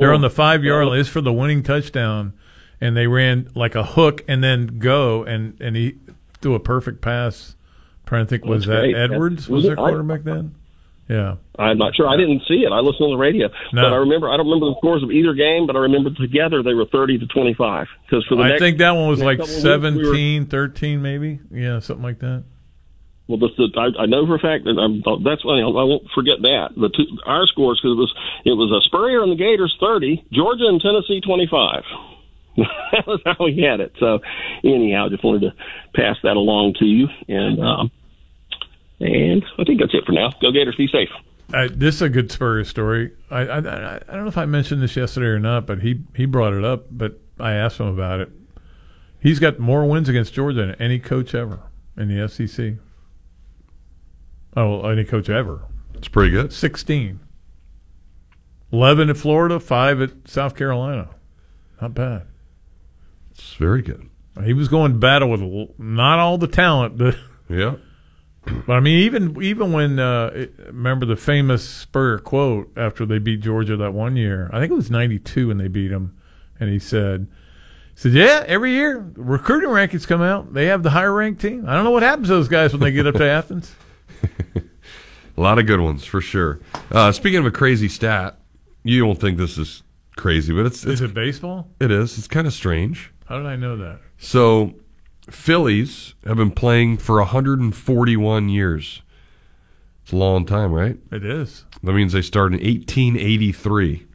They're 0.00 0.12
on 0.14 0.20
the 0.22 0.30
five 0.30 0.64
yard 0.64 0.86
line. 0.88 0.98
It's 0.98 1.08
for 1.08 1.20
the 1.20 1.32
winning 1.32 1.62
touchdown, 1.62 2.32
and 2.80 2.96
they 2.96 3.06
ran 3.06 3.48
like 3.54 3.74
a 3.74 3.84
hook 3.84 4.22
and 4.26 4.42
then 4.42 4.78
go, 4.78 5.22
and 5.24 5.56
and 5.60 5.76
he 5.76 5.96
threw 6.40 6.54
a 6.54 6.60
perfect 6.60 7.00
pass. 7.02 7.54
I'm 8.04 8.08
trying 8.08 8.26
to 8.26 8.30
think, 8.30 8.44
was 8.44 8.64
That's 8.66 8.76
that 8.80 8.80
great. 8.92 8.96
Edwards? 8.96 9.36
That's- 9.46 9.48
Was 9.48 9.64
their 9.64 9.72
I- 9.78 9.88
quarterback 9.90 10.24
then? 10.24 10.54
Yeah. 11.08 11.36
I'm 11.58 11.76
not 11.76 11.96
sure. 11.96 12.06
I 12.08 12.16
didn't 12.16 12.42
see 12.46 12.62
it. 12.64 12.70
I 12.72 12.78
listened 12.78 13.02
on 13.06 13.10
the 13.10 13.16
radio, 13.16 13.48
No. 13.72 13.82
but 13.82 13.92
I 13.92 13.96
remember. 13.96 14.30
I 14.30 14.36
don't 14.36 14.46
remember 14.46 14.66
the 14.66 14.76
scores 14.78 15.02
of 15.02 15.10
either 15.10 15.34
game, 15.34 15.66
but 15.66 15.74
I 15.74 15.80
remember 15.80 16.10
together 16.10 16.62
they 16.62 16.72
were 16.72 16.86
thirty 16.86 17.18
to 17.18 17.26
twenty 17.26 17.52
five. 17.52 17.88
Because 18.08 18.24
for 18.26 18.36
the 18.36 18.42
I 18.44 18.48
next, 18.50 18.60
think 18.60 18.78
that 18.78 18.92
one 18.92 19.08
was 19.08 19.20
like 19.20 19.38
couple 19.38 19.52
of 19.52 19.82
weeks, 19.82 19.96
we 19.96 19.98
were- 19.98 20.04
17, 20.04 20.46
13 20.46 21.02
maybe. 21.02 21.40
Yeah, 21.52 21.80
something 21.80 22.04
like 22.04 22.20
that. 22.20 22.44
Well, 23.30 23.38
the, 23.38 23.46
the, 23.54 23.70
I, 23.78 24.02
I 24.02 24.06
know 24.06 24.26
for 24.26 24.34
a 24.34 24.42
fact 24.42 24.64
that 24.64 24.74
I'm, 24.74 25.06
that's 25.22 25.46
funny. 25.46 25.62
I 25.62 25.70
won't 25.70 26.10
forget 26.10 26.42
that 26.42 26.74
the 26.74 26.90
two, 26.90 27.06
our 27.24 27.46
scores 27.46 27.78
because 27.78 27.94
it 27.94 28.00
was 28.02 28.12
it 28.44 28.54
was 28.58 28.74
a 28.74 28.82
Spurrier 28.82 29.22
and 29.22 29.30
the 29.30 29.38
Gators 29.38 29.76
thirty, 29.78 30.26
Georgia 30.32 30.66
and 30.66 30.80
Tennessee 30.82 31.20
twenty 31.20 31.46
five. 31.46 31.86
that 32.90 33.06
was 33.06 33.22
how 33.24 33.36
we 33.38 33.62
had 33.62 33.78
it. 33.78 33.94
So 34.00 34.18
anyhow, 34.64 35.08
just 35.08 35.22
wanted 35.22 35.46
to 35.46 35.54
pass 35.94 36.16
that 36.24 36.34
along 36.34 36.74
to 36.80 36.84
you, 36.84 37.06
and 37.28 37.62
um, 37.62 37.90
and 38.98 39.44
I 39.56 39.62
think 39.62 39.78
that's 39.78 39.94
it 39.94 40.02
for 40.04 40.10
now. 40.10 40.34
Go 40.42 40.50
Gators, 40.50 40.74
be 40.74 40.90
safe. 40.90 41.14
Uh, 41.54 41.68
this 41.70 41.94
is 41.96 42.02
a 42.02 42.08
good 42.08 42.32
Spurrier 42.32 42.64
story. 42.64 43.12
I, 43.30 43.42
I 43.42 43.58
I 43.58 43.98
don't 44.10 44.22
know 44.22 44.26
if 44.26 44.38
I 44.38 44.46
mentioned 44.46 44.82
this 44.82 44.96
yesterday 44.96 45.26
or 45.26 45.38
not, 45.38 45.68
but 45.68 45.82
he 45.82 46.02
he 46.16 46.26
brought 46.26 46.52
it 46.52 46.64
up. 46.64 46.86
But 46.90 47.20
I 47.38 47.52
asked 47.52 47.78
him 47.78 47.86
about 47.86 48.18
it. 48.18 48.32
He's 49.20 49.38
got 49.38 49.60
more 49.60 49.86
wins 49.86 50.08
against 50.08 50.34
Georgia 50.34 50.66
than 50.66 50.74
any 50.82 50.98
coach 50.98 51.32
ever 51.32 51.60
in 51.96 52.08
the 52.08 52.28
SEC. 52.28 52.74
Oh, 54.56 54.86
any 54.86 55.04
coach 55.04 55.28
ever. 55.28 55.62
It's 55.94 56.08
pretty 56.08 56.30
good. 56.30 56.52
Sixteen. 56.52 57.20
Eleven 58.72 59.10
at 59.10 59.16
Florida, 59.16 59.58
five 59.58 60.00
at 60.00 60.10
South 60.26 60.56
Carolina. 60.56 61.10
Not 61.80 61.94
bad. 61.94 62.26
It's 63.30 63.54
very 63.54 63.82
good. 63.82 64.08
He 64.44 64.52
was 64.52 64.68
going 64.68 64.92
to 64.92 64.98
battle 64.98 65.28
with 65.30 65.78
not 65.78 66.18
all 66.18 66.38
the 66.38 66.46
talent, 66.46 66.96
but 66.96 67.16
Yeah. 67.50 67.74
But 68.66 68.74
I 68.74 68.80
mean, 68.80 68.98
even 69.00 69.42
even 69.42 69.72
when 69.72 69.98
uh, 69.98 70.46
remember 70.66 71.04
the 71.04 71.16
famous 71.16 71.68
Spurrier 71.68 72.18
quote 72.18 72.72
after 72.76 73.04
they 73.04 73.18
beat 73.18 73.40
Georgia 73.40 73.76
that 73.76 73.92
one 73.92 74.16
year, 74.16 74.48
I 74.52 74.60
think 74.60 74.72
it 74.72 74.76
was 74.76 74.90
'92 74.90 75.48
when 75.48 75.58
they 75.58 75.68
beat 75.68 75.88
them, 75.88 76.16
and 76.58 76.70
he 76.70 76.78
said, 76.78 77.28
he 77.94 78.00
"said 78.00 78.12
Yeah, 78.12 78.44
every 78.46 78.72
year 78.72 79.04
recruiting 79.14 79.68
rankings 79.68 80.06
come 80.06 80.22
out, 80.22 80.54
they 80.54 80.66
have 80.66 80.82
the 80.82 80.90
higher 80.90 81.12
ranked 81.12 81.42
team. 81.42 81.64
I 81.66 81.74
don't 81.74 81.84
know 81.84 81.90
what 81.90 82.02
happens 82.02 82.28
to 82.28 82.34
those 82.34 82.48
guys 82.48 82.72
when 82.72 82.80
they 82.80 82.92
get 82.92 83.06
up 83.06 83.16
to 83.16 83.24
Athens." 83.28 83.74
A 85.36 85.40
lot 85.40 85.58
of 85.58 85.66
good 85.66 85.80
ones 85.80 86.04
for 86.04 86.20
sure. 86.20 86.60
Uh, 86.90 87.12
speaking 87.12 87.38
of 87.38 87.46
a 87.46 87.50
crazy 87.50 87.88
stat, 87.88 88.38
you 88.82 89.04
don't 89.04 89.18
think 89.18 89.38
this 89.38 89.56
is 89.56 89.82
crazy, 90.16 90.52
but 90.52 90.66
it's, 90.66 90.84
it's 90.84 90.94
Is 90.94 91.00
it 91.00 91.14
baseball? 91.14 91.68
it 91.80 91.90
is. 91.90 92.18
It's 92.18 92.28
kind 92.28 92.46
of 92.46 92.52
strange. 92.52 93.10
How 93.26 93.38
did 93.38 93.46
I 93.46 93.56
know 93.56 93.76
that? 93.78 94.00
So, 94.18 94.74
Phillies 95.30 96.14
have 96.26 96.36
been 96.36 96.50
playing 96.50 96.98
for 96.98 97.16
141 97.18 98.48
years. 98.48 99.02
It's 100.02 100.12
a 100.12 100.16
long 100.16 100.44
time, 100.44 100.72
right? 100.72 100.98
It 101.12 101.24
is. 101.24 101.64
That 101.82 101.92
means 101.92 102.12
they 102.12 102.22
started 102.22 102.60
in 102.60 102.66
1883. 102.66 104.06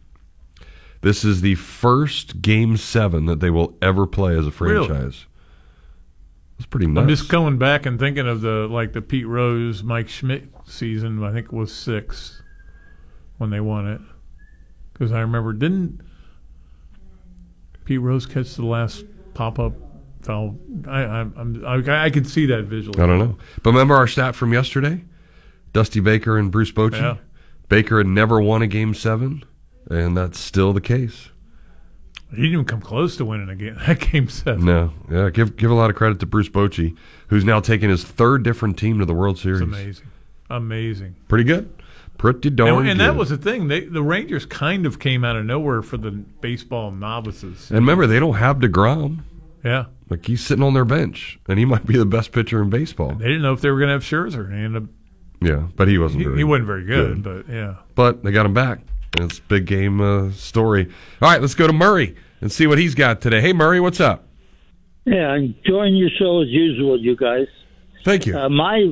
This 1.01 1.23
is 1.23 1.41
the 1.41 1.55
first 1.55 2.41
game 2.41 2.77
seven 2.77 3.25
that 3.27 3.39
they 3.39 3.49
will 3.49 3.77
ever 3.81 4.05
play 4.05 4.37
as 4.37 4.45
a 4.45 4.51
franchise. 4.51 5.25
It's 6.57 6.65
pretty 6.65 6.87
nuts. 6.87 7.03
I'm 7.03 7.09
just 7.09 7.29
going 7.29 7.57
back 7.57 7.85
and 7.85 7.99
thinking 7.99 8.27
of 8.27 8.41
the 8.41 8.67
like 8.69 8.93
the 8.93 9.01
Pete 9.01 9.27
Rose, 9.27 9.83
Mike 9.83 10.07
Schmidt 10.07 10.47
season. 10.65 11.23
I 11.23 11.33
think 11.33 11.47
it 11.47 11.53
was 11.53 11.73
six 11.73 12.41
when 13.37 13.49
they 13.49 13.59
won 13.59 13.87
it. 13.87 14.01
Because 14.93 15.11
I 15.11 15.19
remember 15.19 15.51
didn't 15.51 15.99
Pete 17.83 17.99
Rose 17.99 18.25
catch 18.25 18.55
the 18.55 18.65
last 18.65 19.03
pop 19.33 19.59
up 19.59 19.73
foul? 20.21 20.57
I 20.87 21.01
I 21.01 21.25
I, 21.65 22.05
I 22.05 22.09
could 22.09 22.27
see 22.27 22.45
that 22.45 22.63
visually. 22.63 23.01
I 23.01 23.05
don't 23.05 23.19
know. 23.19 23.37
But 23.61 23.71
remember 23.71 23.95
our 23.95 24.07
stat 24.07 24.35
from 24.35 24.53
yesterday? 24.53 25.03
Dusty 25.73 25.99
Baker 25.99 26.37
and 26.37 26.51
Bruce 26.51 26.71
Bochy? 26.71 26.93
Yeah. 26.93 27.17
Baker 27.67 27.97
had 27.97 28.07
never 28.07 28.39
won 28.39 28.61
a 28.61 28.67
game 28.67 28.93
seven, 28.93 29.43
and 29.89 30.15
that's 30.15 30.39
still 30.39 30.71
the 30.71 30.79
case. 30.79 31.29
He 32.35 32.43
didn't 32.43 32.53
even 32.53 32.65
come 32.65 32.81
close 32.81 33.17
to 33.17 33.25
winning 33.25 33.49
a 33.49 33.55
game. 33.55 33.77
That 33.87 33.99
game 33.99 34.27
seven. 34.29 34.65
No. 34.65 34.93
Yeah, 35.09 35.29
give 35.29 35.55
give 35.57 35.71
a 35.71 35.75
lot 35.75 35.89
of 35.89 35.95
credit 35.95 36.19
to 36.21 36.25
Bruce 36.25 36.49
Bochy, 36.49 36.95
who's 37.27 37.43
now 37.45 37.59
taking 37.59 37.89
his 37.89 38.03
third 38.03 38.43
different 38.43 38.77
team 38.77 38.99
to 38.99 39.05
the 39.05 39.13
World 39.13 39.37
Series. 39.39 39.61
It's 39.61 39.67
amazing, 39.69 40.07
amazing. 40.49 41.15
Pretty 41.27 41.43
good. 41.43 41.71
Pretty 42.17 42.49
darn 42.49 42.69
And, 42.79 42.89
and 42.89 42.99
good. 42.99 43.05
that 43.09 43.15
was 43.17 43.29
the 43.29 43.37
thing. 43.37 43.67
They, 43.67 43.81
the 43.81 44.01
Rangers 44.01 44.45
kind 44.45 44.85
of 44.85 44.99
came 44.99 45.25
out 45.25 45.35
of 45.35 45.45
nowhere 45.45 45.81
for 45.81 45.97
the 45.97 46.11
baseball 46.11 46.91
novices. 46.91 47.69
And 47.69 47.79
remember, 47.79 48.07
they 48.07 48.19
don't 48.19 48.35
have 48.35 48.57
DeGrom. 48.59 49.19
Yeah. 49.65 49.85
Like, 50.09 50.25
he's 50.25 50.45
sitting 50.45 50.63
on 50.63 50.73
their 50.73 50.85
bench, 50.85 51.39
and 51.49 51.59
he 51.59 51.65
might 51.65 51.85
be 51.85 51.97
the 51.97 52.05
best 52.05 52.31
pitcher 52.31 52.61
in 52.61 52.69
baseball. 52.69 53.15
They 53.15 53.25
didn't 53.25 53.41
know 53.41 53.51
if 53.51 53.59
they 53.59 53.69
were 53.69 53.79
going 53.79 53.87
to 53.89 53.93
have 53.93 54.03
Scherzer. 54.03 54.49
He 54.49 54.57
ended 54.63 54.83
up 54.83 54.89
Yeah, 55.41 55.67
but 55.75 55.89
he 55.89 55.97
wasn't 55.97 56.21
He- 56.21 56.25
very 56.25 56.37
he 56.37 56.43
wasn't 56.45 56.67
very 56.67 56.85
good, 56.85 57.21
but 57.21 57.49
yeah. 57.49 57.75
But 57.95 58.23
they 58.23 58.31
got 58.31 58.45
him 58.45 58.53
back. 58.53 58.79
And 59.17 59.29
it's 59.29 59.39
a 59.39 59.43
big 59.43 59.65
game 59.65 59.99
uh, 59.99 60.31
story. 60.31 60.89
All 61.21 61.29
right, 61.29 61.41
let's 61.41 61.55
go 61.55 61.67
to 61.67 61.73
Murray 61.73 62.15
and 62.41 62.51
see 62.51 62.67
what 62.67 62.77
he's 62.77 62.95
got 62.95 63.21
today. 63.21 63.41
Hey, 63.41 63.53
Murray, 63.53 63.79
what's 63.79 63.99
up? 63.99 64.27
Yeah, 65.05 65.27
I'm 65.27 65.55
enjoying 65.65 65.95
your 65.95 66.09
show 66.17 66.41
as 66.41 66.47
usual, 66.49 66.99
you 66.99 67.15
guys. 67.15 67.47
Thank 68.03 68.25
you. 68.25 68.37
Uh, 68.37 68.49
my 68.49 68.87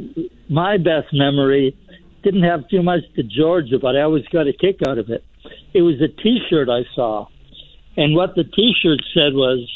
my 0.50 0.78
best 0.78 1.08
memory 1.14 1.76
didn't 2.24 2.44
have 2.44 2.68
too 2.70 2.82
much 2.84 3.02
to 3.16 3.24
Georgia, 3.24 3.78
but 3.80 3.96
I 3.96 4.02
always 4.02 4.26
got 4.28 4.48
a 4.48 4.54
kick 4.54 4.78
out 4.88 4.98
of 4.98 5.10
it. 5.10 5.24
It 5.74 5.82
was 5.82 5.96
a 6.02 6.08
T-shirt 6.08 6.70
I 6.70 6.84
saw, 6.96 7.28
and 7.98 8.16
what 8.16 8.36
the 8.36 8.44
T-shirt 8.44 9.02
said 9.14 9.34
was, 9.34 9.68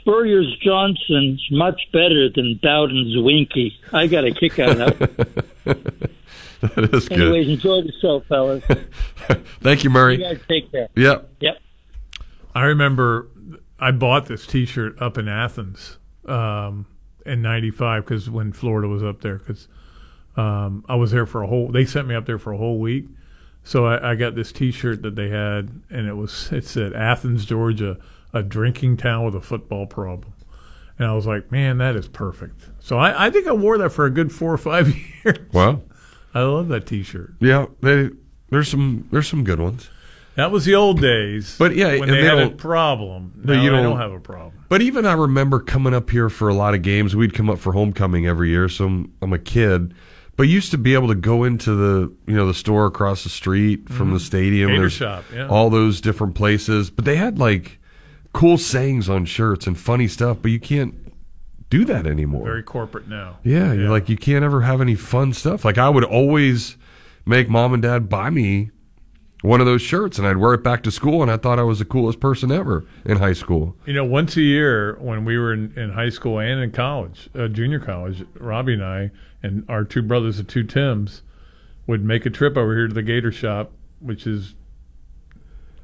"Spurrier's 0.00 0.56
Johnson's 0.62 1.46
much 1.50 1.80
better 1.92 2.28
than 2.34 2.58
Bowden's 2.62 3.14
Winky." 3.16 3.74
I 3.92 4.06
got 4.06 4.24
a 4.24 4.32
kick 4.32 4.58
out 4.58 4.80
of 4.80 4.98
that. 4.98 5.44
that 6.60 6.94
is 6.94 7.10
Anyways, 7.10 7.46
good. 7.46 7.52
enjoy 7.52 7.82
the 7.82 7.92
show, 8.00 8.20
fellas. 8.28 8.64
Thank 9.60 9.84
you, 9.84 9.90
Murray. 9.90 10.16
You 10.16 10.34
guys 10.34 10.40
take 10.48 10.70
care. 10.72 10.88
Yep. 10.96 11.30
Yep. 11.40 11.58
I 12.54 12.62
remember 12.62 13.28
I 13.78 13.90
bought 13.90 14.26
this 14.26 14.46
T-shirt 14.46 15.00
up 15.00 15.18
in 15.18 15.28
Athens 15.28 15.98
um, 16.26 16.86
in 17.26 17.42
'95 17.42 18.04
because 18.04 18.30
when 18.30 18.52
Florida 18.52 18.88
was 18.88 19.02
up 19.02 19.20
there, 19.20 19.38
because 19.38 19.68
um, 20.36 20.84
I 20.88 20.94
was 20.94 21.10
there 21.10 21.26
for 21.26 21.42
a 21.42 21.46
whole. 21.46 21.68
They 21.68 21.84
sent 21.84 22.06
me 22.06 22.14
up 22.14 22.26
there 22.26 22.38
for 22.38 22.52
a 22.52 22.56
whole 22.56 22.78
week, 22.78 23.06
so 23.62 23.86
I, 23.86 24.12
I 24.12 24.14
got 24.14 24.34
this 24.34 24.52
T-shirt 24.52 25.02
that 25.02 25.16
they 25.16 25.28
had, 25.28 25.82
and 25.90 26.06
it 26.06 26.14
was 26.14 26.50
it 26.52 26.64
said 26.64 26.92
Athens, 26.92 27.44
Georgia, 27.44 27.98
a 28.32 28.42
drinking 28.42 28.96
town 28.98 29.24
with 29.24 29.34
a 29.34 29.40
football 29.40 29.86
problem, 29.86 30.32
and 30.98 31.08
I 31.08 31.14
was 31.14 31.26
like, 31.26 31.50
man, 31.50 31.78
that 31.78 31.96
is 31.96 32.08
perfect. 32.08 32.68
So 32.78 32.98
I, 32.98 33.26
I 33.26 33.30
think 33.30 33.46
I 33.46 33.52
wore 33.52 33.78
that 33.78 33.90
for 33.90 34.06
a 34.06 34.10
good 34.10 34.32
four 34.32 34.52
or 34.52 34.58
five 34.58 34.94
years. 35.24 35.38
Wow. 35.52 35.82
I 36.34 36.42
love 36.42 36.68
that 36.68 36.86
T-shirt. 36.86 37.34
Yeah, 37.40 37.66
they, 37.80 38.10
there's 38.50 38.68
some 38.68 39.08
there's 39.10 39.28
some 39.28 39.44
good 39.44 39.60
ones. 39.60 39.88
That 40.36 40.50
was 40.50 40.64
the 40.64 40.74
old 40.74 41.00
days. 41.00 41.56
But 41.58 41.76
yeah, 41.76 41.98
when 41.98 42.08
they, 42.08 42.22
they 42.22 42.24
had 42.24 42.38
a 42.38 42.50
problem. 42.50 43.40
Now 43.44 43.60
you 43.62 43.70
don't- 43.70 43.82
don't 43.84 43.98
have 43.98 44.12
a 44.12 44.20
problem. 44.20 44.52
But 44.68 44.82
even 44.82 45.06
I 45.06 45.12
remember 45.12 45.60
coming 45.60 45.94
up 45.94 46.10
here 46.10 46.28
for 46.28 46.48
a 46.48 46.54
lot 46.54 46.74
of 46.74 46.82
games. 46.82 47.14
We'd 47.14 47.34
come 47.34 47.48
up 47.48 47.58
for 47.58 47.72
homecoming 47.72 48.26
every 48.26 48.48
year, 48.50 48.68
so 48.68 48.86
I'm, 48.86 49.12
I'm 49.22 49.32
a 49.32 49.38
kid. 49.38 49.94
But 50.36 50.44
used 50.48 50.72
to 50.72 50.78
be 50.78 50.94
able 50.94 51.06
to 51.08 51.14
go 51.14 51.44
into 51.44 51.74
the 51.76 52.12
you 52.26 52.34
know 52.34 52.46
the 52.46 52.54
store 52.54 52.86
across 52.86 53.22
the 53.22 53.28
street 53.28 53.88
from 53.88 54.10
the 54.10 54.16
Mhm. 54.18 54.22
stadium. 54.26 54.70
Gator 54.70 54.90
shop, 54.90 55.24
yeah. 55.32 55.46
all 55.46 55.70
those 55.70 56.00
different 56.00 56.34
places. 56.34 56.90
But 56.90 57.04
they 57.04 57.14
had 57.16 57.38
like 57.38 57.78
cool 58.32 58.58
sayings 58.58 59.08
on 59.08 59.26
shirts 59.26 59.68
and 59.68 59.78
funny 59.78 60.08
stuff. 60.08 60.38
But 60.42 60.50
you 60.50 60.58
can't 60.58 60.94
do 61.70 61.84
that 61.84 62.04
anymore. 62.06 62.44
Very 62.46 62.64
corporate 62.64 63.06
now. 63.06 63.38
Yeah, 63.44 63.72
you 63.74 63.88
like 63.88 64.08
you 64.08 64.16
can't 64.16 64.44
ever 64.44 64.62
have 64.62 64.80
any 64.80 64.96
fun 64.96 65.32
stuff. 65.32 65.64
Like 65.64 65.78
I 65.78 65.88
would 65.88 66.04
always 66.04 66.76
make 67.24 67.48
mom 67.48 67.72
and 67.72 67.82
dad 67.82 68.08
buy 68.08 68.30
me 68.30 68.70
one 69.44 69.60
of 69.60 69.66
those 69.66 69.82
shirts, 69.82 70.18
and 70.18 70.26
I'd 70.26 70.38
wear 70.38 70.54
it 70.54 70.64
back 70.64 70.82
to 70.84 70.90
school, 70.90 71.20
and 71.20 71.30
I 71.30 71.36
thought 71.36 71.58
I 71.58 71.64
was 71.64 71.78
the 71.78 71.84
coolest 71.84 72.18
person 72.18 72.50
ever 72.50 72.86
in 73.04 73.18
high 73.18 73.34
school. 73.34 73.76
You 73.84 73.92
know, 73.92 74.04
once 74.04 74.38
a 74.38 74.40
year 74.40 74.96
when 75.00 75.26
we 75.26 75.36
were 75.36 75.52
in, 75.52 75.70
in 75.76 75.90
high 75.92 76.08
school 76.08 76.38
and 76.38 76.62
in 76.62 76.70
college, 76.72 77.28
uh, 77.38 77.48
junior 77.48 77.78
college, 77.78 78.24
Robbie 78.40 78.72
and 78.72 78.82
I 78.82 79.10
and 79.42 79.66
our 79.68 79.84
two 79.84 80.00
brothers, 80.00 80.38
the 80.38 80.44
two 80.44 80.64
Tims, 80.64 81.20
would 81.86 82.02
make 82.02 82.24
a 82.24 82.30
trip 82.30 82.56
over 82.56 82.74
here 82.74 82.88
to 82.88 82.94
the 82.94 83.02
Gator 83.02 83.30
Shop, 83.30 83.70
which 84.00 84.26
is, 84.26 84.54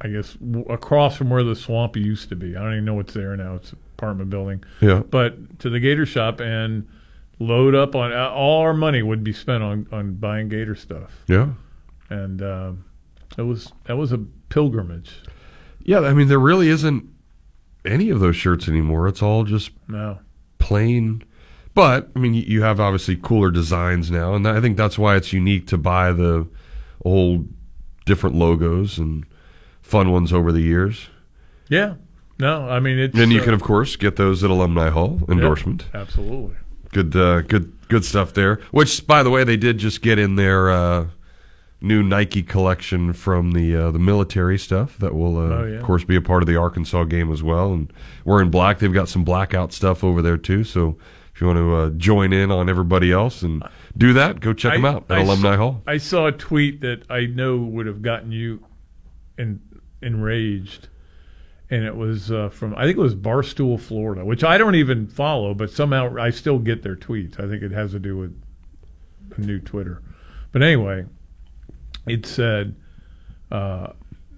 I 0.01 0.09
guess, 0.09 0.33
w- 0.35 0.65
across 0.71 1.19
from 1.19 1.29
where 1.29 1.45
the 1.45 1.55
Swampy 1.55 2.01
used 2.01 2.31
to 2.31 2.37
be. 2.37 2.57
I 2.57 2.61
don't 2.61 2.73
even 2.73 2.87
know 2.87 2.95
what's 2.95 3.13
there 3.13 3.37
now. 3.37 3.57
It's 3.57 3.73
an 3.73 3.79
apartment 3.99 4.31
building. 4.31 4.65
Yeah. 4.81 5.01
But 5.01 5.59
to 5.59 5.69
the 5.69 5.81
Gator 5.81 6.07
Shop 6.07 6.41
and 6.41 6.89
load 7.39 7.75
up 7.75 7.95
on 7.95 8.11
all 8.15 8.63
our 8.63 8.73
money 8.73 9.03
would 9.03 9.23
be 9.23 9.35
spent 9.35 9.63
on 9.63 9.87
on 9.93 10.15
buying 10.15 10.49
Gator 10.49 10.75
stuff. 10.75 11.25
Yeah. 11.27 11.51
And 12.09 12.41
um, 12.41 12.85
it 13.39 13.43
was 13.43 13.73
that 13.85 13.97
was 13.97 14.13
a 14.13 14.19
pilgrimage. 14.49 15.21
Yeah, 15.83 16.01
I 16.01 16.13
mean, 16.15 16.29
there 16.29 16.39
really 16.39 16.69
isn't 16.69 17.09
any 17.85 18.11
of 18.11 18.21
those 18.21 18.37
shirts 18.37 18.69
anymore. 18.69 19.09
It's 19.09 19.23
all 19.23 19.45
just 19.45 19.71
No. 19.89 20.19
plain. 20.59 21.23
But 21.75 22.11
I 22.15 22.19
mean, 22.19 22.35
you- 22.35 22.63
have 22.63 22.81
obviously 22.81 23.17
cooler 23.17 23.51
designs 23.51 24.11
now, 24.11 24.35
and 24.35 24.47
I 24.47 24.61
think 24.61 24.77
that's 24.77 24.99
why 24.99 25.17
it's 25.17 25.33
unique 25.33 25.67
to 25.69 25.79
buy 25.79 26.13
the 26.13 26.47
old 27.05 27.49
different 28.07 28.37
logos 28.37 28.99
and 28.99 29.25
fun 29.81 30.11
ones 30.11 30.33
over 30.33 30.53
the 30.53 30.61
years. 30.61 31.09
Yeah. 31.69 31.95
No, 32.39 32.69
I 32.69 32.81
mean 32.81 32.99
it's. 32.99 33.17
Then 33.17 33.31
you 33.31 33.41
uh, 33.41 33.45
can, 33.45 33.55
of 33.55 33.63
course, 33.63 33.97
get 33.97 34.17
those 34.17 34.43
at 34.43 34.51
Alumni 34.51 34.89
Hall 34.91 35.21
endorsement. 35.29 35.87
yeah, 35.95 36.01
absolutely. 36.01 36.57
Good, 36.93 37.15
uh, 37.15 37.43
good, 37.43 37.73
good 37.89 38.05
stuff 38.05 38.33
there. 38.35 38.59
Which, 38.73 39.07
by 39.07 39.23
the 39.23 39.31
way, 39.31 39.45
they 39.45 39.57
did 39.57 39.79
just 39.79 40.03
get 40.03 40.19
in 40.19 40.35
their 40.37 40.71
uh, 40.71 41.07
new 41.81 42.03
Nike 42.03 42.43
collection 42.43 43.13
from 43.13 43.53
the 43.53 43.75
uh, 43.75 43.91
the 43.91 43.99
military 43.99 44.59
stuff 44.59 44.99
that 44.99 45.15
will, 45.15 45.39
uh, 45.39 45.41
Oh, 45.61 45.65
yeah. 45.65 45.77
of 45.79 45.83
course, 45.85 46.05
be 46.05 46.17
a 46.17 46.21
part 46.21 46.43
of 46.43 46.47
the 46.47 46.57
Arkansas 46.57 47.05
game 47.05 47.33
as 47.33 47.43
well. 47.43 47.73
And 47.73 47.93
we're 48.25 48.43
in 48.43 48.51
black. 48.51 48.79
They've 48.79 48.93
got 48.93 49.09
some 49.09 49.25
blackout 49.25 49.73
stuff 49.73 50.05
over 50.05 50.21
there 50.23 50.37
too. 50.37 50.63
So 50.65 50.99
if 51.35 51.41
you 51.41 51.47
want 51.47 51.57
to 51.59 51.75
uh, 51.75 51.91
join 51.91 52.33
in 52.33 52.51
on 52.51 52.69
everybody 52.69 53.11
else 53.13 53.43
and 53.43 53.63
do 53.97 54.13
that, 54.13 54.41
go 54.41 54.53
check 54.53 54.75
them 54.75 54.85
out 54.85 55.05
at 55.11 55.19
I 55.19 55.21
Alumni 55.23 55.53
saw, 55.53 55.57
Hall. 55.57 55.83
I 55.87 55.97
saw 55.97 56.27
a 56.27 56.33
tweet 56.33 56.81
that 56.83 57.05
I 57.11 57.27
know 57.27 57.57
would 57.57 57.87
have 57.87 58.03
gotten 58.03 58.31
you 58.31 58.63
en- 59.39 59.61
enraged, 60.03 60.89
and 61.71 61.85
it 61.85 61.97
was 61.97 62.31
uh, 62.31 62.51
from 62.51 62.75
I 62.75 62.85
think 62.85 62.99
it 62.99 63.01
was 63.01 63.15
Barstool, 63.15 63.81
Florida, 63.81 64.25
which 64.25 64.45
I 64.45 64.59
don't 64.59 64.75
even 64.75 65.07
follow, 65.07 65.55
but 65.55 65.71
somehow 65.71 66.17
I 66.19 66.29
still 66.31 66.59
get 66.59 66.83
their 66.83 66.97
tweets. 66.97 67.41
I 67.41 67.49
think 67.49 67.63
it 67.63 67.73
has 67.73 67.93
to 67.93 67.99
do 67.99 68.19
with 68.19 68.39
a 69.37 69.41
new 69.41 69.59
Twitter. 69.61 70.03
But 70.53 70.63
anyway, 70.63 71.07
it 72.07 72.27
said 72.27 72.75
uh, 73.51 73.93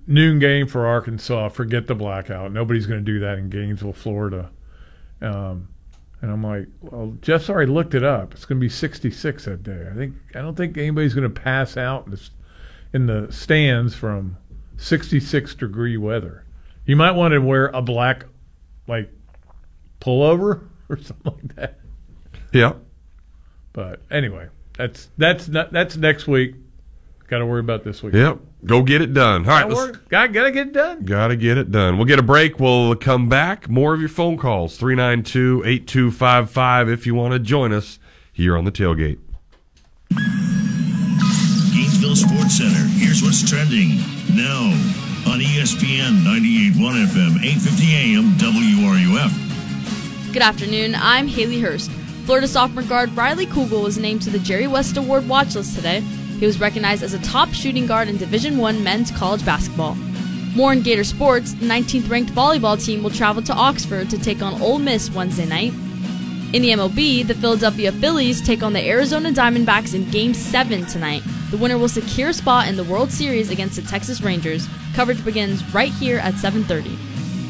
noon 0.06 0.38
game 0.38 0.66
for 0.66 0.86
Arkansas. 0.86 1.50
Forget 1.50 1.86
the 1.86 1.94
blackout. 1.94 2.52
Nobody's 2.52 2.86
going 2.86 3.04
to 3.04 3.12
do 3.12 3.20
that 3.20 3.38
in 3.38 3.50
Gainesville, 3.50 3.92
Florida. 3.92 4.50
Um, 5.20 5.68
and 6.20 6.30
I'm 6.30 6.42
like, 6.42 6.68
well, 6.80 7.16
Jeff's 7.20 7.50
already 7.50 7.70
looked 7.70 7.94
it 7.94 8.04
up. 8.04 8.32
It's 8.32 8.44
going 8.44 8.60
to 8.60 8.64
be 8.64 8.68
66 8.68 9.44
that 9.44 9.62
day. 9.62 9.88
I 9.90 9.94
think 9.94 10.14
I 10.34 10.40
don't 10.40 10.56
think 10.56 10.76
anybody's 10.78 11.14
going 11.14 11.32
to 11.32 11.40
pass 11.40 11.76
out 11.76 12.06
in 12.06 12.12
the, 12.12 12.30
in 12.92 13.06
the 13.06 13.32
stands 13.32 13.94
from 13.94 14.36
66 14.76 15.54
degree 15.56 15.96
weather. 15.96 16.44
You 16.86 16.96
might 16.96 17.12
want 17.12 17.32
to 17.32 17.38
wear 17.40 17.66
a 17.68 17.82
black, 17.82 18.26
like, 18.86 19.10
pullover 20.00 20.68
or 20.88 20.98
something 20.98 21.32
like 21.32 21.56
that. 21.56 21.78
Yeah. 22.52 22.74
But 23.72 24.02
anyway, 24.10 24.48
that's 24.76 25.08
that's 25.16 25.48
not, 25.48 25.72
that's 25.72 25.96
next 25.96 26.28
week. 26.28 26.56
Got 27.32 27.38
to 27.38 27.46
worry 27.46 27.60
about 27.60 27.82
this 27.82 28.02
week. 28.02 28.12
Yep. 28.12 28.40
Go 28.66 28.82
get 28.82 29.00
it 29.00 29.14
done. 29.14 29.48
All 29.48 29.56
right. 29.56 29.62
Gotta, 29.66 29.74
let's- 29.74 29.96
gotta, 30.10 30.28
gotta 30.28 30.50
get 30.50 30.66
it 30.66 30.72
done. 30.74 31.02
Got 31.06 31.28
to 31.28 31.36
get 31.36 31.56
it 31.56 31.70
done. 31.72 31.96
We'll 31.96 32.04
get 32.04 32.18
a 32.18 32.22
break. 32.22 32.60
We'll 32.60 32.94
come 32.94 33.30
back. 33.30 33.70
More 33.70 33.94
of 33.94 34.00
your 34.00 34.10
phone 34.10 34.36
calls 34.36 34.76
392 34.76 35.62
8255 35.64 36.90
if 36.90 37.06
you 37.06 37.14
want 37.14 37.32
to 37.32 37.38
join 37.38 37.72
us 37.72 37.98
here 38.34 38.54
on 38.54 38.66
the 38.66 38.70
tailgate. 38.70 39.18
Gainesville 41.72 42.16
Sports 42.16 42.58
Center. 42.58 42.86
Here's 43.00 43.22
what's 43.22 43.48
trending 43.48 43.96
now 44.36 44.64
on 45.32 45.40
ESPN 45.40 46.20
98.1 46.22 47.06
FM, 47.06 47.38
8:50 47.38 47.92
AM, 47.94 48.32
WRUF. 48.36 50.32
Good 50.34 50.42
afternoon. 50.42 50.94
I'm 50.96 51.28
Haley 51.28 51.60
Hurst. 51.62 51.90
Florida 52.26 52.46
sophomore 52.46 52.82
guard 52.84 53.16
Riley 53.16 53.46
Kugel 53.46 53.82
was 53.82 53.96
named 53.96 54.20
to 54.20 54.28
the 54.30 54.38
Jerry 54.38 54.66
West 54.66 54.98
Award 54.98 55.26
watch 55.26 55.54
list 55.54 55.74
today. 55.76 56.04
He 56.38 56.46
was 56.46 56.60
recognized 56.60 57.02
as 57.02 57.14
a 57.14 57.22
top 57.22 57.50
shooting 57.50 57.86
guard 57.86 58.08
in 58.08 58.16
Division 58.16 58.58
One 58.58 58.82
men's 58.82 59.10
college 59.10 59.44
basketball. 59.44 59.94
More 60.54 60.72
in 60.72 60.82
Gator 60.82 61.04
sports, 61.04 61.54
the 61.54 61.66
19th 61.66 62.10
ranked 62.10 62.32
volleyball 62.32 62.82
team 62.82 63.02
will 63.02 63.10
travel 63.10 63.42
to 63.42 63.54
Oxford 63.54 64.10
to 64.10 64.18
take 64.18 64.42
on 64.42 64.60
Ole 64.60 64.78
Miss 64.78 65.10
Wednesday 65.10 65.46
night. 65.46 65.72
In 66.52 66.60
the 66.60 66.70
MLB, 66.70 67.26
the 67.26 67.34
Philadelphia 67.34 67.90
Phillies 67.90 68.42
take 68.42 68.62
on 68.62 68.74
the 68.74 68.86
Arizona 68.86 69.30
Diamondbacks 69.32 69.94
in 69.94 70.10
Game 70.10 70.34
7 70.34 70.84
tonight. 70.84 71.22
The 71.50 71.56
winner 71.56 71.78
will 71.78 71.88
secure 71.88 72.28
a 72.28 72.34
spot 72.34 72.68
in 72.68 72.76
the 72.76 72.84
World 72.84 73.10
Series 73.10 73.48
against 73.48 73.76
the 73.76 73.82
Texas 73.82 74.20
Rangers. 74.20 74.68
Coverage 74.94 75.24
begins 75.24 75.64
right 75.72 75.92
here 75.92 76.18
at 76.18 76.34
7:30. 76.34 76.98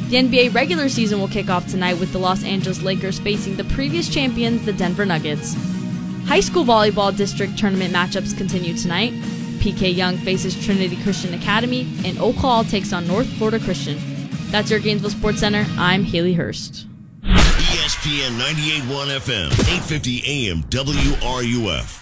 The 0.09 0.19
NBA 0.19 0.55
regular 0.55 0.89
season 0.89 1.19
will 1.19 1.27
kick 1.27 1.51
off 1.51 1.67
tonight 1.67 1.99
with 1.99 2.13
the 2.13 2.19
Los 2.19 2.45
Angeles 2.45 2.83
Lakers 2.83 3.19
facing 3.19 3.57
the 3.57 3.65
previous 3.65 4.09
champions, 4.09 4.65
the 4.65 4.73
Denver 4.73 5.07
Nuggets. 5.07 5.57
High 6.27 6.41
school 6.41 6.65
volleyball 6.65 7.15
district 7.15 7.59
tournament 7.59 7.93
matchups 7.95 8.37
continue 8.37 8.75
tonight. 8.75 9.13
P.K. 9.61 9.91
Yonge 9.91 10.19
faces 10.21 10.65
Trinity 10.65 11.01
Christian 11.03 11.35
Academy, 11.35 11.87
and 12.05 12.19
Oak 12.19 12.37
Hall 12.37 12.65
takes 12.65 12.93
on 12.93 13.07
North 13.07 13.29
Florida 13.35 13.59
Christian. 13.61 13.99
That's 14.51 14.71
your 14.71 14.81
Gainesville 14.81 15.11
Sports 15.11 15.41
Center. 15.41 15.65
I'm 15.79 16.05
Haley 16.05 16.33
Hurst. 16.33 16.87
ESPN 17.23 18.39
98.1 18.39 19.17
FM, 19.21 19.51
8:50 19.51 20.23
AM, 20.27 20.63
WRUF. 20.65 22.02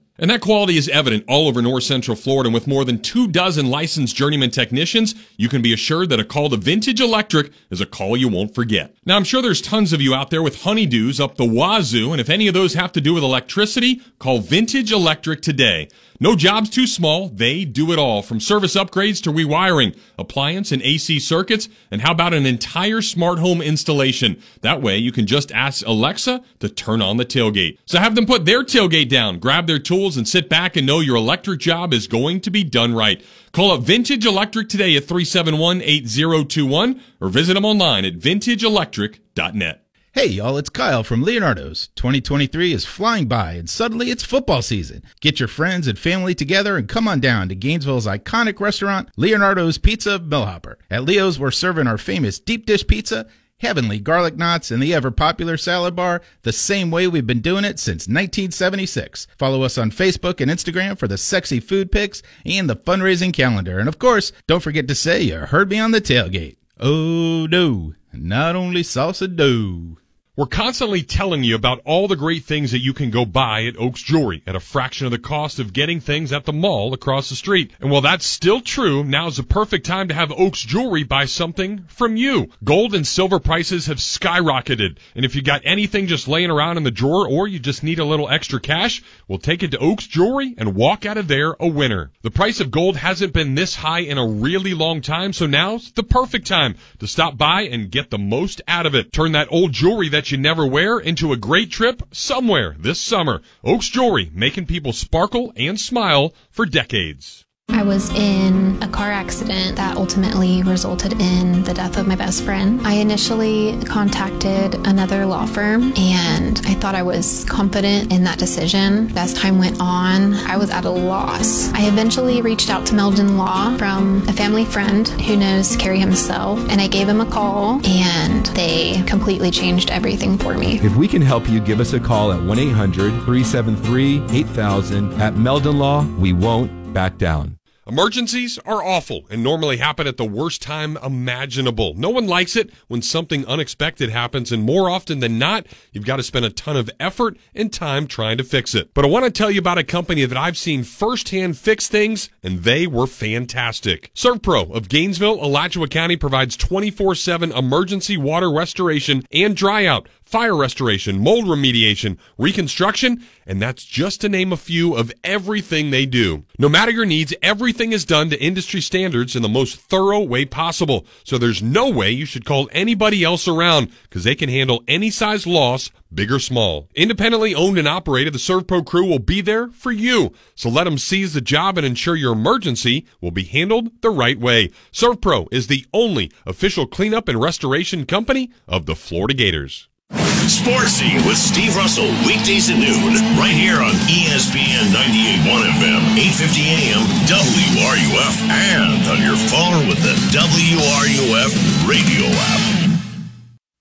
And 0.21 0.29
that 0.29 0.39
quality 0.39 0.77
is 0.77 0.87
evident 0.87 1.25
all 1.27 1.47
over 1.47 1.63
North 1.63 1.83
Central 1.83 2.15
Florida. 2.15 2.47
And 2.47 2.53
with 2.53 2.67
more 2.67 2.85
than 2.85 3.01
two 3.01 3.27
dozen 3.27 3.71
licensed 3.71 4.15
journeyman 4.15 4.51
technicians, 4.51 5.15
you 5.35 5.49
can 5.49 5.63
be 5.63 5.73
assured 5.73 6.09
that 6.09 6.19
a 6.19 6.23
call 6.23 6.47
to 6.51 6.57
Vintage 6.57 7.01
Electric 7.01 7.51
is 7.71 7.81
a 7.81 7.87
call 7.87 8.15
you 8.15 8.29
won't 8.29 8.53
forget. 8.53 8.95
Now, 9.03 9.15
I'm 9.15 9.23
sure 9.23 9.41
there's 9.41 9.61
tons 9.61 9.93
of 9.93 10.01
you 10.01 10.13
out 10.13 10.29
there 10.29 10.43
with 10.43 10.59
honeydews 10.59 11.19
up 11.19 11.37
the 11.37 11.45
wazoo, 11.45 12.11
and 12.11 12.21
if 12.21 12.29
any 12.29 12.47
of 12.47 12.53
those 12.53 12.75
have 12.75 12.91
to 12.91 13.01
do 13.01 13.15
with 13.15 13.23
electricity, 13.23 13.99
call 14.19 14.37
Vintage 14.37 14.91
Electric 14.91 15.41
today. 15.41 15.89
No 16.19 16.35
job's 16.35 16.69
too 16.69 16.85
small. 16.85 17.29
They 17.29 17.65
do 17.65 17.91
it 17.91 17.97
all 17.97 18.21
from 18.21 18.39
service 18.39 18.75
upgrades 18.75 19.23
to 19.23 19.31
rewiring, 19.31 19.97
appliance 20.19 20.71
and 20.71 20.79
AC 20.83 21.19
circuits, 21.19 21.67
and 21.89 21.99
how 21.99 22.11
about 22.11 22.35
an 22.35 22.45
entire 22.45 23.01
smart 23.01 23.39
home 23.39 23.59
installation? 23.59 24.39
That 24.61 24.83
way 24.83 24.99
you 24.99 25.11
can 25.11 25.25
just 25.25 25.51
ask 25.51 25.83
Alexa 25.83 26.43
to 26.59 26.69
turn 26.69 27.01
on 27.01 27.17
the 27.17 27.25
tailgate. 27.25 27.79
So 27.85 27.97
have 27.97 28.13
them 28.13 28.27
put 28.27 28.45
their 28.45 28.63
tailgate 28.63 29.09
down, 29.09 29.39
grab 29.39 29.65
their 29.65 29.79
tools 29.79 30.10
and 30.17 30.27
sit 30.27 30.49
back 30.49 30.75
and 30.75 30.85
know 30.85 30.99
your 30.99 31.15
electric 31.15 31.59
job 31.59 31.93
is 31.93 32.07
going 32.07 32.41
to 32.41 32.51
be 32.51 32.63
done 32.63 32.93
right. 32.93 33.23
Call 33.51 33.71
up 33.71 33.81
Vintage 33.81 34.25
Electric 34.25 34.69
today 34.69 34.95
at 34.95 35.03
371-8021 35.03 36.99
or 37.19 37.29
visit 37.29 37.53
them 37.53 37.65
online 37.65 38.05
at 38.05 38.19
vintageelectric.net. 38.19 39.85
Hey 40.13 40.25
y'all, 40.25 40.57
it's 40.57 40.69
Kyle 40.69 41.05
from 41.05 41.23
Leonardo's. 41.23 41.87
2023 41.95 42.73
is 42.73 42.83
flying 42.85 43.29
by 43.29 43.53
and 43.53 43.69
suddenly 43.69 44.11
it's 44.11 44.25
football 44.25 44.61
season. 44.61 45.03
Get 45.21 45.39
your 45.39 45.47
friends 45.47 45.87
and 45.87 45.97
family 45.97 46.35
together 46.35 46.75
and 46.75 46.89
come 46.89 47.07
on 47.07 47.21
down 47.21 47.47
to 47.47 47.55
Gainesville's 47.55 48.07
iconic 48.07 48.59
restaurant, 48.59 49.09
Leonardo's 49.15 49.77
Pizza 49.77 50.19
Millhopper. 50.19 50.77
At 50.89 51.05
Leo's, 51.05 51.39
we're 51.39 51.49
serving 51.49 51.87
our 51.87 51.97
famous 51.97 52.39
deep 52.39 52.65
dish 52.65 52.85
pizza, 52.85 53.25
heavenly 53.61 53.99
garlic 53.99 54.35
knots, 54.35 54.71
and 54.71 54.81
the 54.81 54.93
ever 54.93 55.11
popular 55.11 55.55
salad 55.57 55.95
bar 55.95 56.21
the 56.41 56.51
same 56.51 56.91
way 56.91 57.07
we've 57.07 57.27
been 57.27 57.41
doing 57.41 57.63
it 57.63 57.79
since 57.79 58.07
1976. 58.07 59.27
Follow 59.37 59.63
us 59.63 59.77
on 59.77 59.91
Facebook 59.91 60.41
and 60.41 60.51
Instagram 60.51 60.97
for 60.97 61.07
the 61.07 61.17
sexy 61.17 61.59
food 61.59 61.91
pics 61.91 62.21
and 62.45 62.69
the 62.69 62.75
fundraising 62.75 63.33
calendar. 63.33 63.79
And 63.79 63.87
of 63.87 63.99
course, 63.99 64.31
don't 64.47 64.63
forget 64.63 64.87
to 64.87 64.95
say 64.95 65.21
you 65.21 65.37
heard 65.37 65.69
me 65.69 65.79
on 65.79 65.91
the 65.91 66.01
tailgate. 66.01 66.57
Oh 66.79 67.45
no, 67.45 67.93
not 68.11 68.55
only 68.55 68.81
salsa 68.81 69.33
dough. 69.33 70.00
We're 70.37 70.45
constantly 70.45 71.03
telling 71.03 71.43
you 71.43 71.55
about 71.55 71.81
all 71.83 72.07
the 72.07 72.15
great 72.15 72.45
things 72.45 72.71
that 72.71 72.79
you 72.79 72.93
can 72.93 73.11
go 73.11 73.25
buy 73.25 73.65
at 73.65 73.77
Oaks 73.77 74.01
Jewelry 74.01 74.41
at 74.47 74.55
a 74.55 74.61
fraction 74.61 75.05
of 75.05 75.11
the 75.11 75.19
cost 75.19 75.59
of 75.59 75.73
getting 75.73 75.99
things 75.99 76.31
at 76.31 76.45
the 76.45 76.53
mall 76.53 76.93
across 76.93 77.27
the 77.27 77.35
street. 77.35 77.73
And 77.81 77.91
while 77.91 77.99
that's 77.99 78.25
still 78.25 78.61
true, 78.61 79.03
now 79.03 79.27
is 79.27 79.35
the 79.35 79.43
perfect 79.43 79.85
time 79.85 80.07
to 80.07 80.13
have 80.13 80.31
Oaks 80.31 80.61
Jewelry 80.61 81.03
buy 81.03 81.25
something 81.25 81.83
from 81.89 82.15
you. 82.15 82.47
Gold 82.63 82.95
and 82.95 83.05
silver 83.05 83.41
prices 83.41 83.87
have 83.87 83.97
skyrocketed. 83.97 84.99
And 85.15 85.25
if 85.25 85.35
you 85.35 85.41
got 85.41 85.63
anything 85.65 86.07
just 86.07 86.29
laying 86.29 86.49
around 86.49 86.77
in 86.77 86.83
the 86.83 86.91
drawer 86.91 87.27
or 87.27 87.49
you 87.49 87.59
just 87.59 87.83
need 87.83 87.99
a 87.99 88.05
little 88.05 88.29
extra 88.29 88.61
cash, 88.61 89.03
we'll 89.27 89.37
take 89.37 89.63
it 89.63 89.71
to 89.71 89.79
Oaks 89.79 90.07
Jewelry 90.07 90.55
and 90.57 90.75
walk 90.75 91.05
out 91.05 91.17
of 91.17 91.27
there 91.27 91.57
a 91.59 91.67
winner. 91.67 92.09
The 92.21 92.31
price 92.31 92.61
of 92.61 92.71
gold 92.71 92.95
hasn't 92.95 93.33
been 93.33 93.55
this 93.55 93.75
high 93.75 94.03
in 94.03 94.17
a 94.17 94.25
really 94.25 94.75
long 94.75 95.01
time, 95.01 95.33
so 95.33 95.45
now's 95.45 95.91
the 95.91 96.03
perfect 96.03 96.47
time 96.47 96.75
to 96.99 97.07
stop 97.07 97.37
by 97.37 97.63
and 97.63 97.91
get 97.91 98.09
the 98.09 98.17
most 98.17 98.61
out 98.65 98.85
of 98.85 98.95
it. 98.95 99.11
Turn 99.11 99.33
that 99.33 99.49
old 99.51 99.73
jewelry 99.73 100.07
that 100.07 100.20
you 100.29 100.37
never 100.37 100.67
wear 100.67 100.99
into 100.99 101.31
a 101.31 101.37
great 101.37 101.71
trip 101.71 102.03
somewhere 102.11 102.75
this 102.77 102.99
summer. 102.99 103.41
Oaks 103.63 103.87
Jewelry, 103.87 104.29
making 104.33 104.65
people 104.65 104.91
sparkle 104.91 105.53
and 105.55 105.79
smile 105.79 106.33
for 106.51 106.65
decades. 106.65 107.45
I 107.73 107.83
was 107.83 108.09
in 108.11 108.81
a 108.81 108.87
car 108.87 109.11
accident 109.11 109.77
that 109.77 109.95
ultimately 109.97 110.61
resulted 110.63 111.13
in 111.21 111.63
the 111.63 111.73
death 111.73 111.97
of 111.97 112.07
my 112.07 112.15
best 112.15 112.43
friend. 112.43 112.79
I 112.85 112.95
initially 112.95 113.79
contacted 113.85 114.75
another 114.85 115.25
law 115.25 115.45
firm 115.45 115.93
and 115.97 116.61
I 116.65 116.73
thought 116.75 116.95
I 116.95 117.01
was 117.01 117.45
confident 117.45 118.11
in 118.11 118.23
that 118.25 118.37
decision. 118.37 119.11
As 119.17 119.33
time 119.33 119.57
went 119.57 119.77
on, 119.79 120.33
I 120.33 120.57
was 120.57 120.69
at 120.69 120.85
a 120.85 120.89
loss. 120.89 121.71
I 121.73 121.87
eventually 121.87 122.41
reached 122.41 122.69
out 122.69 122.85
to 122.87 122.93
Meldon 122.93 123.37
Law 123.37 123.77
from 123.77 124.27
a 124.27 124.33
family 124.33 124.65
friend 124.65 125.07
who 125.07 125.37
knows 125.37 125.75
Kerry 125.77 125.99
himself 125.99 126.59
and 126.69 126.81
I 126.81 126.87
gave 126.87 127.07
him 127.07 127.21
a 127.21 127.25
call 127.25 127.81
and 127.87 128.45
they 128.47 129.01
completely 129.03 129.51
changed 129.51 129.91
everything 129.91 130.37
for 130.37 130.57
me. 130.57 130.79
If 130.79 130.95
we 130.95 131.07
can 131.07 131.21
help 131.21 131.49
you, 131.49 131.59
give 131.59 131.79
us 131.79 131.93
a 131.93 131.99
call 131.99 132.31
at 132.31 132.41
1 132.41 132.59
800 132.59 133.11
373 133.23 134.25
8000. 134.29 135.21
At 135.21 135.35
Meldon 135.35 135.77
Law, 135.77 136.05
we 136.17 136.33
won't 136.33 136.93
back 136.93 137.17
down. 137.17 137.57
Emergencies 137.91 138.57
are 138.59 138.81
awful 138.81 139.25
and 139.29 139.43
normally 139.43 139.75
happen 139.75 140.07
at 140.07 140.15
the 140.15 140.23
worst 140.23 140.61
time 140.61 140.95
imaginable. 141.03 141.93
No 141.93 142.09
one 142.09 142.25
likes 142.25 142.55
it 142.55 142.69
when 142.87 143.01
something 143.01 143.45
unexpected 143.47 144.09
happens, 144.09 144.49
and 144.49 144.63
more 144.63 144.89
often 144.89 145.19
than 145.19 145.37
not, 145.37 145.67
you've 145.91 146.05
got 146.05 146.15
to 146.15 146.23
spend 146.23 146.45
a 146.45 146.49
ton 146.49 146.77
of 146.77 146.89
effort 147.01 147.35
and 147.53 147.73
time 147.73 148.07
trying 148.07 148.37
to 148.37 148.45
fix 148.45 148.73
it. 148.73 148.93
But 148.93 149.03
I 149.03 149.09
want 149.09 149.25
to 149.25 149.29
tell 149.29 149.51
you 149.51 149.59
about 149.59 149.77
a 149.77 149.83
company 149.83 150.23
that 150.23 150.37
I've 150.37 150.57
seen 150.57 150.85
firsthand 150.85 151.57
fix 151.57 151.89
things, 151.89 152.29
and 152.41 152.63
they 152.63 152.87
were 152.87 153.07
fantastic. 153.07 154.09
ServPro 154.15 154.73
of 154.73 154.87
Gainesville, 154.87 155.43
Alachua 155.43 155.89
County 155.89 156.15
provides 156.15 156.55
24 156.55 157.15
7 157.15 157.51
emergency 157.51 158.15
water 158.15 158.49
restoration 158.49 159.23
and 159.33 159.53
dryout 159.53 160.05
fire 160.31 160.55
restoration, 160.55 161.19
mold 161.19 161.43
remediation, 161.43 162.17
reconstruction, 162.37 163.21
and 163.45 163.61
that's 163.61 163.83
just 163.83 164.21
to 164.21 164.29
name 164.29 164.53
a 164.53 164.57
few 164.57 164.95
of 164.95 165.11
everything 165.25 165.91
they 165.91 166.05
do. 166.05 166.45
No 166.57 166.69
matter 166.69 166.89
your 166.89 167.05
needs, 167.05 167.33
everything 167.43 167.91
is 167.91 168.05
done 168.05 168.29
to 168.29 168.41
industry 168.41 168.79
standards 168.79 169.35
in 169.35 169.41
the 169.41 169.49
most 169.49 169.77
thorough 169.77 170.21
way 170.21 170.45
possible. 170.45 171.05
So 171.25 171.37
there's 171.37 171.61
no 171.61 171.89
way 171.89 172.11
you 172.11 172.25
should 172.25 172.45
call 172.45 172.69
anybody 172.71 173.25
else 173.25 173.45
around 173.45 173.91
because 174.03 174.23
they 174.23 174.35
can 174.35 174.47
handle 174.47 174.83
any 174.87 175.09
size 175.09 175.45
loss, 175.45 175.91
big 176.13 176.31
or 176.31 176.39
small. 176.39 176.87
Independently 176.95 177.53
owned 177.53 177.77
and 177.77 177.87
operated, 177.87 178.33
the 178.33 178.39
ServPro 178.39 178.85
crew 178.85 179.05
will 179.05 179.19
be 179.19 179.41
there 179.41 179.67
for 179.67 179.91
you. 179.91 180.31
So 180.55 180.69
let 180.69 180.85
them 180.85 180.97
seize 180.97 181.33
the 181.33 181.41
job 181.41 181.77
and 181.77 181.85
ensure 181.85 182.15
your 182.15 182.33
emergency 182.33 183.05
will 183.19 183.31
be 183.31 183.43
handled 183.43 184.01
the 184.01 184.09
right 184.09 184.39
way. 184.39 184.69
ServPro 184.93 185.49
is 185.51 185.67
the 185.67 185.85
only 185.93 186.31
official 186.45 186.87
cleanup 186.87 187.27
and 187.27 187.41
restoration 187.41 188.05
company 188.05 188.49
of 188.65 188.85
the 188.85 188.95
Florida 188.95 189.33
Gators. 189.33 189.89
Sportsy 190.11 191.15
with 191.25 191.37
Steve 191.37 191.75
Russell, 191.75 192.11
weekdays 192.27 192.69
at 192.69 192.77
noon, 192.77 193.15
right 193.39 193.55
here 193.55 193.81
on 193.81 193.93
ESPN 194.11 194.91
98.1 194.91 195.63
FM, 195.79 196.01
850 196.19 196.61
AM, 196.67 197.03
WRUF, 197.25 198.35
and 198.49 199.07
on 199.07 199.21
your 199.23 199.37
phone 199.47 199.87
with 199.87 200.01
the 200.03 200.13
WRUF 200.35 201.53
radio 201.87 202.27
app. 202.27 202.99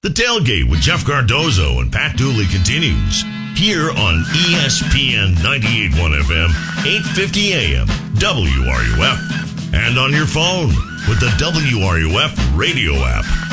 The 0.02 0.11
tailgate 0.11 0.70
with 0.70 0.81
Jeff 0.81 1.05
Cardozo 1.05 1.81
and 1.81 1.93
Pat 1.93 2.16
Dooley 2.16 2.47
continues 2.47 3.24
here 3.57 3.90
on 3.90 4.24
ESPN 4.48 5.35
98.1 5.35 6.23
FM, 6.23 6.48
850 6.86 7.52
AM, 7.52 7.86
WRUF, 8.15 9.74
and 9.74 9.98
on 9.98 10.12
your 10.12 10.27
phone 10.27 10.69
with 11.09 11.20
the 11.20 11.31
WRUF 11.36 12.57
radio 12.57 12.94
app. 12.94 13.49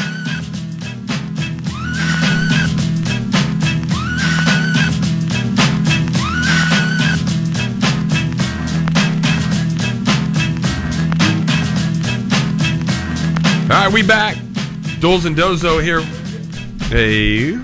All 13.70 13.74
right, 13.74 13.92
we 13.92 14.02
back. 14.02 14.38
Doles 15.02 15.26
and 15.26 15.36
Dozo 15.36 15.84
here. 15.84 16.00
A 16.94 17.62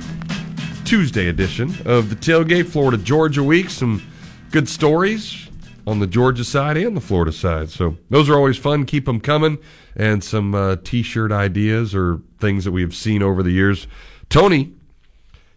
Tuesday 0.84 1.30
edition 1.30 1.70
of 1.86 2.10
the 2.10 2.16
Tailgate 2.18 2.68
Florida 2.68 2.98
Georgia 2.98 3.42
Week. 3.42 3.70
Some 3.70 4.04
good 4.52 4.68
stories 4.68 5.50
on 5.88 6.00
the 6.00 6.08
Georgia 6.08 6.44
side 6.44 6.76
and 6.76 6.98
the 6.98 7.02
Florida 7.02 7.32
side. 7.32 7.70
So 7.70 7.96
those 8.10 8.30
are 8.30 8.36
always 8.36 8.58
fun. 8.58 8.86
Keep 8.86 9.06
them 9.06 9.22
coming. 9.22 9.60
And 9.96 10.22
some 10.22 10.54
uh, 10.54 10.76
t 10.84 11.04
shirt 11.04 11.32
ideas 11.32 11.96
or 11.96 12.20
things 12.38 12.66
that 12.66 12.74
we 12.74 12.82
have 12.82 12.94
seen 12.94 13.24
over 13.24 13.42
the 13.42 13.52
years. 13.52 13.88
Tony 14.28 14.74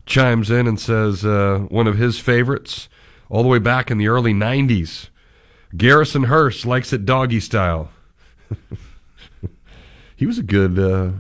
chimes 0.07 0.49
in 0.49 0.69
and 0.69 0.79
says 0.79 1.25
uh, 1.25 1.67
one 1.71 1.89
of 1.89 1.99
his 1.99 2.21
favorites 2.21 2.89
all 3.29 3.43
the 3.43 3.49
way 3.49 3.59
back 3.59 3.91
in 3.91 3.99
the 3.99 4.07
early 4.07 4.33
90s. 4.33 5.09
Garrison 5.77 6.25
Hearst 6.25 6.65
likes 6.65 6.93
it 6.93 7.05
doggy 7.05 7.41
style. 7.41 7.91
he 10.17 10.27
was 10.27 10.39
a 10.39 10.43
good 10.43 10.79
uh, 10.79 11.11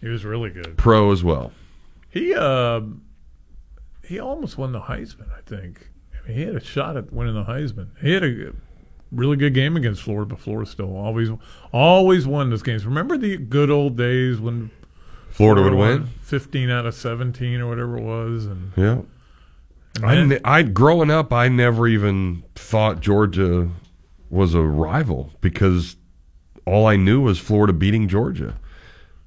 He 0.00 0.08
was 0.08 0.24
really 0.24 0.50
good. 0.50 0.76
pro 0.76 1.10
as 1.12 1.22
well. 1.24 1.52
He 2.10 2.34
uh, 2.34 2.80
he 4.04 4.18
almost 4.18 4.56
won 4.56 4.72
the 4.72 4.80
Heisman, 4.80 5.30
I 5.36 5.40
think. 5.44 5.88
I 6.14 6.26
mean, 6.28 6.36
he 6.38 6.42
had 6.44 6.54
a 6.56 6.60
shot 6.64 6.96
at 6.96 7.12
winning 7.12 7.34
the 7.34 7.44
Heisman. 7.44 7.88
He 8.00 8.12
had 8.12 8.24
a 8.24 8.52
really 9.12 9.36
good 9.36 9.54
game 9.54 9.76
against 9.76 10.02
Florida, 10.02 10.30
but 10.30 10.40
Florida 10.40 10.70
still 10.70 10.96
always 10.96 11.28
always 11.72 12.26
won 12.26 12.50
those 12.50 12.62
games. 12.62 12.86
Remember 12.86 13.16
the 13.18 13.36
good 13.36 13.70
old 13.70 13.96
days 13.96 14.38
when 14.40 14.70
Florida 15.30 15.62
would 15.62 15.74
win? 15.74 16.06
fifteen 16.22 16.70
out 16.70 16.86
of 16.86 16.94
seventeen 16.94 17.60
or 17.60 17.68
whatever 17.68 17.98
it 17.98 18.02
was, 18.02 18.46
and 18.46 18.72
Yeah. 18.76 19.00
And 19.96 20.06
I, 20.06 20.14
then- 20.14 20.28
ne- 20.28 20.40
I 20.44 20.62
growing 20.62 21.10
up, 21.10 21.32
I 21.32 21.48
never 21.48 21.86
even 21.88 22.44
thought 22.54 23.00
Georgia 23.00 23.68
was 24.30 24.54
a 24.54 24.62
rival 24.62 25.32
because 25.40 25.96
all 26.68 26.86
I 26.86 26.96
knew 26.96 27.20
was 27.20 27.38
Florida 27.38 27.72
beating 27.72 28.08
Georgia. 28.08 28.54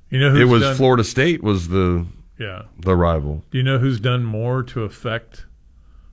You 0.10 0.20
know 0.20 0.36
it 0.36 0.46
was 0.48 0.62
done- 0.62 0.76
Florida 0.76 1.04
State 1.04 1.42
was 1.44 1.70
the 1.70 2.06
Yeah. 2.38 2.64
the 2.80 2.96
rival. 2.96 3.44
Do 3.52 3.58
you 3.58 3.64
know 3.64 3.78
who's 3.80 4.00
done 4.00 4.24
more 4.24 4.64
to 4.64 4.84
affect 4.84 5.46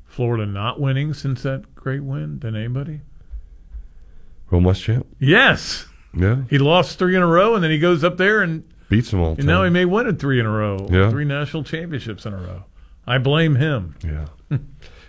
Florida 0.06 0.46
not 0.46 0.80
winning 0.80 1.14
since 1.14 1.42
that 1.42 1.74
great 1.74 2.02
win 2.02 2.38
than 2.40 2.54
anybody? 2.56 3.00
Will 4.50 4.60
Muschamp 4.60 5.04
Yes. 5.18 5.86
Yeah. 6.14 6.42
He 6.48 6.58
lost 6.58 6.98
three 6.98 7.14
in 7.14 7.22
a 7.22 7.26
row, 7.26 7.54
and 7.54 7.62
then 7.62 7.70
he 7.70 7.78
goes 7.78 8.02
up 8.02 8.16
there 8.16 8.40
and, 8.42 8.64
beats 8.88 9.10
them 9.10 9.20
all. 9.20 9.32
and 9.36 9.44
now 9.44 9.62
he 9.64 9.70
may 9.70 9.84
win 9.84 10.06
it 10.06 10.18
three 10.18 10.40
in 10.40 10.46
a 10.46 10.50
row. 10.50 10.86
Yeah. 10.90 11.10
Three 11.10 11.24
national 11.26 11.64
championships 11.64 12.24
in 12.24 12.32
a 12.32 12.38
row. 12.38 12.64
I 13.06 13.18
blame 13.18 13.56
him. 13.56 13.94
Yeah. 14.02 14.26
All 14.50 14.58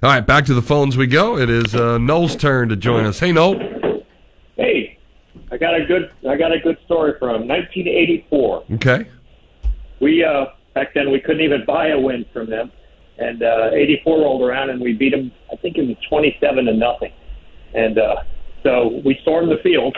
right, 0.10 0.26
back 0.26 0.46
to 0.46 0.54
the 0.54 0.62
phones 0.62 0.96
we 0.98 1.08
go. 1.08 1.38
It 1.38 1.50
is 1.50 1.74
uh, 1.76 1.98
Noel's 1.98 2.36
turn 2.36 2.70
to 2.70 2.76
join 2.76 3.06
us. 3.06 3.20
Hey, 3.20 3.32
Noel. 3.32 3.79
I 5.52 5.58
got 5.58 5.76
a 5.76 5.86
good 5.86 6.12
I 6.28 6.36
got 6.36 6.52
a 6.52 6.60
good 6.60 6.78
story 6.86 7.14
from 7.20 7.48
1984. 7.48 8.64
Okay. 8.74 9.10
We 10.00 10.24
uh, 10.24 10.46
back 10.74 10.94
then 10.94 11.12
we 11.12 11.20
couldn't 11.20 11.42
even 11.42 11.66
buy 11.66 11.90
a 11.90 12.00
win 12.00 12.26
from 12.32 12.50
them, 12.50 12.72
and 13.18 13.42
uh, 13.42 13.72
84 13.74 14.20
rolled 14.20 14.42
around 14.42 14.70
and 14.70 14.80
we 14.80 14.94
beat 14.94 15.12
them. 15.12 15.32
I 15.52 15.56
think 15.56 15.78
it 15.78 15.88
was 15.88 15.98
27 16.08 16.66
to 16.66 16.74
nothing, 16.74 17.12
and 17.74 17.98
uh, 17.98 18.16
so 18.64 19.02
we 19.04 19.18
stormed 19.22 19.52
the 19.52 19.62
field. 19.64 19.98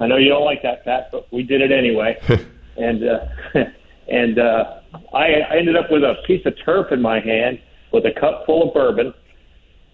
I 0.00 0.06
know 0.06 0.16
you 0.16 0.28
don't 0.28 0.44
like 0.44 0.62
that, 0.62 0.84
Pat, 0.84 1.08
but 1.12 1.32
we 1.32 1.42
did 1.42 1.60
it 1.60 1.72
anyway. 1.72 2.18
and 2.76 3.04
uh, 3.04 3.26
and 4.08 4.38
uh, 4.38 4.80
I, 5.14 5.40
I 5.50 5.56
ended 5.56 5.76
up 5.76 5.90
with 5.90 6.02
a 6.02 6.16
piece 6.26 6.44
of 6.44 6.54
turf 6.64 6.92
in 6.92 7.00
my 7.00 7.20
hand 7.20 7.60
with 7.92 8.04
a 8.06 8.20
cup 8.20 8.44
full 8.46 8.68
of 8.68 8.74
bourbon 8.74 9.14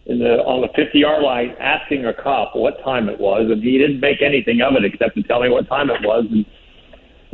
in 0.09 0.19
the 0.19 0.43
on 0.45 0.63
the 0.63 0.69
50 0.75 0.99
yard 0.99 1.23
line 1.23 1.55
asking 1.61 2.07
a 2.07 2.15
cop 2.15 2.57
what 2.57 2.83
time 2.83 3.09
it 3.09 3.21
was, 3.21 3.51
and 3.51 3.63
he 3.63 3.79
didn't 3.79 4.01
make 4.01 4.23
anything 4.23 4.61
of 4.63 4.75
it 4.75 4.85
except 4.85 5.15
to 5.17 5.23
tell 5.23 5.41
me 5.41 5.51
what 5.51 5.69
time 5.69 5.91
it 5.91 6.01
was. 6.03 6.25
And 6.31 6.47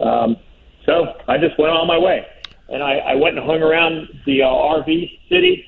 um, 0.04 0.36
so 0.84 1.14
I 1.28 1.38
just 1.38 1.58
went 1.58 1.72
on 1.72 1.86
my 1.86 1.98
way, 1.98 2.26
and 2.68 2.82
I, 2.82 2.98
I 2.98 3.14
went 3.14 3.38
and 3.38 3.46
hung 3.46 3.62
around 3.62 4.08
the 4.26 4.42
uh, 4.42 4.46
RV 4.46 5.18
city, 5.28 5.64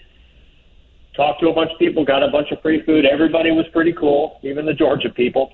talked 1.14 1.40
to 1.40 1.48
a 1.48 1.54
bunch 1.54 1.70
of 1.72 1.78
people, 1.78 2.04
got 2.04 2.24
a 2.24 2.28
bunch 2.28 2.50
of 2.50 2.60
free 2.60 2.82
food. 2.84 3.06
Everybody 3.06 3.52
was 3.52 3.66
pretty 3.72 3.92
cool, 3.92 4.40
even 4.42 4.66
the 4.66 4.74
Georgia 4.74 5.08
people. 5.08 5.52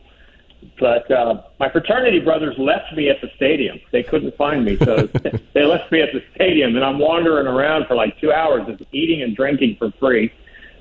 but 0.81 1.11
uh, 1.11 1.43
my 1.61 1.71
fraternity 1.71 2.19
brothers 2.19 2.55
left 2.57 2.95
me 2.97 3.11
at 3.11 3.21
the 3.21 3.29
stadium. 3.37 3.79
They 3.93 4.03
couldn't 4.03 4.35
find 4.37 4.65
me, 4.65 4.79
so 4.79 5.07
they 5.55 5.65
left 5.65 5.93
me 5.93 6.01
at 6.01 6.15
the 6.15 6.23
stadium, 6.35 6.77
and 6.77 6.85
I'm 6.85 6.99
wandering 6.99 7.47
around 7.47 7.89
for 7.89 7.95
like 7.95 8.19
two 8.23 8.33
hours, 8.33 8.67
just 8.67 8.89
eating 8.93 9.21
and 9.21 9.37
drinking 9.37 9.77
for 9.79 9.93
free. 10.01 10.33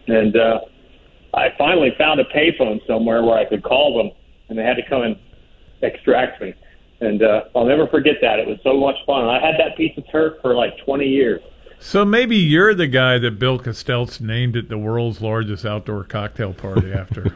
And 0.07 0.35
uh, 0.35 0.59
I 1.33 1.49
finally 1.57 1.93
found 1.97 2.19
a 2.19 2.25
payphone 2.25 2.85
somewhere 2.87 3.23
where 3.23 3.37
I 3.37 3.45
could 3.45 3.63
call 3.63 3.97
them, 3.97 4.11
and 4.49 4.57
they 4.57 4.63
had 4.63 4.75
to 4.75 4.87
come 4.87 5.03
and 5.03 5.15
extract 5.81 6.41
me. 6.41 6.53
And 6.99 7.23
uh, 7.23 7.41
I'll 7.55 7.65
never 7.65 7.87
forget 7.87 8.15
that. 8.21 8.39
It 8.39 8.47
was 8.47 8.59
so 8.63 8.77
much 8.77 8.95
fun. 9.05 9.25
I 9.25 9.39
had 9.39 9.55
that 9.59 9.75
piece 9.75 9.97
of 9.97 10.03
turf 10.11 10.35
for 10.41 10.53
like 10.53 10.77
20 10.85 11.05
years. 11.05 11.41
So 11.79 12.05
maybe 12.05 12.35
you're 12.35 12.75
the 12.75 12.87
guy 12.87 13.17
that 13.17 13.39
Bill 13.39 13.57
Kastelz 13.57 14.21
named 14.21 14.55
it 14.55 14.69
the 14.69 14.77
world's 14.77 15.19
largest 15.19 15.65
outdoor 15.65 16.03
cocktail 16.03 16.53
party 16.53 16.93
after. 16.93 17.33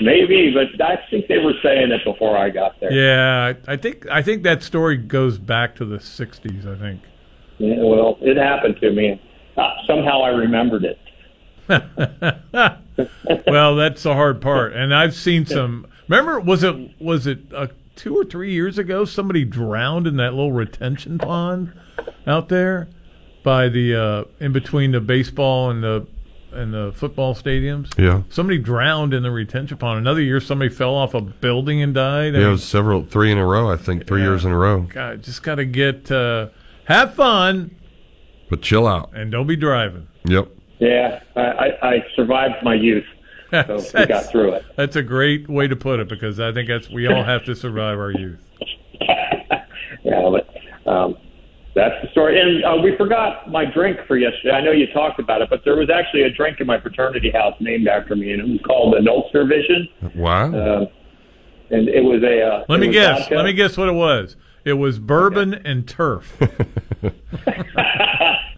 Maybe, 0.00 0.52
but 0.52 0.84
I 0.84 0.96
think 1.08 1.28
they 1.28 1.38
were 1.38 1.54
saying 1.62 1.90
it 1.90 2.04
before 2.04 2.36
I 2.36 2.50
got 2.50 2.78
there. 2.80 2.92
yeah, 2.92 3.54
I 3.66 3.72
I 3.72 3.76
think 3.76 4.06
I 4.10 4.22
think 4.22 4.42
that 4.42 4.62
story 4.62 4.96
goes 4.96 5.38
back 5.38 5.74
to 5.76 5.84
the 5.84 5.96
'60s. 5.96 6.66
I 6.66 6.78
think. 6.78 7.00
Yeah, 7.58 7.76
well, 7.78 8.18
it 8.20 8.36
happened 8.36 8.76
to 8.80 8.90
me. 8.90 9.22
Uh, 9.56 9.70
somehow 9.86 10.22
I 10.22 10.28
remembered 10.28 10.84
it. 10.84 10.98
well, 13.46 13.76
that's 13.76 14.02
the 14.02 14.14
hard 14.14 14.40
part. 14.40 14.74
And 14.74 14.94
I've 14.94 15.14
seen 15.14 15.46
some. 15.46 15.86
Remember, 16.08 16.38
was 16.40 16.62
it 16.62 17.00
was 17.00 17.26
it 17.26 17.38
uh, 17.54 17.68
two 17.96 18.16
or 18.16 18.24
three 18.24 18.52
years 18.52 18.78
ago? 18.78 19.04
Somebody 19.04 19.44
drowned 19.44 20.06
in 20.06 20.16
that 20.16 20.34
little 20.34 20.52
retention 20.52 21.18
pond 21.18 21.72
out 22.26 22.48
there 22.48 22.88
by 23.42 23.68
the 23.68 23.94
uh, 23.94 24.24
in 24.40 24.52
between 24.52 24.92
the 24.92 25.00
baseball 25.00 25.70
and 25.70 25.82
the 25.82 26.06
and 26.52 26.72
the 26.72 26.92
football 26.94 27.34
stadiums. 27.34 27.96
Yeah. 27.98 28.22
somebody 28.28 28.58
drowned 28.58 29.12
in 29.12 29.22
the 29.22 29.30
retention 29.30 29.76
pond. 29.76 29.98
Another 29.98 30.20
year, 30.20 30.40
somebody 30.40 30.70
fell 30.70 30.94
off 30.94 31.14
a 31.14 31.20
building 31.20 31.82
and 31.82 31.92
died. 31.94 32.36
I 32.36 32.40
Yeah, 32.40 32.48
it 32.48 32.50
was 32.50 32.64
several, 32.64 33.04
three 33.04 33.32
in 33.32 33.38
a 33.38 33.46
row, 33.46 33.68
I 33.68 33.76
think, 33.76 34.06
three 34.06 34.22
years 34.22 34.44
in 34.44 34.52
a 34.52 34.56
row. 34.56 34.82
God, 34.82 35.22
just 35.22 35.42
got 35.42 35.56
to 35.56 35.64
get 35.64 36.12
uh, 36.12 36.48
have 36.84 37.14
fun 37.14 37.74
But 38.50 38.62
chill 38.62 38.86
out. 38.86 39.10
and 39.14 39.30
don't 39.32 39.46
be 39.46 39.56
driving. 39.56 40.08
Yep. 40.26 40.48
Yeah, 40.78 41.20
I, 41.36 41.40
I, 41.40 41.88
I 41.94 42.04
survived 42.16 42.56
my 42.62 42.74
youth, 42.74 43.04
so 43.52 43.82
we 43.94 44.06
got 44.06 44.26
through 44.30 44.54
it. 44.54 44.64
That's 44.76 44.96
a 44.96 45.02
great 45.02 45.48
way 45.48 45.66
to 45.68 45.76
put 45.76 46.00
it 46.00 46.08
because 46.08 46.40
I 46.40 46.52
think 46.52 46.68
that's 46.68 46.90
we 46.90 47.06
all 47.06 47.22
have 47.32 47.44
to 47.44 47.54
survive 47.54 47.98
our 47.98 48.10
youth. 48.10 48.40
Yeah, 50.04 50.20
but 50.30 50.90
um, 50.90 51.16
that's 51.74 51.94
the 52.02 52.10
story. 52.10 52.38
And 52.38 52.62
uh, 52.62 52.82
we 52.82 52.94
forgot 52.98 53.50
my 53.50 53.64
drink 53.64 53.98
for 54.06 54.18
yesterday. 54.18 54.50
I 54.50 54.60
know 54.60 54.70
you 54.70 54.86
talked 54.92 55.18
about 55.18 55.40
it, 55.40 55.48
but 55.48 55.62
there 55.64 55.76
was 55.76 55.88
actually 55.88 56.22
a 56.24 56.30
drink 56.30 56.60
in 56.60 56.66
my 56.66 56.78
fraternity 56.78 57.30
house 57.30 57.54
named 57.58 57.88
after 57.88 58.14
me, 58.14 58.32
and 58.32 58.40
it 58.42 58.46
was 58.46 58.60
called 58.66 58.92
the 58.94 58.98
Nolster 58.98 59.48
Vision. 59.48 59.88
Wow. 60.14 60.52
Uh, 60.54 60.86
and 61.70 61.88
it 61.88 62.02
was 62.04 62.22
a. 62.22 62.42
Uh, 62.42 62.64
Let 62.68 62.80
me 62.80 62.88
guess. 62.90 63.20
vodka. 63.20 63.34
Let 63.36 63.44
me 63.46 63.54
guess 63.54 63.78
what 63.78 63.88
it 63.88 63.92
was. 63.94 64.36
It 64.66 64.74
was 64.74 64.98
bourbon 64.98 65.54
and 65.54 65.88
turf. 65.88 66.36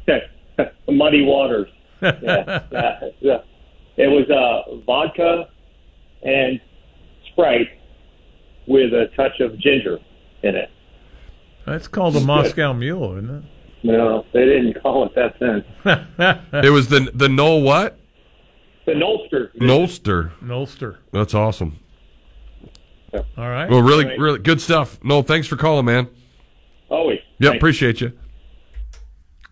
Muddy 0.89 1.23
Waters. 1.25 1.69
yeah, 2.03 2.13
that- 2.71 3.15
yeah. 3.21 3.39
It 3.97 4.09
was 4.09 4.29
uh, 4.31 4.77
vodka 4.85 5.49
and 6.23 6.61
Sprite 7.33 7.69
with 8.67 8.93
a 8.93 9.07
touch 9.17 9.41
of 9.41 9.59
ginger 9.59 9.99
in 10.43 10.55
it. 10.55 10.71
That's 11.65 11.89
called 11.89 12.15
a 12.17 12.21
Moscow 12.27 12.75
Mule, 12.75 13.17
isn't 13.17 13.31
it? 13.37 13.45
No, 13.83 14.27
they 14.35 14.45
didn't 14.45 14.81
call 14.83 15.07
it 15.07 15.15
that 15.15 15.37
then. 15.41 15.65
it? 15.85 16.65
It 16.67 16.71
was 16.71 16.89
the 16.89 17.11
the 17.15 17.29
Knoll 17.29 17.63
what? 17.63 17.99
The 18.85 18.93
Nolster. 18.93 19.55
Nolster. 19.57 20.33
Nolster. 20.43 20.97
That's 21.13 21.35
awesome. 21.35 21.79
All 23.15 23.23
right. 23.49 23.69
Well, 23.71 23.81
really, 23.83 24.19
really 24.19 24.39
good 24.41 24.61
stuff. 24.61 25.03
No, 25.03 25.23
thanks 25.23 25.47
for 25.47 25.57
calling, 25.57 25.87
man. 25.87 26.09
Always. 26.91 27.21
Yep, 27.39 27.51
Thanks. 27.53 27.57
appreciate 27.63 28.01
you. 28.01 28.13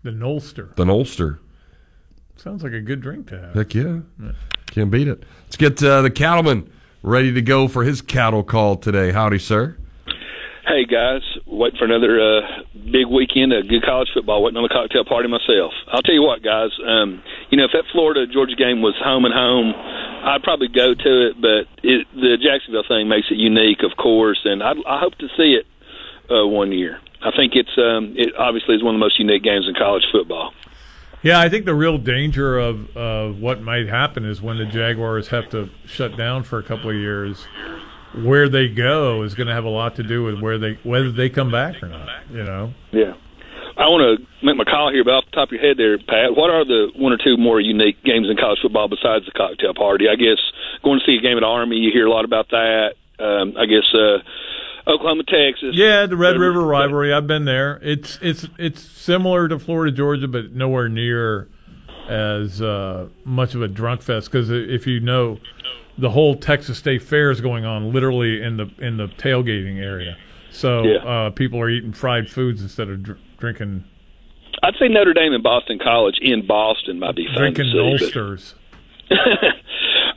The 0.05 0.11
Nolster. 0.11 0.75
The 0.75 0.83
Nolster. 0.85 1.39
Sounds 2.35 2.61
like 2.61 2.73
a 2.73 2.79
good 2.79 3.01
drink 3.01 3.25
to 3.29 3.41
have. 3.41 3.55
Heck 3.55 3.73
yeah. 3.73 4.01
Can't 4.67 4.91
beat 4.91 5.07
it. 5.07 5.23
Let's 5.45 5.57
get 5.57 5.81
uh, 5.81 6.03
the 6.03 6.11
cattleman 6.11 6.71
ready 7.01 7.33
to 7.33 7.41
go 7.41 7.67
for 7.67 7.83
his 7.83 8.03
cattle 8.03 8.43
call 8.43 8.75
today. 8.75 9.11
Howdy, 9.11 9.39
sir. 9.39 9.75
Hey 10.67 10.85
guys, 10.85 11.21
waiting 11.47 11.79
for 11.79 11.85
another 11.85 12.21
uh, 12.21 12.41
big 12.91 13.07
weekend 13.09 13.51
of 13.51 13.67
good 13.67 13.81
college 13.83 14.09
football. 14.13 14.43
Waiting 14.43 14.57
on 14.57 14.65
a 14.65 14.69
cocktail 14.69 15.05
party 15.05 15.27
myself. 15.27 15.73
I'll 15.87 16.03
tell 16.03 16.13
you 16.13 16.21
what, 16.21 16.43
guys. 16.43 16.69
Um, 16.85 17.23
you 17.49 17.57
know, 17.57 17.65
if 17.65 17.71
that 17.73 17.85
Florida 17.91 18.27
Georgia 18.31 18.55
game 18.55 18.83
was 18.83 18.93
home 19.03 19.25
and 19.25 19.33
home, 19.33 19.73
I'd 19.73 20.43
probably 20.43 20.67
go 20.67 20.93
to 20.93 21.27
it. 21.29 21.41
But 21.41 21.65
it, 21.81 22.05
the 22.13 22.37
Jacksonville 22.37 22.85
thing 22.87 23.07
makes 23.07 23.25
it 23.31 23.37
unique, 23.37 23.81
of 23.81 23.97
course, 23.97 24.41
and 24.45 24.61
I, 24.61 24.73
I 24.85 24.99
hope 24.99 25.15
to 25.15 25.27
see 25.35 25.57
it 25.57 25.65
uh, 26.29 26.45
one 26.45 26.71
year. 26.71 26.99
I 27.21 27.31
think 27.35 27.53
it's 27.55 27.77
um, 27.77 28.13
it 28.17 28.35
obviously 28.37 28.75
is 28.75 28.83
one 28.83 28.95
of 28.95 28.99
the 28.99 29.05
most 29.05 29.19
unique 29.19 29.43
games 29.43 29.67
in 29.67 29.73
college 29.73 30.03
football. 30.11 30.53
Yeah, 31.21 31.39
I 31.39 31.49
think 31.49 31.65
the 31.65 31.73
real 31.73 31.97
danger 31.97 32.59
of 32.59 32.95
of 32.95 33.39
what 33.39 33.61
might 33.61 33.87
happen 33.87 34.25
is 34.25 34.41
when 34.41 34.57
the 34.57 34.65
Jaguars 34.65 35.29
have 35.29 35.49
to 35.49 35.69
shut 35.85 36.15
down 36.17 36.43
for 36.43 36.59
a 36.59 36.63
couple 36.63 36.89
of 36.89 36.95
years. 36.95 37.45
Where 38.23 38.47
they 38.47 38.69
go 38.69 39.23
is 39.23 39.33
going 39.33 39.47
to 39.47 39.53
have 39.53 39.65
a 39.65 39.69
lot 39.69 39.95
to 39.97 40.03
do 40.03 40.23
with 40.23 40.39
where 40.39 40.57
they 40.57 40.79
whether 40.83 41.11
they 41.11 41.29
come 41.29 41.51
back 41.51 41.83
or 41.83 41.89
not. 41.89 42.07
You 42.31 42.43
know. 42.43 42.73
Yeah. 42.91 43.13
I 43.77 43.91
want 43.91 44.07
to 44.07 44.45
make 44.45 44.55
my 44.55 44.63
call 44.63 44.87
here, 44.91 45.03
but 45.03 45.19
off 45.19 45.25
the 45.25 45.35
top 45.35 45.49
of 45.49 45.59
your 45.59 45.61
head 45.61 45.75
there, 45.75 45.97
Pat, 45.97 46.31
what 46.31 46.47
are 46.47 46.63
the 46.63 46.95
one 46.95 47.11
or 47.11 47.17
two 47.17 47.35
more 47.35 47.59
unique 47.59 48.01
games 48.05 48.29
in 48.31 48.37
college 48.37 48.59
football 48.61 48.87
besides 48.87 49.25
the 49.25 49.35
cocktail 49.35 49.73
party? 49.73 50.07
I 50.07 50.15
guess 50.15 50.39
going 50.81 50.99
to 50.99 51.05
see 51.05 51.19
a 51.19 51.21
game 51.21 51.35
at 51.35 51.43
Army, 51.43 51.75
you 51.75 51.91
hear 51.91 52.07
a 52.07 52.09
lot 52.09 52.23
about 52.23 52.47
that. 52.55 52.95
Um, 53.19 53.55
I 53.59 53.65
guess 53.65 53.83
uh, 53.91 54.23
Oklahoma, 54.87 55.23
Texas. 55.23 55.71
Yeah, 55.73 56.05
the 56.05 56.15
Red 56.17 56.37
River 56.37 56.61
rivalry. 56.63 57.13
I've 57.13 57.27
been 57.27 57.45
there. 57.45 57.79
It's 57.81 58.19
it's 58.21 58.47
it's 58.59 58.81
similar 58.81 59.47
to 59.47 59.57
Florida 59.59 59.91
Georgia, 59.95 60.27
but 60.27 60.51
nowhere 60.51 60.87
near 60.89 61.47
as 62.07 62.61
uh, 62.61 63.07
much 63.23 63.55
of 63.55 63.61
a 63.63 63.67
drunk 63.67 64.01
fest. 64.03 64.31
Because 64.31 64.49
if 64.51 64.85
you 64.85 64.99
know, 64.99 65.39
the 65.97 66.09
whole 66.11 66.35
Texas 66.35 66.77
State 66.77 67.01
Fair 67.01 67.31
is 67.31 67.41
going 67.41 67.65
on 67.65 67.91
literally 67.93 68.41
in 68.43 68.57
the 68.57 68.69
in 68.77 68.97
the 68.97 69.07
tailgating 69.07 69.79
area. 69.81 70.17
So 70.51 70.83
Yeah. 70.83 70.97
uh, 70.99 71.29
people 71.31 71.59
are 71.59 71.69
eating 71.69 71.91
fried 71.91 72.29
foods 72.29 72.61
instead 72.61 72.87
of 72.89 73.03
dr- 73.03 73.19
drinking 73.39 73.83
I'd 74.63 74.73
say 74.79 74.87
Notre 74.87 75.13
Dame 75.13 75.33
and 75.33 75.43
Boston 75.43 75.79
College 75.83 76.15
in 76.21 76.47
Boston 76.47 76.97
might 76.99 77.15
be 77.15 77.27
drinking 77.35 77.65
to 77.65 77.71
see. 77.71 77.77
but- 77.77 78.01
Ulsters. 78.03 78.55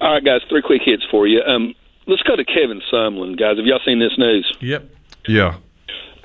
All 0.00 0.12
right, 0.14 0.24
guys, 0.24 0.40
three 0.48 0.62
quick 0.62 0.82
hits 0.84 1.02
for 1.10 1.26
you. 1.26 1.40
Um, 1.42 1.74
let's 2.08 2.22
go 2.22 2.34
to 2.34 2.44
Kevin 2.44 2.80
Sumlin, 2.92 3.38
guys. 3.38 3.58
Have 3.58 3.66
y'all 3.66 3.80
seen 3.84 4.00
this 4.00 4.16
news? 4.18 4.50
Yep. 4.60 4.90
Yeah. 5.28 5.58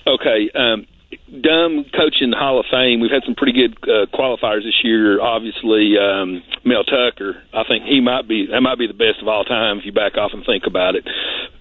Okay. 0.08 0.50
Um, 0.56 0.88
dumb 1.30 1.86
coaching 1.94 2.30
in 2.30 2.32
the 2.32 2.38
Hall 2.38 2.60
of 2.60 2.66
Fame. 2.72 3.00
We've 3.00 3.12
had 3.12 3.24
some 3.26 3.36
pretty 3.36 3.54
good 3.54 3.78
uh, 3.84 4.08
qualifiers 4.16 4.64
this 4.64 4.80
year. 4.84 5.22
Obviously, 5.22 5.96
um, 6.00 6.42
Mel 6.66 6.84
Tucker. 6.84 7.44
I 7.54 7.64
think 7.68 7.86
he 7.86 8.02
might 8.02 8.28
be 8.28 8.48
that 8.48 8.62
might 8.62 8.80
be 8.80 8.88
the 8.88 8.98
best 8.98 9.22
of 9.22 9.28
all 9.28 9.44
time 9.44 9.78
if 9.80 9.86
you 9.86 9.92
back 9.92 10.18
off 10.18 10.32
and 10.34 10.44
think 10.46 10.64
about 10.66 10.96
it. 10.96 11.06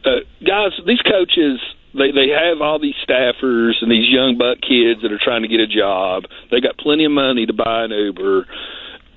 Uh, 0.05 0.25
guys, 0.45 0.73
these 0.87 1.03
coaches. 1.03 1.61
They 1.95 2.09
they 2.11 2.33
have 2.33 2.63
all 2.63 2.81
these 2.81 2.97
staffers 3.07 3.77
and 3.83 3.91
these 3.91 4.09
young 4.09 4.39
buck 4.39 4.65
kids 4.65 5.03
that 5.03 5.13
are 5.13 5.21
trying 5.23 5.43
to 5.43 5.49
get 5.49 5.61
a 5.61 5.67
job. 5.67 6.25
They 6.51 6.59
got 6.59 6.79
plenty 6.79 7.05
of 7.05 7.13
money 7.13 7.45
to 7.45 7.53
buy 7.53 7.85
an 7.85 7.91
Uber. 7.91 8.47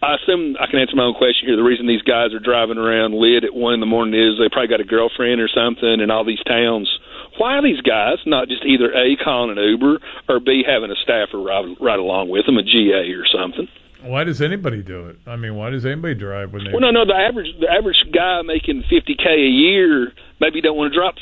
I 0.04 0.16
assume 0.22 0.56
I 0.60 0.68
can 0.68 0.80
answer 0.80 0.96
my 0.96 1.04
own 1.04 1.16
question 1.16 1.48
here. 1.48 1.56
The 1.56 1.64
reason 1.64 1.88
these 1.88 2.02
guys 2.04 2.34
are 2.34 2.40
driving 2.40 2.78
around 2.78 3.14
lit 3.16 3.44
at 3.44 3.54
one 3.56 3.74
in 3.74 3.80
the 3.80 3.86
morning 3.90 4.14
is 4.14 4.38
they 4.38 4.50
probably 4.50 4.68
got 4.68 4.82
a 4.82 4.86
girlfriend 4.86 5.42
or 5.42 5.48
something 5.50 6.00
in 6.00 6.12
all 6.12 6.24
these 6.26 6.44
towns. 6.46 6.90
Why 7.38 7.56
are 7.58 7.64
these 7.64 7.82
guys 7.82 8.18
not 8.26 8.48
just 8.48 8.64
either 8.66 8.92
A, 8.94 9.16
calling 9.18 9.58
an 9.58 9.64
Uber, 9.64 10.00
or 10.30 10.40
B, 10.40 10.64
having 10.66 10.92
a 10.92 10.96
staffer 11.02 11.40
ride, 11.42 11.66
ride 11.82 12.00
along 12.00 12.30
with 12.30 12.46
them, 12.46 12.58
a 12.58 12.64
GA 12.64 13.12
or 13.18 13.26
something? 13.26 13.68
Why 14.04 14.24
does 14.24 14.42
anybody 14.42 14.84
do 14.84 15.08
it? 15.08 15.18
I 15.26 15.36
mean, 15.38 15.56
why 15.56 15.72
does 15.72 15.86
anybody 15.86 16.14
drive 16.14 16.54
when 16.54 16.64
they? 16.66 16.72
Well, 16.72 16.82
no, 16.82 16.92
no. 16.92 17.06
The 17.06 17.16
average 17.16 17.48
the 17.60 17.68
average 17.72 17.98
guy 18.14 18.42
making 18.44 18.84
fifty 18.88 19.16
k 19.16 19.26
a 19.26 19.50
year 19.50 20.14
maybe 20.40 20.62
don't 20.62 20.78
want 20.78 20.94
to 20.94 21.00
drop 21.00 21.16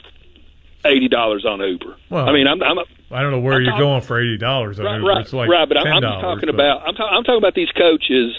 eighty 0.86 1.08
dollars 1.08 1.46
on 1.46 1.62
Uber. 1.62 1.96
Well, 2.10 2.28
I 2.28 2.34
mean, 2.34 2.46
I'm, 2.46 2.62
I'm 2.62 2.80
I 3.10 3.22
don't 3.22 3.32
know 3.32 3.40
where 3.40 3.56
I'm 3.56 3.62
you're 3.62 3.72
talking- 3.72 3.86
going 3.88 4.02
for 4.02 4.20
eighty 4.20 4.38
dollars. 4.38 4.80
I 4.82 4.84
right, 4.84 4.98
mean, 5.00 5.08
right, 5.08 5.22
it's 5.22 5.32
like 5.32 5.50
right. 5.50 5.68
But 5.68 5.78
I'm, 5.78 5.88
I'm 5.88 6.02
talking 6.02 6.48
but- 6.48 6.56
about 6.56 6.82
I'm, 6.86 6.96
ta- 6.96 7.08
I'm 7.08 7.24
talking 7.24 7.38
about 7.40 7.56
these 7.56 7.72
coaches 7.72 8.36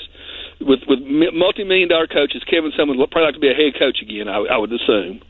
with 0.64 0.80
with 0.88 1.00
multi 1.34 1.64
million 1.64 1.88
dollar 1.88 2.06
coaches. 2.06 2.42
Kevin 2.50 2.72
Sumlin 2.72 2.98
would 2.98 3.10
probably 3.10 3.26
like 3.26 3.34
to 3.34 3.40
be 3.40 3.50
a 3.50 3.54
head 3.54 3.78
coach 3.78 3.98
again. 4.02 4.28
I, 4.28 4.38
I 4.38 4.56
would 4.56 4.72
assume. 4.72 5.20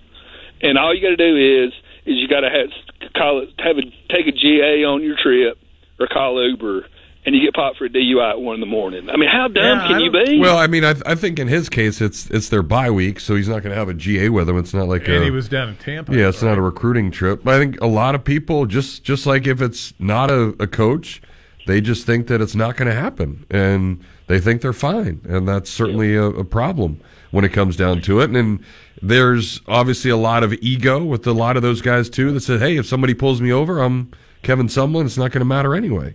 And 0.62 0.78
all 0.78 0.94
you 0.94 1.02
got 1.02 1.16
to 1.16 1.16
do 1.16 1.64
is 1.66 1.72
is 2.06 2.16
you 2.16 2.28
got 2.28 2.40
to 2.40 2.50
have 2.50 3.12
call 3.14 3.42
it 3.42 3.50
have 3.58 3.76
a 3.78 3.82
take 4.12 4.26
a 4.26 4.32
GA 4.32 4.84
on 4.84 5.02
your 5.02 5.16
trip 5.20 5.58
or 5.98 6.06
call 6.06 6.42
Uber. 6.42 6.86
And 7.26 7.34
you 7.34 7.40
get 7.40 7.54
popped 7.54 7.78
for 7.78 7.86
a 7.86 7.88
DUI 7.88 8.32
at 8.32 8.38
one 8.42 8.52
in 8.52 8.60
the 8.60 8.66
morning. 8.66 9.08
I 9.08 9.16
mean, 9.16 9.30
how 9.32 9.48
dumb 9.48 9.88
can 9.88 9.98
you 9.98 10.10
be? 10.10 10.38
Well, 10.38 10.58
I 10.58 10.66
mean, 10.66 10.84
I, 10.84 10.94
I 11.06 11.14
think 11.14 11.38
in 11.38 11.48
his 11.48 11.70
case, 11.70 12.02
it's 12.02 12.28
it's 12.28 12.50
their 12.50 12.62
bye 12.62 12.90
week, 12.90 13.18
so 13.18 13.34
he's 13.34 13.48
not 13.48 13.62
going 13.62 13.70
to 13.70 13.76
have 13.76 13.88
a 13.88 13.94
GA 13.94 14.28
with 14.28 14.46
him. 14.46 14.58
It's 14.58 14.74
not 14.74 14.88
like 14.88 15.08
And 15.08 15.22
a, 15.22 15.24
he 15.24 15.30
was 15.30 15.48
down 15.48 15.70
in 15.70 15.76
Tampa. 15.76 16.14
Yeah, 16.14 16.28
it's 16.28 16.42
not 16.42 16.58
a 16.58 16.60
recruiting 16.60 17.10
trip. 17.10 17.42
But 17.42 17.54
I 17.54 17.58
think 17.58 17.80
a 17.80 17.86
lot 17.86 18.14
of 18.14 18.24
people 18.24 18.66
just 18.66 19.04
just 19.04 19.24
like 19.24 19.46
if 19.46 19.62
it's 19.62 19.94
not 19.98 20.30
a, 20.30 20.54
a 20.60 20.66
coach, 20.66 21.22
they 21.66 21.80
just 21.80 22.04
think 22.04 22.26
that 22.26 22.42
it's 22.42 22.54
not 22.54 22.76
going 22.76 22.88
to 22.88 22.94
happen, 22.94 23.46
and 23.50 24.04
they 24.26 24.40
think 24.40 24.62
they're 24.62 24.72
fine, 24.72 25.20
and 25.28 25.46
that's 25.46 25.70
certainly 25.70 26.14
a, 26.16 26.24
a 26.24 26.44
problem 26.44 27.00
when 27.30 27.44
it 27.44 27.50
comes 27.50 27.76
down 27.76 28.00
to 28.02 28.20
it. 28.20 28.24
And, 28.24 28.36
and 28.36 28.64
there's 29.02 29.60
obviously 29.66 30.10
a 30.10 30.16
lot 30.16 30.42
of 30.44 30.52
ego 30.54 31.02
with 31.04 31.26
a 31.26 31.32
lot 31.32 31.56
of 31.56 31.62
those 31.62 31.82
guys 31.82 32.08
too 32.08 32.32
that 32.32 32.40
said, 32.40 32.60
"Hey, 32.60 32.76
if 32.76 32.86
somebody 32.86 33.12
pulls 33.14 33.40
me 33.40 33.52
over, 33.52 33.80
I'm 33.82 34.10
Kevin 34.42 34.68
Sumlin. 34.68 35.04
It's 35.06 35.18
not 35.18 35.30
going 35.32 35.40
to 35.40 35.44
matter 35.46 35.74
anyway." 35.74 36.14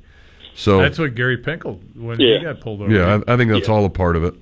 So 0.55 0.79
That's 0.81 0.99
what 0.99 1.15
Gary 1.15 1.37
Pinkel 1.37 1.79
when 1.95 2.19
Yeah. 2.19 2.37
he 2.39 2.43
got 2.43 2.59
pulled 2.59 2.81
over. 2.81 2.91
yeah, 2.91 3.21
I, 3.27 3.33
I 3.33 3.37
think 3.37 3.51
that's 3.51 3.69
all 3.69 3.85
a 3.85 3.89
part 3.89 4.15
of 4.15 4.23
it. 4.23 4.33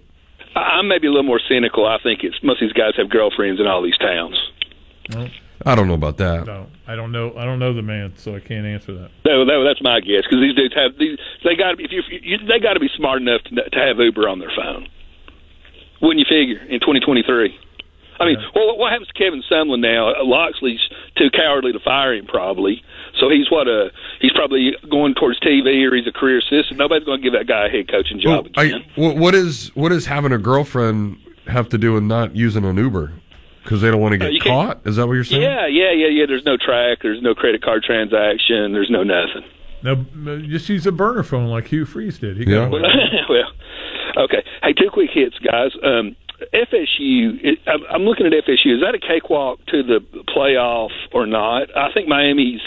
I- 0.55 0.59
I'm 0.79 0.87
maybe 0.87 1.07
a 1.07 1.11
little 1.11 1.23
more 1.23 1.41
cynical. 1.49 1.85
I 1.85 1.97
think 2.01 2.23
it's 2.23 2.37
most 2.41 2.61
of 2.61 2.67
these 2.69 2.73
guys 2.73 2.93
have 2.97 3.09
girlfriends 3.09 3.59
in 3.59 3.67
all 3.67 3.83
these 3.83 3.97
towns. 3.97 4.35
Well, 5.13 5.29
I 5.65 5.75
don't 5.75 5.87
know 5.87 5.95
about 5.95 6.17
that. 6.17 6.45
no, 6.45 6.67
I 6.87 6.95
don't 6.95 7.11
know. 7.11 7.35
I 7.37 7.45
don't 7.45 7.59
know 7.59 7.73
the 7.73 7.81
man, 7.81 8.13
so 8.17 8.35
I 8.35 8.39
can't 8.39 8.65
answer 8.65 8.93
that. 8.93 9.11
That, 9.23 9.43
that, 9.47 9.63
that's 9.67 9.81
my 9.81 9.99
guess 9.99 10.23
because 10.23 10.39
these 10.39 10.55
dudes 10.55 10.75
have 10.75 10.97
these. 10.97 11.17
They 11.43 11.55
got 11.55 11.71
to 11.71 11.77
be 11.77 11.85
if 11.85 11.91
you, 11.91 12.01
you 12.21 12.37
they 12.47 12.59
got 12.59 12.73
to 12.73 12.79
be 12.79 12.89
smart 12.95 13.21
enough 13.21 13.41
to, 13.45 13.55
to 13.55 13.79
have 13.79 13.97
Uber 13.97 14.27
on 14.29 14.39
their 14.39 14.51
phone. 14.55 14.87
Wouldn't 16.01 16.19
you 16.19 16.25
figure 16.29 16.61
in 16.69 16.79
2023? 16.79 17.57
I 18.19 18.25
mean, 18.25 18.37
well, 18.55 18.77
what 18.77 18.91
happens 18.91 19.07
to 19.09 19.13
Kevin 19.13 19.43
Sumlin 19.51 19.79
now? 19.79 20.09
Uh, 20.09 20.23
Locksley's 20.25 20.79
too 21.17 21.29
cowardly 21.29 21.71
to 21.73 21.79
fire 21.79 22.13
him, 22.15 22.25
probably. 22.25 22.81
So 23.19 23.29
he's 23.29 23.49
what 23.51 23.67
a 23.67 23.89
he's 24.21 24.31
probably 24.33 24.71
going 24.89 25.13
towards 25.15 25.39
TV 25.39 25.85
or 25.89 25.95
he's 25.95 26.07
a 26.07 26.11
career 26.11 26.39
assistant. 26.39 26.77
Nobody's 26.77 27.05
going 27.05 27.21
to 27.21 27.23
give 27.23 27.33
that 27.33 27.47
guy 27.47 27.67
a 27.67 27.69
head 27.69 27.89
coaching 27.89 28.19
job 28.19 28.47
Well, 28.55 28.65
again. 28.65 28.83
I, 28.97 29.01
wh- 29.01 29.15
what 29.15 29.35
is 29.35 29.71
having 30.05 30.31
a 30.31 30.37
girlfriend 30.39 31.17
have 31.47 31.69
to 31.69 31.77
do 31.77 31.93
with 31.93 32.03
not 32.03 32.35
using 32.35 32.65
an 32.65 32.77
Uber 32.77 33.13
because 33.67 33.81
they 33.81 33.91
don't 33.91 33.99
want 33.99 34.13
to 34.13 34.19
Uh, 34.23 34.29
get 34.29 34.33
you 34.33 34.39
can't- 34.39 34.79
caught? 34.79 34.87
Is 34.87 34.95
that 34.95 35.07
what 35.07 35.13
you're 35.15 35.25
saying? 35.25 35.41
yeah, 35.41 35.67
yeah, 35.67 35.91
yeah, 35.91 36.07
yeah. 36.07 36.25
There's 36.25 36.45
no 36.45 36.55
track. 36.55 36.99
There's 37.01 37.21
no 37.21 37.35
credit 37.35 37.61
card 37.61 37.83
transaction. 37.83 38.71
There's 38.71 38.89
no 38.89 39.03
nothing. 39.03 39.43
No, 39.83 40.39
just 40.39 40.69
use 40.69 40.87
a 40.87 40.91
burner 40.93 41.21
phone 41.23 41.47
like 41.49 41.67
Hugh 41.67 41.85
Freeze 41.85 42.17
did. 42.17 42.37
He 42.37 42.45
got 42.45 42.51
Yeah. 42.51 42.67
away. 42.67 42.81
well, 43.29 43.51
okay. 44.23 44.41
Hey, 44.63 44.71
two 44.73 44.89
quick 44.89 45.09
hits, 45.11 45.37
guys. 45.39 45.71
Um, 45.83 46.15
FSU. 46.53 47.39
It, 47.43 47.59
I'm, 47.67 47.81
I'm 47.91 48.01
looking 48.03 48.25
at 48.25 48.31
FSU. 48.33 48.75
Is 48.75 48.81
that 48.81 48.95
a 48.95 48.99
cakewalk 48.99 49.59
to 49.67 49.83
the 49.83 49.99
playoff 50.35 50.91
or 51.11 51.25
not? 51.27 51.75
I 51.75 51.91
think 51.93 52.07
Miami's 52.07 52.61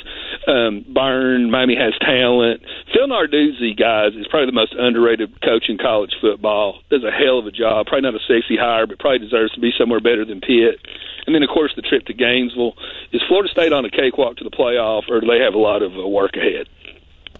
um, 0.47 0.85
burn. 0.89 1.51
Miami 1.51 1.77
has 1.77 1.93
talent. 2.01 2.62
Phil 2.93 3.09
Narduzzi, 3.09 3.77
guys, 3.77 4.15
is 4.15 4.27
probably 4.29 4.47
the 4.47 4.53
most 4.53 4.75
underrated 4.79 5.41
coach 5.43 5.69
in 5.69 5.79
college 5.79 6.15
football. 6.21 6.81
Does 6.91 7.05
a 7.05 7.11
hell 7.11 7.39
of 7.39 7.47
a 7.47 7.51
job. 7.51 7.87
Probably 7.87 8.03
not 8.03 8.15
a 8.15 8.25
sexy 8.27 8.57
hire, 8.57 8.87
but 8.87 8.99
probably 8.99 9.19
deserves 9.19 9.53
to 9.55 9.61
be 9.61 9.73
somewhere 9.79 10.01
better 10.01 10.25
than 10.25 10.41
Pitt. 10.41 10.81
And 11.27 11.35
then, 11.35 11.43
of 11.43 11.51
course, 11.51 11.73
the 11.77 11.83
trip 11.83 12.07
to 12.07 12.15
Gainesville. 12.15 12.75
Is 13.12 13.23
Florida 13.29 13.51
State 13.51 13.73
on 13.73 13.85
a 13.85 13.91
cakewalk 13.91 14.37
to 14.39 14.45
the 14.45 14.51
playoff, 14.51 15.09
or 15.09 15.21
do 15.21 15.27
they 15.27 15.41
have 15.45 15.55
a 15.55 15.59
lot 15.59 15.83
of 15.83 15.93
uh, 15.93 16.07
work 16.07 16.37
ahead? 16.37 16.69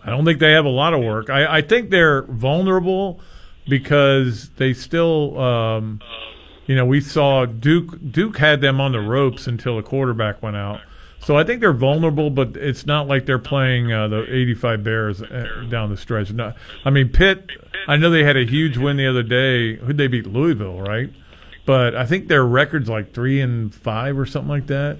I 0.05 0.11
don't 0.11 0.25
think 0.25 0.39
they 0.39 0.53
have 0.53 0.65
a 0.65 0.71
lot 0.71 0.95
of 0.95 1.03
work. 1.03 1.29
I, 1.31 1.59
I 1.59 1.63
think 1.63 1.91
they're 1.91 2.23
vulnerable 2.23 3.21
because 3.69 4.51
they 4.57 4.73
still, 4.73 5.39
um, 5.39 6.01
you 6.67 6.75
know, 6.75 6.87
we 6.87 7.01
saw 7.01 7.47
Duke. 7.47 7.99
Duke 8.11 8.39
had 8.39 8.61
them 8.61 8.81
on 8.81 8.93
the 8.93 9.01
ropes 9.01 9.47
until 9.47 9.77
the 9.77 9.83
quarterback 9.83 10.43
went 10.43 10.57
out. 10.57 10.81
So 11.23 11.37
I 11.37 11.45
think 11.45 11.61
they're 11.61 11.73
vulnerable, 11.73 12.31
but 12.31 12.57
it's 12.57 12.87
not 12.87 13.07
like 13.07 13.27
they're 13.27 13.39
playing 13.39 13.93
uh, 13.93 14.09
the 14.09 14.25
85 14.35 14.83
Bears 14.83 15.23
uh, 15.23 15.67
down 15.69 15.91
the 15.91 15.97
stretch. 15.97 16.33
No, 16.33 16.55
I 16.85 16.91
mean 16.91 17.11
Pitt. 17.11 17.51
I 17.87 17.97
know 17.97 18.11
they 18.11 18.25
had 18.25 18.37
a 18.37 18.45
huge 18.45 18.77
win 18.77 18.97
the 18.97 19.07
other 19.07 19.23
day. 19.23 19.77
Who'd 19.77 19.99
they 19.99 20.07
beat? 20.07 20.27
Louisville, 20.27 20.81
right? 20.81 21.11
But 21.67 21.95
I 21.95 22.07
think 22.07 22.29
their 22.29 22.45
record's 22.45 22.89
like 22.89 23.13
three 23.13 23.41
and 23.41 23.75
five 23.75 24.19
or 24.19 24.27
something 24.27 24.49
like 24.49 24.67
that. 24.69 24.99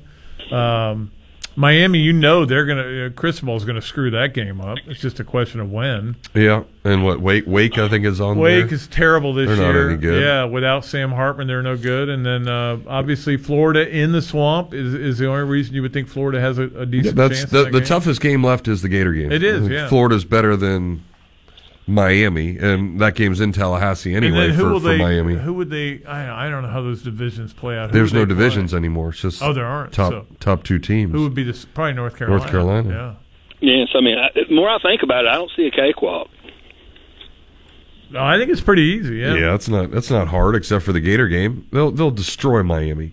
Um, 0.53 1.11
Miami, 1.57 1.99
you 1.99 2.13
know 2.13 2.45
they're 2.45 2.65
gonna 2.65 3.07
uh, 3.07 3.11
Cristobal's 3.11 3.65
gonna 3.65 3.83
screw 3.83 4.11
that 4.13 4.33
game 4.35 4.61
up. 4.61 4.79
It's 4.87 5.01
just 5.01 5.21
a 5.21 5.25
question 5.25 5.61
of 5.61 5.71
when. 5.71 6.17
Yeah, 6.35 6.63
and 6.85 7.05
what 7.05 7.21
Wake 7.21 7.45
Wake 7.47 7.77
I 7.79 7.89
think 7.89 8.05
is 8.07 8.21
on. 8.21 8.39
Wake 8.39 8.67
there. 8.67 8.75
is 8.75 8.87
terrible 8.87 9.35
this 9.35 9.49
They're 9.49 9.57
not 9.57 9.75
year. 9.75 9.91
any 9.91 9.99
good. 9.99 10.23
Yeah, 10.23 10.45
without 10.45 10.85
Sam 10.85 11.11
Hartman, 11.13 11.49
they're 11.49 11.63
no 11.63 11.77
good. 11.77 12.09
And 12.09 12.25
then 12.25 12.49
uh, 12.49 12.79
obviously 12.87 13.37
Florida 13.37 13.89
in 13.89 14.13
the 14.13 14.23
swamp 14.23 14.73
is 14.73 14.95
is 14.95 15.19
the 15.19 15.27
only 15.27 15.45
reason 15.45 15.75
you 15.75 15.83
would 15.83 15.93
think 15.93 16.09
Florida 16.09 16.41
has 16.41 16.59
a, 16.59 16.65
a 16.77 16.87
Yeah, 16.87 17.11
that's 17.13 17.45
the, 17.47 17.65
that 17.65 17.73
the 17.73 17.81
game. 17.81 17.87
toughest 17.89 18.21
game 18.21 18.45
left 18.45 18.69
is 18.69 18.83
the 18.83 18.89
Gator 18.89 19.13
game. 19.13 19.33
It 19.33 19.43
is, 19.43 19.69
yeah. 19.69 19.89
Florida's 19.89 20.25
better 20.25 20.57
than 20.57 21.03
Miami, 21.91 22.57
and 22.59 22.99
that 23.01 23.15
game's 23.15 23.41
in 23.41 23.53
Tallahassee 23.53 24.15
And 24.15 24.25
anyway 24.25 24.47
then 24.49 24.57
who 24.57 24.63
for, 24.65 24.71
will 24.73 24.81
for 24.81 24.89
they, 24.89 24.99
Miami. 24.99 25.35
Who 25.35 25.53
would 25.55 25.71
they? 25.71 26.03
I, 26.05 26.47
I 26.47 26.51
don't 26.51 26.63
know 26.63 26.69
how 26.69 26.83
those 26.83 27.03
divisions 27.03 27.53
play 27.53 27.77
out. 27.77 27.91
Who 27.91 27.99
There's 27.99 28.13
no 28.13 28.25
divisions 28.25 28.71
play? 28.71 28.79
anymore. 28.79 29.11
It's 29.11 29.21
just 29.21 29.43
Oh, 29.43 29.53
there 29.53 29.67
aren't. 29.67 29.93
top 29.93 30.13
So- 30.13 30.27
top 30.41 30.63
two 30.63 30.79
teams. 30.79 31.13
Who 31.13 31.23
would 31.25 31.35
be 31.35 31.43
this? 31.45 31.65
Probably 31.65 31.93
North 31.95 32.17
Carolina. 32.17 32.39
North 32.41 32.51
Carolina. 32.51 32.89
Yeah. 32.91 33.15
Yes, 33.63 33.89
I 33.95 34.01
mean, 34.01 34.17
I, 34.19 34.29
the 34.35 34.55
more 34.55 34.71
I 34.71 34.79
think 34.79 35.03
about 35.03 35.27
it, 35.27 35.29
I 35.29 35.35
don't 35.35 35.51
see 35.55 35.67
a 35.67 35.71
cakewalk. 35.71 36.29
No, 38.11 38.25
I 38.25 38.39
think 38.39 38.51
it's 38.51 38.61
pretty 38.61 38.83
easy. 38.83 39.17
Yeah. 39.19 39.35
Yeah, 39.35 39.51
that's 39.53 39.69
not 39.69 39.91
that's 39.91 40.11
not 40.11 40.29
hard 40.29 40.57
except 40.57 40.85
for 40.85 40.93
the 40.93 41.01
Gator 41.01 41.29
game. 41.29 41.67
They'll 41.73 41.91
they'll 41.93 42.11
destroy 42.11 42.63
Miami. 42.63 43.13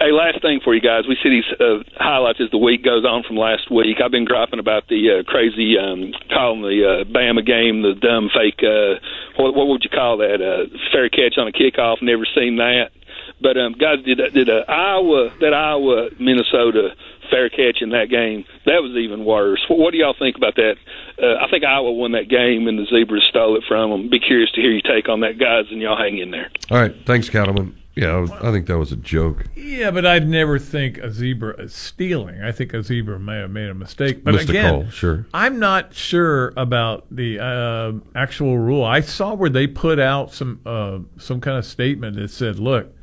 Hey, 0.00 0.12
last 0.12 0.40
thing 0.42 0.60
for 0.62 0.76
you 0.76 0.80
guys. 0.80 1.08
We 1.08 1.18
see 1.20 1.28
these 1.28 1.50
uh, 1.58 1.82
highlights 1.98 2.38
as 2.40 2.52
the 2.52 2.58
week 2.58 2.84
goes 2.84 3.04
on 3.04 3.24
from 3.26 3.36
last 3.36 3.68
week. 3.68 3.98
I've 3.98 4.12
been 4.12 4.24
griping 4.24 4.60
about 4.60 4.86
the 4.86 5.18
uh, 5.18 5.22
crazy 5.26 5.74
um, 5.76 6.14
calling 6.30 6.62
the 6.62 7.02
uh, 7.02 7.04
Bama 7.10 7.44
game 7.44 7.82
the 7.82 7.98
dumb 7.98 8.30
fake. 8.30 8.62
Uh, 8.62 9.02
what, 9.42 9.56
what 9.56 9.66
would 9.66 9.82
you 9.82 9.90
call 9.90 10.18
that? 10.18 10.38
Uh, 10.38 10.70
fair 10.92 11.08
catch 11.08 11.34
on 11.36 11.48
a 11.48 11.52
kickoff. 11.52 11.98
Never 12.00 12.26
seen 12.32 12.56
that. 12.62 12.94
But 13.42 13.58
um, 13.58 13.74
guys, 13.74 13.98
did 14.04 14.20
did 14.32 14.48
uh, 14.48 14.62
Iowa 14.68 15.34
that 15.40 15.52
Iowa 15.52 16.10
Minnesota 16.20 16.94
fair 17.28 17.50
catch 17.50 17.82
in 17.82 17.90
that 17.90 18.06
game? 18.08 18.44
That 18.66 18.82
was 18.82 18.94
even 18.96 19.24
worse. 19.24 19.64
What, 19.68 19.78
what 19.80 19.90
do 19.90 19.98
y'all 19.98 20.14
think 20.16 20.36
about 20.36 20.54
that? 20.56 20.76
Uh, 21.20 21.44
I 21.44 21.50
think 21.50 21.64
Iowa 21.64 21.90
won 21.90 22.12
that 22.12 22.28
game, 22.28 22.68
and 22.68 22.78
the 22.78 22.86
Zebras 22.86 23.26
stole 23.28 23.56
it 23.56 23.64
from 23.66 23.90
them. 23.90 24.10
Be 24.10 24.20
curious 24.20 24.50
to 24.52 24.60
hear 24.60 24.70
your 24.70 24.82
take 24.82 25.08
on 25.08 25.20
that, 25.20 25.38
guys, 25.38 25.66
and 25.70 25.82
y'all 25.82 25.98
hang 25.98 26.18
in 26.18 26.30
there. 26.30 26.50
All 26.70 26.78
right, 26.78 26.94
thanks, 27.04 27.28
Cattleman. 27.28 27.74
Yeah, 27.98 28.12
I, 28.14 28.16
was, 28.18 28.30
I 28.30 28.52
think 28.52 28.66
that 28.66 28.78
was 28.78 28.92
a 28.92 28.96
joke. 28.96 29.44
Yeah, 29.56 29.90
but 29.90 30.06
I'd 30.06 30.28
never 30.28 30.58
think 30.58 30.98
a 30.98 31.10
zebra 31.10 31.60
is 31.62 31.74
stealing. 31.74 32.42
I 32.42 32.52
think 32.52 32.72
a 32.72 32.82
zebra 32.82 33.18
may 33.18 33.38
have 33.38 33.50
made 33.50 33.68
a 33.68 33.74
mistake. 33.74 34.24
But 34.24 34.34
Missed 34.34 34.50
again, 34.50 34.82
call, 34.82 34.90
sure. 34.90 35.26
I'm 35.34 35.58
not 35.58 35.94
sure 35.94 36.52
about 36.56 37.06
the 37.10 37.38
uh, 37.40 37.92
actual 38.14 38.58
rule. 38.58 38.84
I 38.84 39.00
saw 39.00 39.34
where 39.34 39.50
they 39.50 39.66
put 39.66 39.98
out 39.98 40.32
some 40.32 40.60
uh, 40.64 40.98
some 41.18 41.40
kind 41.40 41.56
of 41.58 41.64
statement 41.66 42.16
that 42.16 42.30
said, 42.30 42.58
"Look, 42.58 42.94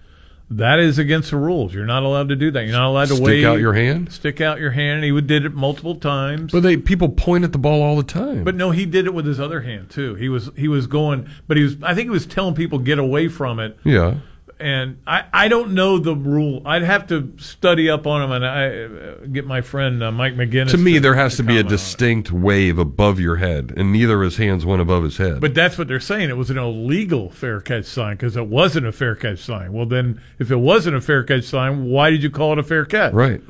that 0.49 0.79
is 0.79 0.99
against 0.99 1.31
the 1.31 1.37
rules. 1.37 1.73
You're 1.73 1.85
not 1.87 2.03
allowed 2.03 2.29
to 2.29 2.35
do 2.35 2.51
that. 2.51 2.63
You're 2.65 2.73
not 2.77 2.87
allowed 2.87 3.07
to 3.07 3.15
Stick 3.15 3.25
wave 3.25 3.45
out 3.45 3.59
your 3.59 3.73
hand? 3.73 4.11
Stick 4.11 4.39
out 4.41 4.59
your 4.59 4.71
hand." 4.71 4.97
And 4.97 5.03
he 5.03 5.11
would- 5.11 5.25
did 5.27 5.43
it 5.43 5.53
multiple 5.55 5.95
times. 5.95 6.51
But 6.51 6.61
they 6.63 6.77
people 6.77 7.09
point 7.09 7.43
at 7.43 7.51
the 7.51 7.57
ball 7.57 7.81
all 7.81 7.97
the 7.97 8.03
time. 8.03 8.43
But 8.43 8.55
no, 8.55 8.71
he 8.71 8.85
did 8.85 9.05
it 9.07 9.13
with 9.13 9.25
his 9.25 9.39
other 9.39 9.61
hand 9.61 9.89
too. 9.89 10.15
He 10.15 10.29
was 10.29 10.51
he 10.55 10.67
was 10.67 10.87
going, 10.87 11.27
but 11.47 11.57
he 11.57 11.63
was. 11.63 11.77
I 11.83 11.93
think 11.95 12.05
he 12.05 12.11
was 12.11 12.25
telling 12.25 12.53
people 12.55 12.79
get 12.79 12.99
away 12.99 13.27
from 13.27 13.59
it. 13.59 13.77
yeah, 13.83 14.15
And 14.57 15.01
I, 15.05 15.25
I 15.33 15.47
don't 15.49 15.73
know 15.73 15.99
the 15.99 16.15
rule. 16.15 16.61
I'd 16.65 16.83
have 16.83 17.07
to 17.07 17.33
study 17.37 17.89
up 17.89 18.07
on 18.07 18.21
him 18.21 18.31
and 18.31 18.45
I 18.45 18.67
uh, 18.67 19.15
get 19.25 19.45
my 19.45 19.59
friend 19.59 20.01
uh, 20.01 20.11
Mike 20.13 20.35
McGinnis. 20.35 20.71
to 20.71 20.77
me 20.77 20.97
there 20.97 21.15
has 21.15 21.35
to 21.37 21.43
be 21.43 21.55
a 21.55 21.63
comment 21.63 21.65
on 21.67 21.73
it. 21.73 21.77
distinct 21.77 22.31
wave 22.31 22.79
above 22.79 23.19
your 23.19 23.35
head, 23.35 23.73
and 23.75 23.91
neither 23.91 24.15
of 24.15 24.21
his 24.21 24.37
hands 24.37 24.65
went 24.65 24.81
above 24.81 25.03
his 25.03 25.17
head. 25.17 25.41
But 25.41 25.55
that's 25.55 25.77
what 25.77 25.89
they're 25.89 25.99
saying. 25.99 26.29
It 26.29 26.37
was 26.37 26.49
an 26.49 26.57
illegal 26.57 27.29
fair 27.31 27.59
catch 27.59 27.83
sign 27.85 28.15
because 28.15 28.37
it 28.37 28.47
wasn't 28.47 28.85
a 28.85 28.93
fair 28.93 29.13
catch 29.15 29.39
sign. 29.39 29.73
Well, 29.73 29.85
then, 29.85 30.21
if 30.39 30.49
it 30.49 30.55
wasn't 30.55 30.95
a 30.95 31.01
fair 31.01 31.23
catch 31.23 31.43
sign, 31.43 31.85
why 31.85 32.09
did 32.09 32.23
you 32.23 32.29
call 32.29 32.53
it 32.53 32.59
a 32.59 32.63
fair 32.63 32.85
catch? 32.85 33.13
right. 33.13 33.41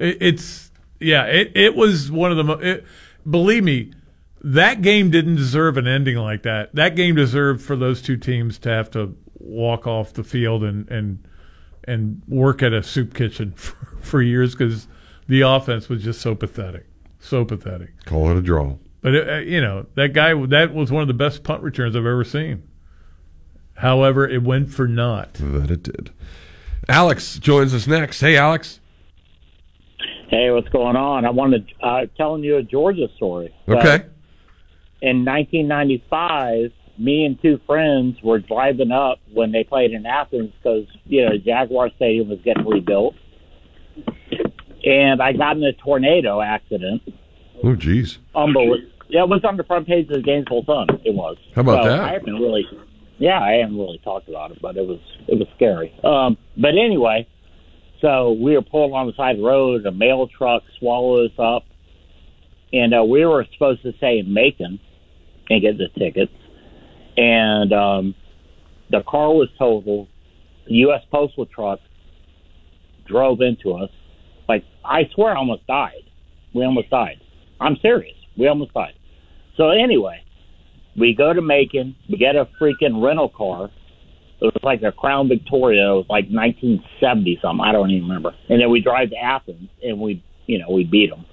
It, 0.00 0.18
it's 0.20 0.70
yeah. 0.98 1.24
It 1.26 1.52
it 1.54 1.76
was 1.76 2.10
one 2.10 2.32
of 2.32 2.36
the. 2.36 2.44
Mo- 2.44 2.58
it, 2.58 2.84
believe 3.28 3.62
me, 3.62 3.92
that 4.42 4.82
game 4.82 5.10
didn't 5.10 5.36
deserve 5.36 5.76
an 5.76 5.86
ending 5.86 6.16
like 6.16 6.42
that. 6.42 6.74
That 6.74 6.96
game 6.96 7.14
deserved 7.14 7.62
for 7.62 7.76
those 7.76 8.02
two 8.02 8.16
teams 8.16 8.58
to 8.60 8.70
have 8.70 8.90
to 8.92 9.16
walk 9.42 9.86
off 9.86 10.12
the 10.12 10.24
field 10.24 10.62
and 10.64 10.88
and 10.88 11.26
and 11.84 12.22
work 12.28 12.62
at 12.62 12.72
a 12.72 12.82
soup 12.82 13.14
kitchen 13.14 13.52
for, 13.56 13.74
for 14.00 14.22
years 14.22 14.54
because 14.54 14.88
the 15.28 15.40
offense 15.42 15.88
was 15.88 16.02
just 16.02 16.20
so 16.20 16.34
pathetic, 16.34 16.86
so 17.18 17.44
pathetic. 17.44 17.90
Call 18.04 18.30
it 18.30 18.36
a 18.36 18.42
draw. 18.42 18.76
But 19.00 19.28
uh, 19.28 19.36
you 19.38 19.60
know 19.60 19.86
that 19.94 20.12
guy 20.12 20.34
that 20.46 20.74
was 20.74 20.92
one 20.92 21.02
of 21.02 21.08
the 21.08 21.14
best 21.14 21.42
punt 21.42 21.62
returns 21.62 21.96
I've 21.96 22.06
ever 22.06 22.24
seen. 22.24 22.62
However, 23.74 24.28
it 24.28 24.42
went 24.42 24.70
for 24.70 24.86
naught. 24.86 25.34
That 25.34 25.70
it 25.70 25.82
did. 25.82 26.10
Alex 26.88 27.38
joins 27.38 27.74
us 27.74 27.86
next. 27.86 28.20
Hey, 28.20 28.36
Alex. 28.36 28.80
Hey, 30.28 30.50
what's 30.50 30.68
going 30.68 30.96
on? 30.96 31.24
I 31.24 31.30
wanted 31.30 31.70
uh, 31.82 32.06
telling 32.16 32.42
you 32.42 32.56
a 32.56 32.62
Georgia 32.62 33.08
story. 33.16 33.54
Okay. 33.68 34.06
in 35.00 35.24
1995, 35.24 36.72
me 36.98 37.24
and 37.24 37.40
two 37.40 37.58
friends 37.66 38.16
were 38.22 38.38
driving 38.38 38.90
up 38.92 39.18
when 39.32 39.50
they 39.52 39.64
played 39.64 39.92
in 39.92 40.04
Athens 40.06 40.52
because 40.62 40.84
you 41.06 41.24
know 41.24 41.36
Jaguar 41.38 41.90
Stadium 41.96 42.28
was 42.28 42.38
getting 42.44 42.66
rebuilt, 42.66 43.14
and 44.84 45.22
I 45.22 45.32
got 45.32 45.56
in 45.56 45.64
a 45.64 45.72
tornado 45.72 46.40
accident. 46.40 47.02
Oh, 47.64 47.74
geez. 47.76 48.18
Unbelievable. 48.34 48.88
Yeah, 49.08 49.22
it 49.24 49.28
was 49.28 49.44
on 49.44 49.56
the 49.56 49.64
front 49.64 49.86
page 49.86 50.08
of 50.08 50.16
the 50.16 50.22
Gainesville 50.22 50.64
Sun. 50.64 51.00
It 51.04 51.14
was. 51.14 51.36
How 51.54 51.60
about 51.60 51.84
So 51.84 51.88
that? 51.90 52.00
I 52.00 52.12
haven't 52.14 52.34
really. 52.34 52.66
Yeah, 53.18 53.40
I 53.40 53.52
haven't 53.60 53.76
really 53.78 54.00
talked 54.02 54.28
about 54.28 54.50
it, 54.52 54.58
but 54.60 54.76
it 54.76 54.86
was 54.86 54.98
it 55.28 55.38
was 55.38 55.46
scary. 55.56 55.94
Um, 56.02 56.36
but 56.56 56.70
anyway, 56.70 57.28
so 58.00 58.32
we 58.32 58.54
were 58.54 58.62
pulling 58.62 58.94
on 58.94 59.06
the 59.06 59.12
side 59.14 59.32
of 59.36 59.42
the 59.42 59.46
road. 59.46 59.86
A 59.86 59.92
mail 59.92 60.26
truck 60.28 60.62
swallowed 60.78 61.30
us 61.30 61.38
up, 61.38 61.64
and 62.72 62.94
uh, 62.94 63.04
we 63.04 63.24
were 63.26 63.46
supposed 63.52 63.82
to 63.82 63.92
stay 63.98 64.18
in 64.18 64.32
Macon 64.32 64.80
and 65.50 65.60
get 65.62 65.76
the 65.78 65.88
tickets. 65.98 66.32
And 67.16 67.72
um, 67.72 68.14
the 68.90 69.02
car 69.08 69.28
was 69.28 69.48
totaled. 69.58 70.08
The 70.66 70.74
U.S. 70.74 71.02
postal 71.10 71.46
truck 71.46 71.80
drove 73.06 73.40
into 73.40 73.72
us. 73.72 73.90
Like 74.48 74.64
I 74.84 75.02
swear, 75.14 75.34
I 75.34 75.38
almost 75.38 75.66
died. 75.66 76.02
We 76.54 76.64
almost 76.64 76.90
died. 76.90 77.20
I'm 77.60 77.76
serious. 77.82 78.16
We 78.38 78.48
almost 78.48 78.72
died. 78.74 78.94
So 79.56 79.70
anyway, 79.70 80.22
we 80.98 81.14
go 81.14 81.32
to 81.32 81.42
Macon. 81.42 81.96
We 82.08 82.16
get 82.16 82.36
a 82.36 82.48
freaking 82.60 83.02
rental 83.02 83.28
car. 83.28 83.70
It 84.40 84.46
was 84.46 84.60
like 84.62 84.82
a 84.82 84.90
Crown 84.90 85.28
Victoria. 85.28 85.92
It 85.92 85.94
was 85.94 86.06
like 86.08 86.24
1970 86.28 87.38
something. 87.40 87.64
I 87.64 87.72
don't 87.72 87.90
even 87.90 88.08
remember. 88.08 88.32
And 88.48 88.60
then 88.60 88.70
we 88.70 88.80
drive 88.80 89.10
to 89.10 89.16
Athens, 89.16 89.68
and 89.82 90.00
we, 90.00 90.22
you 90.46 90.58
know, 90.58 90.70
we 90.70 90.84
beat 90.84 91.10
them. 91.10 91.24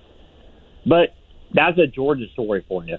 But 0.86 1.16
that's 1.54 1.78
a 1.80 1.88
Georgia 1.88 2.26
story 2.34 2.64
for 2.68 2.86
you. 2.86 2.98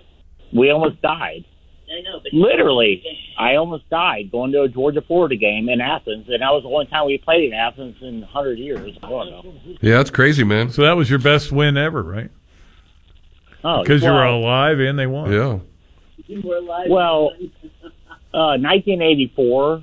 We 0.52 0.70
almost 0.70 1.00
died. 1.00 1.44
I 1.90 2.00
know, 2.02 2.20
but 2.22 2.32
Literally, 2.32 3.02
I 3.38 3.56
almost 3.56 3.88
died 3.90 4.30
going 4.30 4.52
to 4.52 4.62
a 4.62 4.68
Georgia 4.68 5.02
Florida 5.02 5.36
game 5.36 5.68
in 5.68 5.80
Athens, 5.80 6.26
and 6.28 6.40
that 6.40 6.50
was 6.50 6.62
the 6.62 6.68
only 6.68 6.86
time 6.86 7.06
we 7.06 7.18
played 7.18 7.44
in 7.44 7.52
Athens 7.52 7.96
in 8.00 8.20
100 8.20 8.58
years. 8.58 8.96
I 9.02 9.08
don't 9.08 9.30
know. 9.30 9.54
Yeah, 9.80 9.96
that's 9.96 10.10
crazy, 10.10 10.44
man. 10.44 10.70
So 10.70 10.82
that 10.82 10.92
was 10.96 11.10
your 11.10 11.18
best 11.18 11.50
win 11.50 11.76
ever, 11.76 12.02
right? 12.02 12.30
Oh, 13.64 13.82
Because 13.82 14.02
you 14.02 14.10
were 14.10 14.24
alive 14.24 14.78
and 14.78 14.98
they 14.98 15.06
won. 15.06 15.32
Yeah. 15.32 15.58
you 16.26 16.40
were 16.42 16.56
alive. 16.56 16.86
Well, 16.88 17.32
uh, 18.32 18.56
1984, 18.56 19.82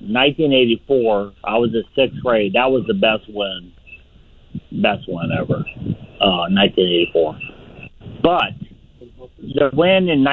1984. 0.00 1.32
I 1.44 1.58
was 1.58 1.74
in 1.74 1.82
sixth 1.94 2.22
grade. 2.22 2.52
That 2.54 2.70
was 2.70 2.84
the 2.86 2.94
best 2.94 3.24
win, 3.28 3.72
best 4.82 5.04
win 5.08 5.30
ever. 5.32 5.64
Uh, 6.20 6.48
1984. 6.48 7.38
But 8.22 8.52
the 9.38 9.70
win 9.74 10.08
in 10.08 10.24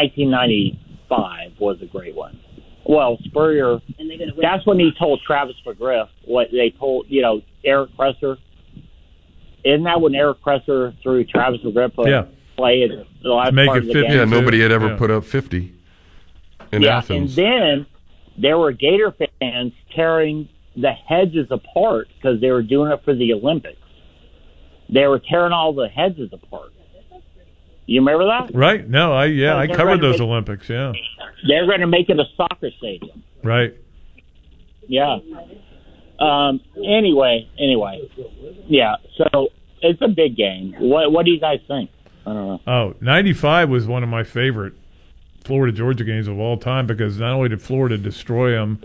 1995 1.18 1.60
was 1.60 1.82
a 1.82 1.86
great 1.86 2.16
one. 2.16 2.40
Well, 2.86 3.18
Spurrier. 3.26 3.80
and 3.98 4.10
they're 4.10 4.18
gonna 4.18 4.34
win. 4.36 4.42
That's 4.42 4.66
when 4.66 4.80
he 4.80 4.92
told 5.00 5.22
Travis 5.26 5.56
McGriff 5.66 6.10
what 6.26 6.50
they 6.52 6.70
told, 6.72 7.06
you 7.10 7.22
know, 7.22 7.42
Eric 7.64 7.92
Kresser. 7.98 8.38
Isn't 9.64 9.84
that 9.84 10.02
when 10.02 10.14
Eric 10.16 10.40
Kresser 10.46 10.94
threw 11.02 11.24
Travis 11.24 11.62
McGriff 11.62 11.98
a 12.06 12.10
Yeah. 12.10 12.26
play 12.58 12.84
at 12.84 12.90
the 13.22 13.30
last 13.30 13.54
Make 13.54 13.68
part 13.68 13.78
it 13.78 13.82
of 13.84 13.88
the 13.88 13.94
50. 13.94 14.08
game? 14.10 14.18
Yeah, 14.18 14.26
nobody 14.26 14.60
had 14.60 14.72
ever 14.72 14.88
Yeah. 14.90 14.98
put 14.98 15.12
up 15.12 15.24
50 15.24 15.72
in 16.74 16.82
yeah, 16.82 16.98
Athens. 16.98 17.38
and 17.38 17.48
then 17.48 17.86
there 18.38 18.58
were 18.58 18.74
Gator 18.74 19.14
fans 19.40 19.72
tearing 19.96 20.50
the 20.76 20.92
hedges 20.92 21.48
apart 21.52 22.10
because 22.18 22.42
they 22.42 22.52
were 22.52 22.64
doing 22.64 22.92
it 22.92 23.02
for 23.06 23.14
the 23.14 23.32
Olympics. 23.32 23.78
They 24.90 25.08
were 25.08 25.20
tearing 25.20 25.54
all 25.54 25.72
the 25.72 25.88
hedges 25.88 26.34
apart. 26.34 26.74
You 27.86 28.00
remember 28.02 28.26
that? 28.26 28.56
Right? 28.56 28.88
No, 28.88 29.14
I 29.14 29.26
yeah, 29.26 29.56
Oh, 29.56 29.60
I 29.60 29.68
covered 29.68 30.00
those 30.02 30.20
make- 30.20 30.28
Olympics. 30.28 30.70
Yeah. 30.70 30.94
They're 31.48 31.66
going 31.68 31.82
to 31.82 31.88
make 31.88 32.10
it 32.10 32.20
a 32.20 32.24
soccer 32.38 32.70
stadium. 32.78 33.24
Right. 33.44 33.76
Yeah. 34.88 35.18
Um. 36.20 36.62
Anyway, 36.78 37.50
anyway, 37.60 38.10
yeah. 38.68 38.96
So 39.18 39.50
it's 39.82 40.02
a 40.02 40.08
big 40.08 40.36
game. 40.38 40.74
What 40.80 41.12
What 41.12 41.26
do 41.26 41.32
you 41.32 41.40
guys 41.40 41.60
think? 41.68 41.90
I 42.26 42.34
don't 42.34 42.48
know. 42.48 42.62
Oh, 42.72 42.96
95 43.02 43.70
was 43.70 43.86
one 43.88 44.04
of 44.04 44.10
my 44.10 44.24
favorite 44.24 44.74
Florida 45.44 45.76
Georgia 45.76 46.06
games 46.06 46.28
of 46.28 46.40
all 46.40 46.56
time 46.58 46.88
because 46.88 47.20
not 47.20 47.34
only 47.34 47.50
did 47.50 47.62
Florida 47.62 47.98
destroy 47.98 48.52
them, 48.52 48.82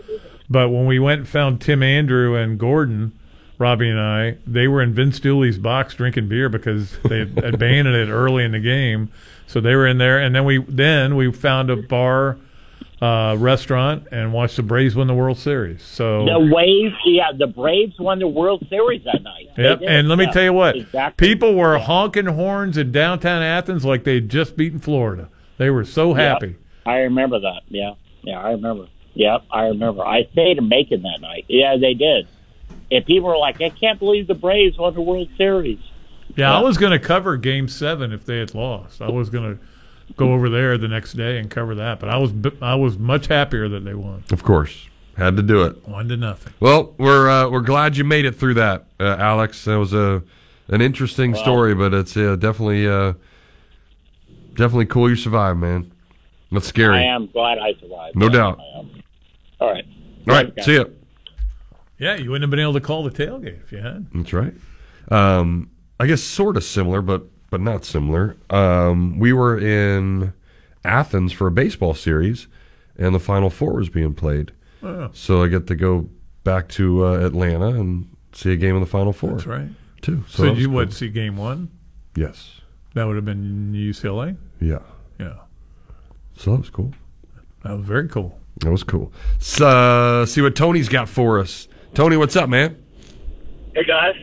but 0.49 0.69
when 0.69 0.85
we 0.85 0.99
went 0.99 1.19
and 1.19 1.27
found 1.29 1.61
Tim 1.61 1.81
Andrew 1.81 2.35
and 2.35 2.59
Gordon, 2.59 3.13
Robbie 3.59 3.89
and 3.89 3.99
I, 3.99 4.37
they 4.47 4.69
were 4.69 4.81
in 4.81 4.93
Vince 4.93 5.19
Dooley's 5.19 5.59
box 5.59 5.93
drinking 5.93 6.29
beer 6.29 6.47
because 6.47 6.97
they 7.03 7.19
had 7.19 7.37
abandoned 7.43 7.95
it 7.95 8.09
early 8.09 8.45
in 8.45 8.53
the 8.53 8.59
game. 8.59 9.11
So 9.47 9.59
they 9.59 9.75
were 9.75 9.85
in 9.85 9.97
there, 9.97 10.17
and 10.17 10.33
then 10.33 10.45
we 10.45 10.59
then 10.59 11.15
we 11.15 11.31
found 11.31 11.69
a 11.69 11.75
bar, 11.75 12.37
uh, 13.01 13.35
restaurant, 13.37 14.07
and 14.11 14.31
watched 14.31 14.55
the 14.55 14.63
Braves 14.63 14.95
win 14.95 15.07
the 15.07 15.13
World 15.13 15.37
Series. 15.37 15.83
So 15.83 16.25
The 16.25 16.39
Waves, 16.39 16.95
yeah, 17.05 17.31
the 17.37 17.47
Braves 17.47 17.99
won 17.99 18.19
the 18.19 18.27
World 18.27 18.65
Series 18.69 19.03
that 19.05 19.21
night. 19.23 19.49
Yep, 19.57 19.81
and 19.85 20.07
let 20.07 20.17
me 20.17 20.25
yeah, 20.25 20.31
tell 20.31 20.43
you 20.43 20.53
what, 20.53 20.77
exactly. 20.77 21.27
people 21.27 21.55
were 21.55 21.79
honking 21.79 22.27
horns 22.27 22.77
in 22.77 22.91
downtown 22.91 23.41
Athens 23.41 23.83
like 23.83 24.03
they'd 24.03 24.29
just 24.29 24.55
beaten 24.55 24.79
Florida. 24.79 25.29
They 25.57 25.69
were 25.69 25.83
so 25.83 26.13
happy. 26.13 26.55
I 26.85 26.99
remember 26.99 27.39
that. 27.41 27.63
Yeah, 27.67 27.95
yeah, 28.21 28.39
I 28.39 28.51
remember. 28.51 28.87
Yep, 29.15 29.45
I 29.51 29.63
remember. 29.63 30.05
I 30.05 30.23
stayed 30.31 30.59
in 30.59 30.69
Macon 30.69 31.01
that 31.01 31.19
night. 31.19 31.45
Yeah, 31.49 31.75
they 31.75 31.95
did. 31.95 32.27
And 32.91 33.05
people 33.05 33.29
were 33.29 33.37
like, 33.37 33.61
"I 33.61 33.69
can't 33.69 33.99
believe 33.99 34.27
the 34.27 34.33
Braves 34.35 34.77
won 34.77 34.93
the 34.93 35.01
World 35.01 35.29
Series." 35.37 35.79
Yeah, 36.35 36.55
I 36.55 36.61
was 36.61 36.77
going 36.77 36.91
to 36.91 36.99
cover 36.99 37.37
Game 37.37 37.67
Seven 37.67 38.11
if 38.11 38.25
they 38.25 38.37
had 38.39 38.53
lost. 38.55 39.01
I 39.01 39.09
was 39.09 39.29
going 39.29 39.57
to 39.57 40.13
go 40.15 40.33
over 40.33 40.49
there 40.49 40.77
the 40.77 40.87
next 40.87 41.13
day 41.13 41.37
and 41.37 41.49
cover 41.49 41.75
that, 41.75 41.99
but 41.99 42.09
I 42.09 42.17
was 42.17 42.31
I 42.61 42.75
was 42.75 42.97
much 42.97 43.27
happier 43.27 43.67
that 43.69 43.83
they 43.85 43.93
won. 43.93 44.23
Of 44.31 44.43
course, 44.43 44.87
had 45.17 45.35
to 45.37 45.43
do 45.43 45.63
it. 45.63 45.87
One 45.87 46.07
to 46.09 46.17
nothing. 46.17 46.53
Well, 46.59 46.93
we're 46.97 47.29
uh, 47.29 47.49
we're 47.49 47.61
glad 47.61 47.97
you 47.97 48.03
made 48.03 48.25
it 48.25 48.35
through 48.35 48.55
that, 48.55 48.85
uh, 48.99 49.17
Alex. 49.19 49.65
That 49.65 49.77
was 49.77 49.93
a 49.93 50.23
an 50.67 50.81
interesting 50.81 51.31
Wow. 51.33 51.37
story, 51.41 51.75
but 51.75 51.93
it's 51.93 52.15
uh, 52.17 52.35
definitely 52.35 52.87
uh, 52.87 53.13
definitely 54.55 54.85
cool 54.85 55.09
you 55.09 55.15
survived, 55.15 55.59
man. 55.59 55.91
That's 56.51 56.67
scary. 56.67 56.97
I 56.97 57.03
am 57.03 57.27
glad 57.27 57.59
I 57.59 57.73
survived. 57.79 58.15
No 58.15 58.29
doubt. 58.29 58.59
I 58.59 58.79
am. 58.79 59.03
All 59.59 59.71
right. 59.71 59.85
All 60.27 60.35
right, 60.35 60.47
Okay. 60.47 60.61
see 60.61 60.75
ya. 60.75 60.85
Yeah, 61.99 62.15
you 62.15 62.29
wouldn't 62.31 62.43
have 62.43 62.49
been 62.49 62.59
able 62.59 62.73
to 62.73 62.81
call 62.81 63.03
the 63.03 63.11
tailgate 63.11 63.61
if 63.61 63.71
you 63.71 63.79
had. 63.79 64.07
That's 64.13 64.33
right. 64.33 64.53
Um, 65.09 65.69
I 65.99 66.07
guess 66.07 66.21
sort 66.21 66.55
of 66.57 66.63
similar, 66.63 67.01
but 67.01 67.23
but 67.49 67.61
not 67.61 67.83
similar. 67.85 68.37
Um, 68.49 69.19
we 69.19 69.33
were 69.33 69.57
in 69.59 70.33
Athens 70.85 71.31
for 71.33 71.47
a 71.47 71.51
baseball 71.51 71.93
series, 71.93 72.47
and 72.97 73.13
the 73.13 73.19
Final 73.19 73.49
Four 73.49 73.73
was 73.75 73.89
being 73.89 74.13
played. 74.13 74.51
Oh. 74.81 75.09
So 75.13 75.43
I 75.43 75.47
get 75.47 75.67
to 75.67 75.75
go 75.75 76.09
back 76.43 76.69
to 76.69 77.05
uh, 77.05 77.25
Atlanta 77.25 77.67
and 77.67 78.07
see 78.31 78.53
a 78.53 78.55
game 78.55 78.75
of 78.75 78.81
the 78.81 78.87
Final 78.87 79.11
Four. 79.13 79.31
That's 79.31 79.45
right. 79.47 79.67
Too. 80.01 80.23
So, 80.29 80.49
was 80.51 80.59
you 80.59 80.67
cool. 80.67 80.75
would 80.75 80.93
see 80.93 81.09
Game 81.09 81.35
One. 81.35 81.69
Yes. 82.15 82.61
That 82.93 83.05
would 83.05 83.15
have 83.17 83.25
been 83.25 83.73
UCLA. 83.73 84.37
Yeah. 84.61 84.79
Yeah, 85.19 85.35
So 86.37 86.51
that 86.51 86.59
was 86.59 86.69
cool. 86.69 86.93
that 87.63 87.75
was 87.77 87.85
very 87.85 88.07
cool. 88.07 88.39
That 88.61 88.71
was 88.71 88.83
cool. 88.83 89.11
So, 89.39 89.67
uh, 89.67 90.25
see 90.25 90.41
what 90.41 90.55
Tony's 90.55 90.87
got 90.87 91.09
for 91.09 91.39
us. 91.39 91.67
Tony, 91.93 92.17
what's 92.17 92.35
up, 92.35 92.49
man? 92.49 92.77
Hey 93.75 93.83
guys, 93.83 94.15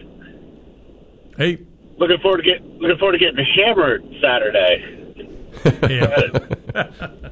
Hey, 1.37 1.59
looking 1.99 2.19
forward 2.21 2.39
to 2.39 2.43
get 2.43 2.65
looking 2.79 2.99
forward 2.99 3.13
to 3.13 3.19
getting 3.19 3.45
hammered 3.45 4.03
Saturday. 4.23 4.93
Yeah. 5.89 6.21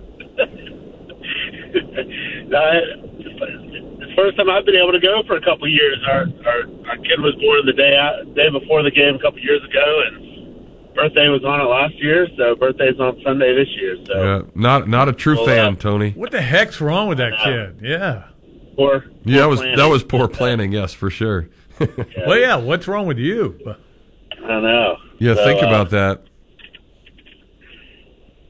it's 3.15 4.01
the 4.01 4.13
first 4.17 4.37
time 4.37 4.49
I've 4.51 4.65
been 4.65 4.77
able 4.77 4.93
to 4.93 5.01
go 5.01 5.23
for 5.27 5.37
a 5.37 5.41
couple 5.41 5.65
of 5.67 5.71
years. 5.71 5.99
Our 6.09 6.27
our, 6.47 6.61
our 6.89 6.97
kid 6.97 7.21
was 7.21 7.35
born 7.41 7.67
the 7.67 7.73
day 7.77 7.97
out, 7.97 8.35
day 8.35 8.49
before 8.51 8.83
the 8.83 8.91
game 8.91 9.15
a 9.17 9.19
couple 9.19 9.41
years 9.41 9.63
ago, 9.65 10.03
and 10.07 10.95
birthday 10.95 11.29
was 11.29 11.45
on 11.45 11.61
it 11.61 11.65
last 11.65 11.95
year. 12.03 12.27
So 12.37 12.57
birthday's 12.57 12.99
on 12.99 13.21
Sunday 13.23 13.55
this 13.55 13.69
year. 13.77 13.97
So 14.07 14.15
Uh, 14.15 14.43
not 14.55 14.89
not 14.89 15.09
a 15.09 15.13
true 15.13 15.37
Well, 15.37 15.47
fan, 15.47 15.73
uh, 15.75 15.77
Tony. 15.77 16.11
What 16.13 16.31
the 16.31 16.43
heck's 16.43 16.81
wrong 16.81 17.09
with 17.09 17.19
that 17.19 17.39
kid? 17.45 17.81
Yeah. 17.83 18.25
Poor. 18.77 19.05
Yeah, 19.25 19.41
that 19.41 19.49
was 19.49 19.61
planning. 19.61 19.77
that 19.79 19.87
was 19.87 20.05
poor 20.05 20.29
planning. 20.29 20.73
Yes, 20.73 20.93
for 20.93 21.11
sure. 21.11 21.49
Well, 22.27 22.39
yeah. 22.39 22.57
What's 22.57 22.87
wrong 22.87 23.07
with 23.07 23.19
you? 23.19 23.59
I 23.67 24.47
don't 24.47 24.63
know. 24.63 24.97
Yeah, 25.19 25.35
So, 25.35 25.45
think 25.45 25.63
uh, 25.63 25.67
about 25.67 25.91
that. 25.91 26.23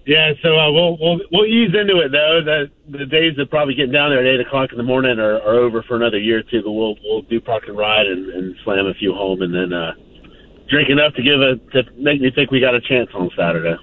Yeah, 0.06 0.32
so 0.42 0.58
uh, 0.58 0.70
we'll 0.70 0.98
we'll 0.98 1.20
we'll 1.32 1.46
ease 1.46 1.74
into 1.74 2.00
it 2.00 2.12
though. 2.12 2.40
The 2.44 2.70
the 2.98 3.06
days 3.06 3.38
of 3.38 3.48
probably 3.48 3.74
getting 3.74 3.92
down 3.92 4.10
there 4.10 4.20
at 4.20 4.26
eight 4.26 4.46
o'clock 4.46 4.70
in 4.70 4.76
the 4.76 4.84
morning 4.84 5.18
are, 5.18 5.36
are 5.40 5.54
over 5.54 5.82
for 5.82 5.96
another 5.96 6.18
year 6.18 6.40
or 6.40 6.42
two. 6.42 6.62
But 6.62 6.72
we'll 6.72 6.96
we'll 7.02 7.22
do 7.22 7.40
park 7.40 7.64
and 7.68 7.76
ride 7.76 8.06
and, 8.06 8.28
and 8.28 8.54
slam 8.64 8.86
a 8.86 8.92
few 8.94 9.14
home, 9.14 9.40
and 9.40 9.54
then 9.54 9.72
uh, 9.72 9.94
drink 10.68 10.90
enough 10.90 11.14
to 11.14 11.22
give 11.22 11.40
a 11.40 11.56
to 11.72 11.90
make 11.96 12.20
me 12.20 12.30
think 12.34 12.50
we 12.50 12.60
got 12.60 12.74
a 12.74 12.82
chance 12.82 13.08
on 13.14 13.30
Saturday. 13.34 13.76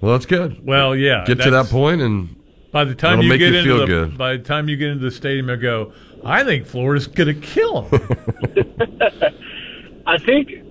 Well, 0.00 0.12
that's 0.12 0.26
good. 0.26 0.64
Well, 0.64 0.94
yeah. 0.94 1.24
Get 1.26 1.40
to 1.42 1.50
that 1.50 1.66
point 1.66 2.00
and 2.00 2.37
By 2.78 2.84
the 2.84 2.94
time 2.94 3.18
That'll 3.18 3.24
you 3.24 3.38
get 3.38 3.50
you 3.50 3.58
into 3.58 3.64
feel 3.64 3.78
the 3.80 3.86
good. 3.86 4.16
by 4.16 4.36
the 4.36 4.44
time 4.44 4.68
you 4.68 4.76
get 4.76 4.90
into 4.90 5.02
the 5.02 5.10
stadium 5.10 5.50
and 5.50 5.60
go, 5.60 5.92
I 6.24 6.44
think 6.44 6.64
Florida's 6.64 7.08
going 7.08 7.26
to 7.26 7.34
kill 7.34 7.90
them. 7.90 8.06
I 10.06 10.16
think 10.18 10.46
t- 10.46 10.62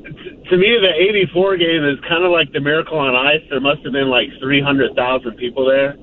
to 0.50 0.56
me 0.56 0.80
the 0.80 0.94
'84 1.36 1.58
game 1.58 1.84
is 1.84 2.00
kind 2.08 2.24
of 2.24 2.32
like 2.32 2.54
the 2.54 2.62
Miracle 2.62 2.98
on 2.98 3.14
Ice. 3.14 3.44
There 3.50 3.60
must 3.60 3.84
have 3.84 3.92
been 3.92 4.08
like 4.08 4.30
300,000 4.40 5.36
people 5.36 5.66
there. 5.66 5.98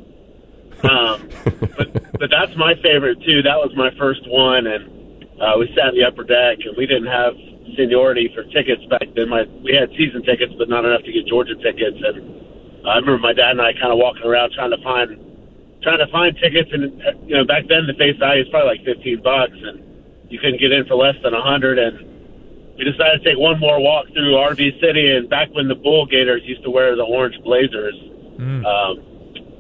Um, 0.85 1.27
but 1.75 1.89
but 2.21 2.29
that's 2.29 2.55
my 2.55 2.75
favorite 2.83 3.25
too. 3.25 3.41
That 3.41 3.57
was 3.57 3.73
my 3.75 3.89
first 3.97 4.29
one, 4.29 4.67
and 4.67 4.85
uh, 5.41 5.57
we 5.57 5.73
sat 5.73 5.89
in 5.89 5.95
the 5.97 6.05
upper 6.05 6.25
deck, 6.25 6.59
and 6.69 6.77
we 6.77 6.85
didn't 6.85 7.09
have 7.09 7.33
seniority 7.79 8.29
for 8.35 8.45
tickets 8.53 8.85
back 8.91 9.09
then. 9.17 9.31
My 9.31 9.45
we 9.65 9.73
had 9.73 9.89
season 9.97 10.23
tickets, 10.23 10.53
but 10.59 10.69
not 10.69 10.85
enough 10.85 11.01
to 11.05 11.13
get 11.13 11.25
Georgia 11.25 11.57
tickets. 11.65 11.97
And 11.97 12.87
I 12.87 13.01
remember 13.01 13.17
my 13.17 13.33
dad 13.33 13.57
and 13.57 13.63
I 13.63 13.73
kind 13.73 13.89
of 13.89 13.97
walking 13.97 14.29
around 14.29 14.53
trying 14.53 14.77
to 14.77 14.85
find 14.85 15.25
trying 15.85 16.01
to 16.01 16.09
find 16.11 16.35
tickets, 16.41 16.71
and 16.73 16.91
you 17.29 17.37
know 17.37 17.45
back 17.45 17.69
then 17.69 17.87
the 17.87 17.95
face 17.95 18.17
value 18.19 18.43
was 18.43 18.51
probably 18.51 18.81
like 18.81 18.85
15 18.85 19.23
bucks, 19.23 19.53
and 19.55 19.79
you 20.33 20.41
couldn't 20.41 20.59
get 20.59 20.73
in 20.73 20.85
for 20.89 20.97
less 20.97 21.15
than 21.23 21.35
a 21.35 21.43
hundred. 21.43 21.79
And 21.79 22.01
we 22.77 22.83
decided 22.85 23.23
to 23.23 23.25
take 23.29 23.39
one 23.39 23.61
more 23.61 23.79
walk 23.79 24.09
through 24.13 24.35
RV 24.35 24.81
City, 24.81 25.13
and 25.15 25.29
back 25.31 25.53
when 25.55 25.69
the 25.69 25.77
Bull 25.77 26.07
Gators 26.07 26.43
used 26.45 26.65
to 26.65 26.71
wear 26.71 26.97
the 26.97 27.05
orange 27.05 27.37
blazers, 27.45 27.95
um, 28.67 28.99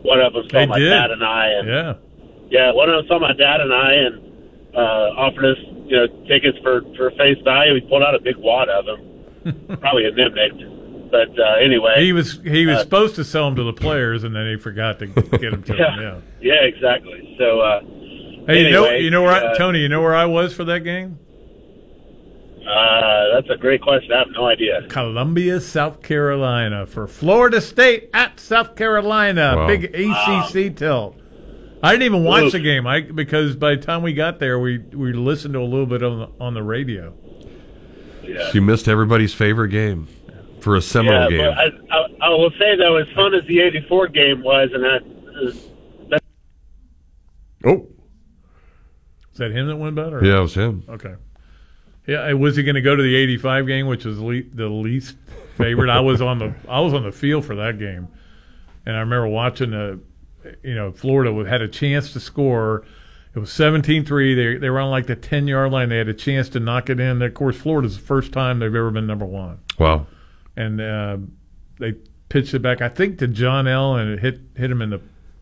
one 0.03 0.19
of 0.21 0.33
them 0.33 0.43
saw 0.51 0.59
They 0.59 0.67
my 0.67 0.79
did. 0.81 0.91
dad 0.91 1.11
and 1.13 1.23
I, 1.23 1.47
and 1.61 1.69
yeah. 1.69 1.95
yeah, 2.51 2.73
one 2.73 2.89
of 2.91 2.97
them 2.97 3.07
saw 3.07 3.19
my 3.21 3.33
dad 3.33 3.61
and 3.61 3.73
I, 3.73 3.93
and 3.93 4.15
uh, 4.75 5.15
offered 5.23 5.45
us, 5.45 5.59
you 5.87 5.97
know, 5.97 6.07
tickets 6.27 6.59
for 6.65 6.83
for 6.97 7.11
face 7.13 7.39
value. 7.45 7.75
We 7.75 7.81
pulled 7.83 8.03
out 8.03 8.15
a 8.17 8.21
big 8.21 8.37
wad 8.37 8.69
of 8.69 8.85
them, 8.87 9.79
probably 9.81 10.07
a 10.07 10.11
Nimnicht. 10.13 10.59
But 11.15 11.39
uh, 11.39 11.55
anyway, 11.65 11.95
He 11.99 12.13
was 12.13 12.41
he 12.43 12.67
was 12.67 12.79
uh, 12.79 12.81
supposed 12.81 13.15
to 13.15 13.25
sell 13.25 13.45
them 13.45 13.55
to 13.55 13.63
the 13.63 13.73
players, 13.73 14.25
and 14.25 14.35
then 14.35 14.49
he 14.49 14.57
forgot 14.57 14.99
to 14.99 15.07
get 15.07 15.31
them 15.53 15.63
to 15.63 15.77
yeah, 15.79 15.97
them. 15.97 16.23
yeah, 16.41 16.55
exactly. 16.65 17.37
So, 17.39 17.61
uh, 17.61 17.81
Hey, 18.49 18.65
you 18.65 18.71
know 18.73 18.91
you 18.91 19.11
know 19.11 19.23
where 19.23 19.31
I, 19.31 19.53
uh, 19.53 19.55
Tony? 19.55 19.79
You 19.79 19.89
know 19.89 20.03
where 20.03 20.17
I 20.17 20.25
was 20.25 20.53
for 20.53 20.65
that 20.65 20.81
game? 20.81 21.21
uh, 22.69 23.27
that's 23.33 23.49
a 23.49 23.57
great 23.57 23.81
question. 23.81 24.11
I 24.13 24.19
have 24.19 24.29
no 24.33 24.47
idea. 24.47 24.89
Columbia, 24.89 25.61
South 25.61 26.03
Carolina 26.03 26.85
for 26.85 27.07
Florida 27.07 27.61
State 27.61 28.11
at 28.13 28.41
South 28.41 28.75
Carolina. 28.75 29.55
Wow. 29.57 29.67
Big 29.69 29.95
ACC 29.95 30.75
tilt. 30.75 31.17
I 31.81 31.93
didn't 31.93 32.07
even 32.07 32.25
watch 32.25 32.45
Oof. 32.45 32.53
the 32.53 32.61
game. 32.61 32.89
I 32.89 33.03
because 33.03 33.55
by 33.55 33.77
the 33.77 33.83
time 33.83 34.03
we 34.03 34.15
got 34.15 34.41
there, 34.41 34.59
we 34.59 34.79
we 34.79 35.13
listened 35.13 35.55
to 35.55 35.61
a 35.61 35.63
little 35.63 35.87
bit 35.87 36.03
on 36.03 36.19
the, 36.19 36.29
on 36.45 36.55
the 36.55 36.63
radio. 36.65 37.15
You 38.53 38.63
missed 38.63 38.89
everybody's 38.89 39.33
favorite 39.33 39.69
game 39.69 40.09
for 40.65 40.77
a 40.77 40.83
Seminole 40.83 41.31
yeah, 41.31 41.39
game. 41.39 41.55
but 41.55 41.93
I, 41.93 41.97
I, 41.97 42.27
I 42.27 42.29
will 42.31 42.51
say 42.59 42.75
though, 42.77 42.97
as 42.97 43.07
fun 43.15 43.35
as 43.35 43.47
the 43.47 43.61
'84 43.61 44.09
game 44.09 44.43
was, 44.43 44.71
and 44.73 44.83
that, 44.83 45.05
that 46.09 46.23
oh, 47.67 47.87
Is 49.31 49.39
that 49.39 49.53
him 49.53 49.69
that 49.69 49.77
went 49.77 49.95
better? 49.95 50.25
Yeah, 50.25 50.39
it 50.39 50.41
was 50.41 50.55
him. 50.55 50.85
Okay. 50.89 51.15
Yeah, 52.07 52.31
uh, 52.31 52.37
was 52.37 52.57
he 52.57 52.63
going 52.63 52.75
to 52.75 52.81
go 52.81 52.97
to 52.97 53.03
the 53.03 53.15
'85 53.15 53.67
game, 53.67 53.87
which 53.87 54.07
was 54.07 54.19
le- 54.19 54.43
the 54.43 54.69
least 54.69 55.17
favorite? 55.57 55.91
I 55.91 56.01
was 56.01 56.23
on 56.23 56.39
the 56.39 56.55
I 56.67 56.81
was 56.81 56.95
on 56.95 57.03
the 57.03 57.13
field 57.13 57.45
for 57.45 57.55
that 57.57 57.79
game, 57.79 58.09
and 58.87 58.97
I 58.97 59.01
remember 59.01 59.29
watching 59.29 59.71
the, 59.71 60.01
you 60.63 60.75
know, 60.75 60.93
Florida 60.93 61.49
had 61.49 61.61
a 61.61 61.69
chance 61.69 62.13
to 62.15 62.21
score. 62.21 62.85
It 63.35 63.41
was 63.41 63.51
17-3. 63.51 64.07
They 64.37 64.59
they 64.59 64.71
were 64.71 64.81
on 64.81 64.91
like 64.91 65.07
the 65.07 65.17
ten 65.17 65.47
yard 65.47 65.73
line. 65.73 65.91
They 65.91 65.99
had 65.99 66.09
a 66.09 66.15
chance 66.15 66.49
to 66.51 66.61
knock 66.61 66.89
it 66.89 67.01
in. 67.01 67.21
Of 67.21 67.35
course, 67.35 67.57
Florida's 67.57 67.97
the 67.97 68.03
first 68.03 68.33
time 68.33 68.61
they've 68.61 68.75
ever 68.75 68.91
been 68.91 69.07
number 69.07 69.27
one. 69.27 69.59
Wow. 69.79 70.07
And 70.57 70.81
uh, 70.81 71.17
they 71.79 71.95
pitched 72.29 72.55
it 72.55 72.61
back, 72.63 72.81
I 72.81 72.89
think, 72.89 73.19
to 73.19 73.29
John 73.29 73.67
L. 73.67 73.97
and 73.97 74.11
it 74.11 74.21
hit 74.21 74.41
hit 74.57 74.71
him 74.71 74.83
in 74.83 74.91
the 74.91 75.01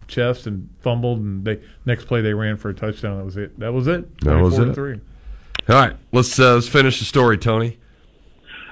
chest 0.09 0.47
and 0.47 0.69
fumbled. 0.81 1.21
And 1.21 1.45
they 1.45 1.61
next 1.85 2.07
play 2.07 2.21
they 2.21 2.35
ran 2.35 2.57
for 2.57 2.71
a 2.71 2.75
touchdown. 2.75 3.19
That 3.19 3.25
was 3.25 3.37
it. 3.37 3.59
That 3.59 3.73
was 3.73 3.87
it. 3.87 4.21
That 4.21 4.41
was 4.41 4.59
it. 4.59 4.75
Three. 4.75 5.01
All 5.69 5.77
right, 5.77 5.97
let's 6.13 6.39
uh, 6.39 6.55
let's 6.55 6.69
finish 6.69 6.99
the 6.99 7.05
story, 7.05 7.39
Tony. 7.39 7.79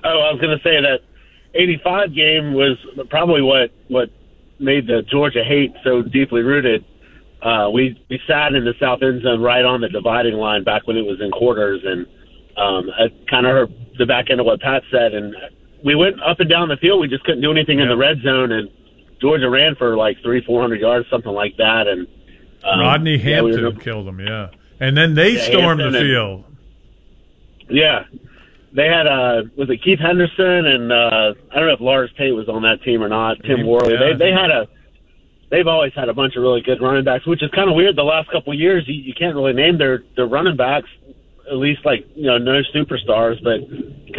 Oh, 0.02 0.20
I 0.20 0.32
was 0.32 0.40
going 0.40 0.56
to 0.56 0.62
say 0.64 0.80
that 0.80 1.00
'85 1.54 2.14
game 2.14 2.54
was 2.54 2.76
probably 3.10 3.42
what 3.42 3.70
what 3.88 4.10
made 4.58 4.86
the 4.86 5.02
Georgia 5.02 5.44
hate 5.44 5.72
so 5.84 6.02
deeply 6.02 6.42
rooted. 6.42 6.84
Uh, 7.42 7.70
we 7.72 8.02
we 8.10 8.20
sat 8.26 8.54
in 8.54 8.64
the 8.64 8.74
south 8.80 9.02
end 9.02 9.22
zone 9.22 9.40
right 9.40 9.64
on 9.64 9.80
the 9.80 9.88
dividing 9.88 10.34
line 10.34 10.64
back 10.64 10.86
when 10.86 10.96
it 10.96 11.04
was 11.04 11.20
in 11.20 11.30
quarters, 11.30 11.80
and 11.84 12.06
um, 12.56 12.90
I 12.90 13.08
kind 13.30 13.46
of 13.46 13.52
heard 13.52 13.74
the 13.98 14.06
back 14.06 14.30
end 14.30 14.40
of 14.40 14.46
what 14.46 14.60
Pat 14.60 14.82
said, 14.90 15.14
and 15.14 15.34
we 15.84 15.94
went 15.94 16.22
up 16.22 16.40
and 16.40 16.48
down 16.50 16.68
the 16.68 16.76
field. 16.76 17.00
We 17.00 17.08
just 17.08 17.24
couldn't 17.24 17.40
do 17.42 17.50
anything 17.50 17.78
in 17.80 17.88
the 17.88 17.96
red 17.96 18.20
zone, 18.22 18.52
and 18.52 18.68
Georgia 19.20 19.48
ran 19.50 19.74
for 19.76 19.96
like 19.96 20.16
three, 20.22 20.42
four 20.44 20.60
hundred 20.60 20.80
yards, 20.80 21.08
something 21.10 21.32
like 21.32 21.56
that, 21.58 21.86
and 21.88 22.06
um, 22.64 22.80
Rodney 22.80 23.16
yeah, 23.16 23.42
we 23.42 23.52
Hampton 23.54 23.80
killed 23.80 24.06
him. 24.08 24.20
Yeah, 24.20 24.48
and 24.80 24.96
then 24.96 25.14
they 25.14 25.30
Yeah, 25.36 25.42
stormed 25.44 25.80
Hampton 25.80 25.92
the 25.92 25.98
and- 25.98 26.08
field. 26.08 26.44
Yeah. 27.68 28.04
They 28.72 28.86
had 28.86 29.06
uh 29.08 29.42
was 29.56 29.68
it 29.68 29.82
Keith 29.82 29.98
Henderson 29.98 30.66
and 30.66 30.92
uh 30.92 31.34
I 31.50 31.54
don't 31.56 31.66
know 31.66 31.72
if 31.74 31.80
Lars 31.80 32.10
Tate 32.16 32.34
was 32.34 32.48
on 32.48 32.62
that 32.62 32.82
team 32.84 33.02
or 33.02 33.08
not, 33.08 33.38
Tim 33.42 33.66
Yeah. 33.66 33.78
They 33.98 34.12
they 34.16 34.30
had 34.32 34.50
a 34.50 34.68
they've 35.50 35.66
always 35.66 35.92
had 35.94 36.08
a 36.08 36.14
bunch 36.14 36.36
of 36.36 36.42
really 36.42 36.60
good 36.60 36.80
running 36.80 37.02
backs, 37.04 37.26
which 37.26 37.42
is 37.42 37.50
kind 37.50 37.68
of 37.68 37.74
weird 37.74 37.96
the 37.96 38.04
last 38.04 38.30
couple 38.30 38.52
of 38.52 38.58
years. 38.60 38.84
You, 38.86 38.94
you 38.94 39.12
can't 39.14 39.34
really 39.34 39.52
name 39.54 39.76
their 39.78 40.04
their 40.14 40.26
running 40.26 40.56
backs 40.56 40.88
at 41.50 41.56
least 41.56 41.84
like, 41.84 42.06
you 42.14 42.26
know, 42.26 42.38
no 42.38 42.60
superstars, 42.72 43.42
but 43.42 43.58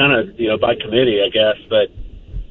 kind 0.01 0.13
of, 0.29 0.39
you 0.39 0.47
know, 0.49 0.57
by 0.57 0.73
committee, 0.75 1.19
I 1.21 1.29
guess, 1.29 1.57
but 1.69 1.87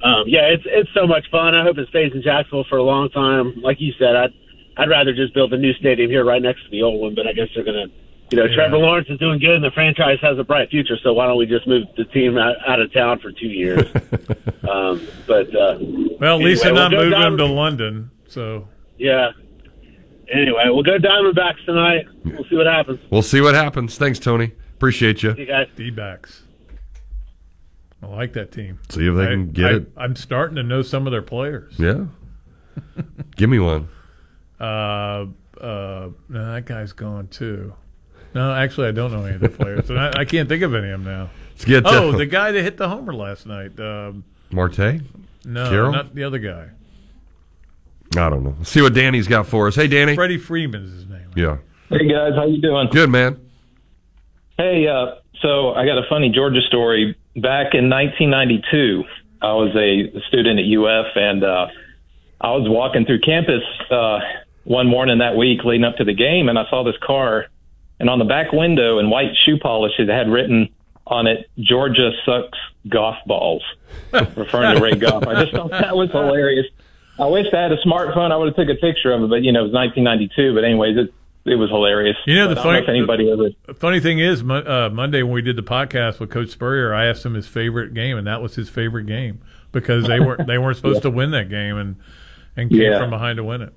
um 0.06 0.24
yeah, 0.26 0.46
it's 0.54 0.62
it's 0.66 0.90
so 0.94 1.06
much 1.06 1.24
fun. 1.30 1.54
I 1.54 1.62
hope 1.62 1.76
it 1.78 1.88
stays 1.88 2.12
in 2.14 2.22
Jacksonville 2.22 2.64
for 2.68 2.78
a 2.78 2.82
long 2.82 3.10
time. 3.10 3.60
Like 3.60 3.80
you 3.80 3.92
said, 3.98 4.14
I'd 4.16 4.32
I'd 4.76 4.88
rather 4.88 5.12
just 5.12 5.34
build 5.34 5.52
a 5.52 5.58
new 5.58 5.72
stadium 5.74 6.10
here 6.10 6.24
right 6.24 6.40
next 6.42 6.62
to 6.64 6.70
the 6.70 6.82
old 6.82 7.00
one, 7.00 7.14
but 7.14 7.26
I 7.26 7.32
guess 7.32 7.48
they're 7.54 7.64
going 7.64 7.88
to 7.88 7.94
you 8.30 8.38
know, 8.38 8.44
Yeah. 8.44 8.54
Trevor 8.54 8.78
Lawrence 8.78 9.08
is 9.10 9.18
doing 9.18 9.40
good, 9.40 9.56
and 9.56 9.64
the 9.64 9.72
franchise 9.72 10.18
has 10.22 10.38
a 10.38 10.44
bright 10.44 10.70
future. 10.70 10.96
So 11.02 11.12
why 11.12 11.26
don't 11.26 11.36
we 11.36 11.46
just 11.46 11.66
move 11.66 11.88
the 11.96 12.04
team 12.04 12.38
out, 12.38 12.54
out 12.66 12.80
of 12.80 12.92
town 12.92 13.18
for 13.18 13.32
two 13.32 13.48
years? 13.48 13.82
um, 14.70 15.04
but 15.26 15.48
uh, 15.54 15.78
Well, 16.20 16.38
at 16.38 16.44
least 16.44 16.62
they're 16.62 16.72
not 16.72 16.92
we'll 16.92 17.06
moving 17.06 17.18
down- 17.20 17.36
to 17.38 17.46
London. 17.46 18.10
So 18.28 18.68
Yeah. 18.98 19.32
Anyway, 20.32 20.62
we'll 20.66 20.84
go 20.84 20.96
Diamondbacks 20.96 21.64
tonight. 21.66 22.06
We'll 22.24 22.44
see 22.48 22.54
what 22.54 22.66
happens. 22.66 23.00
We'll 23.10 23.22
see 23.22 23.40
what 23.40 23.54
happens. 23.56 23.98
Thanks, 23.98 24.20
Tony. 24.20 24.52
Appreciate 24.76 25.24
you. 25.24 25.34
See 25.34 25.40
you 25.40 25.46
guys. 25.46 25.66
D-backs. 25.76 26.44
I 28.02 28.06
like 28.06 28.32
that 28.34 28.50
team. 28.52 28.78
See 28.88 29.06
if 29.06 29.14
they 29.14 29.24
I- 29.24 29.30
can 29.30 29.50
get 29.50 29.64
I- 29.66 29.74
it. 29.76 29.92
I'm 29.96 30.16
starting 30.16 30.56
to 30.56 30.62
know 30.62 30.82
some 30.82 31.06
of 31.06 31.10
their 31.10 31.22
players. 31.22 31.74
Yeah. 31.78 32.06
Give 33.36 33.50
me 33.50 33.58
one. 33.58 33.88
Uh, 34.58 35.26
uh, 35.60 36.08
no, 36.28 36.52
that 36.54 36.64
guy's 36.66 36.92
gone 36.92 37.28
too. 37.28 37.74
No, 38.34 38.52
actually, 38.54 38.88
I 38.88 38.92
don't 38.92 39.12
know 39.12 39.24
any 39.24 39.34
of 39.34 39.40
the 39.40 39.48
players, 39.50 39.90
and 39.90 39.98
I, 39.98 40.12
I 40.20 40.24
can't 40.24 40.48
think 40.48 40.62
of 40.62 40.74
any 40.74 40.90
of 40.90 41.02
them 41.02 41.12
now. 41.12 41.30
Let's 41.52 41.64
get 41.64 41.84
to- 41.84 41.90
oh, 41.90 42.12
the 42.12 42.26
guy 42.26 42.52
that 42.52 42.62
hit 42.62 42.76
the 42.76 42.88
homer 42.88 43.12
last 43.14 43.46
night. 43.46 43.78
Um, 43.80 44.24
Marte? 44.50 45.00
no, 45.44 45.68
Carroll? 45.68 45.92
not 45.92 46.14
the 46.14 46.24
other 46.24 46.38
guy. 46.38 46.68
I 48.16 48.28
don't 48.28 48.42
know. 48.42 48.54
Let's 48.58 48.70
see 48.70 48.82
what 48.82 48.94
Danny's 48.94 49.28
got 49.28 49.46
for 49.46 49.68
us. 49.68 49.76
Hey, 49.76 49.86
Danny. 49.86 50.14
Freddie 50.14 50.38
Freeman's 50.38 50.90
his 50.92 51.06
name. 51.06 51.30
Yeah. 51.36 51.58
Hey 51.90 52.08
guys, 52.08 52.32
how 52.34 52.46
you 52.46 52.60
doing? 52.60 52.88
Good, 52.90 53.08
man. 53.10 53.40
Hey, 54.56 54.86
uh, 54.86 55.16
so 55.42 55.72
I 55.74 55.84
got 55.86 55.98
a 55.98 56.02
funny 56.08 56.30
Georgia 56.30 56.60
story. 56.66 57.16
Back 57.36 57.74
in 57.74 57.88
1992, 57.88 59.04
I 59.40 59.52
was 59.52 59.74
a 59.76 60.20
student 60.26 60.58
at 60.58 60.66
UF, 60.66 61.06
and 61.14 61.44
uh, 61.44 61.68
I 62.40 62.50
was 62.50 62.68
walking 62.68 63.06
through 63.06 63.20
campus 63.20 63.62
uh, 63.90 64.18
one 64.64 64.88
morning 64.88 65.18
that 65.18 65.36
week 65.36 65.64
leading 65.64 65.84
up 65.84 65.96
to 65.98 66.04
the 66.04 66.12
game, 66.12 66.48
and 66.48 66.58
I 66.58 66.68
saw 66.68 66.82
this 66.82 66.96
car, 67.00 67.46
and 68.00 68.10
on 68.10 68.18
the 68.18 68.24
back 68.24 68.52
window 68.52 68.98
in 68.98 69.10
white 69.10 69.36
shoe 69.44 69.58
polish, 69.58 69.92
it 69.98 70.08
had 70.08 70.28
written 70.28 70.70
on 71.06 71.28
it, 71.28 71.48
"Georgia 71.58 72.10
sucks 72.26 72.58
golf 72.88 73.16
balls," 73.26 73.62
referring 74.12 74.76
to 74.76 74.82
Ray 74.82 74.96
Goff. 74.96 75.26
I 75.26 75.44
just 75.44 75.52
thought 75.52 75.70
that 75.70 75.96
was 75.96 76.10
hilarious. 76.10 76.66
I 77.18 77.26
wish 77.26 77.46
I 77.52 77.62
had 77.62 77.72
a 77.72 77.80
smartphone. 77.82 78.32
I 78.32 78.36
would 78.36 78.48
have 78.48 78.56
took 78.56 78.76
a 78.76 78.80
picture 78.80 79.12
of 79.12 79.22
it, 79.22 79.30
but 79.30 79.42
you 79.42 79.52
know, 79.52 79.60
it 79.60 79.70
was 79.70 79.72
1992. 79.72 80.54
But 80.54 80.64
anyways, 80.64 80.96
it 80.96 81.14
it 81.50 81.56
was 81.56 81.68
hilarious. 81.70 82.16
You 82.26 82.36
know, 82.36 82.48
the 82.48 82.54
But 82.54 82.62
funny- 82.64 82.86
anybody 82.88 83.30
ever 83.30 83.50
funny 83.74 84.00
thing 84.00 84.18
is, 84.20 84.42
uh, 84.42 84.88
Monday 84.92 85.22
when 85.22 85.32
we 85.32 85.42
did 85.42 85.56
the 85.56 85.62
podcast 85.62 86.20
with 86.20 86.30
Coach 86.30 86.48
Spurrier, 86.50 86.94
I 86.94 87.06
asked 87.06 87.24
him 87.26 87.34
his 87.34 87.46
favorite 87.46 87.92
game, 87.94 88.16
and 88.16 88.26
that 88.26 88.40
was 88.40 88.54
his 88.54 88.68
favorite 88.68 89.04
game 89.06 89.40
because 89.72 90.06
they 90.06 90.20
weren't 90.20 90.46
they 90.46 90.58
weren't 90.58 90.76
supposed 90.78 91.02
to 91.02 91.10
win 91.10 91.30
that 91.32 91.48
game, 91.50 91.76
and 91.76 91.96
and 92.56 92.70
came 92.70 92.80
Yeah. 92.82 92.98
from 92.98 93.10
behind 93.10 93.36
to 93.38 93.44
win 93.44 93.62
it. 93.62 93.72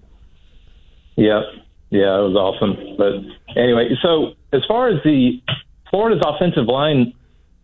Yeah, 1.15 1.41
yeah, 1.89 2.17
it 2.19 2.23
was 2.29 2.35
awesome. 2.35 2.95
But 2.97 3.59
anyway, 3.59 3.89
so 4.01 4.33
as 4.51 4.61
far 4.67 4.89
as 4.89 5.01
the 5.03 5.41
Florida's 5.89 6.23
offensive 6.25 6.65
line, 6.65 7.13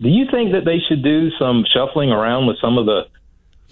do 0.02 0.10
you 0.10 0.26
think 0.32 0.52
that 0.54 0.66
they 0.66 0.80
should 0.88 1.04
do 1.04 1.30
some 1.40 1.66
shuffling 1.74 2.12
around 2.12 2.46
with 2.48 2.58
some 2.62 2.78
of 2.78 2.86
the 2.86 3.08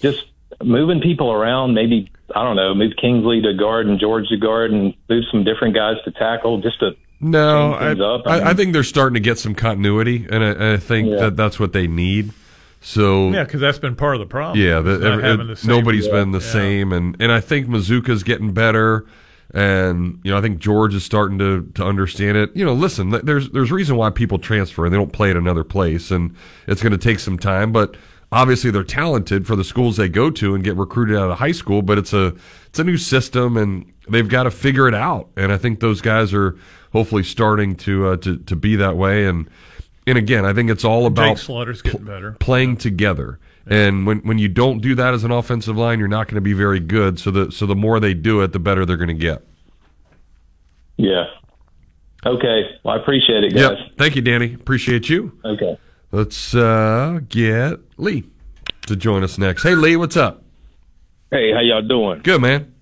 just 0.02 0.26
moving 0.64 1.02
people 1.02 1.32
around? 1.32 1.74
Maybe 1.74 2.10
I 2.36 2.44
don't 2.44 2.56
know, 2.56 2.76
move 2.76 2.94
Kingsley 3.00 3.42
to 3.42 3.54
guard 3.54 3.88
and 3.88 4.00
George 4.00 4.28
to 4.30 4.38
guard, 4.38 4.72
and 4.72 4.94
move 5.10 5.24
some 5.32 5.44
different 5.44 5.74
guys 5.76 5.96
to 6.06 6.12
tackle, 6.12 6.60
just 6.62 6.80
to 6.82 6.92
No, 7.22 7.72
change 7.72 7.82
I, 7.82 7.88
things 7.94 8.02
up. 8.02 8.22
I, 8.28 8.50
I 8.50 8.54
think 8.54 8.74
they're 8.74 8.84
starting 8.84 9.14
to 9.16 9.20
get 9.22 9.40
some 9.40 9.56
continuity, 9.56 10.28
and 10.30 10.44
I, 10.44 10.74
I 10.74 10.78
think 10.78 11.10
Yeah. 11.10 11.16
that 11.22 11.36
that's 11.38 11.60
what 11.60 11.74
they 11.74 11.88
need. 11.88 12.32
So 12.82 13.30
Yeah, 13.32 13.44
because 13.44 13.60
that's 13.62 13.80
been 13.80 13.96
part 13.96 14.16
of 14.16 14.20
the 14.20 14.26
problem. 14.28 14.60
Yeah, 14.64 14.82
the, 14.82 14.92
every- 15.06 15.24
having 15.24 15.48
the 15.48 15.56
same- 15.56 15.70
nobody's 15.72 16.08
been 16.08 16.32
the 16.32 16.40
Yeah. 16.40 16.52
same, 16.52 16.92
and 16.94 17.16
and 17.20 17.32
I 17.32 17.40
think 17.40 17.68
Mazzccua's 17.68 18.24
getting 18.24 18.52
better, 18.52 19.06
and 19.54 20.20
you 20.24 20.32
know 20.32 20.38
I 20.38 20.42
think 20.42 20.60
George 20.60 20.94
is 20.94 21.04
starting 21.04 21.40
to 21.40 21.64
to 21.76 21.84
understand 21.86 22.38
it. 22.38 22.52
You 22.56 22.66
know, 22.66 22.74
listen, 22.74 23.10
there's 23.24 23.50
there's 23.50 23.72
reason 23.72 23.96
why 23.96 24.10
people 24.10 24.38
transfer 24.38 24.86
and 24.86 24.94
they 24.94 24.98
don't 24.98 25.14
play 25.14 25.30
at 25.32 25.38
another 25.38 25.64
place, 25.64 26.12
and 26.12 26.36
it's 26.68 26.82
going 26.84 26.92
to 26.92 26.98
take 26.98 27.20
some 27.20 27.38
time, 27.38 27.72
but. 27.72 27.96
Obviously, 28.32 28.72
they're 28.72 28.84
talented 28.84 29.48
for 29.48 29.56
the 29.56 29.64
schools 29.64 29.96
they 29.98 30.10
go 30.10 30.30
to 30.32 30.54
and 30.54 30.64
get 30.64 30.76
recruited 30.76 31.16
out 31.18 31.32
of 31.32 31.38
high 31.40 31.54
school, 31.54 31.82
but 31.82 31.98
it's 31.98 32.12
a 32.14 32.36
it's 32.68 32.78
a 32.80 32.84
new 32.84 32.98
system 32.98 33.56
and 33.56 33.92
they've 34.10 34.28
got 34.28 34.44
to 34.44 34.52
figure 34.52 34.88
it 34.88 34.94
out. 34.94 35.30
And 35.38 35.52
I 35.52 35.58
think 35.58 35.80
those 35.80 36.02
guys 36.02 36.34
are 36.34 36.58
hopefully 36.92 37.24
starting 37.24 37.76
to 37.78 38.08
uh, 38.08 38.18
to 38.18 38.38
to 38.38 38.56
be 38.56 38.76
that 38.76 38.98
way. 38.98 39.26
And 39.26 39.50
and 40.06 40.18
again, 40.18 40.46
I 40.46 40.54
think 40.54 40.70
it's 40.70 40.84
all 40.84 41.06
about 41.06 41.38
Jake 41.38 41.38
Slaughter's 41.38 41.82
getting 41.82 42.04
better. 42.04 42.34
playing 42.34 42.78
together. 42.78 43.40
And 43.66 44.06
when 44.06 44.20
when 44.20 44.38
you 44.38 44.50
don't 44.50 44.80
do 44.80 44.94
that 44.96 45.14
as 45.14 45.24
an 45.24 45.32
offensive 45.32 45.78
line, 45.78 46.00
you're 46.00 46.08
not 46.10 46.28
going 46.28 46.36
to 46.36 46.42
be 46.42 46.54
very 46.54 46.80
good. 46.82 47.20
So 47.20 47.32
the 47.32 47.52
so 47.52 47.66
the 47.66 47.76
more 47.76 48.00
they 48.00 48.14
do 48.14 48.42
it, 48.42 48.52
the 48.52 48.60
better 48.60 48.86
they're 48.86 48.98
going 48.98 49.08
to 49.08 49.14
get. 49.14 49.44
yeah. 50.98 51.26
Okay, 52.26 52.64
well, 52.84 52.98
I 52.98 53.00
appreciate 53.00 53.44
it, 53.46 53.54
guys. 53.54 53.78
Yep. 53.78 53.98
Thank 53.98 54.16
you, 54.16 54.22
Danny. 54.22 54.54
Appreciate 54.54 55.08
you. 55.08 55.40
Okay. 55.46 55.78
Let's 56.12 56.56
uh, 56.56 57.20
get 57.28 57.80
Lee 57.98 58.24
to 58.86 58.96
join 58.96 59.24
us 59.24 59.38
next. 59.38 59.64
Hey, 59.64 59.76
Lee, 59.76 59.96
what's 59.96 60.16
up? 60.16 60.44
Hey, 61.32 61.52
how 61.54 61.60
y'all 61.60 61.86
doing? 61.86 62.22
Good, 62.24 62.42
man. 62.42 62.74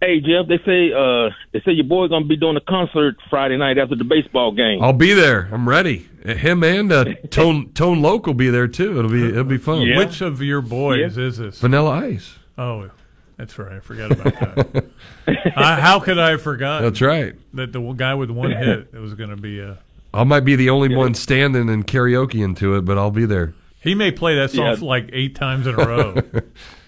Hey 0.00 0.20
Jeff, 0.20 0.46
they 0.48 0.58
say 0.66 0.92
uh 0.92 1.30
they 1.52 1.62
say 1.64 1.72
your 1.72 1.86
boy's 1.86 2.10
gonna 2.10 2.26
be 2.26 2.36
doing 2.36 2.58
a 2.58 2.60
concert 2.60 3.16
Friday 3.30 3.56
night 3.56 3.78
after 3.78 3.96
the 3.96 4.04
baseball 4.04 4.52
game. 4.52 4.82
I'll 4.82 4.92
be 4.92 5.14
there. 5.14 5.48
I'm 5.50 5.66
ready. 5.66 6.06
Him 6.26 6.62
and 6.62 6.92
uh, 6.92 7.04
Tone 7.30 7.72
Tone 7.72 8.02
Loc 8.02 8.26
will 8.26 8.34
be 8.34 8.50
there 8.50 8.68
too. 8.68 8.98
It'll 8.98 9.10
be 9.10 9.28
it'll 9.28 9.44
be 9.44 9.56
fun. 9.56 9.96
Which 9.96 10.20
of 10.20 10.42
your 10.42 10.60
boys 10.60 11.16
is 11.16 11.38
this? 11.38 11.58
Vanilla 11.58 11.90
Ice. 11.90 12.36
Oh, 12.58 12.90
that's 13.36 13.58
right. 13.58 13.72
I 13.72 13.80
forgot 13.80 14.12
about 14.12 14.34
that. 14.34 14.84
uh, 15.56 15.76
how 15.80 15.98
could 16.00 16.18
I 16.18 16.30
have 16.30 16.42
forgotten? 16.42 16.84
That's 16.84 17.00
right. 17.00 17.34
That 17.54 17.72
the 17.72 17.80
guy 17.92 18.14
with 18.14 18.30
one 18.30 18.50
hit 18.56 18.88
it 18.92 18.98
was 18.98 19.14
going 19.14 19.30
to 19.30 19.36
be 19.36 19.60
a. 19.60 19.78
I 20.14 20.24
might 20.24 20.40
be 20.40 20.56
the 20.56 20.70
only 20.70 20.94
one 20.94 21.12
standing 21.14 21.68
and 21.68 21.86
karaoke 21.86 22.42
into 22.42 22.76
it, 22.76 22.84
but 22.84 22.96
I'll 22.96 23.10
be 23.10 23.26
there. 23.26 23.52
He 23.82 23.94
may 23.94 24.10
play 24.12 24.36
that 24.36 24.50
song 24.52 24.64
Yeah. 24.78 24.86
like 24.86 25.10
eight 25.12 25.34
times 25.34 25.66
in 25.66 25.74
a 25.74 25.76
row. 25.78 26.14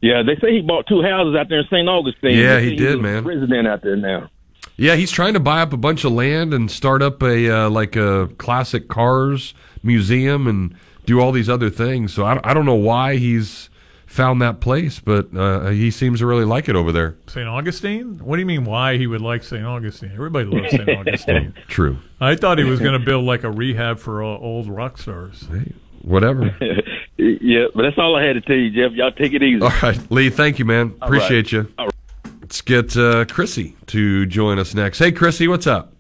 Yeah, 0.02 0.22
they 0.22 0.36
say 0.42 0.52
he 0.56 0.62
bought 0.62 0.86
two 0.86 1.02
houses 1.02 1.34
out 1.34 1.48
there 1.48 1.60
in 1.60 1.66
St. 1.68 1.88
Augustine. 1.88 2.38
Yeah, 2.38 2.56
They 2.58 2.72
he 2.72 2.76
did, 2.76 3.00
man. 3.00 3.24
Resident 3.24 3.66
out 3.70 3.82
there 3.84 3.96
now. 3.96 4.30
Yeah, 4.76 4.96
he's 4.98 5.12
trying 5.12 5.34
to 5.34 5.40
buy 5.40 5.62
up 5.62 5.72
a 5.72 5.78
bunch 5.78 6.04
of 6.04 6.12
land 6.12 6.54
and 6.54 6.70
start 6.70 7.02
up 7.02 7.24
a 7.24 7.50
uh, 7.50 7.70
like 7.70 7.96
a 7.96 8.28
classic 8.38 8.90
cars 8.90 9.54
museum 9.82 10.46
and 10.46 10.76
do 11.06 11.22
all 11.22 11.32
these 11.32 11.48
other 11.48 11.70
things. 11.70 12.14
So 12.14 12.26
I, 12.26 12.38
I 12.44 12.54
don't 12.54 12.66
know 12.66 12.76
why 12.76 13.16
he's 13.16 13.70
found 14.14 14.42
that 14.44 14.60
place, 14.60 15.00
but 15.00 15.36
uh, 15.36 15.70
he 15.70 15.90
seems 15.90 16.20
to 16.20 16.26
really 16.28 16.46
like 16.46 16.70
it 16.70 16.76
over 16.76 16.92
there. 16.92 17.16
St. 17.28 17.48
Augustine? 17.48 18.20
What 18.20 18.36
do 18.36 18.42
you 18.42 18.46
mean? 18.46 18.64
Why 18.64 18.98
he 18.98 19.08
would 19.08 19.22
like 19.22 19.44
St. 19.44 19.66
Augustine? 19.66 20.12
Everybody 20.14 20.46
loves 20.46 20.72
St. 20.72 20.88
Augustine. 20.98 21.56
True. 21.68 21.98
I 22.22 22.36
thought 22.36 22.60
he 22.60 22.64
was 22.64 22.80
going 22.80 22.98
to 22.98 23.04
build 23.04 23.26
like 23.26 23.44
a 23.44 23.50
rehab 23.50 23.98
for 23.98 24.24
uh, 24.24 24.28
old 24.28 24.68
rock 24.68 25.00
stars. 25.00 25.46
Whatever. 26.04 26.56
yeah, 27.18 27.66
but 27.74 27.82
that's 27.82 27.98
all 27.98 28.16
I 28.16 28.24
had 28.24 28.34
to 28.34 28.42
tell 28.42 28.56
you, 28.56 28.70
Jeff. 28.70 28.96
Y'all 28.96 29.12
take 29.12 29.34
it 29.34 29.42
easy. 29.42 29.62
All 29.62 29.72
right, 29.82 30.12
Lee. 30.12 30.30
Thank 30.30 30.60
you, 30.60 30.66
man. 30.66 30.94
All 31.02 31.10
right. 31.10 31.18
Appreciate 31.18 31.52
you. 31.52 31.68
Let's 32.42 32.62
get 32.62 32.96
uh, 32.96 33.26
Chrissy 33.26 33.76
to 33.88 34.28
join 34.28 34.60
us 34.60 34.76
next. 34.76 35.00
Hey, 35.00 35.12
Chrissy, 35.12 35.48
what's 35.48 35.66
up? 35.66 35.92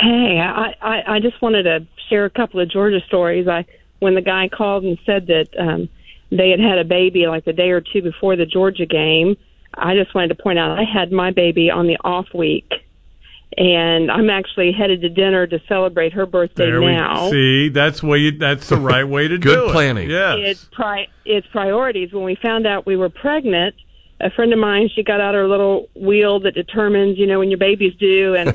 Hey, 0.00 0.40
I, 0.40 0.74
I, 0.80 1.14
I 1.16 1.20
just 1.20 1.40
wanted 1.40 1.62
to 1.62 1.86
share 2.08 2.24
a 2.24 2.30
couple 2.30 2.58
of 2.58 2.68
Georgia 2.68 3.00
stories. 3.06 3.46
I 3.46 3.66
when 4.00 4.14
the 4.14 4.22
guy 4.22 4.48
called 4.48 4.82
and 4.82 4.98
said 5.06 5.26
that 5.28 5.48
um, 5.58 5.88
they 6.30 6.50
had 6.50 6.60
had 6.60 6.78
a 6.78 6.84
baby 6.84 7.26
like 7.26 7.46
a 7.46 7.52
day 7.52 7.70
or 7.70 7.80
two 7.80 8.02
before 8.02 8.36
the 8.36 8.46
Georgia 8.46 8.86
game. 8.86 9.36
I 9.74 9.94
just 9.94 10.14
wanted 10.14 10.28
to 10.28 10.34
point 10.42 10.58
out 10.58 10.78
I 10.78 10.84
had 10.84 11.12
my 11.12 11.30
baby 11.30 11.70
on 11.70 11.86
the 11.86 11.96
off 12.04 12.26
week, 12.34 12.70
and 13.56 14.10
I'm 14.10 14.30
actually 14.30 14.72
headed 14.72 15.00
to 15.02 15.08
dinner 15.08 15.46
to 15.46 15.60
celebrate 15.68 16.12
her 16.12 16.26
birthday 16.26 16.66
There 16.70 16.80
now. 16.80 17.26
we 17.26 17.30
see. 17.30 17.68
That's 17.68 18.02
way. 18.02 18.18
You, 18.18 18.30
that's 18.38 18.68
the 18.68 18.76
right 18.76 19.04
way 19.04 19.28
to 19.28 19.38
do 19.38 19.50
it. 19.50 19.54
Good 19.54 19.72
planning. 19.72 20.10
Yes. 20.10 20.36
It's 20.40 20.64
pri- 20.72 21.08
it's 21.24 21.46
priorities. 21.48 22.12
When 22.12 22.24
we 22.24 22.36
found 22.36 22.66
out 22.66 22.86
we 22.86 22.96
were 22.96 23.08
pregnant, 23.10 23.74
a 24.20 24.30
friend 24.30 24.52
of 24.52 24.58
mine 24.58 24.88
she 24.94 25.02
got 25.02 25.20
out 25.20 25.34
her 25.34 25.48
little 25.48 25.88
wheel 25.94 26.40
that 26.40 26.54
determines 26.54 27.18
you 27.18 27.26
know 27.26 27.38
when 27.38 27.50
your 27.50 27.58
baby's 27.58 27.94
due, 27.96 28.34
and 28.34 28.54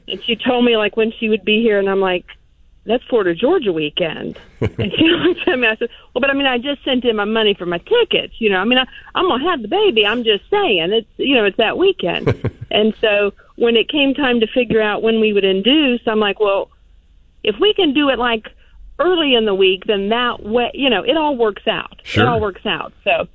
and 0.08 0.22
she 0.24 0.36
told 0.36 0.64
me 0.64 0.76
like 0.76 0.96
when 0.96 1.12
she 1.18 1.28
would 1.28 1.44
be 1.44 1.60
here, 1.62 1.78
and 1.78 1.88
I'm 1.88 2.00
like, 2.00 2.24
that's 2.84 3.04
Florida 3.04 3.34
Georgia 3.34 3.72
weekend. 3.72 4.38
and 4.60 4.92
she 4.92 5.04
looked 5.04 5.46
at 5.46 5.58
me. 5.58 5.68
I 5.68 5.76
said, 5.76 5.88
well, 6.14 6.20
but 6.20 6.30
I 6.30 6.34
mean, 6.34 6.46
I 6.46 6.58
just 6.58 6.84
sent 6.84 7.04
in 7.04 7.16
my 7.16 7.24
money 7.24 7.54
for 7.54 7.66
my 7.66 7.78
tickets. 7.78 8.34
You 8.38 8.50
know, 8.50 8.58
I 8.58 8.64
mean, 8.64 8.78
I, 8.78 8.86
I'm 9.14 9.28
gonna 9.28 9.48
have 9.50 9.62
the 9.62 9.68
baby. 9.68 10.06
I'm 10.06 10.24
just 10.24 10.48
saying, 10.50 10.92
it's 10.92 11.08
you 11.16 11.34
know, 11.36 11.44
it's 11.44 11.56
that 11.58 11.78
weekend. 11.78 12.50
and 12.70 12.94
so 13.00 13.32
when 13.56 13.76
it 13.76 13.88
came 13.88 14.14
time 14.14 14.40
to 14.40 14.46
figure 14.46 14.80
out 14.80 15.02
when 15.02 15.20
we 15.20 15.32
would 15.32 15.44
induce, 15.44 16.00
I'm 16.06 16.20
like, 16.20 16.40
well, 16.40 16.70
if 17.44 17.56
we 17.60 17.72
can 17.74 17.94
do 17.94 18.08
it 18.08 18.18
like 18.18 18.48
early 18.98 19.34
in 19.34 19.44
the 19.44 19.54
week, 19.54 19.84
then 19.86 20.08
that 20.08 20.42
way, 20.42 20.70
you 20.74 20.90
know, 20.90 21.02
it 21.02 21.16
all 21.16 21.36
works 21.36 21.66
out. 21.66 22.00
Sure. 22.02 22.24
It 22.24 22.28
all 22.28 22.40
works 22.40 22.66
out. 22.66 22.92
So, 23.04 23.28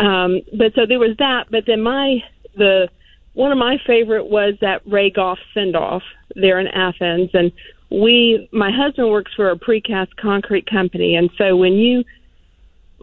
um, 0.00 0.40
but 0.56 0.74
so 0.74 0.86
there 0.86 0.98
was 0.98 1.16
that. 1.18 1.46
But 1.50 1.64
then 1.66 1.82
my 1.82 2.22
the 2.56 2.88
one 3.34 3.52
of 3.52 3.58
my 3.58 3.76
favorite 3.86 4.24
was 4.24 4.54
that 4.62 4.80
Ray 4.86 5.10
Goff 5.10 5.38
send 5.52 5.76
off 5.76 6.02
there 6.34 6.58
in 6.58 6.66
Athens, 6.68 7.30
and 7.34 7.52
we 7.90 8.48
my 8.52 8.70
husband 8.70 9.10
works 9.10 9.32
for 9.34 9.50
a 9.50 9.56
precast 9.56 10.16
concrete 10.16 10.68
company, 10.68 11.14
and 11.14 11.30
so 11.38 11.56
when 11.56 11.74
you 11.74 12.04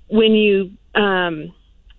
when 0.07 0.33
you 0.33 0.71
um, 0.95 1.53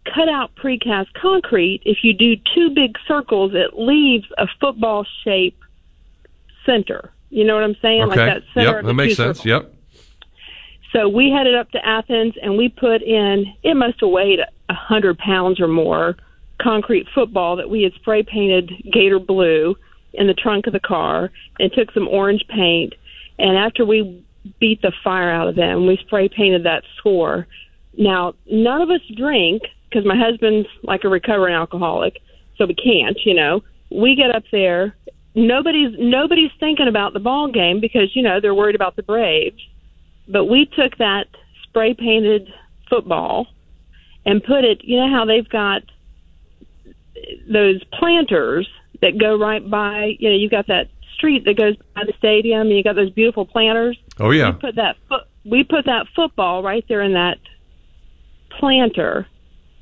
cut 0.04 0.28
out 0.28 0.54
precast 0.56 1.06
concrete, 1.20 1.82
if 1.84 1.98
you 2.02 2.12
do 2.12 2.36
two 2.54 2.70
big 2.70 2.96
circles, 3.08 3.52
it 3.54 3.78
leaves 3.78 4.26
a 4.38 4.46
football 4.60 5.06
shape 5.24 5.58
center. 6.66 7.10
You 7.30 7.44
know 7.44 7.54
what 7.54 7.64
I'm 7.64 7.76
saying? 7.82 8.02
Okay. 8.02 8.20
Like 8.20 8.34
that 8.34 8.42
center 8.54 8.76
yep, 8.76 8.84
that 8.84 8.94
makes 8.94 9.16
sense. 9.16 9.38
circles. 9.38 9.64
Yep. 9.64 9.74
So 10.92 11.08
we 11.08 11.30
headed 11.30 11.56
up 11.56 11.70
to 11.72 11.84
Athens 11.84 12.34
and 12.40 12.56
we 12.56 12.68
put 12.68 13.02
in, 13.02 13.52
it 13.64 13.74
must 13.74 14.00
have 14.00 14.10
weighed 14.10 14.38
a 14.68 14.74
hundred 14.74 15.18
pounds 15.18 15.60
or 15.60 15.66
more, 15.66 16.16
concrete 16.62 17.08
football 17.12 17.56
that 17.56 17.68
we 17.68 17.82
had 17.82 17.92
spray 17.94 18.22
painted 18.22 18.70
gator 18.92 19.18
blue 19.18 19.74
in 20.14 20.26
the 20.26 20.34
trunk 20.34 20.66
of 20.66 20.72
the 20.72 20.80
car 20.80 21.30
and 21.58 21.72
took 21.72 21.92
some 21.92 22.08
orange 22.08 22.44
paint. 22.48 22.94
And 23.38 23.56
after 23.56 23.84
we 23.84 24.24
beat 24.60 24.82
the 24.82 24.92
fire 25.02 25.30
out 25.30 25.48
of 25.48 25.56
them, 25.56 25.86
we 25.86 25.96
spray 26.06 26.28
painted 26.28 26.64
that 26.64 26.84
score. 26.98 27.46
Now, 27.96 28.34
none 28.50 28.82
of 28.82 28.90
us 28.90 29.00
drink 29.16 29.62
because 29.88 30.04
my 30.06 30.16
husband's 30.16 30.68
like 30.82 31.04
a 31.04 31.08
recovering 31.08 31.54
alcoholic, 31.54 32.20
so 32.56 32.66
we 32.66 32.74
can't, 32.74 33.18
you 33.24 33.34
know. 33.34 33.62
We 33.90 34.16
get 34.16 34.34
up 34.34 34.42
there. 34.50 34.96
Nobody's 35.36 35.94
nobody's 35.98 36.50
thinking 36.58 36.88
about 36.88 37.12
the 37.12 37.20
ball 37.20 37.50
game 37.50 37.80
because 37.80 38.14
you 38.14 38.22
know 38.22 38.40
they're 38.40 38.54
worried 38.54 38.76
about 38.76 38.96
the 38.96 39.02
Braves 39.02 39.60
but 40.28 40.46
we 40.46 40.66
took 40.66 40.96
that 40.98 41.26
spray 41.62 41.94
painted 41.94 42.48
football 42.88 43.46
and 44.24 44.42
put 44.42 44.64
it 44.64 44.82
you 44.84 44.96
know 44.96 45.10
how 45.10 45.24
they've 45.24 45.48
got 45.48 45.82
those 47.50 47.82
planters 47.98 48.68
that 49.04 49.18
go 49.18 49.38
right 49.38 49.68
by 49.68 50.16
you 50.18 50.30
know 50.30 50.36
you've 50.36 50.50
got 50.50 50.66
that 50.66 50.88
street 51.14 51.44
that 51.44 51.56
goes 51.56 51.76
by 51.94 52.02
the 52.04 52.14
stadium 52.18 52.62
and 52.62 52.76
you 52.76 52.82
got 52.82 52.96
those 52.96 53.10
beautiful 53.10 53.46
planters. 53.46 53.98
Oh 54.18 54.30
yeah. 54.30 54.50
we 54.50 54.58
put 54.58 54.74
that 54.76 54.96
foot 55.08 55.22
we 55.44 55.62
put 55.62 55.84
that 55.84 56.06
football 56.16 56.62
right 56.62 56.84
there 56.88 57.02
in 57.02 57.12
that 57.12 57.38
planter. 58.58 59.26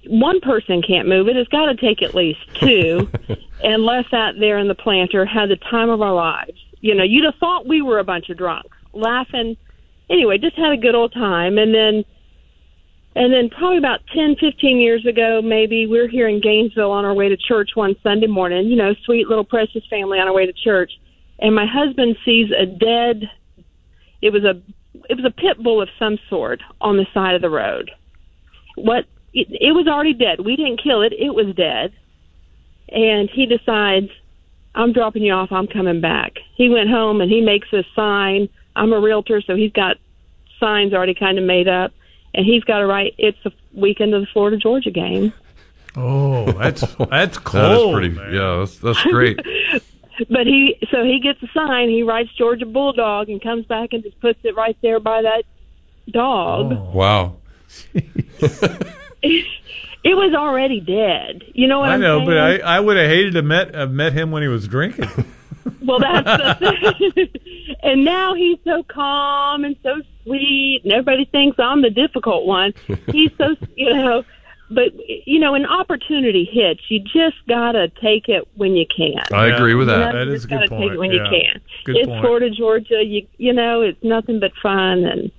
One 0.09 0.41
person 0.41 0.83
can't 0.83 1.07
move 1.07 1.29
it. 1.29 1.37
It's 1.37 1.49
got 1.49 1.67
to 1.67 1.77
take 1.77 2.03
at 2.03 2.15
least 2.15 2.41
two 2.55 3.09
and 3.65 3.85
left 3.85 4.11
that 4.11 4.35
there 4.41 4.59
in 4.59 4.67
the 4.67 4.75
planter 4.75 5.25
had 5.25 5.49
the 5.49 5.57
time 5.57 5.89
of 5.89 6.03
our 6.03 6.15
lives. 6.15 6.59
You 6.81 6.95
know 6.95 7.05
you'd 7.05 7.25
have 7.25 7.37
thought 7.37 7.67
we 7.67 7.81
were 7.81 7.99
a 7.99 8.05
bunch 8.05 8.29
of 8.29 8.37
drunks 8.37 8.77
laughing. 8.93 9.57
Anyway 10.11 10.39
just 10.39 10.57
had 10.57 10.73
a 10.73 10.77
good 10.77 10.97
old 10.97 11.13
time. 11.13 11.59
And 11.59 11.73
then 11.73 12.05
and 13.15 13.33
then 13.33 13.51
probably 13.51 13.79
about 13.79 14.01
ten, 14.15 14.37
fifteen 14.39 14.79
years 14.79 15.05
ago 15.07 15.41
maybe 15.43 15.87
we 15.87 15.99
we're 15.99 16.09
here 16.09 16.29
in 16.29 16.41
gainesville 16.41 16.91
on 16.91 17.05
our 17.05 17.15
way 17.15 17.29
to 17.29 17.37
church 17.37 17.71
one 17.75 17.95
sunday 18.03 18.27
morning 18.27 18.67
you 18.67 18.77
know 18.77 18.95
sweet 19.05 19.29
little 19.29 19.45
precious 19.45 19.83
family 19.91 20.19
on 20.19 20.29
our 20.29 20.35
way 20.35 20.47
to 20.47 20.53
church. 20.53 20.93
And 21.39 21.55
my 21.55 21.67
husband 21.67 22.17
sees 22.25 22.51
a 22.51 22.67
dead 22.67 23.29
it 24.23 24.33
was 24.33 24.45
a 24.45 24.63
it 25.11 25.17
was 25.17 25.25
a 25.25 25.31
pit 25.31 25.63
bull 25.63 25.83
of 25.83 25.89
some 25.99 26.19
sort 26.31 26.63
on 26.81 26.97
the 26.97 27.07
side 27.13 27.35
of 27.35 27.43
the 27.43 27.51
road. 27.51 27.91
What 28.77 29.05
it, 29.35 29.49
it 29.51 29.73
was 29.73 29.89
already 29.89 30.15
dead. 30.15 30.41
We 30.45 30.57
didn't 30.57 30.83
kill 30.83 31.03
it. 31.03 31.13
It 31.13 31.35
was 31.35 31.55
dead. 31.57 31.93
And 32.89 33.29
he 33.31 33.47
decides 33.47 34.09
i'm 34.75 34.93
dropping 34.93 35.23
you 35.23 35.33
off. 35.33 35.53
I'm 35.53 35.67
coming 35.67 36.01
back. 36.01 36.33
He 36.57 36.69
went 36.69 36.89
home 36.89 37.21
and 37.21 37.31
he 37.31 37.41
makes 37.41 37.69
a 37.73 37.83
sign. 37.95 38.49
I'm 38.75 38.93
a 38.93 39.01
realtor 39.01 39.43
so 39.47 39.55
he's 39.55 39.73
got 39.73 39.97
signs 40.59 40.95
already 40.95 41.15
kind 41.15 41.39
of 41.39 41.45
made 41.45 41.69
up 41.69 41.93
and 42.35 42.45
he's 42.47 42.65
got 42.65 42.79
to 42.79 42.87
write 42.87 43.15
it's 43.19 43.39
the 43.45 43.53
weekend 43.75 44.15
of 44.15 44.21
the 44.23 44.27
florida 44.33 44.57
georgia 44.57 44.91
game 44.91 45.33
Oh, 45.95 46.51
that's 46.53 46.81
that's 47.11 47.37
cold. 47.37 47.65
That 47.65 47.73
is 47.73 47.93
pretty. 47.93 48.09
man. 48.09 48.33
Yeah, 48.33 48.57
that's, 48.61 48.79
that's 48.79 49.03
great. 49.03 49.37
but 50.31 50.47
he 50.47 50.79
so 50.91 51.05
he 51.05 51.21
gets 51.21 51.43
a 51.43 51.49
sign 51.53 51.91
he 51.91 52.03
writes 52.03 52.31
georgia 52.39 52.65
bulldog 52.65 53.29
and 53.29 53.43
comes 53.43 53.67
back 53.67 53.93
and 53.93 54.03
just 54.03 54.19
puts 54.21 54.39
it 54.43 54.57
right 54.57 54.77
there 54.81 55.01
by 55.01 55.21
that 55.21 55.43
dog 56.11 56.73
Oh. 56.73 56.91
wow. 56.95 57.37
it 59.23 59.47
was 60.17 60.35
already 60.35 60.81
dead 60.81 61.45
you 61.55 61.67
know 61.69 61.81
what 61.81 61.91
I 61.91 61.95
am 61.95 62.01
know, 62.01 62.19
saying? 62.21 62.27
but 62.27 62.39
I, 62.39 62.77
I 62.77 62.81
would 62.81 62.97
have 62.97 63.09
hated 63.09 63.35
to 63.35 63.43
met 63.43 63.75
have 63.75 63.91
met 63.93 64.13
him 64.15 64.31
when 64.31 64.43
he 64.43 64.49
was 64.49 64.67
drinking. 64.69 65.09
Well, 65.81 66.01
that's 66.01 66.25
the 66.61 67.13
thing. 67.15 67.29
and 67.83 68.05
now 68.05 68.35
he's 68.35 68.59
so 68.65 68.83
calm 68.83 69.65
and 69.65 69.77
so 69.83 70.01
sweet, 70.25 70.83
and 70.85 70.93
everybody 70.93 71.25
thinks 71.27 71.59
I'm 71.59 71.83
the 71.83 71.91
difficult 71.91 72.47
one. 72.47 72.75
He's 73.13 73.31
so 73.39 73.57
you 73.77 73.93
know, 73.93 74.25
but 74.71 74.93
you 75.27 75.39
know, 75.39 75.55
an 75.55 75.67
opportunity 75.67 76.49
hits. 76.51 76.81
You 76.89 77.01
just 77.01 77.37
gotta 77.49 77.89
take 78.01 78.29
it 78.29 78.49
when 78.55 78.75
you 78.75 78.87
can. 78.95 79.23
I 79.33 79.47
agree 79.47 79.75
with 79.75 79.89
that. 79.89 80.15
know, 80.15 80.23
you 80.23 80.33
is 80.33 80.43
just 80.43 80.45
a 80.45 80.49
good 80.49 80.71
gotta 80.71 80.83
take 80.83 80.93
it 80.93 80.99
when 80.99 81.13
yeah. 81.13 81.25
you 81.25 81.31
can. 81.31 81.61
Good 81.85 81.97
it's 81.97 82.07
point. 82.07 82.21
Florida, 82.21 82.51
Georgia. 82.51 83.03
You 83.05 83.27
you 83.39 83.53
know, 83.53 83.83
it's 83.83 84.03
nothing 84.03 84.41
but 84.41 84.53
fun, 84.63 85.05
and 85.05 85.31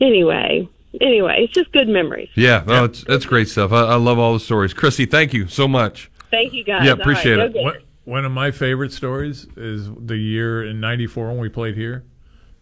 anyway, 0.00 0.68
anyway, 1.00 1.44
it's 1.44 1.52
just 1.52 1.72
good 1.72 1.88
memories. 1.88 2.30
Yeah, 2.34 2.64
no, 2.66 2.84
it's 2.84 3.04
that's 3.04 3.24
great 3.24 3.48
stuff. 3.48 3.72
I, 3.72 3.82
I 3.82 3.94
love 3.96 4.18
all 4.18 4.32
the 4.32 4.40
stories. 4.40 4.74
Chrissy, 4.74 5.06
thank 5.06 5.32
you 5.32 5.48
so 5.48 5.68
much. 5.68 6.10
Thank 6.30 6.52
you 6.52 6.64
guys. 6.64 6.84
Yeah, 6.84 6.92
appreciate 6.92 7.36
go 7.36 7.44
it. 7.44 7.54
One, 7.54 7.74
one 8.04 8.24
of 8.24 8.32
my 8.32 8.50
favorite 8.50 8.92
stories 8.92 9.46
is 9.56 9.90
the 9.94 10.16
year 10.16 10.64
in 10.64 10.80
'94 10.80 11.28
when 11.28 11.38
we 11.38 11.48
played 11.48 11.76
here, 11.76 12.04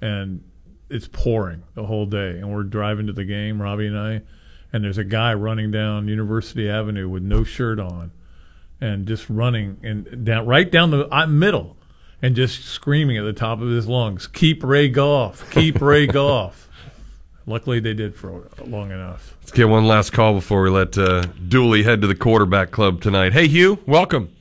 and 0.00 0.42
it's 0.90 1.08
pouring 1.08 1.62
the 1.74 1.86
whole 1.86 2.06
day, 2.06 2.30
and 2.30 2.52
we're 2.52 2.64
driving 2.64 3.06
to 3.06 3.12
the 3.12 3.24
game, 3.24 3.60
Robbie 3.60 3.86
and 3.86 3.98
I, 3.98 4.22
and 4.72 4.84
there's 4.84 4.98
a 4.98 5.04
guy 5.04 5.32
running 5.34 5.70
down 5.70 6.08
University 6.08 6.68
Avenue 6.68 7.08
with 7.08 7.22
no 7.22 7.44
shirt 7.44 7.78
on, 7.78 8.10
and 8.80 9.06
just 9.06 9.28
running 9.30 9.78
and 9.82 10.24
down 10.24 10.46
right 10.46 10.70
down 10.70 10.90
the 10.90 11.08
uh, 11.14 11.26
middle, 11.26 11.76
and 12.20 12.34
just 12.36 12.64
screaming 12.64 13.16
at 13.16 13.22
the 13.22 13.32
top 13.32 13.60
of 13.60 13.68
his 13.68 13.86
lungs, 13.86 14.26
"Keep 14.26 14.62
Ray 14.64 14.88
Goff! 14.88 15.50
Keep 15.50 15.80
Ray 15.80 16.06
Goff!" 16.08 16.68
Luckily, 17.46 17.80
they 17.80 17.94
did 17.94 18.14
for 18.14 18.48
long 18.64 18.90
enough. 18.90 19.36
Let's 19.40 19.52
get 19.52 19.68
one 19.68 19.86
last 19.86 20.10
call 20.12 20.34
before 20.34 20.62
we 20.62 20.70
let 20.70 20.96
uh, 20.98 21.22
Dooley 21.48 21.82
head 21.82 22.00
to 22.02 22.06
the 22.06 22.14
quarterback 22.14 22.70
club 22.70 23.00
tonight. 23.00 23.32
Hey, 23.32 23.48
Hugh, 23.48 23.78
welcome. 23.86 24.32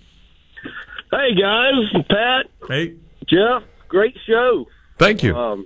Hey 1.12 1.34
guys, 1.34 2.04
Pat. 2.08 2.46
Hey, 2.68 2.96
Jeff. 3.28 3.64
Great 3.88 4.16
show. 4.28 4.68
Thank 5.00 5.24
you. 5.24 5.36
Um, 5.36 5.66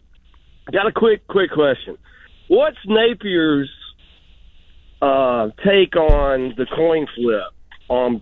got 0.72 0.88
a 0.88 0.92
quick, 0.92 1.28
quick 1.28 1.52
question. 1.52 1.98
What's 2.48 2.78
Napier's 2.88 3.70
uh, 5.02 5.50
take 5.66 5.96
on 5.96 6.54
the 6.58 6.66
coin 6.76 7.08
flip? 7.16 7.44
On 7.90 8.22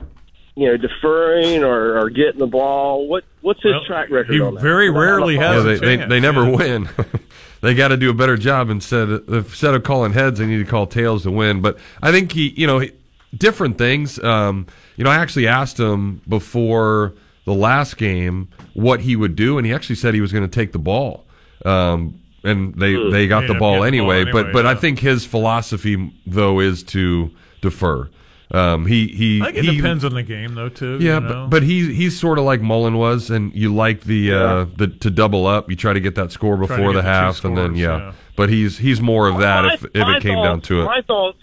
you 0.55 0.67
know 0.67 0.75
deferring 0.77 1.63
or, 1.63 1.99
or 1.99 2.09
getting 2.09 2.39
the 2.39 2.47
ball. 2.47 3.07
What 3.07 3.23
what's 3.41 3.61
his 3.61 3.73
Well, 3.73 3.85
track 3.85 4.09
record 4.09 4.33
he 4.33 4.41
on 4.41 4.55
that? 4.55 4.61
very 4.61 4.89
rarely 4.89 5.35
Yeah, 5.35 5.53
has 5.53 5.63
they, 5.63 5.77
they, 5.97 6.05
they 6.05 6.19
never 6.19 6.43
yeah. 6.49 6.55
win. 6.55 6.89
they 7.61 7.73
got 7.75 7.89
to 7.89 7.97
do 7.97 8.09
a 8.09 8.13
better 8.13 8.35
job 8.37 8.69
instead 8.69 9.09
of, 9.09 9.29
instead 9.29 9.75
of 9.75 9.83
calling 9.83 10.13
heads. 10.13 10.39
They 10.39 10.45
need 10.47 10.57
to 10.57 10.69
call 10.69 10.87
tails 10.87 11.23
to 11.23 11.31
win. 11.31 11.61
But 11.61 11.77
I 12.01 12.11
think 12.11 12.31
he, 12.31 12.49
you 12.49 12.65
know, 12.67 12.79
he- 12.79 12.91
different 13.37 13.77
things. 13.77 14.21
Um, 14.23 14.65
you 14.97 15.03
know, 15.03 15.09
I 15.11 15.15
actually 15.17 15.47
asked 15.47 15.79
him 15.79 16.21
before 16.27 17.13
the 17.45 17.53
last 17.53 17.97
game 17.97 18.49
what 18.73 19.01
he 19.01 19.15
would 19.15 19.35
do, 19.35 19.57
and 19.57 19.65
he 19.65 19.73
actually 19.73 19.95
said 19.95 20.13
he 20.15 20.21
was 20.21 20.31
going 20.33 20.43
to 20.47 20.53
take 20.53 20.71
the 20.73 20.79
ball. 20.79 21.25
Um, 21.65 22.19
and 22.43 22.73
they 22.75 22.95
they 23.09 23.27
got 23.27 23.43
Ended 23.43 23.55
the 23.55 23.59
ball 23.59 23.81
getting 23.81 23.99
the 23.99 24.05
ball 24.05 24.13
anyway. 24.13 24.31
But 24.31 24.47
anyway, 24.47 24.53
but 24.53 24.65
I 24.65 24.75
think 24.75 24.99
his 24.99 25.25
philosophy 25.25 26.13
though 26.25 26.59
is 26.59 26.83
to 26.83 27.31
defer. 27.61 28.09
Um, 28.53 28.85
he 28.85 29.07
he 29.07 29.41
I 29.41 29.45
think 29.45 29.57
it 29.57 29.65
he, 29.65 29.77
depends 29.77 30.03
on 30.03 30.13
the 30.13 30.23
game, 30.23 30.55
though, 30.55 30.67
too. 30.67 30.97
yeah, 30.99 31.15
you 31.15 31.19
know? 31.21 31.27
but, 31.27 31.49
but 31.49 31.63
he 31.63 31.93
he's 31.93 32.19
sort 32.19 32.37
of 32.37 32.43
like 32.43 32.61
Mullen 32.61 32.97
was, 32.97 33.29
and 33.29 33.53
you 33.53 33.73
like 33.73 34.01
the 34.01 34.33
uh, 34.33 34.65
the 34.75 34.87
to 34.87 35.09
double 35.09 35.47
up. 35.47 35.69
You 35.69 35.77
try 35.77 35.93
to 35.93 36.01
get 36.01 36.15
that 36.15 36.33
score 36.33 36.57
before 36.57 36.77
get 36.77 36.87
the 36.87 36.93
the 36.93 37.01
two 37.01 37.07
half, 37.07 37.45
and 37.45 37.57
then 37.57 37.75
yeah. 37.75 37.97
yeah. 37.97 38.13
But 38.35 38.49
he's 38.49 38.77
he's 38.77 38.99
more 38.99 39.29
of 39.29 39.37
that 39.39 39.63
My- 39.63 39.73
if 39.73 39.85
if 39.85 39.95
my 39.95 40.17
it 40.17 40.21
came 40.21 40.43
down 40.43 40.59
to 40.61 40.81
it. 40.81 40.85
My 40.85 41.01
thoughts, 41.07 41.39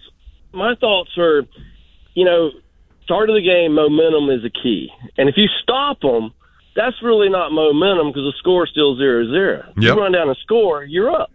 my 0.53 0.75
thoughts 0.75 1.17
are, 1.17 1.47
you 2.13 2.27
know, 2.27 2.51
start 3.05 3.31
of 3.31 3.37
the 3.37 3.43
game, 3.43 3.75
momentum 3.75 4.29
is 4.29 4.45
a 4.45 4.51
key, 4.51 4.91
and 5.17 5.31
if 5.31 5.37
you 5.39 5.49
stop 5.63 6.01
them, 6.01 6.33
that's 6.77 7.03
really 7.03 7.29
not 7.29 7.53
momentum 7.53 8.09
because 8.09 8.23
the 8.33 8.35
score's 8.39 8.71
still 8.71 8.97
zero 8.97 9.27
zero. 9.27 9.65
Yep. 9.77 9.77
You 9.77 10.01
run 10.01 10.13
down 10.13 10.31
a 10.31 10.35
score, 10.37 10.85
you're 10.85 11.11
up, 11.11 11.31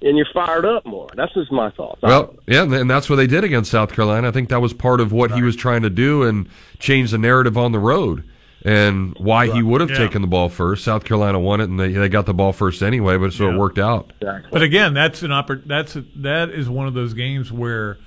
and 0.00 0.16
you're 0.16 0.26
fired 0.34 0.64
up 0.64 0.84
more. 0.84 1.08
That's 1.14 1.32
just 1.34 1.52
my 1.52 1.70
thoughts. 1.70 2.02
Well, 2.02 2.34
yeah, 2.46 2.62
and 2.62 2.90
that's 2.90 3.08
what 3.08 3.16
they 3.16 3.26
did 3.26 3.44
against 3.44 3.70
South 3.70 3.92
Carolina. 3.92 4.28
I 4.28 4.30
think 4.32 4.48
that 4.48 4.60
was 4.60 4.72
part 4.72 5.00
of 5.00 5.12
what 5.12 5.32
he 5.32 5.42
was 5.42 5.54
trying 5.56 5.82
to 5.82 5.90
do 5.90 6.22
and 6.24 6.48
change 6.78 7.10
the 7.12 7.18
narrative 7.18 7.56
on 7.56 7.72
the 7.72 7.78
road 7.78 8.24
and 8.64 9.16
why 9.18 9.46
he 9.52 9.60
would 9.62 9.80
have 9.80 9.90
Yeah. 9.90 9.98
taken 9.98 10.22
the 10.22 10.28
ball 10.28 10.48
first. 10.48 10.84
South 10.84 11.04
Carolina 11.04 11.38
won 11.40 11.60
it, 11.60 11.64
and 11.68 11.78
they 11.80 11.92
they 11.92 12.08
got 12.08 12.26
the 12.26 12.34
ball 12.34 12.52
first 12.52 12.82
anyway, 12.82 13.16
but 13.16 13.32
so 13.32 13.50
it 13.50 13.56
worked 13.56 13.78
out. 13.78 14.12
But 14.20 14.62
again, 14.62 14.94
that's 14.94 15.22
an 15.22 15.30
oppor- 15.30 15.64
That's 15.66 15.96
a, 15.96 16.04
that 16.16 16.50
is 16.50 16.68
one 16.68 16.86
of 16.86 16.94
those 16.94 17.12
games 17.14 17.50
where 17.52 17.98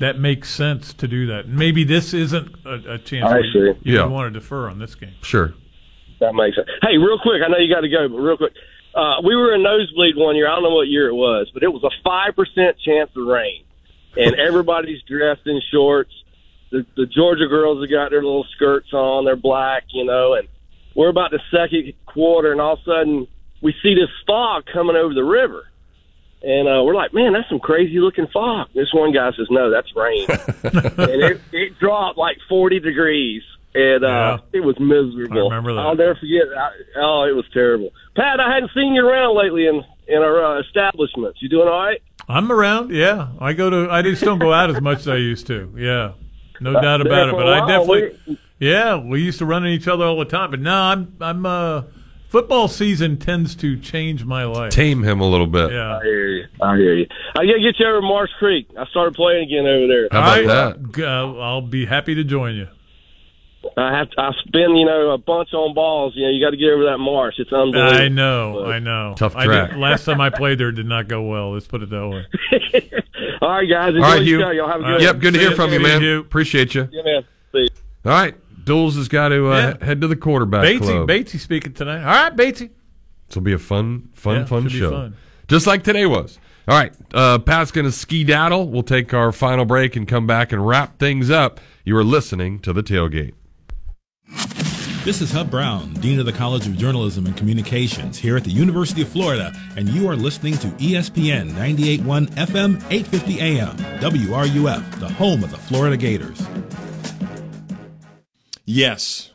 that 0.00 0.18
makes 0.18 0.50
sense 0.50 0.92
to 0.94 1.06
do 1.06 1.26
that. 1.26 1.46
Maybe 1.48 1.84
this 1.84 2.12
isn't 2.12 2.52
a, 2.64 2.94
a 2.94 2.98
chance. 2.98 3.26
I 3.26 3.34
where 3.34 3.44
you, 3.44 3.74
see. 3.74 3.90
you 3.90 3.96
Yeah. 3.98 4.06
want 4.06 4.32
to 4.32 4.38
defer 4.40 4.68
on 4.68 4.78
this 4.80 4.94
game. 4.96 5.14
Sure. 5.22 5.54
That 6.20 6.34
makes 6.34 6.56
sense. 6.56 6.68
Hey, 6.82 6.96
real 6.98 7.18
quick, 7.18 7.42
I 7.44 7.48
know 7.48 7.58
you 7.58 7.72
got 7.72 7.82
to 7.82 7.88
go, 7.88 8.08
but 8.08 8.18
real 8.18 8.36
quick, 8.36 8.52
uh, 8.94 9.20
we 9.24 9.34
were 9.34 9.54
in 9.54 9.62
nosebleed 9.62 10.16
one 10.16 10.36
year. 10.36 10.48
I 10.48 10.54
don't 10.54 10.62
know 10.62 10.74
what 10.74 10.88
year 10.88 11.08
it 11.08 11.14
was, 11.14 11.50
but 11.52 11.62
it 11.62 11.72
was 11.72 11.82
a 11.82 11.90
five 12.02 12.36
percent 12.36 12.78
chance 12.78 13.10
of 13.16 13.26
rain, 13.26 13.64
and 14.16 14.34
everybody's 14.38 15.02
dressed 15.02 15.46
in 15.46 15.60
shorts. 15.72 16.12
The, 16.70 16.86
the 16.96 17.06
Georgia 17.06 17.46
girls 17.46 17.82
have 17.82 17.90
got 17.90 18.10
their 18.10 18.22
little 18.22 18.46
skirts 18.54 18.92
on; 18.92 19.24
they're 19.24 19.36
black, 19.36 19.84
you 19.90 20.04
know. 20.04 20.34
And 20.34 20.48
we're 20.94 21.08
about 21.08 21.32
the 21.32 21.40
second 21.50 21.92
quarter, 22.06 22.52
and 22.52 22.60
all 22.60 22.74
of 22.74 22.78
a 22.80 22.84
sudden 22.84 23.26
we 23.60 23.74
see 23.82 23.94
this 23.94 24.10
fog 24.26 24.64
coming 24.72 24.94
over 24.94 25.14
the 25.14 25.24
river, 25.24 25.66
and 26.42 26.68
uh, 26.68 26.84
we're 26.84 26.94
like, 26.94 27.12
"Man, 27.12 27.32
that's 27.32 27.48
some 27.48 27.58
crazy 27.58 27.98
looking 27.98 28.28
fog." 28.32 28.68
This 28.74 28.92
one 28.92 29.12
guy 29.12 29.32
says, 29.32 29.48
"No, 29.50 29.70
that's 29.70 29.90
rain," 29.96 30.26
and 30.30 31.22
it, 31.22 31.40
it 31.50 31.78
dropped 31.80 32.16
like 32.16 32.36
forty 32.48 32.78
degrees. 32.78 33.42
And 33.76 34.04
uh, 34.04 34.38
it 34.52 34.60
was 34.60 34.78
miserable. 34.78 35.50
I 35.50 35.54
remember 35.56 35.74
that. 35.74 35.80
I'll 35.80 35.96
never 35.96 36.14
forget. 36.14 36.42
I, 36.56 36.70
oh, 37.00 37.24
it 37.28 37.34
was 37.34 37.44
terrible. 37.52 37.90
Pat, 38.14 38.38
I 38.38 38.54
hadn't 38.54 38.70
seen 38.72 38.94
you 38.94 39.04
around 39.04 39.36
lately 39.36 39.66
in 39.66 39.82
in 40.06 40.18
our 40.22 40.58
uh, 40.58 40.60
establishments. 40.60 41.42
You 41.42 41.48
doing 41.48 41.66
all 41.66 41.84
right? 41.84 42.00
I'm 42.28 42.52
around. 42.52 42.90
Yeah, 42.90 43.28
I 43.40 43.52
go 43.52 43.70
to. 43.70 43.90
I 43.90 44.02
just 44.02 44.22
don't 44.22 44.38
go 44.38 44.52
out 44.52 44.70
as 44.70 44.80
much 44.80 45.00
as 45.00 45.08
I 45.08 45.16
used 45.16 45.48
to. 45.48 45.74
Yeah, 45.76 46.12
no 46.60 46.74
Uh, 46.76 46.80
doubt 46.80 47.00
about 47.00 47.30
it. 47.30 47.32
But 47.34 47.48
I 47.48 47.60
while, 47.60 47.68
definitely. 47.68 48.38
Yeah, 48.60 48.96
we 48.96 49.20
used 49.22 49.38
to 49.40 49.46
run 49.46 49.64
into 49.66 49.76
each 49.76 49.88
other 49.88 50.04
all 50.04 50.18
the 50.18 50.24
time. 50.24 50.52
But 50.52 50.60
now 50.60 50.90
I'm. 50.90 51.16
I'm. 51.20 51.44
Uh, 51.44 51.82
football 52.28 52.68
season 52.68 53.16
tends 53.16 53.54
to 53.56 53.76
change 53.76 54.24
my 54.24 54.44
life. 54.44 54.70
Tame 54.72 55.02
him 55.02 55.20
a 55.20 55.28
little 55.28 55.46
bit. 55.46 55.72
Yeah. 55.72 55.98
I 55.98 56.02
hear 56.02 56.28
you. 56.28 56.44
I 56.62 56.76
hear 56.76 56.94
you. 56.94 57.06
I 57.36 57.46
gotta 57.46 57.60
get 57.60 57.78
you 57.78 57.86
over 57.88 58.02
Marsh 58.02 58.30
Creek. 58.38 58.68
I 58.78 58.86
started 58.86 59.14
playing 59.14 59.44
again 59.44 59.66
over 59.66 59.86
there. 59.88 60.08
How 60.12 60.18
about 60.20 60.38
I, 60.38 60.42
that? 60.46 61.04
Uh, 61.04 61.38
I'll 61.40 61.60
be 61.60 61.86
happy 61.86 62.14
to 62.14 62.24
join 62.24 62.54
you. 62.54 62.68
I 63.76 63.96
have. 63.98 64.10
To, 64.10 64.20
I 64.20 64.30
spend 64.46 64.78
you 64.78 64.84
know 64.86 65.10
a 65.10 65.18
bunch 65.18 65.52
on 65.52 65.74
balls. 65.74 66.12
You 66.16 66.24
know, 66.26 66.30
you 66.30 66.44
got 66.44 66.50
to 66.50 66.56
get 66.56 66.70
over 66.70 66.84
that 66.84 66.98
marsh. 66.98 67.34
It's 67.38 67.52
unbelievable. 67.52 67.96
I 68.02 68.08
know, 68.08 68.64
I 68.66 68.78
know. 68.78 69.14
Tough 69.16 69.36
I 69.36 69.44
track. 69.46 69.70
did, 69.70 69.78
last 69.78 70.04
time 70.04 70.20
I 70.20 70.30
played 70.30 70.58
there 70.58 70.72
did 70.72 70.86
not 70.86 71.08
go 71.08 71.22
well. 71.22 71.52
Let's 71.52 71.66
put 71.66 71.82
it 71.82 71.90
that 71.90 72.08
way. 72.08 72.24
all 73.42 73.50
right, 73.50 73.68
guys. 73.68 73.88
Enjoy 73.94 74.02
All 74.02 74.10
right, 74.12 74.18
the 74.18 74.24
Hugh. 74.24 74.40
show. 74.40 74.50
Y'all 74.50 74.68
have 74.68 74.80
a 74.80 74.84
good. 74.84 74.90
right. 74.92 75.00
Yep, 75.02 75.18
good 75.20 75.34
to 75.34 75.40
hear 75.40 75.50
ya. 75.50 75.56
from 75.56 75.72
you, 75.72 75.80
man. 75.80 76.00
Hugh. 76.00 76.20
Appreciate 76.20 76.74
you. 76.74 76.88
Yeah, 76.92 77.02
man. 77.02 77.22
See 77.52 77.58
you. 77.60 77.68
All 78.04 78.12
right, 78.12 78.34
Duels 78.64 78.96
has 78.96 79.08
got 79.08 79.28
to 79.30 79.50
uh, 79.52 79.56
Yeah. 79.80 79.84
head 79.86 80.00
to 80.02 80.08
the 80.08 80.16
quarterback 80.16 80.64
Batesy, 80.64 80.78
club. 80.80 81.08
Batesy 81.08 81.38
speaking 81.38 81.72
tonight. 81.72 82.00
All 82.00 82.24
right, 82.24 82.36
Batesy. 82.36 82.70
This 83.28 83.36
will 83.36 83.42
be 83.42 83.52
a 83.54 83.58
fun, 83.58 84.10
fun, 84.12 84.36
Yeah, 84.40 84.44
fun 84.44 84.62
should 84.64 84.72
be 84.72 84.78
show. 84.78 84.90
fun. 84.90 85.16
Just 85.48 85.66
like 85.66 85.82
today 85.82 86.06
was. 86.06 86.38
All 86.66 86.78
right, 86.78 86.94
uh, 87.12 87.38
Pat's 87.40 87.70
going 87.70 87.84
to 87.84 87.92
ski 87.92 88.24
daddle. 88.24 88.68
We'll 88.68 88.82
take 88.82 89.12
our 89.12 89.32
final 89.32 89.64
break 89.66 89.96
and 89.96 90.08
come 90.08 90.26
back 90.26 90.50
and 90.52 90.66
wrap 90.66 90.98
things 90.98 91.30
up. 91.30 91.60
You 91.84 91.96
are 91.98 92.04
listening 92.04 92.58
to 92.60 92.72
the 92.72 92.82
tailgate. 92.82 93.32
This 95.04 95.20
is 95.20 95.32
Hub 95.32 95.50
Brown, 95.50 95.92
Dean 95.94 96.18
of 96.18 96.24
the 96.24 96.32
College 96.32 96.66
of 96.66 96.78
Journalism 96.78 97.26
and 97.26 97.36
Communications 97.36 98.16
here 98.16 98.38
at 98.38 98.44
the 98.44 98.50
University 98.50 99.02
of 99.02 99.08
Florida, 99.10 99.52
and 99.76 99.86
you 99.90 100.08
are 100.08 100.16
listening 100.16 100.54
to 100.54 100.68
ESPN 100.68 101.50
98.1 101.50 102.28
FM, 102.30 102.76
850 102.90 103.38
AM, 103.38 103.76
WRUF, 104.00 105.00
the 105.00 105.08
home 105.10 105.44
of 105.44 105.50
the 105.50 105.58
Florida 105.58 105.98
Gators. 105.98 106.42
Yes, 108.64 109.33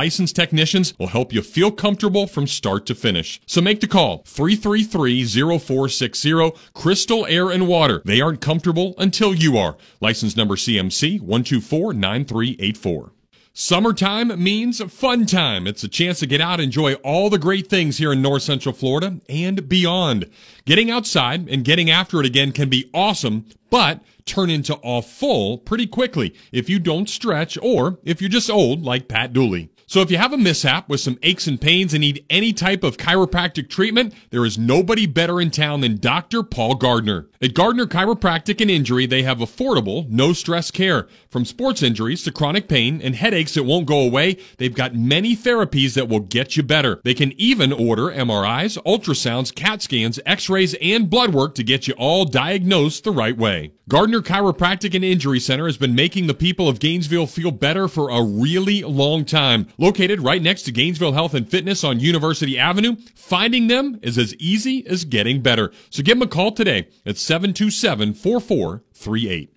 licensed 0.00 0.34
technicians 0.34 0.98
will 0.98 1.08
help 1.08 1.30
you 1.30 1.42
feel 1.42 1.70
comfortable 1.70 2.26
from 2.26 2.46
start 2.46 2.86
to 2.86 2.94
finish. 2.94 3.38
So 3.44 3.60
make 3.60 3.82
the 3.82 3.86
call 3.86 4.22
333-0460 4.22 6.56
Crystal 6.72 7.26
Air 7.26 7.50
and 7.50 7.68
Water. 7.68 8.00
They 8.06 8.22
aren't 8.22 8.40
comfortable 8.40 8.94
until 8.96 9.34
you 9.34 9.58
are. 9.58 9.76
License 10.00 10.38
number 10.38 10.56
CMC 10.56 11.20
1249384. 11.20 13.10
Summertime 13.52 14.42
means 14.42 14.82
fun 14.90 15.26
time. 15.26 15.66
It's 15.66 15.84
a 15.84 15.88
chance 15.88 16.20
to 16.20 16.26
get 16.26 16.40
out 16.40 16.60
and 16.60 16.62
enjoy 16.62 16.94
all 16.94 17.28
the 17.28 17.38
great 17.38 17.66
things 17.66 17.98
here 17.98 18.12
in 18.12 18.22
North 18.22 18.42
Central 18.42 18.74
Florida 18.74 19.20
and 19.28 19.68
beyond. 19.68 20.30
Getting 20.64 20.90
outside 20.90 21.46
and 21.46 21.62
getting 21.62 21.90
after 21.90 22.20
it 22.20 22.26
again 22.26 22.52
can 22.52 22.70
be 22.70 22.88
awesome, 22.94 23.44
but 23.68 24.00
turn 24.24 24.48
into 24.48 24.76
awful 24.76 25.58
pretty 25.58 25.86
quickly 25.86 26.34
if 26.52 26.70
you 26.70 26.78
don't 26.78 27.10
stretch 27.10 27.58
or 27.60 27.98
if 28.02 28.22
you're 28.22 28.30
just 28.30 28.48
old 28.48 28.82
like 28.82 29.08
Pat 29.08 29.34
Dooley. 29.34 29.68
So 29.90 30.02
if 30.02 30.10
you 30.12 30.18
have 30.18 30.32
a 30.32 30.38
mishap 30.38 30.88
with 30.88 31.00
some 31.00 31.18
aches 31.20 31.48
and 31.48 31.60
pains 31.60 31.92
and 31.92 32.00
need 32.00 32.24
any 32.30 32.52
type 32.52 32.84
of 32.84 32.96
chiropractic 32.96 33.68
treatment, 33.68 34.14
there 34.30 34.44
is 34.44 34.56
nobody 34.56 35.04
better 35.04 35.40
in 35.40 35.50
town 35.50 35.80
than 35.80 35.96
Dr. 35.96 36.44
Paul 36.44 36.76
Gardner. 36.76 37.26
At 37.42 37.54
Gardner 37.54 37.86
Chiropractic 37.86 38.60
and 38.60 38.70
Injury, 38.70 39.06
they 39.06 39.24
have 39.24 39.38
affordable, 39.38 40.08
no 40.08 40.32
stress 40.32 40.70
care. 40.70 41.08
From 41.28 41.44
sports 41.44 41.82
injuries 41.82 42.22
to 42.22 42.30
chronic 42.30 42.68
pain 42.68 43.00
and 43.02 43.16
headaches 43.16 43.54
that 43.54 43.64
won't 43.64 43.86
go 43.86 43.98
away, 43.98 44.36
they've 44.58 44.74
got 44.74 44.94
many 44.94 45.34
therapies 45.34 45.94
that 45.94 46.08
will 46.08 46.20
get 46.20 46.56
you 46.56 46.62
better. 46.62 47.00
They 47.02 47.14
can 47.14 47.32
even 47.40 47.72
order 47.72 48.12
MRIs, 48.12 48.80
ultrasounds, 48.84 49.52
CAT 49.52 49.82
scans, 49.82 50.20
x-rays, 50.24 50.74
and 50.74 51.10
blood 51.10 51.34
work 51.34 51.56
to 51.56 51.64
get 51.64 51.88
you 51.88 51.94
all 51.94 52.26
diagnosed 52.26 53.02
the 53.02 53.10
right 53.10 53.36
way. 53.36 53.72
Gardner 53.88 54.20
Chiropractic 54.20 54.94
and 54.94 55.04
Injury 55.04 55.40
Center 55.40 55.66
has 55.66 55.76
been 55.76 55.96
making 55.96 56.28
the 56.28 56.34
people 56.34 56.68
of 56.68 56.78
Gainesville 56.78 57.26
feel 57.26 57.50
better 57.50 57.88
for 57.88 58.08
a 58.08 58.22
really 58.22 58.82
long 58.82 59.24
time. 59.24 59.66
Located 59.80 60.20
right 60.20 60.42
next 60.42 60.64
to 60.64 60.72
Gainesville 60.72 61.14
Health 61.14 61.32
and 61.32 61.50
Fitness 61.50 61.84
on 61.84 62.00
University 62.00 62.58
Avenue, 62.58 62.96
finding 63.14 63.68
them 63.68 63.98
is 64.02 64.18
as 64.18 64.34
easy 64.34 64.86
as 64.86 65.06
getting 65.06 65.40
better. 65.40 65.72
So 65.88 66.02
give 66.02 66.18
them 66.18 66.28
a 66.28 66.30
call 66.30 66.52
today 66.52 66.88
at 67.06 67.16
727 67.16 68.12
4438. 68.12 69.54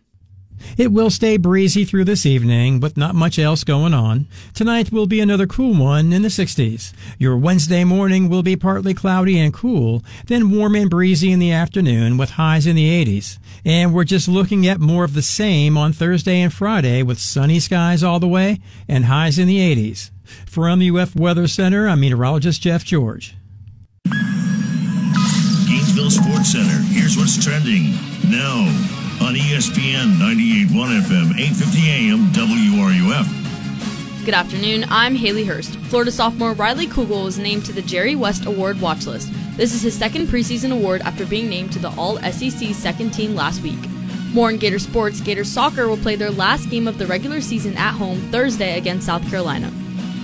It 0.77 0.93
will 0.93 1.09
stay 1.09 1.35
breezy 1.35 1.83
through 1.83 2.05
this 2.05 2.25
evening 2.25 2.79
with 2.79 2.95
not 2.95 3.15
much 3.15 3.37
else 3.37 3.65
going 3.65 3.93
on. 3.93 4.27
Tonight 4.53 4.93
will 4.93 5.07
be 5.07 5.19
another 5.19 5.45
cool 5.45 5.75
one 5.75 6.13
in 6.13 6.21
the 6.21 6.29
60s. 6.29 6.93
Your 7.17 7.35
Wednesday 7.35 7.83
morning 7.83 8.29
will 8.29 8.43
be 8.43 8.55
partly 8.55 8.93
cloudy 8.93 9.37
and 9.37 9.53
cool, 9.53 10.03
then 10.27 10.51
warm 10.51 10.75
and 10.75 10.89
breezy 10.89 11.33
in 11.33 11.39
the 11.39 11.51
afternoon 11.51 12.15
with 12.15 12.31
highs 12.31 12.65
in 12.65 12.77
the 12.77 13.05
80s. 13.05 13.39
And 13.65 13.93
we're 13.93 14.05
just 14.05 14.29
looking 14.29 14.65
at 14.65 14.79
more 14.79 15.03
of 15.03 15.15
the 15.15 15.21
same 15.21 15.77
on 15.77 15.91
Thursday 15.91 16.39
and 16.39 16.53
Friday 16.53 17.03
with 17.03 17.19
sunny 17.19 17.59
skies 17.59 18.03
all 18.03 18.21
the 18.21 18.27
way 18.29 18.61
and 18.87 19.05
highs 19.05 19.37
in 19.37 19.49
the 19.49 19.57
80s. 19.57 20.11
From 20.45 20.79
the 20.79 20.89
UF 20.89 21.15
Weather 21.15 21.47
Center, 21.47 21.87
I'm 21.87 21.99
meteorologist 21.99 22.61
Jeff 22.61 22.83
George. 22.83 23.35
Gainesville 25.67 26.11
Sports 26.11 26.51
Center. 26.51 26.81
Here's 26.91 27.17
what's 27.17 27.43
trending 27.43 27.91
now 28.29 28.65
on 29.21 29.35
ESPN 29.35 30.17
98.1 30.17 31.01
FM, 31.01 31.33
8:50 31.37 31.87
AM, 31.89 32.31
WRUF. 32.33 34.25
Good 34.25 34.33
afternoon. 34.33 34.85
I'm 34.89 35.15
Haley 35.15 35.43
Hurst. 35.43 35.75
Florida 35.89 36.11
sophomore 36.11 36.53
Riley 36.53 36.87
Kugel 36.87 37.25
was 37.25 37.37
named 37.37 37.65
to 37.65 37.73
the 37.73 37.81
Jerry 37.81 38.15
West 38.15 38.45
Award 38.45 38.79
watch 38.79 39.05
list. 39.05 39.29
This 39.57 39.73
is 39.73 39.81
his 39.81 39.93
second 39.93 40.27
preseason 40.27 40.71
award 40.71 41.01
after 41.01 41.25
being 41.25 41.49
named 41.49 41.73
to 41.73 41.79
the 41.79 41.93
All 41.97 42.17
SEC 42.31 42.73
second 42.73 43.11
team 43.11 43.35
last 43.35 43.61
week. 43.61 43.79
More 44.33 44.49
in 44.49 44.57
Gator 44.57 44.79
sports, 44.79 45.21
Gator 45.21 45.43
soccer 45.43 45.87
will 45.87 45.97
play 45.97 46.15
their 46.15 46.31
last 46.31 46.69
game 46.69 46.87
of 46.87 46.97
the 46.97 47.05
regular 47.05 47.41
season 47.41 47.75
at 47.77 47.93
home 47.93 48.19
Thursday 48.31 48.77
against 48.77 49.05
South 49.05 49.29
Carolina. 49.29 49.71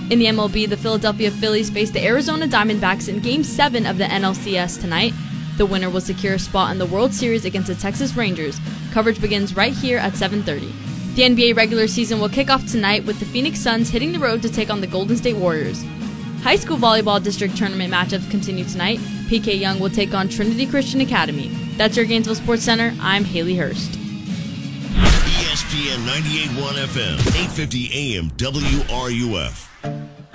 In 0.10 0.18
the 0.18 0.26
MLB, 0.26 0.68
the 0.68 0.76
Philadelphia 0.76 1.30
Phillies 1.30 1.69
face 1.69 1.91
the 1.91 2.03
Arizona 2.03 2.48
Diamondbacks 2.48 3.07
in 3.10 3.19
Game 3.19 3.44
7 3.44 3.86
of 3.86 3.99
the 3.99 4.06
NLCS 4.06 4.81
tonight. 4.81 5.14
The 5.57 5.68
winner 5.68 5.91
will 5.91 6.02
secure 6.02 6.34
a 6.34 6.40
spot 6.40 6.72
in 6.72 6.80
the 6.80 6.88
World 6.88 7.14
Series 7.14 7.45
against 7.45 7.68
the 7.68 7.76
Texas 7.76 8.15
Rangers. 8.18 8.60
Coverage 8.91 9.22
begins 9.22 9.56
right 9.56 9.72
here 9.73 9.99
at 9.99 10.14
7:30. 10.14 10.73
The 11.14 11.23
NBA 11.23 11.56
regular 11.56 11.88
season 11.88 12.19
will 12.19 12.27
kick 12.27 12.49
off 12.49 12.65
tonight 12.65 13.06
with 13.06 13.19
the 13.19 13.26
Phoenix 13.26 13.60
Suns 13.60 13.90
hitting 13.90 14.11
the 14.11 14.18
road 14.18 14.41
to 14.41 14.49
take 14.49 14.72
on 14.72 14.81
the 14.81 14.88
Golden 14.88 15.15
State 15.15 15.36
Warriors. 15.36 15.86
High 16.41 16.56
school 16.56 16.77
volleyball 16.77 17.22
district 17.22 17.56
tournament 17.56 17.94
matchups 17.94 18.31
continue 18.31 18.65
tonight. 18.65 18.99
P.K. 19.27 19.57
Yonge 19.57 19.80
will 19.80 19.91
take 19.91 20.15
on 20.15 20.27
Trinity 20.27 20.65
Christian 20.65 21.02
Academy. 21.02 21.49
That's 21.77 21.95
your 21.95 22.07
Gainesville 22.07 22.34
Sports 22.34 22.64
Center. 22.64 22.95
I'm 22.99 23.26
Haley 23.26 23.57
Hurst. 23.57 23.91
ESPN 25.38 26.03
98.1 26.07 26.77
FM, 26.88 27.18
8:50 27.36 27.91
AM, 27.94 28.31
WRUF. 28.38 29.68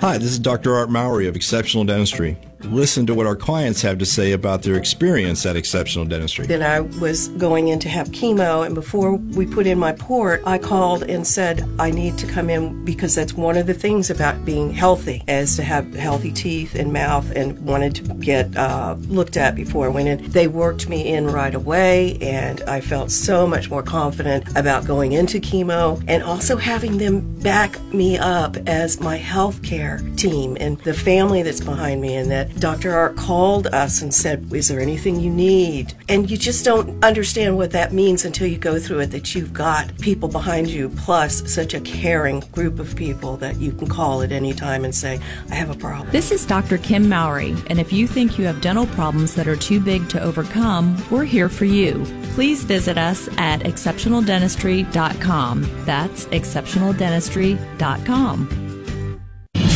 Hi, 0.01 0.17
this 0.17 0.31
is 0.31 0.39
Dr. 0.39 0.75
Art 0.75 0.89
Mowry 0.89 1.25
of 1.27 1.35
Exceptional 1.37 1.85
Dentistry. 1.85 2.37
Listen 2.71 3.05
to 3.05 3.13
what 3.13 3.25
our 3.25 3.35
clients 3.35 3.81
have 3.81 3.97
to 3.99 4.05
say 4.05 4.31
about 4.31 4.63
their 4.63 4.75
experience 4.75 5.45
at 5.45 5.55
Exceptional 5.55 6.05
Dentistry. 6.05 6.45
Then 6.45 6.63
I 6.63 6.81
was 6.81 7.29
going 7.29 7.67
in 7.67 7.79
to 7.79 7.89
have 7.89 8.09
chemo, 8.09 8.65
and 8.65 8.73
before 8.75 9.15
we 9.15 9.45
put 9.45 9.67
in 9.67 9.77
my 9.77 9.91
port, 9.93 10.41
I 10.45 10.57
called 10.57 11.03
and 11.03 11.25
said, 11.25 11.67
I 11.79 11.91
need 11.91 12.17
to 12.17 12.27
come 12.27 12.49
in 12.49 12.83
because 12.83 13.15
that's 13.15 13.33
one 13.33 13.57
of 13.57 13.67
the 13.67 13.73
things 13.73 14.09
about 14.09 14.43
being 14.45 14.73
healthy, 14.73 15.23
is 15.27 15.55
to 15.55 15.63
have 15.63 15.93
healthy 15.93 16.31
teeth 16.31 16.75
and 16.75 16.91
mouth, 16.91 17.31
and 17.35 17.59
wanted 17.59 17.95
to 17.95 18.01
get 18.15 18.55
uh, 18.57 18.95
looked 19.07 19.37
at 19.37 19.55
before 19.55 19.85
I 19.85 19.89
went 19.89 20.07
in. 20.07 20.29
They 20.31 20.47
worked 20.47 20.89
me 20.89 21.13
in 21.13 21.27
right 21.27 21.53
away, 21.53 22.17
and 22.19 22.61
I 22.63 22.81
felt 22.81 23.11
so 23.11 23.47
much 23.47 23.69
more 23.69 23.83
confident 23.83 24.55
about 24.57 24.85
going 24.85 25.13
into 25.13 25.39
chemo 25.39 26.03
and 26.07 26.23
also 26.23 26.57
having 26.57 26.97
them 26.97 27.21
back 27.41 27.79
me 27.93 28.17
up 28.17 28.57
as 28.67 28.99
my 28.99 29.17
health 29.17 29.61
care 29.63 29.99
team 30.17 30.57
and 30.59 30.77
the 30.79 30.93
family 30.93 31.43
that's 31.43 31.61
behind 31.61 32.01
me, 32.01 32.15
and 32.15 32.31
that 32.31 32.54
Dr. 32.59 32.93
Art 32.93 33.17
called 33.17 33.67
us 33.67 34.01
and 34.01 34.13
said, 34.13 34.51
Is 34.53 34.67
there 34.67 34.79
anything 34.79 35.19
you 35.19 35.29
need? 35.29 35.93
And 36.09 36.29
you 36.29 36.37
just 36.37 36.63
don't 36.63 37.03
understand 37.03 37.57
what 37.57 37.71
that 37.71 37.93
means 37.93 38.25
until 38.25 38.47
you 38.47 38.57
go 38.57 38.79
through 38.79 38.99
it 38.99 39.11
that 39.11 39.35
you've 39.35 39.53
got 39.53 39.95
people 39.99 40.29
behind 40.29 40.67
you, 40.67 40.89
plus 40.89 41.51
such 41.51 41.73
a 41.73 41.81
caring 41.81 42.41
group 42.51 42.79
of 42.79 42.95
people 42.95 43.37
that 43.37 43.57
you 43.57 43.71
can 43.71 43.87
call 43.87 44.21
at 44.21 44.31
any 44.31 44.53
time 44.53 44.85
and 44.85 44.95
say, 44.95 45.19
I 45.49 45.55
have 45.55 45.69
a 45.69 45.75
problem. 45.75 46.09
This 46.11 46.31
is 46.31 46.45
Dr. 46.45 46.77
Kim 46.77 47.09
Mowry, 47.09 47.55
and 47.67 47.79
if 47.79 47.91
you 47.91 48.07
think 48.07 48.37
you 48.37 48.45
have 48.45 48.61
dental 48.61 48.85
problems 48.87 49.35
that 49.35 49.47
are 49.47 49.55
too 49.55 49.79
big 49.79 50.07
to 50.09 50.21
overcome, 50.21 51.01
we're 51.11 51.25
here 51.25 51.49
for 51.49 51.65
you. 51.65 52.03
Please 52.33 52.63
visit 52.63 52.97
us 52.97 53.27
at 53.37 53.61
exceptionaldentistry.com. 53.61 55.85
That's 55.85 56.25
exceptionaldentistry.com. 56.25 58.64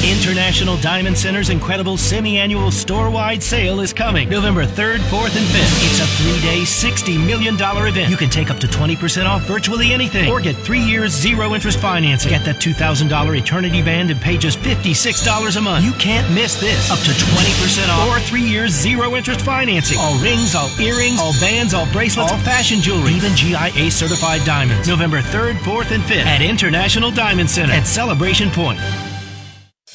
International 0.10 0.76
Diamond 0.77 1.15
Center's 1.15 1.49
incredible 1.49 1.95
semi-annual 1.95 2.72
store-wide 2.72 3.44
sale 3.44 3.80
is 3.80 3.94
coming 3.94 4.27
November 4.27 4.65
3rd, 4.65 4.98
4th, 5.02 5.38
and 5.38 5.45
5th. 5.45 5.86
It's 5.86 5.99
a 5.99 6.07
three-day, 6.18 6.61
$60 6.61 7.27
million 7.27 7.53
event. 7.53 8.10
You 8.10 8.18
can 8.18 8.30
take 8.30 8.49
up 8.49 8.57
to 8.60 8.68
20% 8.68 9.26
off 9.26 9.44
virtually 9.44 9.94
anything 9.94 10.31
or 10.31 10.41
get 10.41 10.56
three 10.56 10.80
years 10.80 11.11
zero-interest 11.11 11.77
financing. 11.77 12.31
Get 12.31 12.44
that 12.45 12.56
$2,000 12.56 13.38
Eternity 13.38 13.84
Band 13.84 14.10
and 14.10 14.19
pay 14.19 14.38
just 14.38 14.57
$56 14.60 15.57
a 15.57 15.61
month. 15.61 15.86
You 15.86 15.94
can't 15.94 16.34
miss 16.34 16.60
this. 16.60 16.90
Up 16.90 16.99
to 16.99 17.11
20% 17.11 17.90
off 17.90 18.10
or 18.10 18.19
three 18.22 18.41
years 18.41 18.72
zero-interest 18.72 19.41
financing. 19.41 19.99
All 19.99 20.18
rings, 20.23 20.56
all 20.56 20.69
earrings, 20.81 21.19
all 21.19 21.34
bands, 21.40 21.76
all 21.76 21.86
bracelets, 21.91 22.31
all 22.31 22.40
fashion 22.40 22.80
jewelry, 22.80 23.14
even 23.14 23.36
GIA 23.36 23.91
certified 23.91 24.44
diamonds. 24.44 24.88
November 24.88 25.22
3rd, 25.22 25.57
4th, 25.60 25.91
and 25.91 26.02
5th 26.03 26.26
at 26.26 26.41
International 26.41 27.11
Diamond 27.11 27.49
Center 27.49 27.73
at 27.73 27.86
Celebration 27.86 28.49
Point. 28.49 28.80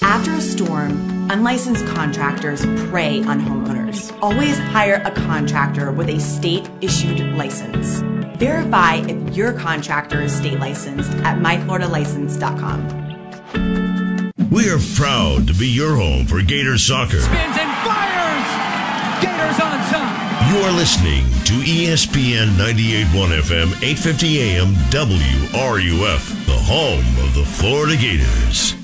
After 0.03 0.33
a 0.33 0.41
storm, 0.41 1.31
unlicensed 1.31 1.87
contractors 1.87 2.67
prey 2.89 3.23
on 3.25 3.41
homeowners. 3.41 4.17
Always 4.23 4.59
hire 4.59 5.03
a 5.05 5.11
contractor 5.11 5.93
with 5.93 6.09
a 6.09 6.19
state 6.21 6.69
issued 6.81 7.21
license. 7.37 8.01
Verify 8.39 8.97
if 8.97 9.37
your 9.37 9.53
contractor 9.53 10.23
is 10.23 10.35
state 10.35 10.59
licensed 10.59 11.13
at 11.19 11.39
myfloridalicense.com. 11.39 13.03
We 14.51 14.69
are 14.71 14.79
proud 14.95 15.47
to 15.47 15.55
be 15.55 15.69
your 15.69 15.95
home 15.97 16.27
for 16.27 16.43
Gator 16.43 16.77
soccer. 16.79 17.21
Spins 17.21 17.57
and 17.57 17.73
fires! 17.87 18.47
Gators 19.23 19.61
on 19.61 19.79
top! 19.91 20.51
You 20.53 20.59
are 20.61 20.73
listening 20.73 21.25
to 21.45 21.53
ESPN 21.65 22.57
98.1 22.57 23.41
FM, 23.41 23.69
8:50 23.81 24.39
AM, 24.39 24.75
WRUF, 24.91 26.29
the 26.47 26.59
home 26.59 27.05
of 27.25 27.35
the 27.35 27.45
Florida 27.45 27.97
Gators. 27.97 28.75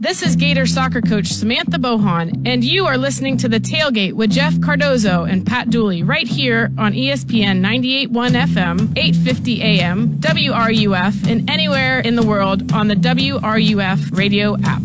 This 0.00 0.22
is 0.22 0.36
Gator 0.36 0.64
soccer 0.64 1.00
coach 1.00 1.26
Samantha 1.26 1.76
Bohon, 1.76 2.46
and 2.46 2.62
you 2.62 2.86
are 2.86 2.96
listening 2.96 3.36
to 3.38 3.48
The 3.48 3.58
Tailgate 3.58 4.12
with 4.12 4.30
Jeff 4.30 4.60
Cardozo 4.60 5.24
and 5.24 5.44
Pat 5.44 5.70
Dooley 5.70 6.04
right 6.04 6.28
here 6.28 6.70
on 6.78 6.92
ESPN 6.92 7.60
98.1 7.60 8.06
FM, 8.46 8.96
850 8.96 9.60
AM, 9.60 10.20
WRUF, 10.20 11.28
and 11.28 11.50
anywhere 11.50 11.98
in 11.98 12.14
the 12.14 12.22
world 12.24 12.72
on 12.72 12.86
the 12.86 12.94
WRUF 12.94 14.16
radio 14.16 14.56
app. 14.62 14.82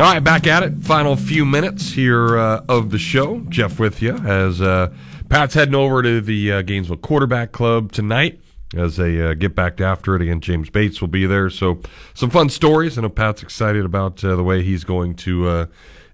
All 0.00 0.12
right, 0.12 0.18
back 0.18 0.48
at 0.48 0.64
it. 0.64 0.74
Final 0.78 1.14
few 1.14 1.44
minutes 1.44 1.92
here 1.92 2.36
uh, 2.36 2.64
of 2.68 2.90
the 2.90 2.98
show. 2.98 3.44
Jeff 3.48 3.78
with 3.78 4.02
you 4.02 4.16
as 4.16 4.60
uh, 4.60 4.92
Pat's 5.28 5.54
heading 5.54 5.76
over 5.76 6.02
to 6.02 6.20
the 6.20 6.52
uh, 6.52 6.62
Gainesville 6.62 6.96
Quarterback 6.96 7.52
Club 7.52 7.92
tonight 7.92 8.40
as 8.76 8.96
they 8.96 9.20
uh, 9.20 9.34
get 9.34 9.54
back 9.54 9.80
after 9.80 10.14
it. 10.14 10.22
Again, 10.22 10.40
James 10.40 10.70
Bates 10.70 11.00
will 11.00 11.08
be 11.08 11.26
there. 11.26 11.50
So 11.50 11.80
some 12.14 12.30
fun 12.30 12.48
stories. 12.48 12.98
I 12.98 13.02
know 13.02 13.08
Pat's 13.08 13.42
excited 13.42 13.84
about 13.84 14.22
uh, 14.22 14.36
the 14.36 14.44
way 14.44 14.62
he's 14.62 14.84
going 14.84 15.14
to 15.16 15.48
uh, 15.48 15.66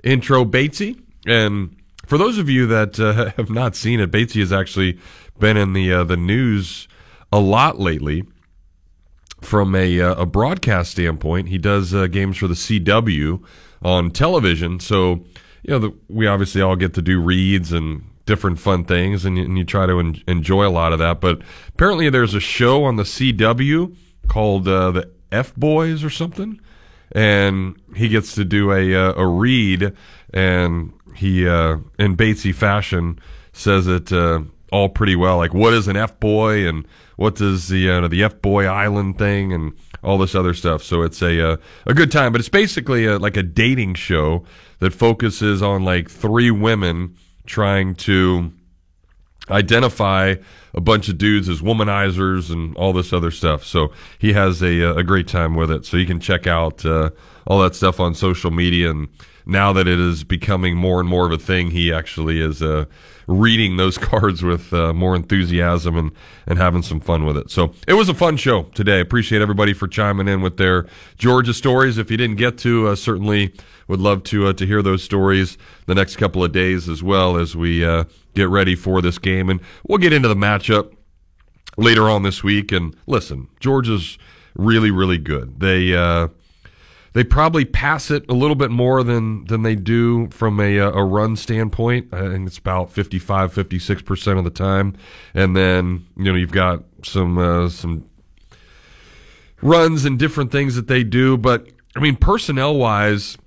intro 0.02 0.44
Batesy. 0.44 1.00
And 1.26 1.76
for 2.06 2.18
those 2.18 2.38
of 2.38 2.48
you 2.48 2.66
that 2.66 3.00
uh, 3.00 3.30
have 3.36 3.50
not 3.50 3.74
seen 3.74 4.00
it, 4.00 4.10
Batesy 4.10 4.40
has 4.40 4.52
actually 4.52 4.98
been 5.38 5.56
in 5.56 5.72
the 5.72 5.92
uh, 5.92 6.04
the 6.04 6.16
news 6.16 6.86
a 7.32 7.40
lot 7.40 7.80
lately 7.80 8.24
from 9.40 9.74
a, 9.74 10.00
uh, 10.00 10.14
a 10.14 10.24
broadcast 10.24 10.92
standpoint. 10.92 11.48
He 11.48 11.58
does 11.58 11.92
games 12.08 12.38
for 12.38 12.46
the 12.46 12.54
CW 12.54 13.42
on 13.82 14.10
television. 14.10 14.80
So, 14.80 15.24
you 15.62 15.70
know, 15.70 15.78
the, 15.80 15.94
we 16.08 16.26
obviously 16.26 16.62
all 16.62 16.76
get 16.76 16.94
to 16.94 17.02
do 17.02 17.20
reads 17.20 17.72
and 17.72 18.04
different 18.26 18.58
fun 18.58 18.84
things, 18.84 19.24
and 19.24 19.36
you, 19.36 19.44
and 19.44 19.58
you 19.58 19.64
try 19.64 19.86
to 19.86 19.98
en- 19.98 20.22
enjoy 20.26 20.66
a 20.66 20.70
lot 20.70 20.92
of 20.92 20.98
that. 20.98 21.20
But 21.20 21.40
apparently, 21.68 22.10
there's 22.10 22.34
a 22.34 22.40
show 22.40 22.84
on 22.84 22.96
the 22.96 23.02
CW 23.02 23.94
called 24.28 24.68
uh, 24.68 24.90
the 24.90 25.10
F 25.30 25.54
Boys 25.54 26.04
or 26.04 26.10
something, 26.10 26.60
and 27.12 27.80
he 27.94 28.08
gets 28.08 28.34
to 28.34 28.44
do 28.44 28.72
a 28.72 28.94
uh, 28.94 29.14
a 29.16 29.26
read, 29.26 29.94
and 30.32 30.92
he 31.16 31.46
uh, 31.46 31.78
in 31.98 32.16
Batesy 32.16 32.54
fashion 32.54 33.18
says 33.52 33.86
it 33.86 34.12
uh, 34.12 34.42
all 34.72 34.88
pretty 34.88 35.16
well. 35.16 35.36
Like, 35.36 35.54
what 35.54 35.74
is 35.74 35.88
an 35.88 35.96
F 35.96 36.18
boy, 36.18 36.66
and 36.66 36.86
what 37.16 37.36
does 37.36 37.68
the 37.68 37.88
uh, 37.88 38.08
the 38.08 38.22
F 38.22 38.40
boy 38.40 38.66
island 38.66 39.18
thing, 39.18 39.52
and 39.52 39.72
all 40.04 40.18
this 40.18 40.34
other 40.34 40.54
stuff. 40.54 40.82
So 40.82 41.02
it's 41.02 41.22
a 41.22 41.52
uh, 41.52 41.56
a 41.86 41.94
good 41.94 42.12
time, 42.12 42.30
but 42.32 42.40
it's 42.40 42.48
basically 42.48 43.06
a, 43.06 43.18
like 43.18 43.36
a 43.36 43.42
dating 43.42 43.94
show 43.94 44.44
that 44.78 44.92
focuses 44.92 45.62
on 45.62 45.84
like 45.84 46.10
three 46.10 46.50
women 46.50 47.16
trying 47.46 47.94
to 47.94 48.52
identify 49.50 50.34
a 50.72 50.80
bunch 50.80 51.08
of 51.08 51.18
dudes 51.18 51.48
as 51.48 51.60
womanizers 51.60 52.50
and 52.50 52.76
all 52.76 52.92
this 52.92 53.12
other 53.12 53.30
stuff. 53.30 53.64
So 53.64 53.92
he 54.18 54.32
has 54.32 54.62
a 54.62 54.80
a 54.96 55.02
great 55.02 55.28
time 55.28 55.54
with 55.54 55.70
it. 55.70 55.84
So 55.84 55.96
you 55.96 56.06
can 56.06 56.20
check 56.20 56.46
out 56.46 56.84
uh, 56.84 57.10
all 57.46 57.60
that 57.60 57.74
stuff 57.74 58.00
on 58.00 58.14
social 58.14 58.50
media 58.50 58.90
and 58.90 59.08
now 59.46 59.72
that 59.72 59.86
it 59.86 59.98
is 59.98 60.24
becoming 60.24 60.76
more 60.76 61.00
and 61.00 61.08
more 61.08 61.26
of 61.26 61.32
a 61.32 61.38
thing, 61.38 61.70
he 61.70 61.92
actually 61.92 62.40
is 62.40 62.62
uh, 62.62 62.86
reading 63.26 63.76
those 63.76 63.98
cards 64.10 64.42
with 64.42 64.72
uh, 64.72 64.92
more 64.92 65.14
enthusiasm 65.16 65.96
and, 65.96 66.12
and 66.46 66.58
having 66.58 66.82
some 66.82 67.00
fun 67.00 67.24
with 67.24 67.36
it. 67.36 67.50
So 67.50 67.72
it 67.86 67.94
was 67.94 68.08
a 68.08 68.14
fun 68.14 68.36
show 68.36 68.64
today. 68.74 69.00
Appreciate 69.00 69.42
everybody 69.42 69.72
for 69.72 69.88
chiming 69.88 70.28
in 70.28 70.40
with 70.40 70.56
their 70.56 70.86
Georgia 71.16 71.54
stories. 71.54 71.98
If 71.98 72.10
you 72.10 72.16
didn't 72.16 72.36
get 72.36 72.58
to, 72.58 72.88
uh, 72.88 72.96
certainly 72.96 73.54
would 73.88 74.00
love 74.00 74.22
to 74.24 74.46
uh, 74.46 74.52
to 74.54 74.66
hear 74.66 74.82
those 74.82 75.02
stories 75.02 75.58
the 75.86 75.94
next 75.94 76.16
couple 76.16 76.42
of 76.42 76.52
days 76.52 76.88
as 76.88 77.02
well 77.02 77.36
as 77.36 77.54
we 77.54 77.84
uh, 77.84 78.04
get 78.34 78.48
ready 78.48 78.74
for 78.74 79.02
this 79.02 79.18
game. 79.18 79.50
And 79.50 79.60
we'll 79.86 79.98
get 79.98 80.12
into 80.12 80.28
the 80.28 80.34
matchup 80.34 80.94
later 81.76 82.08
on 82.08 82.22
this 82.22 82.42
week. 82.42 82.72
And 82.72 82.96
listen, 83.06 83.48
Georgia's 83.60 84.18
really, 84.54 84.90
really 84.90 85.18
good. 85.18 85.60
They 85.60 85.94
uh, 85.94 86.28
they 87.14 87.22
probably 87.22 87.64
pass 87.64 88.10
it 88.10 88.28
a 88.28 88.34
little 88.34 88.56
bit 88.56 88.70
more 88.70 89.02
than 89.04 89.44
than 89.46 89.62
they 89.62 89.76
do 89.76 90.28
from 90.30 90.60
a 90.60 90.76
a 90.78 91.02
run 91.02 91.36
standpoint. 91.36 92.12
I 92.12 92.28
think 92.28 92.46
it's 92.46 92.58
about 92.58 92.90
55 92.90 93.54
56% 93.54 94.38
of 94.38 94.44
the 94.44 94.50
time. 94.50 94.96
And 95.32 95.56
then, 95.56 96.06
you 96.16 96.24
know, 96.24 96.34
you've 96.34 96.52
got 96.52 96.82
some 97.02 97.38
uh, 97.38 97.68
some 97.68 98.04
runs 99.62 100.04
and 100.04 100.18
different 100.18 100.52
things 100.52 100.74
that 100.74 100.88
they 100.88 101.04
do, 101.04 101.38
but 101.38 101.68
I 101.96 102.00
mean 102.00 102.16
personnel-wise 102.16 103.38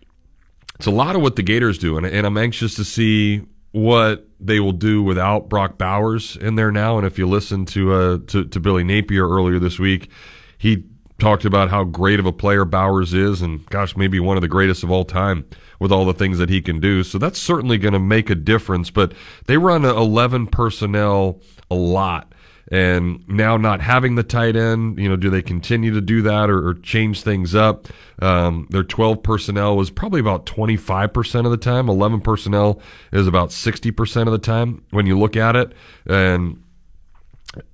it's 0.75 0.85
a 0.85 0.91
lot 0.91 1.15
of 1.15 1.21
what 1.23 1.35
the 1.35 1.43
Gators 1.43 1.77
do 1.77 1.97
and, 1.97 2.05
and 2.05 2.25
I'm 2.25 2.37
anxious 2.37 2.75
to 2.75 2.85
see 2.85 3.41
what 3.71 4.27
they 4.39 4.59
will 4.59 4.71
do 4.71 5.03
without 5.03 5.49
Brock 5.49 5.77
Bowers 5.77 6.37
in 6.37 6.55
there 6.55 6.71
now 6.71 6.97
and 6.97 7.05
if 7.05 7.17
you 7.17 7.27
listen 7.27 7.65
to 7.65 7.93
uh 7.93 8.17
to, 8.27 8.45
to 8.45 8.59
Billy 8.61 8.85
Napier 8.85 9.27
earlier 9.27 9.59
this 9.59 9.77
week, 9.77 10.09
he 10.57 10.85
talked 11.19 11.45
about 11.45 11.69
how 11.69 11.83
great 11.83 12.19
of 12.19 12.25
a 12.25 12.31
player 12.31 12.65
Bowers 12.65 13.13
is, 13.13 13.41
and 13.41 13.65
gosh, 13.67 13.95
maybe 13.95 14.19
one 14.19 14.37
of 14.37 14.41
the 14.41 14.47
greatest 14.47 14.83
of 14.83 14.91
all 14.91 15.05
time 15.05 15.45
with 15.79 15.91
all 15.91 16.05
the 16.05 16.13
things 16.13 16.37
that 16.37 16.49
he 16.49 16.61
can 16.61 16.79
do. 16.79 17.03
So 17.03 17.17
that's 17.17 17.39
certainly 17.39 17.77
going 17.77 17.93
to 17.93 17.99
make 17.99 18.29
a 18.29 18.35
difference. 18.35 18.89
But 18.89 19.13
they 19.45 19.57
run 19.57 19.85
11 19.85 20.47
personnel 20.47 21.41
a 21.69 21.75
lot. 21.75 22.33
And 22.69 23.25
now 23.29 23.55
not 23.55 23.79
having 23.79 24.15
the 24.15 24.23
tight 24.23 24.57
end, 24.57 24.99
you 24.99 25.07
know, 25.07 25.15
do 25.15 25.29
they 25.29 25.41
continue 25.41 25.93
to 25.93 26.01
do 26.01 26.21
that 26.23 26.49
or, 26.49 26.67
or 26.67 26.73
change 26.73 27.21
things 27.21 27.55
up? 27.55 27.87
Um, 28.21 28.67
their 28.69 28.83
12 28.83 29.23
personnel 29.23 29.77
was 29.77 29.89
probably 29.89 30.19
about 30.19 30.45
25% 30.45 31.45
of 31.45 31.51
the 31.51 31.57
time. 31.57 31.87
11 31.87 32.21
personnel 32.21 32.81
is 33.13 33.25
about 33.25 33.49
60% 33.49 34.25
of 34.25 34.33
the 34.33 34.37
time 34.37 34.83
when 34.89 35.05
you 35.05 35.17
look 35.17 35.37
at 35.37 35.55
it. 35.55 35.71
And 36.05 36.61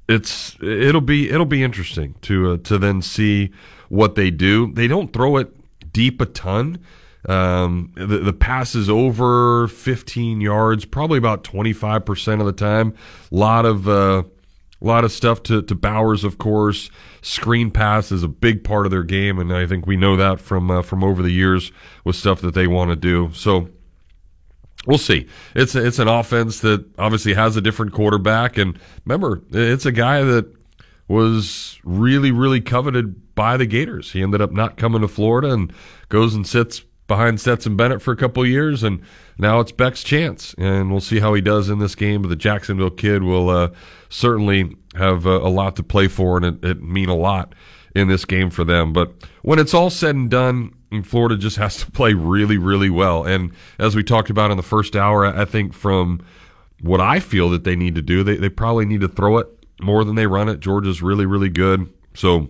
it's 0.08 0.56
it'll 0.62 1.02
be 1.02 1.30
it'll 1.30 1.46
be 1.46 1.64
interesting 1.64 2.16
to 2.22 2.52
uh, 2.54 2.58
to 2.64 2.78
then 2.78 3.02
see 3.02 3.52
what 3.90 4.16
they 4.16 4.32
do. 4.32 4.72
They 4.74 4.88
don't 4.88 5.14
throw 5.14 5.38
it 5.38 5.52
deep 5.92 6.22
a 6.22 6.26
ton. 6.26 6.80
Um, 7.28 7.94
the, 7.96 8.18
the 8.18 8.34
pass 8.34 8.76
is 8.76 8.90
over 8.90 9.70
15 9.70 10.42
yards, 10.42 10.84
probably 10.84 11.18
about 11.18 11.44
25 11.44 12.06
percent 12.06 12.42
of 12.42 12.48
the 12.48 12.54
time. 12.54 12.96
A 13.32 13.36
lot 13.36 13.66
of 13.66 13.88
uh, 13.88 14.24
lot 14.82 15.06
of 15.06 15.12
stuff 15.12 15.42
to, 15.44 15.62
to 15.62 15.76
Bowers, 15.76 16.24
of 16.24 16.38
course. 16.38 16.90
Screen 17.22 17.72
pass 17.72 18.12
is 18.12 18.24
a 18.24 18.28
big 18.28 18.64
part 18.64 18.86
of 18.86 18.92
their 18.92 19.04
game, 19.04 19.40
and 19.40 19.54
I 19.54 19.66
think 19.66 19.88
we 19.88 19.96
know 19.96 20.18
that 20.18 20.40
from 20.40 20.70
uh, 20.70 20.82
from 20.82 21.04
over 21.04 21.22
the 21.22 21.32
years 21.32 21.72
with 22.04 22.16
stuff 22.16 22.42
that 22.42 22.54
they 22.54 22.68
want 22.68 22.90
to 22.92 22.96
do. 22.96 23.32
So 23.34 23.70
We'll 24.86 24.98
see. 24.98 25.28
It's 25.56 25.76
a, 25.76 25.86
it's 25.86 26.00
an 26.00 26.08
offense 26.08 26.60
that 26.60 26.86
obviously 27.00 27.34
has 27.34 27.56
a 27.56 27.62
different 27.62 27.94
quarterback, 27.94 28.58
and 28.58 28.78
remember, 29.06 29.42
it's 29.52 29.86
a 29.86 29.92
guy 29.92 30.24
that 30.24 30.54
was 31.08 31.80
really 31.84 32.32
really 32.32 32.62
coveted 32.62 33.36
by 33.36 33.58
the 33.58 33.66
Gators. 33.66 34.12
He 34.12 34.22
ended 34.22 34.42
up 34.42 34.52
not 34.52 34.78
coming 34.78 35.02
to 35.02 35.08
Florida 35.08 35.52
and 35.52 35.72
goes 36.10 36.34
and 36.36 36.46
sits 36.46 36.84
behind 37.08 37.40
Stetson 37.40 37.76
Bennett 37.76 38.02
for 38.02 38.12
a 38.12 38.18
couple 38.18 38.46
years, 38.46 38.84
and 38.84 39.02
now 39.38 39.60
it's 39.60 39.72
Beck's 39.72 40.04
chance, 40.04 40.56
and 40.58 40.92
we'll 40.92 41.02
see 41.02 41.20
how 41.20 41.34
he 41.34 41.42
does 41.42 41.70
in 41.70 41.80
this 41.80 41.96
game. 41.96 42.22
But 42.22 42.30
the 42.30 42.36
Jacksonville 42.36 42.90
kid 42.90 43.24
will 43.24 43.50
uh, 43.50 43.70
certainly 44.10 44.76
have 44.96 45.26
uh, 45.26 45.42
a 45.42 45.50
lot 45.50 45.76
to 45.78 45.84
play 45.84 46.08
for, 46.08 46.38
and 46.38 46.46
it, 46.46 46.66
it 46.66 46.84
mean 46.84 47.10
a 47.10 47.16
lot 47.16 47.54
in 47.96 48.08
this 48.08 48.26
game 48.26 48.50
for 48.50 48.64
them. 48.64 48.94
But 48.94 49.12
when 49.42 49.60
it's 49.60 49.74
all 49.74 49.90
said 49.90 50.16
and 50.16 50.30
done 50.30 50.74
and 50.94 51.06
Florida 51.06 51.38
just 51.38 51.58
has 51.58 51.78
to 51.78 51.92
play 51.92 52.14
really, 52.14 52.58
really 52.58 52.90
well. 52.90 53.26
And 53.26 53.52
as 53.80 53.96
we 53.96 54.04
talked 54.04 54.30
about 54.30 54.52
in 54.52 54.58
the 54.58 54.64
first 54.64 54.96
hour, 54.96 55.26
I 55.26 55.46
think 55.46 55.74
from 55.74 56.26
what 56.82 57.02
I 57.02 57.20
feel 57.20 57.50
that 57.50 57.64
they 57.64 57.76
need 57.76 57.96
to 57.96 58.02
do, 58.02 58.24
they, 58.24 58.36
they 58.36 58.50
probably 58.50 58.86
need 58.86 59.02
to 59.02 59.08
throw 59.08 59.38
it 59.38 59.48
more 59.82 60.04
than 60.04 60.16
they 60.16 60.28
run 60.28 60.50
it. 60.50 60.60
Georgia's 60.60 61.02
really, 61.02 61.26
really 61.26 61.50
good. 61.50 61.92
So 62.14 62.50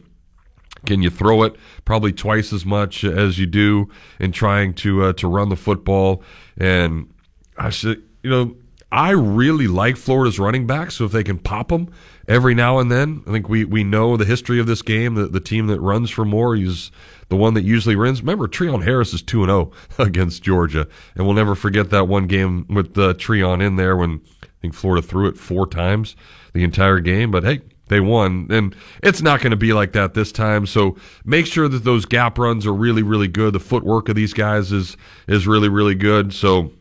can 0.85 1.01
you 1.01 1.09
throw 1.09 1.43
it 1.43 1.55
probably 1.85 2.11
twice 2.11 2.51
as 2.51 2.65
much 2.65 3.03
as 3.03 3.39
you 3.39 3.45
do 3.45 3.89
in 4.19 4.31
trying 4.31 4.73
to 4.75 5.03
uh, 5.03 5.13
to 5.13 5.27
run 5.27 5.49
the 5.49 5.55
football? 5.55 6.23
And 6.57 7.13
I 7.57 7.69
should, 7.69 8.03
you 8.23 8.29
know, 8.29 8.55
I 8.91 9.11
really 9.11 9.67
like 9.67 9.97
Florida's 9.97 10.37
running 10.39 10.67
backs. 10.67 10.95
So 10.95 11.05
if 11.05 11.11
they 11.11 11.23
can 11.23 11.39
pop 11.39 11.69
them 11.69 11.91
every 12.27 12.53
now 12.53 12.79
and 12.79 12.91
then, 12.91 13.23
I 13.25 13.31
think 13.31 13.49
we, 13.49 13.65
we 13.65 13.83
know 13.83 14.17
the 14.17 14.25
history 14.25 14.59
of 14.59 14.67
this 14.67 14.81
game. 14.81 15.15
The, 15.15 15.27
the 15.27 15.39
team 15.39 15.67
that 15.67 15.79
runs 15.79 16.11
for 16.11 16.25
more, 16.25 16.55
he's 16.55 16.91
the 17.29 17.35
one 17.35 17.53
that 17.53 17.63
usually 17.63 17.95
wins. 17.95 18.21
Remember, 18.21 18.47
Treon 18.47 18.83
Harris 18.83 19.13
is 19.13 19.21
2 19.21 19.45
0 19.45 19.71
against 19.97 20.43
Georgia. 20.43 20.87
And 21.15 21.25
we'll 21.25 21.35
never 21.35 21.55
forget 21.55 21.89
that 21.89 22.07
one 22.07 22.27
game 22.27 22.65
with 22.69 22.97
uh, 22.97 23.13
Treon 23.13 23.61
in 23.65 23.75
there 23.75 23.95
when 23.95 24.21
I 24.43 24.47
think 24.61 24.73
Florida 24.73 25.05
threw 25.05 25.27
it 25.27 25.37
four 25.37 25.67
times 25.67 26.15
the 26.53 26.63
entire 26.63 26.99
game. 26.99 27.31
But 27.31 27.43
hey, 27.43 27.61
they 27.87 27.99
won. 27.99 28.47
And 28.49 28.75
it's 29.01 29.21
not 29.21 29.41
going 29.41 29.51
to 29.51 29.57
be 29.57 29.73
like 29.73 29.93
that 29.93 30.13
this 30.13 30.31
time. 30.31 30.65
So 30.65 30.95
make 31.25 31.45
sure 31.45 31.67
that 31.67 31.83
those 31.83 32.05
gap 32.05 32.37
runs 32.37 32.65
are 32.65 32.73
really, 32.73 33.03
really 33.03 33.27
good. 33.27 33.53
The 33.53 33.59
footwork 33.59 34.09
of 34.09 34.15
these 34.15 34.33
guys 34.33 34.71
is 34.71 34.97
is 35.27 35.47
really, 35.47 35.69
really 35.69 35.95
good. 35.95 36.33
So 36.33 36.71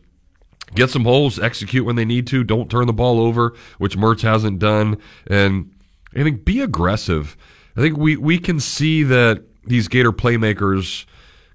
get 0.75 0.89
some 0.89 1.03
holes, 1.03 1.39
execute 1.39 1.85
when 1.85 1.95
they 1.95 2.05
need 2.05 2.27
to. 2.27 2.43
Don't 2.43 2.69
turn 2.69 2.87
the 2.87 2.93
ball 2.93 3.19
over, 3.19 3.53
which 3.77 3.97
Mertz 3.97 4.21
hasn't 4.21 4.59
done. 4.59 4.97
And 5.27 5.71
I 6.15 6.23
think 6.23 6.45
be 6.45 6.61
aggressive. 6.61 7.37
I 7.75 7.81
think 7.81 7.97
we, 7.97 8.17
we 8.17 8.37
can 8.37 8.59
see 8.59 9.03
that 9.03 9.43
these 9.65 9.87
Gator 9.87 10.11
playmakers 10.11 11.05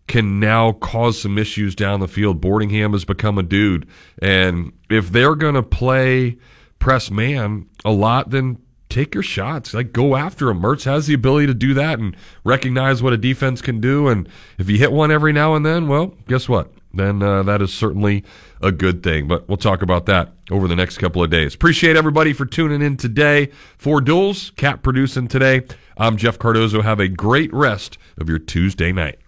can 0.06 0.40
now 0.40 0.72
cause 0.72 1.20
some 1.20 1.38
issues 1.38 1.74
down 1.74 2.00
the 2.00 2.08
field. 2.08 2.40
Boardingham 2.40 2.92
has 2.92 3.04
become 3.04 3.38
a 3.38 3.42
dude. 3.42 3.86
And 4.20 4.72
if 4.90 5.10
they're 5.10 5.34
going 5.34 5.54
to 5.54 5.62
play 5.62 6.38
press 6.78 7.10
man 7.10 7.68
a 7.84 7.92
lot, 7.92 8.30
then 8.30 8.58
take 8.88 9.14
your 9.14 9.22
shots. 9.22 9.74
Like 9.74 9.92
go 9.92 10.16
after 10.16 10.48
him. 10.48 10.60
Mertz 10.60 10.84
has 10.84 11.06
the 11.06 11.14
ability 11.14 11.46
to 11.48 11.54
do 11.54 11.74
that 11.74 11.98
and 11.98 12.16
recognize 12.42 13.02
what 13.02 13.12
a 13.12 13.18
defense 13.18 13.60
can 13.60 13.80
do. 13.80 14.08
And 14.08 14.28
if 14.56 14.70
you 14.70 14.78
hit 14.78 14.92
one 14.92 15.10
every 15.10 15.32
now 15.32 15.54
and 15.54 15.64
then, 15.64 15.88
well, 15.88 16.14
guess 16.26 16.48
what? 16.48 16.72
Then 16.92 17.22
uh, 17.22 17.42
that 17.42 17.60
is 17.60 17.72
certainly 17.72 18.24
a 18.62 18.72
good 18.72 19.02
thing. 19.02 19.28
But 19.28 19.48
we'll 19.48 19.56
talk 19.56 19.82
about 19.82 20.06
that 20.06 20.32
over 20.50 20.66
the 20.66 20.76
next 20.76 20.98
couple 20.98 21.22
of 21.22 21.30
days. 21.30 21.54
Appreciate 21.54 21.96
everybody 21.96 22.32
for 22.32 22.46
tuning 22.46 22.82
in 22.82 22.96
today 22.96 23.50
for 23.76 24.00
Duels. 24.00 24.50
Cat 24.56 24.82
producing 24.82 25.28
today. 25.28 25.62
I'm 25.96 26.16
Jeff 26.16 26.38
Cardozo. 26.38 26.82
Have 26.82 27.00
a 27.00 27.08
great 27.08 27.52
rest 27.52 27.98
of 28.16 28.28
your 28.28 28.38
Tuesday 28.38 28.92
night. 28.92 29.18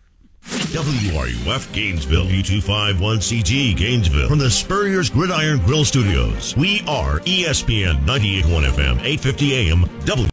WRUF 0.42 1.72
Gainesville, 1.72 2.24
U251CG 2.24 3.76
Gainesville, 3.76 4.28
from 4.28 4.38
the 4.38 4.50
Spurrier's 4.50 5.10
Gridiron 5.10 5.58
Grill 5.66 5.84
Studios. 5.84 6.56
We 6.56 6.82
are 6.88 7.20
ESPN 7.20 8.04
98.1 8.06 8.70
FM, 8.70 9.00
850 9.02 9.54
AM, 9.54 9.84
W. 10.06 10.28